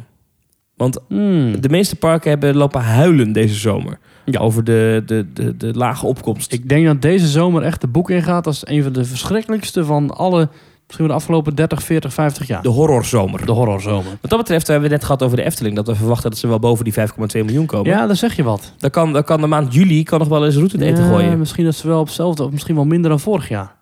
Want 0.75 0.99
Hmm. 1.07 1.61
de 1.61 1.69
meeste 1.69 1.95
parken 1.95 2.29
hebben 2.29 2.55
lopen 2.55 2.81
huilen 2.81 3.31
deze 3.31 3.55
zomer. 3.55 3.99
Ja. 4.25 4.39
Over 4.39 4.63
de, 4.63 5.03
de, 5.05 5.25
de, 5.33 5.57
de 5.57 5.73
lage 5.73 6.05
opkomst. 6.05 6.53
Ik 6.53 6.69
denk 6.69 6.85
dat 6.85 7.01
deze 7.01 7.27
zomer 7.27 7.61
echt 7.63 7.81
de 7.81 7.87
boek 7.87 8.09
ingaat 8.09 8.47
als 8.47 8.67
een 8.67 8.83
van 8.83 8.93
de 8.93 9.05
verschrikkelijkste 9.05 9.85
van 9.85 10.09
alle... 10.15 10.49
misschien 10.89 11.07
wel 11.07 11.15
de 11.17 11.21
afgelopen 11.21 11.55
30, 11.55 11.83
40, 11.83 12.13
50 12.13 12.47
jaar. 12.47 12.61
de 12.61 12.69
horrorzomer. 12.69 13.45
De 13.45 13.51
horrorzomer. 13.51 14.17
Wat 14.21 14.29
dat 14.29 14.39
betreft 14.39 14.67
hebben 14.67 14.85
we 14.87 14.91
het 14.93 15.01
net 15.01 15.03
gehad 15.11 15.23
over 15.23 15.37
de 15.37 15.43
Efteling. 15.43 15.75
Dat 15.75 15.87
we 15.87 15.95
verwachten 15.95 16.29
dat 16.29 16.39
ze 16.39 16.47
wel 16.47 16.59
boven 16.59 16.83
die 16.83 16.93
5,2 16.93 17.45
miljoen 17.45 17.65
komen. 17.65 17.91
Ja, 17.91 18.07
dan 18.07 18.15
zeg 18.15 18.35
je 18.35 18.43
wat. 18.43 18.73
Dan, 18.77 18.89
kan, 18.89 19.13
dan 19.13 19.23
kan 19.23 19.41
de 19.41 19.47
maand 19.47 19.73
juli 19.73 20.03
kan 20.03 20.19
nog 20.19 20.27
wel 20.27 20.45
eens 20.45 20.55
route 20.55 20.85
eten 20.85 21.03
Ja, 21.03 21.09
gooien. 21.09 21.39
Misschien 21.39 21.65
dat 21.65 21.75
ze 21.75 21.87
wel 21.87 21.99
op 21.99 22.05
hetzelfde, 22.05 22.43
of 22.43 22.51
misschien 22.51 22.75
wel 22.75 22.85
minder 22.85 23.09
dan 23.09 23.19
vorig 23.19 23.49
jaar. 23.49 23.77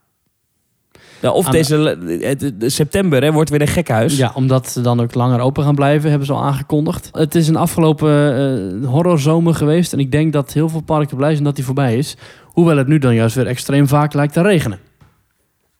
Ja, 1.21 1.31
of 1.31 1.45
Aan- 1.45 1.51
deze 1.51 1.89
eh, 2.21 2.37
de- 2.39 2.57
de 2.57 2.69
september 2.69 3.23
hè, 3.23 3.31
wordt 3.31 3.49
weer 3.49 3.61
een 3.61 3.67
gekhuis. 3.67 4.17
Ja, 4.17 4.31
omdat 4.35 4.69
ze 4.69 4.81
dan 4.81 5.01
ook 5.01 5.13
langer 5.13 5.39
open 5.39 5.63
gaan 5.63 5.75
blijven, 5.75 6.09
hebben 6.09 6.27
ze 6.27 6.33
al 6.33 6.43
aangekondigd. 6.43 7.09
Het 7.11 7.35
is 7.35 7.47
een 7.47 7.55
afgelopen 7.55 8.35
eh, 8.81 8.87
horrorzomer 8.89 9.55
geweest. 9.55 9.93
En 9.93 9.99
ik 9.99 10.11
denk 10.11 10.33
dat 10.33 10.53
heel 10.53 10.69
veel 10.69 10.81
parken 10.81 11.17
blij 11.17 11.31
zijn 11.31 11.43
dat 11.43 11.55
die 11.55 11.65
voorbij 11.65 11.97
is. 11.97 12.17
Hoewel 12.45 12.77
het 12.77 12.87
nu 12.87 12.97
dan 12.97 13.15
juist 13.15 13.35
weer 13.35 13.47
extreem 13.47 13.87
vaak 13.87 14.13
lijkt 14.13 14.33
te 14.33 14.41
regenen. 14.41 14.79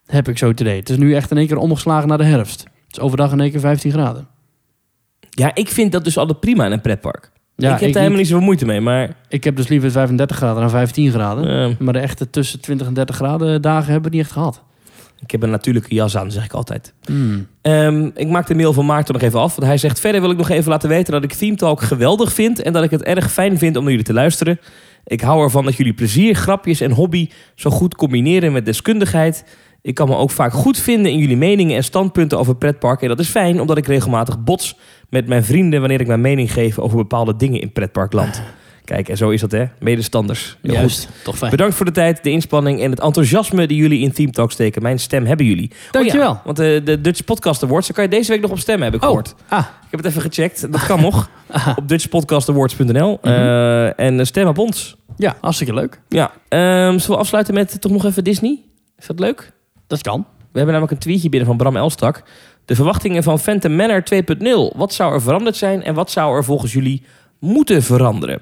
Heb 0.08 0.28
ik 0.28 0.38
zo 0.38 0.50
idee. 0.50 0.80
Het 0.80 0.90
is 0.90 0.98
nu 0.98 1.16
echt 1.16 1.32
in 1.32 1.38
één 1.38 1.48
keer 1.48 1.58
omgeslagen 1.58 2.08
naar 2.08 2.18
de 2.18 2.24
herfst. 2.24 2.60
Het 2.60 2.98
is 2.98 3.00
overdag 3.00 3.32
in 3.32 3.40
één 3.40 3.52
keer 3.52 3.60
15 3.60 3.92
graden. 3.92 4.28
Ja, 5.30 5.56
ik 5.56 5.68
vind 5.68 5.92
dat 5.92 6.04
dus 6.04 6.18
altijd 6.18 6.40
prima 6.40 6.66
in 6.66 6.72
een 6.72 6.82
pretpark. 6.82 7.32
Ja, 7.56 7.74
ik 7.74 7.80
heb 7.80 7.88
ik, 7.88 7.94
daar 7.94 8.02
helemaal 8.02 8.22
niet. 8.22 8.32
zoveel 8.32 8.46
moeite 8.46 8.66
mee. 8.66 8.82
Maar 8.82 9.16
ik 9.30 9.44
heb 9.44 9.56
dus 9.56 9.68
liever 9.68 9.92
35 9.92 10.38
graden 10.38 10.62
dan 10.62 10.70
15 10.70 11.12
graden. 11.12 11.76
Maar 11.80 11.94
de 11.94 12.00
echte 12.00 12.30
tussen 12.30 12.62
20 12.62 12.88
en 12.88 12.94
30 12.94 13.16
graden 13.16 13.62
dagen 13.62 13.92
hebben 13.92 14.12
we 14.12 14.18
niet 14.18 14.26
echt 14.26 14.36
gehad. 14.36 14.64
ik 15.20 15.32
heb 15.32 15.44
een 15.44 15.50
natuurlijke 15.50 15.96
jas 15.96 16.18
aan, 16.18 16.32
zeg 16.32 16.46
ik 16.46 16.54
altijd. 16.54 16.94
Hmm. 17.06 17.48
Ehm, 17.62 18.10
ik 18.16 18.28
maak 18.28 18.48
de 18.48 18.56
mail 18.56 18.74
van 18.74 18.86
Maarten 18.86 19.14
nog 19.14 19.24
even 19.24 19.40
af. 19.40 19.56
Want 19.56 19.68
hij 19.68 19.78
zegt, 19.78 20.00
verder 20.00 20.22
wil 20.22 20.32
ik 20.32 20.38
nog 20.38 20.50
even 20.50 20.72
laten 20.72 20.90
weten 20.90 21.14
dat 21.14 21.24
ik 21.24 21.34
Theme 21.34 21.56
Talk 21.56 21.82
geweldig 21.82 22.34
vind. 22.34 22.62
En 22.62 22.74
dat 22.74 22.84
ik 22.84 22.92
het 22.92 23.04
erg 23.04 23.32
fijn 23.32 23.58
vind 23.58 23.76
om 23.76 23.82
naar 23.82 23.92
jullie 23.92 24.08
te 24.08 24.14
luisteren. 24.14 24.60
Ik 25.06 25.22
hou 25.22 25.44
ervan 25.44 25.64
dat 25.64 25.76
jullie 25.76 25.94
plezier, 25.94 26.36
grapjes 26.36 26.82
en 26.82 26.92
hobby 26.92 27.30
zo 27.56 27.70
goed 27.70 27.96
combineren 27.96 28.52
met 28.52 28.66
deskundigheid. 28.66 29.44
Ik 29.88 29.96
kan 29.96 30.08
me 30.08 30.16
ook 30.16 30.32
vaak 30.32 30.54
goed 30.54 30.78
vinden 30.78 31.12
in 31.12 31.18
jullie 31.18 31.38
meningen 31.38 31.76
en 31.76 31.84
standpunten 31.84 32.40
over 32.40 32.56
pretparken. 32.56 33.02
En 33.10 33.16
dat 33.16 33.26
is 33.26 33.32
fijn, 33.32 33.62
omdat 33.62 33.78
ik 33.78 33.88
regelmatig 33.88 34.44
bots 34.44 34.76
met 35.10 35.28
mijn 35.28 35.44
vrienden 35.44 35.80
wanneer 35.80 36.02
ik 36.02 36.08
mijn 36.08 36.22
mening 36.22 36.54
geef 36.54 36.80
over 36.80 36.98
bepaalde 36.98 37.36
dingen 37.36 37.62
in 37.62 37.72
pretparkland. 37.72 38.42
Kijk, 38.86 39.10
en 39.10 39.18
zo 39.18 39.30
is 39.30 39.42
dat 39.42 39.52
hè, 39.52 39.66
medestanders. 39.80 40.58
Heel 40.62 40.72
goed. 40.72 40.80
Juist, 40.80 41.10
toch 41.24 41.38
fijn. 41.38 41.52
Bedankt 41.52 41.76
voor 41.76 41.86
de 41.86 41.92
tijd, 41.92 42.24
de 42.24 42.30
inspanning 42.32 42.82
en 42.82 42.90
het 42.92 43.00
enthousiasme 43.00 43.68
die 43.68 43.78
jullie 43.78 44.02
in 44.02 44.12
Theme 44.12 44.32
Talk 44.32 44.52
steken. 44.52 44.82
Mijn 44.82 45.00
stem 45.00 45.26
hebben 45.26 45.46
jullie. 45.46 45.72
Dankjewel. 45.92 46.30
Oh 46.30 46.36
ja, 46.36 46.42
want 46.46 46.58
de, 46.58 46.82
de 46.84 47.02
Dutch 47.02 47.24
Podcast 47.24 47.64
Awards, 47.64 47.88
daar 47.88 47.96
kan 47.96 48.06
je 48.06 48.10
deze 48.10 48.32
week 48.32 48.42
nog 48.42 48.52
op 48.52 48.60
stemmen, 48.60 48.86
heb 48.86 48.96
ik 48.96 49.02
Oh. 49.02 49.08
gehoord. 49.08 49.36
Ah, 49.48 49.60
Ik 49.60 49.88
heb 49.92 50.00
het 50.04 50.10
even 50.10 50.22
gecheckt. 50.22 50.72
Dat 50.72 50.86
kan 50.86 51.02
nog. 51.02 51.30
ah. 51.52 51.68
Op 51.78 51.88
dutchpodcastawards.nl. 51.88 53.18
Mhm. 53.22 53.34
Eh, 53.34 54.00
en 54.00 54.26
stem 54.26 54.48
op 54.48 54.58
ons. 54.58 54.96
ja, 55.18 55.36
hartstikke 55.42 55.74
leuk. 55.74 56.02
Ja. 56.10 56.32
Ehm, 56.48 56.92
zullen 56.98 57.08
we 57.10 57.18
afsluiten 57.18 57.54
met 57.54 57.82
toch 57.82 57.92
nog 57.92 58.06
even 58.06 58.24
Disney? 58.24 58.60
Is 59.00 59.06
dat 59.08 59.20
leuk? 59.20 59.52
Dat 59.88 60.02
kan. 60.02 60.26
We 60.52 60.64
hebben 60.64 60.74
namelijk 60.74 60.92
een 60.92 61.10
tweetje 61.10 61.30
binnen 61.30 61.48
van 61.48 61.58
Bram 61.58 61.76
Elstak. 61.76 62.24
De 62.66 62.76
verwachtingen 62.76 63.24
van 63.24 63.40
Phantom 63.40 63.76
Manor 63.76 64.04
2.0. 64.14 64.78
Wat 64.78 64.94
zou 64.94 65.14
er 65.14 65.22
veranderd 65.22 65.56
zijn 65.56 65.84
en 65.84 65.94
wat 65.94 66.12
zou 66.12 66.36
er 66.36 66.44
volgens 66.44 66.74
jullie 66.74 67.04
moeten 67.40 67.84
veranderen? 67.84 68.42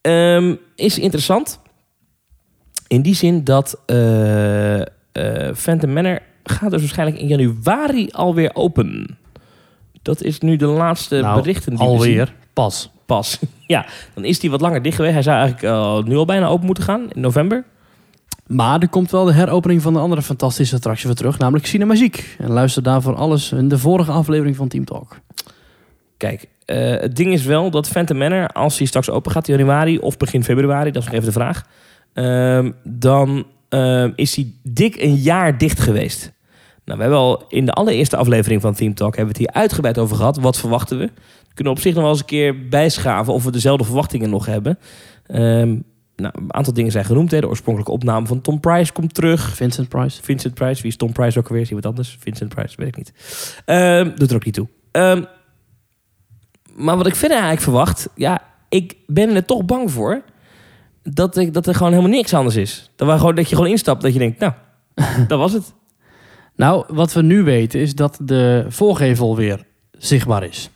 Ehm, 0.00 0.54
is 0.74 0.98
interessant. 0.98 1.60
In 2.88 3.02
die 3.02 3.14
zin 3.14 3.44
dat 3.44 3.82
eh 3.86 4.80
eh 4.80 4.86
Phantom 5.54 5.92
Manor 5.92 6.18
gaat 6.44 6.70
dus 6.70 6.80
waarschijnlijk 6.80 7.18
in 7.18 7.26
januari 7.26 8.08
alweer 8.12 8.50
open. 8.54 9.18
Dat 10.02 10.22
is 10.22 10.38
nu 10.38 10.56
de 10.56 10.66
laatste 10.66 11.20
Nou, 11.20 11.40
berichten 11.40 11.70
die 11.70 11.78
we 11.78 11.84
zien. 11.84 11.92
Alweer. 11.92 12.34
Pas. 12.52 12.90
Pas. 13.06 13.38
ja, 13.66 13.86
dan 14.14 14.24
is 14.24 14.40
die 14.40 14.50
wat 14.50 14.60
langer 14.60 14.82
dicht 14.82 14.96
geweest. 14.96 15.14
Hij 15.14 15.22
zou 15.22 15.36
eigenlijk 15.38 15.74
eh, 15.74 16.02
nu 16.02 16.16
al 16.16 16.24
bijna 16.24 16.46
open 16.46 16.66
moeten 16.66 16.84
gaan, 16.84 17.10
in 17.12 17.20
november. 17.20 17.64
Maar 18.46 18.80
er 18.80 18.88
komt 18.88 19.10
wel 19.10 19.24
de 19.24 19.32
heropening 19.32 19.82
van 19.82 19.92
de 19.92 19.98
andere 19.98 20.22
fantastische 20.22 20.76
attractie 20.76 21.06
weer 21.06 21.16
terug, 21.16 21.38
namelijk 21.38 21.66
Cinemagiek. 21.66 22.36
En 22.38 22.50
luister 22.50 22.82
daarvoor 22.82 23.14
alles 23.14 23.52
in 23.52 23.68
de 23.68 23.78
vorige 23.78 24.10
aflevering 24.10 24.56
van 24.56 24.68
Team 24.68 24.84
Talk. 24.84 25.18
Kijk, 26.16 26.48
eh, 26.64 26.90
het 26.90 27.16
ding 27.16 27.32
is 27.32 27.44
wel 27.44 27.70
dat 27.70 27.88
Phantom 27.88 28.16
Manor, 28.16 28.48
als 28.48 28.78
hij 28.78 28.86
straks 28.86 29.10
open 29.10 29.32
gaat 29.32 29.48
in 29.48 29.56
januari 29.56 29.98
of 29.98 30.16
begin 30.16 30.44
februari, 30.44 30.90
dat 30.90 31.02
is 31.02 31.08
nog 31.08 31.14
even 31.14 31.26
de 31.26 31.40
vraag, 31.40 31.64
ehm, 32.12 32.72
dan 32.84 33.46
ehm, 33.68 34.12
is 34.14 34.36
hij 34.36 34.52
dik 34.62 34.96
een 35.02 35.14
jaar 35.14 35.58
dicht 35.58 35.80
geweest. 35.80 36.32
Nou, 36.84 36.98
we 36.98 37.04
hebben 37.04 37.22
al 37.22 37.44
in 37.48 37.64
de 37.64 37.72
allereerste 37.72 38.16
aflevering 38.16 38.60
van 38.60 38.74
Team 38.74 38.94
Talk 38.94 39.16
hebben 39.16 39.34
we 39.34 39.42
het 39.42 39.50
hier 39.50 39.62
uitgebreid 39.62 39.98
over 39.98 40.16
gehad. 40.16 40.38
Wat 40.38 40.58
verwachten 40.58 40.98
we? 40.98 41.04
We 41.48 41.54
kunnen 41.54 41.72
op 41.72 41.80
zich 41.80 41.94
nog 41.94 42.02
wel 42.02 42.10
eens 42.12 42.20
een 42.20 42.26
keer 42.26 42.68
bijschaven 42.68 43.32
of 43.32 43.44
we 43.44 43.50
dezelfde 43.50 43.84
verwachtingen 43.84 44.30
nog 44.30 44.46
hebben. 44.46 44.78
Ehm, 45.26 45.76
nou, 46.16 46.34
een 46.36 46.54
aantal 46.54 46.72
dingen 46.72 46.92
zijn 46.92 47.04
genoemd. 47.04 47.30
Hè. 47.30 47.40
De 47.40 47.48
oorspronkelijke 47.48 47.94
opname 47.94 48.26
van 48.26 48.40
Tom 48.40 48.60
Price 48.60 48.92
komt 48.92 49.14
terug. 49.14 49.54
Vincent 49.54 49.88
Price. 49.88 50.22
Vincent 50.22 50.54
Price. 50.54 50.82
Wie 50.82 50.90
is 50.90 50.96
Tom 50.96 51.12
Price 51.12 51.38
ook 51.38 51.46
alweer? 51.46 51.62
Is 51.62 51.68
iemand 51.68 51.86
anders? 51.86 52.16
Vincent 52.20 52.54
Price, 52.54 52.76
weet 52.76 52.88
ik 52.88 52.96
niet. 52.96 53.12
Ehm, 53.64 54.10
doet 54.14 54.30
er 54.30 54.36
ook 54.36 54.44
niet 54.44 54.54
toe. 54.54 54.68
Ehm, 54.90 55.22
maar 56.74 56.96
wat 56.96 57.06
ik 57.06 57.14
verder 57.14 57.36
eigenlijk 57.36 57.62
verwacht... 57.62 58.08
Ja, 58.14 58.42
ik 58.68 58.96
ben 59.06 59.34
er 59.34 59.44
toch 59.44 59.64
bang 59.64 59.90
voor... 59.90 60.22
Dat, 61.02 61.36
ik, 61.36 61.54
dat 61.54 61.66
er 61.66 61.74
gewoon 61.74 61.92
helemaal 61.92 62.16
niks 62.16 62.34
anders 62.34 62.56
is. 62.56 62.90
Dat, 62.96 63.18
gewoon, 63.18 63.34
dat 63.34 63.48
je 63.48 63.56
gewoon 63.56 63.70
instapt 63.70 64.02
dat 64.02 64.12
je 64.12 64.18
denkt... 64.18 64.38
Nou, 64.38 64.52
dat 65.28 65.38
was 65.38 65.52
het. 65.52 65.74
Nou, 66.54 66.84
wat 66.88 67.12
we 67.12 67.22
nu 67.22 67.42
weten 67.42 67.80
is 67.80 67.94
dat 67.94 68.18
de 68.22 68.66
voorgevel 68.68 69.36
weer 69.36 69.64
zichtbaar 69.92 70.44
is. 70.44 70.70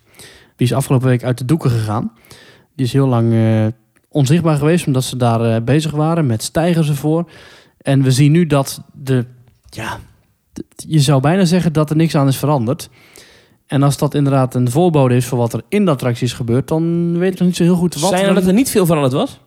Die 0.56 0.66
is 0.66 0.72
afgelopen 0.72 1.08
week 1.08 1.24
uit 1.24 1.38
de 1.38 1.44
doeken 1.44 1.70
gegaan. 1.70 2.12
Die 2.74 2.86
is 2.86 2.92
heel 2.92 3.08
lang 3.08 3.32
eh, 3.32 3.66
onzichtbaar 4.12 4.56
geweest 4.56 4.86
omdat 4.86 5.04
ze 5.04 5.16
daar 5.16 5.40
eh, 5.54 5.62
bezig 5.62 5.90
waren 5.92 6.26
met 6.26 6.42
stijgers 6.42 6.88
ervoor. 6.88 7.30
En 7.78 8.02
we 8.02 8.10
zien 8.10 8.32
nu 8.32 8.46
dat 8.46 8.82
de, 8.92 9.24
ja, 9.70 9.98
je 10.76 11.00
zou 11.00 11.20
bijna 11.20 11.44
zeggen 11.44 11.72
dat 11.72 11.90
er 11.90 11.96
niks 11.96 12.14
aan 12.14 12.28
is 12.28 12.36
veranderd. 12.36 12.88
En 13.66 13.82
als 13.82 13.98
dat 13.98 14.14
inderdaad 14.14 14.54
een 14.54 14.70
voorbode 14.70 15.14
is 15.16 15.26
voor 15.26 15.38
wat 15.38 15.52
er 15.52 15.62
in 15.68 15.84
de 15.84 15.90
attractie 15.90 16.26
is 16.26 16.32
gebeurd, 16.32 16.68
dan 16.68 17.18
weet 17.18 17.32
ik 17.32 17.38
nog 17.38 17.48
niet 17.48 17.56
zo 17.56 17.62
heel 17.62 17.74
goed 17.76 17.94
wat. 18.00 18.10
Zijn 18.10 18.24
er 18.26 18.34
dat 18.34 18.46
er 18.46 18.52
niet 18.52 18.70
veel 18.70 18.86
veranderd 18.86 19.14
was? 19.14 19.40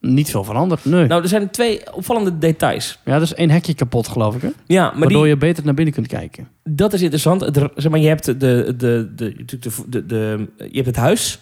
Niet 0.00 0.30
veel 0.30 0.44
veranderd, 0.44 0.84
nee. 0.84 1.06
Nou, 1.06 1.22
er 1.22 1.28
zijn 1.28 1.50
twee 1.50 1.94
opvallende 1.94 2.38
details. 2.38 2.98
ja, 3.04 3.14
er 3.14 3.22
is 3.22 3.34
één 3.34 3.50
hekje 3.50 3.74
kapot, 3.74 4.08
geloof 4.08 4.34
ik, 4.34 4.42
hè? 4.42 4.48
Ja, 4.66 4.82
maar 4.90 4.98
Waardoor 4.98 5.20
die, 5.22 5.30
je 5.30 5.36
beter 5.36 5.64
naar 5.64 5.74
binnen 5.74 5.94
kunt 5.94 6.06
kijken. 6.06 6.48
dat 6.64 6.92
is 6.92 7.00
interessant. 7.02 7.42
Zeg 7.74 7.90
maar, 7.90 8.00
je 8.00 8.08
hebt 8.08 8.24
de, 8.24 8.36
de, 8.36 8.74
de, 8.76 9.12
de, 9.14 9.34
natuurlijk 9.36 9.74
de, 9.88 9.90
de, 9.90 10.06
de- 10.06 10.48
je 10.58 10.74
hebt 10.74 10.86
het 10.86 10.96
huis. 10.96 11.40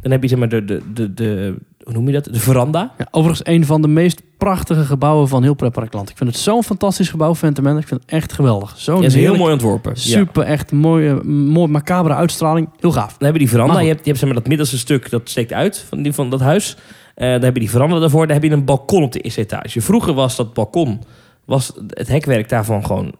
Dan 0.00 0.10
heb 0.10 0.22
je 0.22 0.28
zeg 0.28 0.38
maar 0.38 0.48
de, 0.48 0.64
de, 0.64 0.80
de, 0.94 1.14
de 1.14 1.56
hoe 1.86 1.94
noem 1.94 2.06
je 2.06 2.12
dat? 2.12 2.24
De 2.24 2.40
veranda. 2.40 2.92
Ja, 2.98 3.06
overigens 3.10 3.48
een 3.48 3.64
van 3.66 3.82
de 3.82 3.88
meest 3.88 4.22
prachtige 4.36 4.84
gebouwen 4.84 5.28
van 5.28 5.42
heel 5.42 5.54
Pretparkland. 5.54 6.10
Ik 6.10 6.16
vind 6.16 6.30
het 6.30 6.38
zo'n 6.38 6.62
fantastisch 6.64 7.08
gebouw, 7.08 7.34
Phantom. 7.34 7.66
Ik 7.78 7.86
vind 7.86 8.00
het 8.00 8.10
echt 8.10 8.32
geweldig. 8.32 8.74
Zo'n 8.76 9.00
Ja, 9.00 9.06
is 9.06 9.14
heel 9.14 9.36
mooi 9.36 9.52
ontworpen. 9.52 9.92
Ja. 9.94 10.00
Super, 10.00 10.42
echt 10.42 10.72
mooie, 10.72 11.24
mooi 11.24 11.68
macabere 11.68 12.14
uitstraling. 12.14 12.68
Heel 12.80 12.92
gaaf. 12.92 13.16
Dan 13.16 13.24
heb 13.24 13.32
je 13.32 13.38
die 13.38 13.48
veranda. 13.48 13.72
Maar 13.72 13.82
Je 13.82 13.88
hebt, 13.88 14.00
je 14.00 14.06
hebt 14.06 14.18
zeg 14.18 14.28
maar, 14.28 14.38
dat 14.38 14.48
middelste 14.48 14.78
stuk 14.78 15.10
dat 15.10 15.28
steekt 15.30 15.52
uit 15.52 15.84
van, 15.88 16.02
die, 16.02 16.12
van 16.12 16.30
dat 16.30 16.40
huis. 16.40 16.76
Eh 17.14 17.30
dan 17.30 17.42
heb 17.42 17.54
je 17.54 17.60
die 17.60 17.70
veranda 17.70 17.98
daarvoor. 17.98 18.26
Dan 18.26 18.34
heb 18.34 18.44
je 18.44 18.50
een 18.50 18.64
balkon 18.64 19.02
op 19.02 19.12
de 19.12 19.20
eerste 19.20 19.40
etage. 19.40 19.80
Vroeger 19.80 20.14
was 20.14 20.36
dat 20.36 20.54
balkon, 20.54 21.00
was 21.44 21.72
het 21.88 22.08
hekwerk 22.08 22.48
daarvan 22.48 22.86
gewoon 22.86 23.12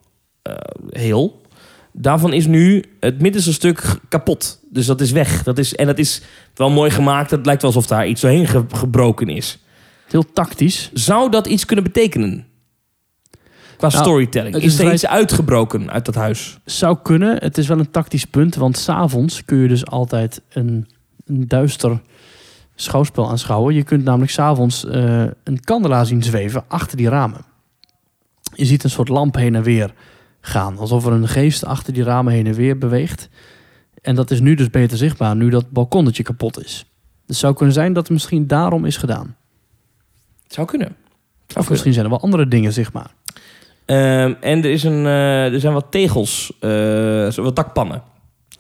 eh, 0.43 0.55
heel. 0.91 1.41
Daarvan 1.99 2.33
is 2.33 2.47
nu 2.47 2.85
het 3.01 3.21
middelste 3.21 3.53
stuk 3.53 3.99
kapot. 4.09 4.61
Dus 4.71 4.87
dat 4.87 5.01
is 5.01 5.11
weg. 5.11 5.43
Dat 5.43 5.59
is, 5.59 5.75
en 5.75 5.87
dat 5.87 5.99
is 5.99 6.23
wel 6.55 6.71
mooi 6.71 6.91
gemaakt. 6.91 7.31
Het 7.31 7.47
lijkt 7.47 7.63
wel 7.63 7.71
alsof 7.71 7.87
daar 7.89 8.07
iets 8.09 8.21
doorheen 8.21 8.47
ge- 8.47 8.65
gebroken 8.73 9.29
is. 9.29 9.59
Heel 10.09 10.33
tactisch. 10.33 10.91
Zou 10.93 11.31
dat 11.31 11.47
iets 11.47 11.65
kunnen 11.65 11.85
betekenen? 11.85 12.47
Qua 13.77 13.89
Nou, 13.89 14.03
storytelling. 14.05 14.55
het 14.55 14.63
Is, 14.63 14.69
is 14.73 14.75
er 14.75 14.81
vrij- 14.81 14.95
iets 14.95 15.07
uitgebroken 15.07 15.91
uit 15.91 16.05
dat 16.05 16.15
huis? 16.15 16.59
Zou 16.65 16.99
kunnen. 17.03 17.37
Het 17.39 17.59
is 17.59 17.67
wel 17.67 17.79
een 17.79 17.91
tactisch 17.91 18.25
punt. 18.25 18.55
Want 18.55 18.77
s'avonds 18.79 19.45
kun 19.45 19.59
je 19.59 19.69
dus 19.69 19.87
altijd 19.87 20.41
een, 20.49 20.89
een 21.27 21.49
duister 21.49 22.01
schouwspel 22.75 23.29
aanschouwen. 23.31 23.75
Je 23.75 23.83
kunt 23.83 24.05
namelijk 24.05 24.31
s'avonds 24.33 24.85
eh 24.85 25.25
een 25.45 25.61
kandelaar 25.61 26.07
zien 26.07 26.23
zweven 26.23 26.65
achter 26.69 26.97
die 26.97 27.09
ramen. 27.09 27.45
Je 28.55 28.65
ziet 28.65 28.85
een 28.85 28.91
soort 28.91 29.09
lamp 29.09 29.35
heen 29.35 29.55
en 29.55 29.63
weer 29.63 29.93
gaan. 30.47 30.79
Alsof 30.79 31.07
er 31.07 31.13
een 31.13 31.29
geest 31.29 31.65
achter 31.65 31.93
die 31.93 32.03
ramen 32.03 32.33
heen 32.33 32.47
en 32.47 32.55
weer 32.55 32.79
beweegt. 32.79 33.29
En 34.03 34.15
dat 34.15 34.31
is 34.31 34.41
nu 34.41 34.55
dus 34.55 34.71
beter 34.71 34.97
zichtbaar, 34.97 35.37
nu 35.37 35.49
dat 35.49 35.71
balkonnetje 35.71 36.23
kapot 36.23 36.65
is. 36.65 36.65
Dus 36.75 36.87
het 37.27 37.37
zou 37.37 37.55
kunnen 37.55 37.75
zijn 37.75 37.93
dat 37.93 38.03
het 38.03 38.13
misschien 38.13 38.47
daarom 38.47 38.85
is 38.85 38.97
gedaan. 38.97 39.37
Het 40.43 40.53
zou 40.55 40.67
kunnen. 40.67 40.87
Het 40.89 40.97
zou 40.97 41.07
Of 41.47 41.53
kunnen. 41.55 41.71
misschien 41.71 41.93
zijn 41.93 42.05
er 42.05 42.11
wel 42.11 42.21
andere 42.21 42.49
dingen 42.49 42.73
zichtbaar. 42.73 43.11
Ehm, 43.85 44.35
en 44.41 44.59
er, 44.65 44.71
is 44.71 44.83
een, 44.83 45.07
eh, 45.07 45.53
er 45.53 45.61
zijn 45.61 45.73
wat 45.73 45.87
tegels, 45.91 46.53
eh, 46.61 46.69
zo 47.29 47.43
wat 47.43 47.57
dakpannen. 47.57 48.03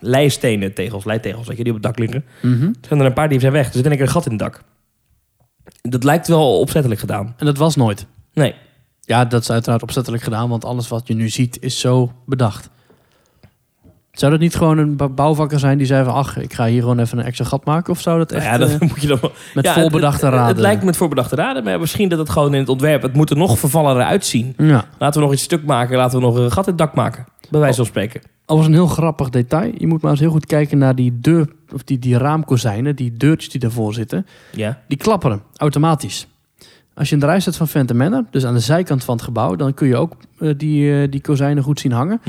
Leistenen 0.00 0.74
tegels, 0.74 1.04
leitegels, 1.04 1.46
weet 1.46 1.56
je, 1.56 1.64
die 1.64 1.72
op 1.72 1.82
het 1.82 1.86
dak 1.94 1.98
liggen. 1.98 2.24
Er 2.42 2.88
zijn 2.88 3.00
er 3.00 3.06
een 3.06 3.12
paar 3.12 3.28
die 3.28 3.40
zijn 3.40 3.52
weg. 3.52 3.66
Er 3.66 3.72
zit 3.72 3.84
in 3.84 3.88
één 3.90 3.98
keer 3.98 4.06
een 4.06 4.12
gat 4.12 4.24
in 4.24 4.30
het 4.30 4.40
dak. 4.40 4.62
Dat 5.82 6.04
lijkt 6.04 6.28
wel 6.28 6.58
opzettelijk 6.60 7.00
gedaan. 7.00 7.34
En 7.36 7.46
dat 7.46 7.56
was 7.56 7.76
nooit. 7.76 8.06
Nee. 8.32 8.54
Ja, 9.06 9.24
dat 9.24 9.42
is 9.42 9.50
uiteraard 9.50 9.82
opzettelijk 9.82 10.22
gedaan, 10.22 10.48
want 10.48 10.64
alles 10.64 10.88
wat 10.88 11.06
je 11.08 11.14
nu 11.14 11.28
ziet 11.28 11.62
is 11.62 11.80
zo 11.80 12.12
bedacht. 12.26 12.70
Zou 14.12 14.30
dat 14.32 14.40
niet 14.40 14.54
gewoon 14.56 14.78
een 14.78 14.96
bouwvakker 15.14 15.58
zijn 15.58 15.78
die 15.78 15.86
zei 15.86 16.04
van... 16.04 16.14
ach, 16.14 16.36
ik 16.38 16.52
ga 16.52 16.66
hier 16.66 16.80
gewoon 16.80 16.98
even 16.98 17.18
een 17.18 17.24
extra 17.24 17.44
gat 17.44 17.64
maken? 17.64 17.92
Of 17.92 18.00
zou 18.00 18.18
dat 18.18 18.32
echt 18.32 18.44
ja, 18.44 18.58
dat 18.58 18.70
eh, 18.70 18.80
moet 18.88 19.00
je 19.02 19.06
dan 19.06 19.18
wel- 19.20 19.32
met 19.54 19.64
Ja, 19.64 19.72
het- 19.72 19.80
voorbedachte 19.80 20.24
het, 20.24 20.34
raden? 20.34 20.48
Het, 20.48 20.58
lijkt 20.58 20.82
met 20.84 20.96
voorbedachte 20.96 21.34
raden, 21.36 21.64
maar 21.64 21.80
misschien 21.80 22.08
dat 22.08 22.18
het 22.18 22.28
gewoon 22.30 22.54
in 22.54 22.60
het 22.60 22.68
ontwerp... 22.68 23.02
Het 23.02 23.12
moet 23.14 23.30
er 23.30 23.36
nog 23.36 23.58
vervallener 23.58 24.02
uitzien. 24.04 24.54
Ja. 24.58 24.84
Laten 24.98 25.20
we 25.20 25.26
nog 25.26 25.34
iets 25.34 25.42
stuk 25.42 25.64
maken. 25.64 25.96
Laten 25.96 26.18
we 26.18 26.24
nog 26.24 26.36
een 26.36 26.52
gat 26.52 26.64
in 26.64 26.70
het 26.70 26.78
dak 26.78 26.94
maken. 26.94 27.26
Bij 27.50 27.60
wijze 27.60 27.76
van 27.76 27.86
spreken. 27.86 28.20
Al 28.44 28.56
was 28.56 28.66
een 28.66 28.72
heel 28.72 28.86
grappig 28.86 29.28
detail. 29.28 29.72
Je 29.78 29.86
moet 29.86 30.02
maar 30.02 30.10
eens 30.10 30.20
heel 30.20 30.30
goed 30.30 30.46
kijken 30.46 30.78
naar 30.78 30.94
die 30.94 31.18
deur... 31.20 31.48
of 31.74 31.82
die, 31.84 31.98
die 31.98 32.18
raamkozijnen, 32.18 32.96
die 32.96 33.12
deurtjes 33.16 33.50
die 33.52 33.60
daarvoor 33.60 33.94
zitten. 33.94 34.26
Ja. 34.52 34.80
Die 34.88 34.98
klapperen 34.98 35.42
automatisch. 35.56 36.26
Als 36.96 37.08
je 37.08 37.14
in 37.14 37.20
de 37.20 37.26
rij 37.26 37.40
staat 37.40 37.56
van 37.56 37.68
Phantom 37.68 37.96
Manor, 37.96 38.24
dus 38.30 38.44
aan 38.44 38.54
de 38.54 38.60
zijkant 38.60 39.04
van 39.04 39.14
het 39.14 39.24
gebouw... 39.24 39.56
dan 39.56 39.74
kun 39.74 39.88
je 39.88 39.96
ook 39.96 40.16
eh, 40.38 40.50
die, 40.56 41.02
eh, 41.02 41.10
die 41.10 41.20
kozijnen 41.20 41.62
goed 41.62 41.80
zien 41.80 41.92
hangen. 41.92 42.20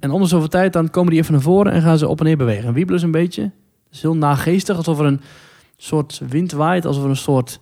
En 0.00 0.10
om 0.10 0.20
de 0.20 0.26
zoveel 0.26 0.48
tijd 0.48 0.72
dan 0.72 0.90
komen 0.90 1.10
die 1.10 1.20
even 1.20 1.32
naar 1.32 1.42
voren 1.42 1.72
en 1.72 1.82
gaan 1.82 1.98
ze 1.98 2.08
op 2.08 2.18
en 2.18 2.24
neer 2.24 2.36
bewegen. 2.36 2.66
En 2.66 2.74
wiebelen 2.74 3.00
ze 3.00 3.06
een 3.06 3.12
beetje. 3.12 3.42
Het 3.42 3.92
is 3.92 4.02
heel 4.02 4.16
nageestig, 4.16 4.76
alsof 4.76 4.98
er 4.98 5.04
een 5.04 5.20
soort 5.76 6.20
wind 6.28 6.52
waait, 6.52 6.86
alsof 6.86 7.02
er 7.02 7.10
een 7.10 7.16
soort... 7.16 7.60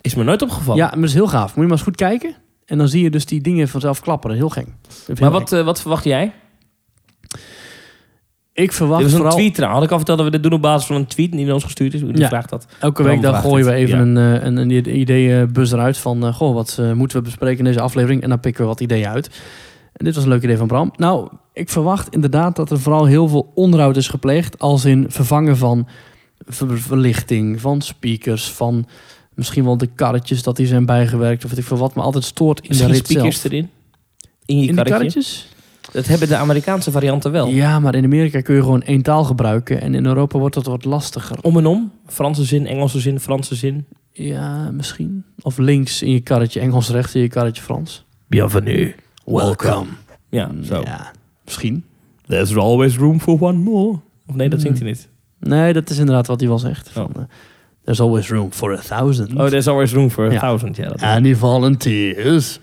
Is 0.00 0.14
me 0.14 0.24
nooit 0.24 0.42
opgevallen. 0.42 0.82
Ja, 0.82 0.88
maar 0.88 1.00
dat 1.00 1.08
is 1.08 1.14
heel 1.14 1.28
gaaf. 1.28 1.46
Moet 1.46 1.54
je 1.54 1.60
maar 1.60 1.70
eens 1.70 1.82
goed 1.82 1.96
kijken. 1.96 2.34
En 2.64 2.78
dan 2.78 2.88
zie 2.88 3.02
je 3.02 3.10
dus 3.10 3.26
die 3.26 3.40
dingen 3.40 3.68
vanzelf 3.68 4.00
klapperen. 4.00 4.36
Heel 4.36 4.48
gek. 4.48 4.66
Maar 4.66 5.16
het 5.16 5.32
wat, 5.32 5.52
eh, 5.52 5.64
wat 5.64 5.80
verwacht 5.80 6.04
jij? 6.04 6.32
Ik 8.56 8.72
verwacht 8.72 9.00
Dit 9.02 9.10
was 9.10 9.12
een 9.12 9.24
vooral... 9.24 9.38
tweet 9.38 9.54
trouwens. 9.54 9.80
Had 9.80 9.88
ik 9.88 9.90
al 9.90 9.96
verteld 9.96 10.18
dat 10.18 10.26
we 10.26 10.32
dit 10.32 10.42
doen 10.42 10.52
op 10.52 10.62
basis 10.62 10.86
van 10.86 10.96
een 10.96 11.06
tweet 11.06 11.32
die 11.32 11.44
naar 11.44 11.54
ons 11.54 11.64
gestuurd 11.64 11.94
is. 11.94 12.00
Die 12.00 12.18
Ja. 12.18 12.28
vraagt 12.28 12.50
dat. 12.50 12.66
Elke 12.80 13.02
week 13.02 13.22
dan 13.22 13.34
gooien 13.34 13.66
we 13.66 13.72
even 13.72 13.96
ja. 13.96 14.02
een, 14.22 14.38
eh, 14.40 14.46
een, 14.46 14.56
een 14.56 14.96
ideeënbus 14.98 15.72
eruit 15.72 15.98
van... 15.98 16.26
eh, 16.26 16.34
goh, 16.34 16.54
wat 16.54 16.76
eh, 16.80 16.92
moeten 16.92 17.16
we 17.18 17.22
bespreken 17.22 17.58
in 17.58 17.64
deze 17.64 17.80
aflevering? 17.80 18.22
En 18.22 18.28
dan 18.28 18.40
pikken 18.40 18.62
we 18.62 18.68
wat 18.68 18.80
ideeën 18.80 19.06
uit. 19.08 19.30
En 19.92 20.04
dit 20.04 20.14
was 20.14 20.24
een 20.24 20.30
leuk 20.30 20.42
idee 20.42 20.56
van 20.56 20.66
Bram. 20.66 20.92
Nou, 20.96 21.28
ik 21.52 21.68
verwacht 21.68 22.08
inderdaad 22.14 22.56
dat 22.56 22.70
er 22.70 22.80
vooral 22.80 23.04
heel 23.04 23.28
veel 23.28 23.52
onderhoud 23.54 23.96
is 23.96 24.08
gepleegd... 24.08 24.58
als 24.58 24.84
in 24.84 25.06
vervangen 25.08 25.56
van 25.56 25.88
ver- 26.46 26.78
verlichting, 26.78 27.60
van 27.60 27.80
speakers... 27.80 28.50
van 28.50 28.86
misschien 29.34 29.64
wel 29.64 29.76
de 29.76 29.86
karretjes 29.94 30.42
dat 30.42 30.56
die 30.56 30.66
zijn 30.66 30.86
bijgewerkt... 30.86 31.44
of 31.44 31.50
weet 31.50 31.58
ik 31.58 31.64
veel 31.66 31.76
wat 31.76 31.94
me 31.94 32.02
altijd 32.02 32.24
stoort 32.24 32.60
in 32.60 32.66
Misschien 32.68 32.88
de 32.88 32.94
rit 32.94 33.06
speakers 33.06 33.40
zelf. 33.40 33.52
erin. 33.52 33.70
In 34.46 34.56
je 34.58 34.60
In 34.60 34.66
die 34.66 34.74
karretje. 34.74 34.92
karretjes? 34.98 35.48
Dat 35.92 36.06
hebben 36.06 36.28
de 36.28 36.36
Amerikaanse 36.36 36.90
varianten 36.90 37.32
wel. 37.32 37.48
Ja, 37.48 37.80
maar 37.80 37.94
in 37.94 38.04
Amerika 38.04 38.40
kun 38.40 38.54
je 38.54 38.62
gewoon 38.62 38.82
één 38.82 39.02
taal 39.02 39.24
gebruiken... 39.24 39.80
en 39.80 39.94
in 39.94 40.06
Europa 40.06 40.38
wordt 40.38 40.54
dat 40.54 40.66
wat 40.66 40.84
lastiger. 40.84 41.36
Om 41.42 41.56
en 41.56 41.66
om. 41.66 41.92
Franse 42.06 42.44
zin, 42.44 42.66
Engelse 42.66 43.00
zin, 43.00 43.20
Franse 43.20 43.54
zin. 43.54 43.84
Ja, 44.12 44.70
misschien. 44.70 45.24
Of 45.40 45.58
links 45.58 46.02
in 46.02 46.10
je 46.10 46.20
karretje 46.20 46.60
Engels, 46.60 46.88
rechts 46.90 47.14
in 47.14 47.20
je 47.20 47.28
karretje 47.28 47.62
Frans. 47.62 48.04
Bienvenue. 48.26 48.94
Welcome. 49.24 49.86
Ja, 50.28 50.50
zo. 50.62 50.80
Ja, 50.84 51.10
misschien. 51.44 51.84
There's 52.26 52.56
always 52.56 52.96
room 52.96 53.20
for 53.20 53.40
one 53.40 53.58
more. 53.58 53.98
Of 54.26 54.34
nee, 54.34 54.48
dat 54.48 54.60
zingt 54.60 54.78
hij 54.78 54.88
niet. 54.88 55.08
Nee, 55.40 55.72
dat 55.72 55.90
is 55.90 55.98
inderdaad 55.98 56.26
wat 56.26 56.40
hij 56.40 56.48
wel 56.48 56.58
zegt. 56.58 56.88
Oh. 56.88 56.94
Van, 56.94 57.10
eh, 57.16 57.22
there's 57.84 58.00
always 58.00 58.28
room 58.28 58.52
for 58.52 58.72
a 58.72 58.80
thousand. 58.80 59.34
Oh, 59.34 59.46
there's 59.46 59.66
always 59.68 59.92
room 59.92 60.10
for 60.10 60.28
a 60.28 60.32
Ja. 60.32 60.38
thousand. 60.40 60.76
Ja, 60.76 60.88
dat, 60.88 61.02
Any 61.02 61.34
volunteers? 61.36 62.58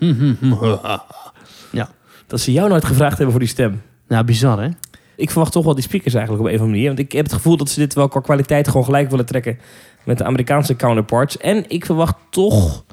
dat 2.32 2.40
ze 2.40 2.52
jou 2.52 2.68
nooit 2.68 2.84
gevraagd 2.84 3.12
hebben 3.12 3.30
voor 3.30 3.40
die 3.40 3.48
stem. 3.48 3.82
nou, 4.08 4.24
bizar 4.24 4.62
hè? 4.62 4.68
Ik 5.16 5.30
verwacht 5.30 5.52
toch 5.52 5.64
wel 5.64 5.74
die 5.74 5.82
speakers 5.82 6.14
eigenlijk 6.14 6.44
op 6.44 6.48
een 6.48 6.54
of 6.54 6.60
andere 6.60 6.78
manier. 6.78 6.94
Want 6.94 7.06
ik 7.08 7.12
heb 7.12 7.24
het 7.24 7.34
gevoel 7.34 7.56
dat 7.56 7.68
ze 7.68 7.80
dit 7.80 7.94
wel 7.94 8.08
qua 8.08 8.20
kwaliteit 8.20 8.68
gewoon 8.68 8.84
gelijk 8.84 9.10
willen 9.10 9.26
trekken 9.26 9.58
met 10.04 10.18
de 10.18 10.24
Amerikaanse 10.24 10.76
counterparts. 10.76 11.36
En 11.36 11.64
ik 11.68 11.86
verwacht 11.86 12.16
toch 12.30 12.84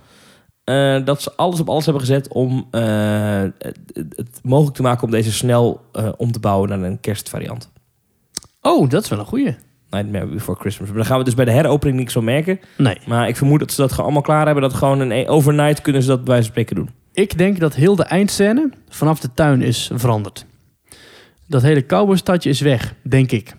eh, 0.63 1.05
dat 1.05 1.21
ze 1.21 1.31
alles 1.35 1.59
op 1.59 1.69
alles 1.69 1.85
hebben 1.85 2.03
gezet 2.03 2.27
om 2.27 2.67
eh, 2.71 3.41
het, 3.57 3.79
het 3.93 4.39
mogelijk 4.43 4.75
te 4.75 4.81
maken 4.81 5.03
om 5.03 5.11
deze 5.11 5.31
snel 5.31 5.81
eh, 5.91 6.09
om 6.17 6.31
te 6.31 6.39
bouwen 6.39 6.69
naar 6.69 6.81
een 6.81 6.99
kerstvariant. 6.99 7.71
Oh, 8.61 8.89
dat 8.89 9.03
is 9.03 9.09
wel 9.09 9.19
een 9.19 9.25
goeie. 9.25 9.55
Nightmare 9.89 10.25
Before 10.25 10.59
Christmas. 10.59 10.87
Maar 10.87 10.97
dan 10.97 11.05
gaan 11.05 11.17
we 11.17 11.23
dus 11.23 11.35
bij 11.35 11.45
de 11.45 11.51
heropening 11.51 11.97
niks 11.97 12.13
van 12.13 12.23
merken. 12.23 12.59
Nee. 12.77 12.97
Maar 13.07 13.27
ik 13.27 13.35
vermoed 13.35 13.59
dat 13.59 13.71
ze 13.71 13.81
dat 13.81 13.89
gewoon 13.89 14.05
allemaal 14.05 14.23
klaar 14.23 14.45
hebben. 14.45 14.63
Dat 14.63 14.73
gewoon 14.73 14.99
een 14.99 15.27
overnight 15.27 15.81
kunnen 15.81 16.01
ze 16.01 16.07
dat 16.07 16.23
bij 16.23 16.33
wijze 16.33 16.43
van 16.43 16.51
spreken 16.51 16.75
doen. 16.75 16.98
Ik 17.19 17.37
denk 17.37 17.59
dat 17.59 17.75
heel 17.75 17.95
de 17.95 18.03
eindscène 18.03 18.69
vanaf 18.89 19.19
de 19.19 19.33
tuin 19.33 19.61
is 19.61 19.91
veranderd. 19.93 20.45
Dat 21.47 21.61
hele 21.61 21.85
cowboystadje 21.85 22.49
is 22.49 22.61
weg, 22.61 22.93
denk 23.03 23.31
ik. 23.31 23.55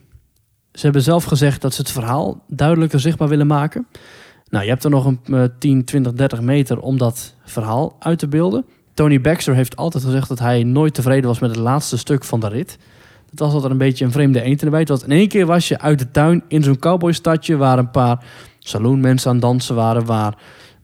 Ze 0.72 0.80
hebben 0.80 1.02
zelf 1.02 1.24
gezegd 1.24 1.60
dat 1.60 1.74
ze 1.74 1.80
het 1.80 1.90
verhaal 1.90 2.44
duidelijker 2.46 3.00
zichtbaar 3.00 3.28
willen 3.28 3.46
maken. 3.46 3.86
Nou, 4.48 4.64
je 4.64 4.70
hebt 4.70 4.84
er 4.84 4.90
nog 4.90 5.04
een 5.04 5.20
eh, 5.24 5.44
10, 5.58 5.84
20, 5.84 6.12
30 6.12 6.40
meter 6.40 6.78
om 6.80 6.98
dat 6.98 7.34
verhaal 7.44 7.96
uit 7.98 8.18
te 8.18 8.28
beelden. 8.28 8.64
Tony 8.94 9.20
Baxter 9.20 9.54
heeft 9.54 9.76
altijd 9.76 10.04
gezegd 10.04 10.28
dat 10.28 10.38
hij 10.38 10.62
nooit 10.62 10.94
tevreden 10.94 11.28
was 11.28 11.38
met 11.38 11.50
het 11.50 11.58
laatste 11.58 11.98
stuk 11.98 12.24
van 12.24 12.40
de 12.40 12.48
rit. 12.48 12.78
Dat 13.30 13.38
was 13.38 13.52
altijd 13.52 13.72
een 13.72 13.78
beetje 13.78 14.04
een 14.04 14.12
vreemde 14.12 14.42
eend 14.42 14.62
erbij. 14.62 14.84
Want 14.84 15.04
in 15.04 15.10
één 15.10 15.28
keer 15.28 15.46
was 15.46 15.68
je 15.68 15.78
uit 15.78 15.98
de 15.98 16.10
tuin 16.10 16.42
in 16.48 16.62
zo'n 16.62 16.78
cowboystadje... 16.78 17.56
waar 17.56 17.78
een 17.78 17.90
paar 17.90 18.24
saloonmensen 18.58 19.30
aan 19.30 19.40
dansen 19.40 19.74
waren... 19.74 20.04
waar 20.04 20.34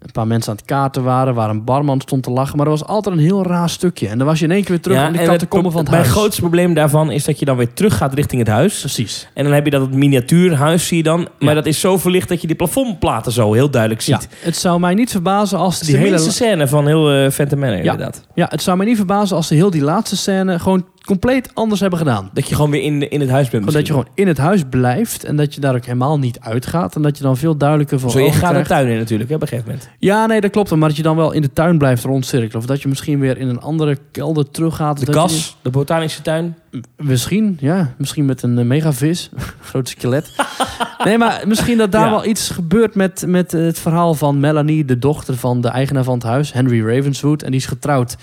een 0.07 0.12
paar 0.12 0.26
mensen 0.26 0.50
aan 0.50 0.57
het 0.57 0.64
kaarten 0.66 1.02
waren... 1.02 1.34
waar 1.34 1.50
een 1.50 1.64
barman 1.64 2.00
stond 2.00 2.22
te 2.22 2.30
lachen. 2.30 2.57
Maar 2.57 2.66
er 2.66 2.72
was 2.72 2.84
altijd 2.84 3.16
een 3.16 3.22
heel 3.22 3.42
raar 3.44 3.70
stukje. 3.70 4.09
En 4.09 4.18
dan 4.18 4.26
was 4.26 4.38
je 4.38 4.44
in 4.44 4.50
één 4.50 4.61
keer 4.61 4.70
weer 4.70 4.80
terug 4.80 4.98
aan 4.98 5.12
de 5.12 5.18
en 5.18 5.26
catacomben 5.26 5.72
van 5.72 5.80
het 5.80 5.90
Mijn 5.90 6.02
huis. 6.02 6.14
grootste 6.16 6.40
probleem 6.40 6.74
daarvan 6.74 7.11
is 7.11 7.24
dat 7.24 7.38
je 7.38 7.44
dan 7.44 7.57
weer 7.57 7.72
terug 7.72 7.96
gaat 7.96 8.14
richting 8.14 8.40
het 8.40 8.50
huis. 8.50 8.78
Precies. 8.80 9.28
En 9.34 9.44
dan 9.44 9.52
heb 9.52 9.64
je 9.64 9.70
dat 9.70 9.90
miniatuurhuis, 9.92 10.86
zie 10.86 10.96
je 10.96 11.02
dan. 11.02 11.20
Maar 11.38 11.48
Ja. 11.48 11.54
dat 11.54 11.66
is 11.66 11.80
zo 11.80 11.98
verlicht 11.98 12.28
dat 12.28 12.40
je 12.40 12.46
die 12.46 12.57
plafondplaten 12.57 13.32
zo 13.32 13.52
heel 13.52 13.70
duidelijk 13.70 14.00
Ja, 14.00 14.20
ziet. 14.20 14.28
het 14.40 14.57
zou 14.57 14.80
mij 14.80 14.94
niet 14.94 15.11
verbazen 15.11 15.59
als 15.59 15.80
die 15.80 15.92
de 15.92 15.98
hele... 16.00 16.18
scène 16.18 16.68
van 16.68 16.86
heel 16.86 17.12
eh 17.12 17.30
Phantom 17.30 17.59
Manor, 17.59 17.74
Ja. 17.76 17.92
inderdaad. 17.92 18.26
Ja, 18.34 18.46
het 18.50 18.62
zou 18.62 18.76
mij 18.76 18.86
niet 18.86 18.96
verbazen 18.96 19.36
als 19.36 19.46
ze 19.46 19.54
heel 19.54 19.70
die 19.70 19.82
laatste 19.82 20.16
scène... 20.16 20.59
gewoon 20.59 20.84
compleet 21.07 21.50
anders 21.54 21.80
hebben 21.80 21.98
gedaan. 21.98 22.30
Dat 22.32 22.48
je 22.48 22.54
gewoon 22.54 22.70
weer 22.70 22.82
in, 22.82 23.11
in 23.11 23.20
het 23.20 23.30
huis 23.30 23.48
bent 23.48 23.72
dat 23.72 23.86
je 23.86 23.92
gewoon 23.92 24.09
in 24.14 24.26
het 24.28 24.38
huis 24.38 24.62
blijft... 24.70 25.24
en 25.24 25.36
dat 25.36 25.54
je 25.54 25.61
daar 25.61 25.74
ook 25.74 25.84
helemaal 25.84 26.18
niet 26.18 26.40
uitgaat... 26.40 26.96
en 26.96 27.02
dat 27.02 27.16
je 27.16 27.22
dan 27.22 27.36
veel 27.36 27.57
duidelijker 27.57 28.00
voor 28.00 28.11
Zo, 28.11 28.18
je 28.18 28.32
gaat 28.32 28.54
de 28.54 28.62
tuin 28.62 28.88
in 28.88 28.96
natuurlijk, 28.98 29.28
hè, 29.28 29.34
op 29.34 29.42
een 29.42 29.48
gegeven 29.48 29.70
moment. 29.70 29.88
Ja, 29.98 30.26
nee, 30.26 30.40
dat 30.40 30.50
klopt. 30.50 30.70
Maar 30.70 30.88
dat 30.88 30.96
je 30.96 31.02
dan 31.02 31.16
wel 31.16 31.32
in 31.32 31.42
de 31.42 31.52
tuin 31.52 31.78
blijft 31.78 32.04
rondcirkelen. 32.04 32.57
Of 32.62 32.66
dat 32.66 32.82
je 32.82 32.88
misschien 32.88 33.18
weer 33.20 33.38
in 33.38 33.48
een 33.48 33.61
andere 33.61 33.98
kelder 34.11 34.50
teruggaat. 34.50 34.98
De 35.00 35.07
je- 35.07 35.12
kas, 35.12 35.57
de 35.62 35.70
botanische 35.70 36.22
tuin. 36.22 36.57
Misschien, 36.96 37.57
ja. 37.61 37.94
Misschien 37.98 38.24
met 38.24 38.42
een 38.42 38.59
eh, 38.59 38.64
megavis. 38.64 39.30
Groot 39.68 39.88
skelet. 39.88 40.32
nee, 41.04 41.18
maar 41.18 41.42
misschien 41.46 41.78
dat 41.78 41.92
daar 41.92 42.04
Ja. 42.04 42.11
wel 42.11 42.26
iets 42.26 42.50
gebeurt 42.50 42.94
met, 42.94 43.24
met 43.26 43.52
het 43.52 43.78
verhaal 43.78 44.14
van 44.14 44.40
Melanie, 44.40 44.84
de 44.84 44.98
dochter 44.98 45.36
van 45.36 45.61
de 45.61 45.68
eigenaar 45.68 46.04
van 46.04 46.14
het 46.14 46.22
huis, 46.22 46.52
Henry 46.52 46.86
Ravenswood. 46.96 47.42
En 47.42 47.50
die 47.50 47.61
is 47.61 47.66
getrouwd. 47.66 48.16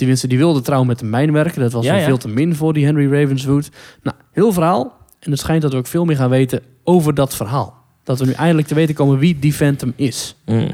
Die, 0.00 0.08
winste, 0.08 0.26
die 0.26 0.38
wilde 0.38 0.60
trouwen 0.60 0.88
met 0.88 1.00
een 1.00 1.10
mijnwerker. 1.10 1.60
Dat 1.60 1.72
was 1.72 1.84
Ja, 1.84 2.00
veel 2.00 2.16
te 2.18 2.28
min 2.28 2.54
voor 2.54 2.72
die 2.72 2.84
Henry 2.84 3.12
Ravenswood. 3.20 3.70
Nou, 4.02 4.16
heel 4.32 4.52
verhaal. 4.52 4.96
En 5.20 5.30
het 5.30 5.40
schijnt 5.40 5.62
dat 5.62 5.72
we 5.72 5.78
ook 5.78 5.86
veel 5.86 6.04
meer 6.04 6.16
gaan 6.16 6.30
weten 6.30 6.60
over 6.84 7.14
dat 7.14 7.34
verhaal. 7.34 7.74
Dat 8.04 8.18
we 8.18 8.26
nu 8.26 8.32
eindelijk 8.32 8.66
te 8.68 8.74
weten 8.74 8.94
komen 8.94 9.18
wie 9.18 9.38
die 9.38 9.52
Phantom 9.52 9.92
is. 9.96 10.36
Mm. 10.46 10.68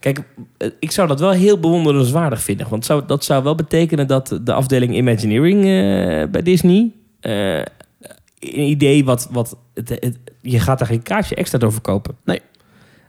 Kijk, 0.00 0.20
eh, 0.58 0.68
ik 0.80 0.90
zou 0.90 1.08
dat 1.08 1.20
wel 1.20 1.30
heel 1.30 1.58
bewonderenswaardig 1.58 2.42
vinden. 2.42 2.68
Want 2.68 2.84
zou, 2.84 3.02
dat 3.06 3.24
zou 3.24 3.42
wel 3.42 3.54
betekenen 3.54 4.06
dat 4.06 4.38
de 4.42 4.52
afdeling 4.52 4.94
Imagineering 4.96 5.58
eh, 5.58 6.30
bij 6.30 6.42
Disney... 6.42 6.90
eh, 7.20 7.56
een 7.58 8.68
idee 8.68 9.04
wat... 9.04 9.28
wat 9.30 9.56
het, 9.74 9.88
het- 9.88 10.18
je 10.40 10.60
gaat 10.60 10.78
daar 10.78 10.88
geen 10.88 11.02
kaartje 11.02 11.34
extra 11.34 11.58
door 11.58 11.72
verkopen. 11.72 12.16
Nee. 12.24 12.40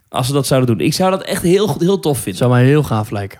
Als 0.08 0.26
ze 0.26 0.32
dat 0.32 0.46
zouden 0.46 0.76
doen. 0.76 0.86
Ik 0.86 0.92
zou 0.94 1.10
dat 1.10 1.22
echt 1.22 1.42
heel, 1.42 1.66
goed- 1.66 1.80
heel 1.80 2.00
tof 2.00 2.18
vinden. 2.18 2.36
Zou 2.38 2.50
mij 2.50 2.64
heel 2.64 2.82
gaaf 2.82 3.10
lijken. 3.10 3.38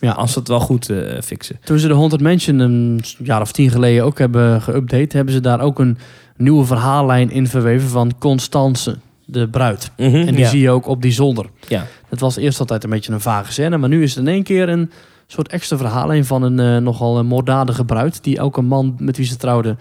Ja, 0.00 0.12
Als 0.12 0.32
ze 0.32 0.38
het 0.38 0.48
wel 0.48 0.60
goed 0.60 0.90
eh, 0.90 1.20
fixen. 1.22 1.58
Toen 1.64 1.78
ze 1.78 1.88
de 1.88 1.94
Haunted 1.94 2.20
Mansion 2.20 2.58
een 2.58 3.02
jaar 3.18 3.40
of 3.40 3.52
tien 3.52 3.70
geleden 3.70 4.04
ook 4.04 4.18
hebben 4.18 4.62
geüpdate, 4.62 5.16
hebben 5.16 5.34
ze 5.34 5.40
daar 5.40 5.60
ook 5.60 5.78
een 5.78 5.98
nieuwe 6.36 6.64
verhaallijn 6.64 7.30
in 7.30 7.46
verweven 7.46 7.88
van 7.88 8.18
Constance, 8.18 8.96
de 9.24 9.48
bruid. 9.48 9.90
Mhm, 9.96 10.14
En 10.14 10.26
die 10.26 10.38
ja. 10.38 10.48
zie 10.48 10.60
je 10.60 10.70
ook 10.70 10.86
op 10.86 11.02
die 11.02 11.12
zolder. 11.12 11.46
Ja. 11.68 11.86
Dat 12.08 12.20
was 12.20 12.36
eerst 12.36 12.60
altijd 12.60 12.84
een 12.84 12.90
beetje 12.90 13.12
een 13.12 13.20
vage 13.20 13.52
scène, 13.52 13.76
maar 13.76 13.88
nu 13.88 14.02
is 14.02 14.14
het 14.14 14.24
in 14.26 14.32
één 14.32 14.42
keer 14.42 14.68
een 14.68 14.90
soort 15.26 15.48
extra 15.48 15.76
verhaallijn 15.76 16.24
van 16.24 16.42
een 16.42 16.60
eh, 16.60 16.82
nogal 16.82 17.18
een 17.18 17.26
moorddadige 17.26 17.84
bruid, 17.84 18.24
die 18.24 18.38
elke 18.38 18.62
man 18.62 18.94
met 18.98 19.16
wie 19.16 19.26
ze 19.26 19.36
trouwde 19.36 19.76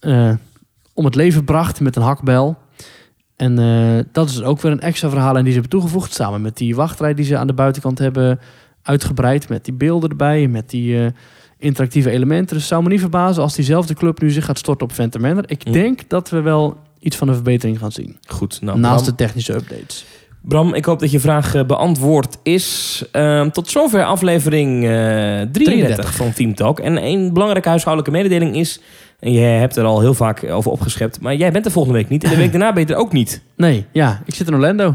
eh, 0.00 0.32
om 0.94 1.04
het 1.04 1.14
leven 1.14 1.44
bracht 1.44 1.80
met 1.80 1.96
een 1.96 2.02
hakbel. 2.02 2.56
En 3.36 3.54
dat 4.12 4.28
is 4.28 4.42
ook 4.42 4.60
weer 4.60 4.72
een 4.72 4.80
extra 4.80 5.08
verhaallijn 5.08 5.44
die 5.44 5.52
ze 5.52 5.60
hebben 5.60 5.78
toegevoegd, 5.78 6.14
samen 6.14 6.42
met 6.42 6.56
die 6.56 6.74
wachtrij 6.76 7.14
die 7.14 7.24
ze 7.24 7.36
aan 7.36 7.46
de 7.46 7.52
buitenkant 7.52 7.98
hebben 7.98 8.38
uitgebreid, 8.88 9.48
met 9.48 9.64
die 9.64 9.74
beelden 9.74 10.10
erbij, 10.10 10.48
met 10.48 10.70
die 10.70 11.00
eh, 11.00 11.06
interactieve 11.58 12.10
elementen. 12.10 12.46
Dus 12.46 12.56
het 12.56 12.66
zou 12.66 12.82
me 12.82 12.88
niet 12.88 13.00
verbazen 13.00 13.42
als 13.42 13.54
diezelfde 13.54 13.94
club 13.94 14.20
nu 14.20 14.30
zich 14.30 14.44
gaat 14.44 14.58
storten 14.58 14.86
op 14.86 14.92
Phantom 14.92 15.20
Manor. 15.20 15.44
Ik 15.46 15.72
denk 15.72 16.08
dat 16.08 16.30
we 16.30 16.40
wel 16.40 16.76
iets 16.98 17.16
van 17.16 17.28
een 17.28 17.34
verbetering 17.34 17.78
gaan 17.78 17.92
zien. 17.92 18.16
Goed. 18.26 18.58
Nou, 18.60 18.78
Naast 18.78 19.02
Bram, 19.02 19.16
de 19.16 19.24
technische 19.24 19.54
updates. 19.54 20.04
Bram, 20.42 20.74
ik 20.74 20.84
hoop 20.84 21.00
dat 21.00 21.10
je 21.10 21.20
vraag 21.20 21.54
eh, 21.54 21.64
beantwoord 21.64 22.38
is. 22.42 23.04
Ehm, 23.12 23.50
tot 23.50 23.70
zover 23.70 24.04
aflevering 24.04 24.84
eh 24.84 24.90
33, 24.90 25.50
33. 25.52 26.14
van 26.14 26.32
Team 26.32 26.54
Talk. 26.54 26.80
En 26.80 27.04
een 27.04 27.32
belangrijke 27.32 27.68
huishoudelijke 27.68 28.18
mededeling 28.18 28.56
is... 28.56 28.80
en 29.20 29.32
je 29.32 29.40
hebt 29.40 29.76
er 29.76 29.84
al 29.84 30.00
heel 30.00 30.14
vaak 30.14 30.50
over 30.50 30.70
opgeschept... 30.70 31.20
maar 31.20 31.34
jij 31.34 31.52
bent 31.52 31.64
er 31.64 31.72
volgende 31.72 31.98
week 31.98 32.08
niet. 32.08 32.24
En 32.24 32.30
de 32.30 32.36
week 32.36 32.50
daarna 32.56 32.72
ben 32.72 32.86
je 32.86 32.92
er 32.92 33.00
ook 33.00 33.12
niet. 33.12 33.42
Nee, 33.56 33.86
ja, 33.92 34.22
ik 34.24 34.34
zit 34.34 34.48
in 34.48 34.54
Orlando. 34.54 34.94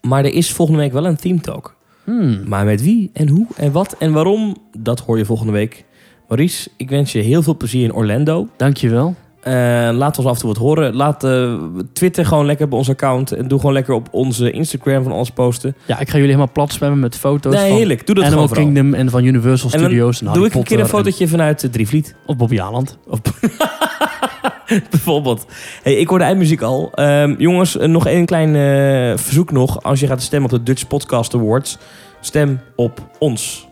Maar 0.00 0.24
er 0.24 0.34
is 0.34 0.52
volgende 0.52 0.80
week 0.80 0.92
wel 0.92 1.06
een 1.06 1.16
Team 1.16 1.40
Talk. 1.40 1.76
Hmm. 2.04 2.40
Maar 2.46 2.64
met 2.64 2.82
wie 2.82 3.10
en 3.12 3.28
hoe 3.28 3.46
en 3.56 3.72
wat 3.72 3.96
en 3.98 4.12
waarom... 4.12 4.56
dat 4.78 5.00
hoor 5.00 5.18
je 5.18 5.24
volgende 5.24 5.52
week. 5.52 5.84
Maurice, 6.28 6.68
ik 6.76 6.90
wens 6.90 7.12
je 7.12 7.18
heel 7.18 7.42
veel 7.42 7.56
plezier 7.56 7.84
in 7.84 7.94
Orlando. 7.94 8.48
Dankjewel. 8.56 9.14
Eh, 9.42 9.52
laat 9.92 10.18
ons 10.18 10.26
af 10.26 10.34
en 10.34 10.38
toe 10.40 10.48
wat 10.48 10.56
horen. 10.58 10.94
Laat 10.94 11.24
eh, 11.24 11.54
Twitter 11.92 12.26
gewoon 12.26 12.46
lekker 12.46 12.66
op 12.66 12.72
ons 12.72 12.88
account. 12.88 13.32
En 13.32 13.48
doe 13.48 13.58
gewoon 13.58 13.74
lekker 13.74 13.94
op 13.94 14.08
onze 14.10 14.50
Instagram 14.50 15.02
van 15.02 15.12
alles 15.12 15.30
posten. 15.30 15.74
Ja, 15.86 15.98
ik 16.00 16.06
ga 16.06 16.12
jullie 16.12 16.26
helemaal 16.32 16.52
plat 16.52 16.72
spammen 16.72 16.98
met 17.00 17.16
foto's 17.16 17.54
Nee, 17.54 17.68
van 17.68 17.76
heerlijk. 17.76 18.06
Doe 18.06 18.14
dat 18.14 18.24
Animal 18.24 18.42
gewoon 18.42 18.56
vooral. 18.56 18.72
Kingdom 18.74 19.00
en 19.00 19.10
van 19.10 19.24
Universal 19.24 19.68
Studios. 19.70 20.18
En 20.20 20.24
Doe 20.26 20.34
Harry 20.34 20.48
ik 20.48 20.54
een 20.54 20.62
keer 20.62 20.76
een 20.76 20.82
Potter 20.82 20.98
en- 20.98 21.04
fotootje 21.04 21.28
vanuit 21.28 21.62
uh, 21.62 21.70
Drievliet. 21.70 22.14
Of 22.26 22.36
Bobby 22.36 22.60
Aland. 22.60 22.98
Of 23.08 23.20
bijvoorbeeld. 24.90 25.46
Hey, 25.82 25.94
ik 25.94 26.08
hoor 26.08 26.18
de 26.18 26.24
eindmuziek 26.24 26.62
al. 26.62 26.90
Ehm, 26.94 27.34
jongens, 27.38 27.76
eh, 27.78 27.88
nog 27.88 28.06
één 28.06 28.26
klein 28.26 28.48
eh, 28.56 29.18
verzoek 29.18 29.50
nog. 29.52 29.82
Als 29.82 30.00
je 30.00 30.06
gaat 30.06 30.22
stemmen 30.22 30.50
op 30.50 30.56
de 30.58 30.62
Dutch 30.62 30.86
Podcast 30.86 31.34
Awards, 31.34 31.78
stem 32.20 32.60
op 32.76 33.00
ons. 33.18 33.68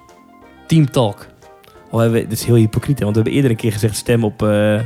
Team 0.67 0.91
Talk. 0.91 1.27
Oh, 1.91 2.01
we- 2.03 2.11
dit 2.11 2.33
is 2.33 2.45
heel 2.45 2.55
hypocriet, 2.55 2.99
hè, 2.99 3.05
want 3.05 3.17
we 3.17 3.23
hebben 3.23 3.33
eerder 3.33 3.51
een 3.51 3.63
keer 3.63 3.73
gezegd 3.73 3.97
stem 3.97 4.25
op... 4.25 4.43
eh 4.43 4.81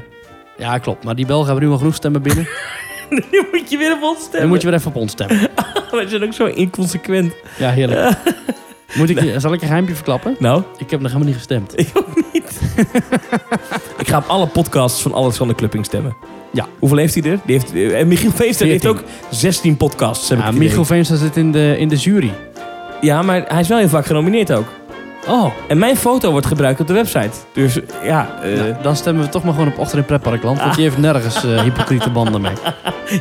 Ja, 0.59 0.79
klopt. 0.79 1.05
Maar 1.05 1.15
die 1.15 1.27
Belgen 1.27 1.47
hebben 1.47 1.65
nu 1.65 1.71
al 1.71 1.79
genoeg 1.79 1.95
stemmen 1.95 2.23
binnen. 2.23 2.49
nu 3.31 3.43
moet 3.53 3.71
je 3.71 3.77
weer 3.79 3.93
op 3.93 4.03
ons 4.03 4.23
stemmen. 4.25 4.49
moet 4.49 4.61
je 4.63 4.67
weer 4.69 4.77
even 4.79 4.91
op 4.91 4.97
ons 4.97 5.13
stemmen. 5.13 5.39
We 5.91 6.05
zijn 6.09 6.25
ook 6.25 6.33
zo 6.33 6.47
inconsequent. 6.47 7.33
Ja, 7.59 7.71
heerlijk. 7.71 8.17
Moet 8.95 9.11
ik, 9.11 9.21
je- 9.23 9.41
zal 9.41 9.53
ik 9.53 9.61
een 9.61 9.67
geheimpje 9.67 9.95
verklappen? 9.95 10.37
Nou, 10.39 10.63
Ik 10.79 10.91
heb 10.91 11.01
nog 11.01 11.09
helemaal 11.13 11.29
niet 11.33 11.37
gestemd. 11.43 11.79
ik 11.81 11.91
ook 11.95 12.09
niet. 12.33 12.61
ik 14.03 14.09
ga 14.09 14.17
op 14.19 14.25
alle 14.27 14.47
podcasts 14.47 15.03
van 15.03 15.15
Alexander 15.15 15.57
Klupping 15.57 15.85
stemmen. 15.85 16.17
Ja. 16.53 16.67
Hoeveel 16.79 16.99
heeft 16.99 17.15
hij 17.15 17.31
er? 17.33 17.39
Die 17.45 17.59
heeft, 17.59 17.73
eh, 17.75 18.01
en 18.01 18.09
Michiel 18.09 18.31
Feester 18.31 18.67
heeft 18.67 18.83
14. 18.85 19.03
ook 19.05 19.09
16 19.31 19.77
podcasts. 19.77 20.29
Heb 20.29 20.39
ik 20.39 20.45
Ja, 20.45 20.51
idee. 20.51 20.63
Michiel 20.63 20.85
Veenstra 20.85 21.17
zit 21.17 21.37
in 21.37 21.53
de, 21.53 21.77
in 21.79 21.89
de 21.89 21.97
jury. 21.97 22.33
Ja, 23.01 23.23
maar 23.23 23.45
hij 23.49 23.61
is 23.61 23.69
wel 23.69 23.79
heel 23.79 23.89
vaak 23.89 24.07
genomineerd 24.07 24.53
ook. 24.53 24.67
Oh, 25.29 25.47
En 25.69 25.79
mijn 25.79 25.97
foto 25.97 26.31
wordt 26.31 26.47
gebruikt 26.47 26.81
op 26.81 26.87
de 26.87 26.93
website. 26.93 27.31
Dus 27.53 27.79
ja, 28.03 28.39
eh, 28.43 28.57
nou, 28.59 28.75
dan 28.83 28.97
stemmen 28.97 29.25
we 29.25 29.29
toch 29.29 29.45
maar 29.45 29.53
gewoon 29.53 29.69
op 29.69 29.79
Ochter 29.79 29.99
in 29.99 30.05
Pretparkland. 30.05 30.59
Want 30.61 30.75
die 30.75 30.85
heeft 30.85 30.99
nergens 30.99 31.45
eh, 31.45 31.61
hypocriete 31.67 32.11
banden 32.11 32.41
mee. 32.41 32.53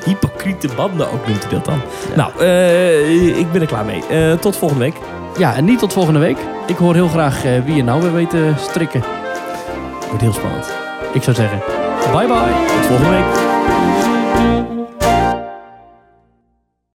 hypocriete 0.05 0.67
banden 0.75 1.11
ook 1.11 1.27
noemt 1.27 1.43
hij 1.43 1.51
dat 1.53 1.65
dan. 1.65 1.81
Nou, 2.15 2.31
eh, 2.39 3.37
ik 3.39 3.51
ben 3.51 3.61
er 3.61 3.67
klaar 3.67 3.85
mee. 3.85 4.05
Eh, 4.09 4.33
tot 4.37 4.55
volgende 4.57 4.83
week. 4.83 4.95
Ja, 5.37 5.55
en 5.55 5.65
niet 5.65 5.79
tot 5.79 5.93
volgende 5.93 6.19
week. 6.19 6.37
Ik 6.67 6.75
hoor 6.75 6.93
heel 6.93 7.07
graag 7.07 7.45
eh, 7.45 7.63
wie 7.65 7.75
je 7.75 7.83
nou 7.83 8.01
weer 8.01 8.13
weet 8.13 8.29
te 8.29 8.51
strikken. 8.57 9.03
Wordt 10.07 10.21
heel 10.21 10.33
spannend. 10.33 10.73
Ik 11.13 11.23
zou 11.23 11.35
zeggen, 11.35 11.59
bye 12.11 12.27
bye. 12.27 12.65
Tot 12.75 12.85
volgende 12.85 13.09
week. 13.09 13.62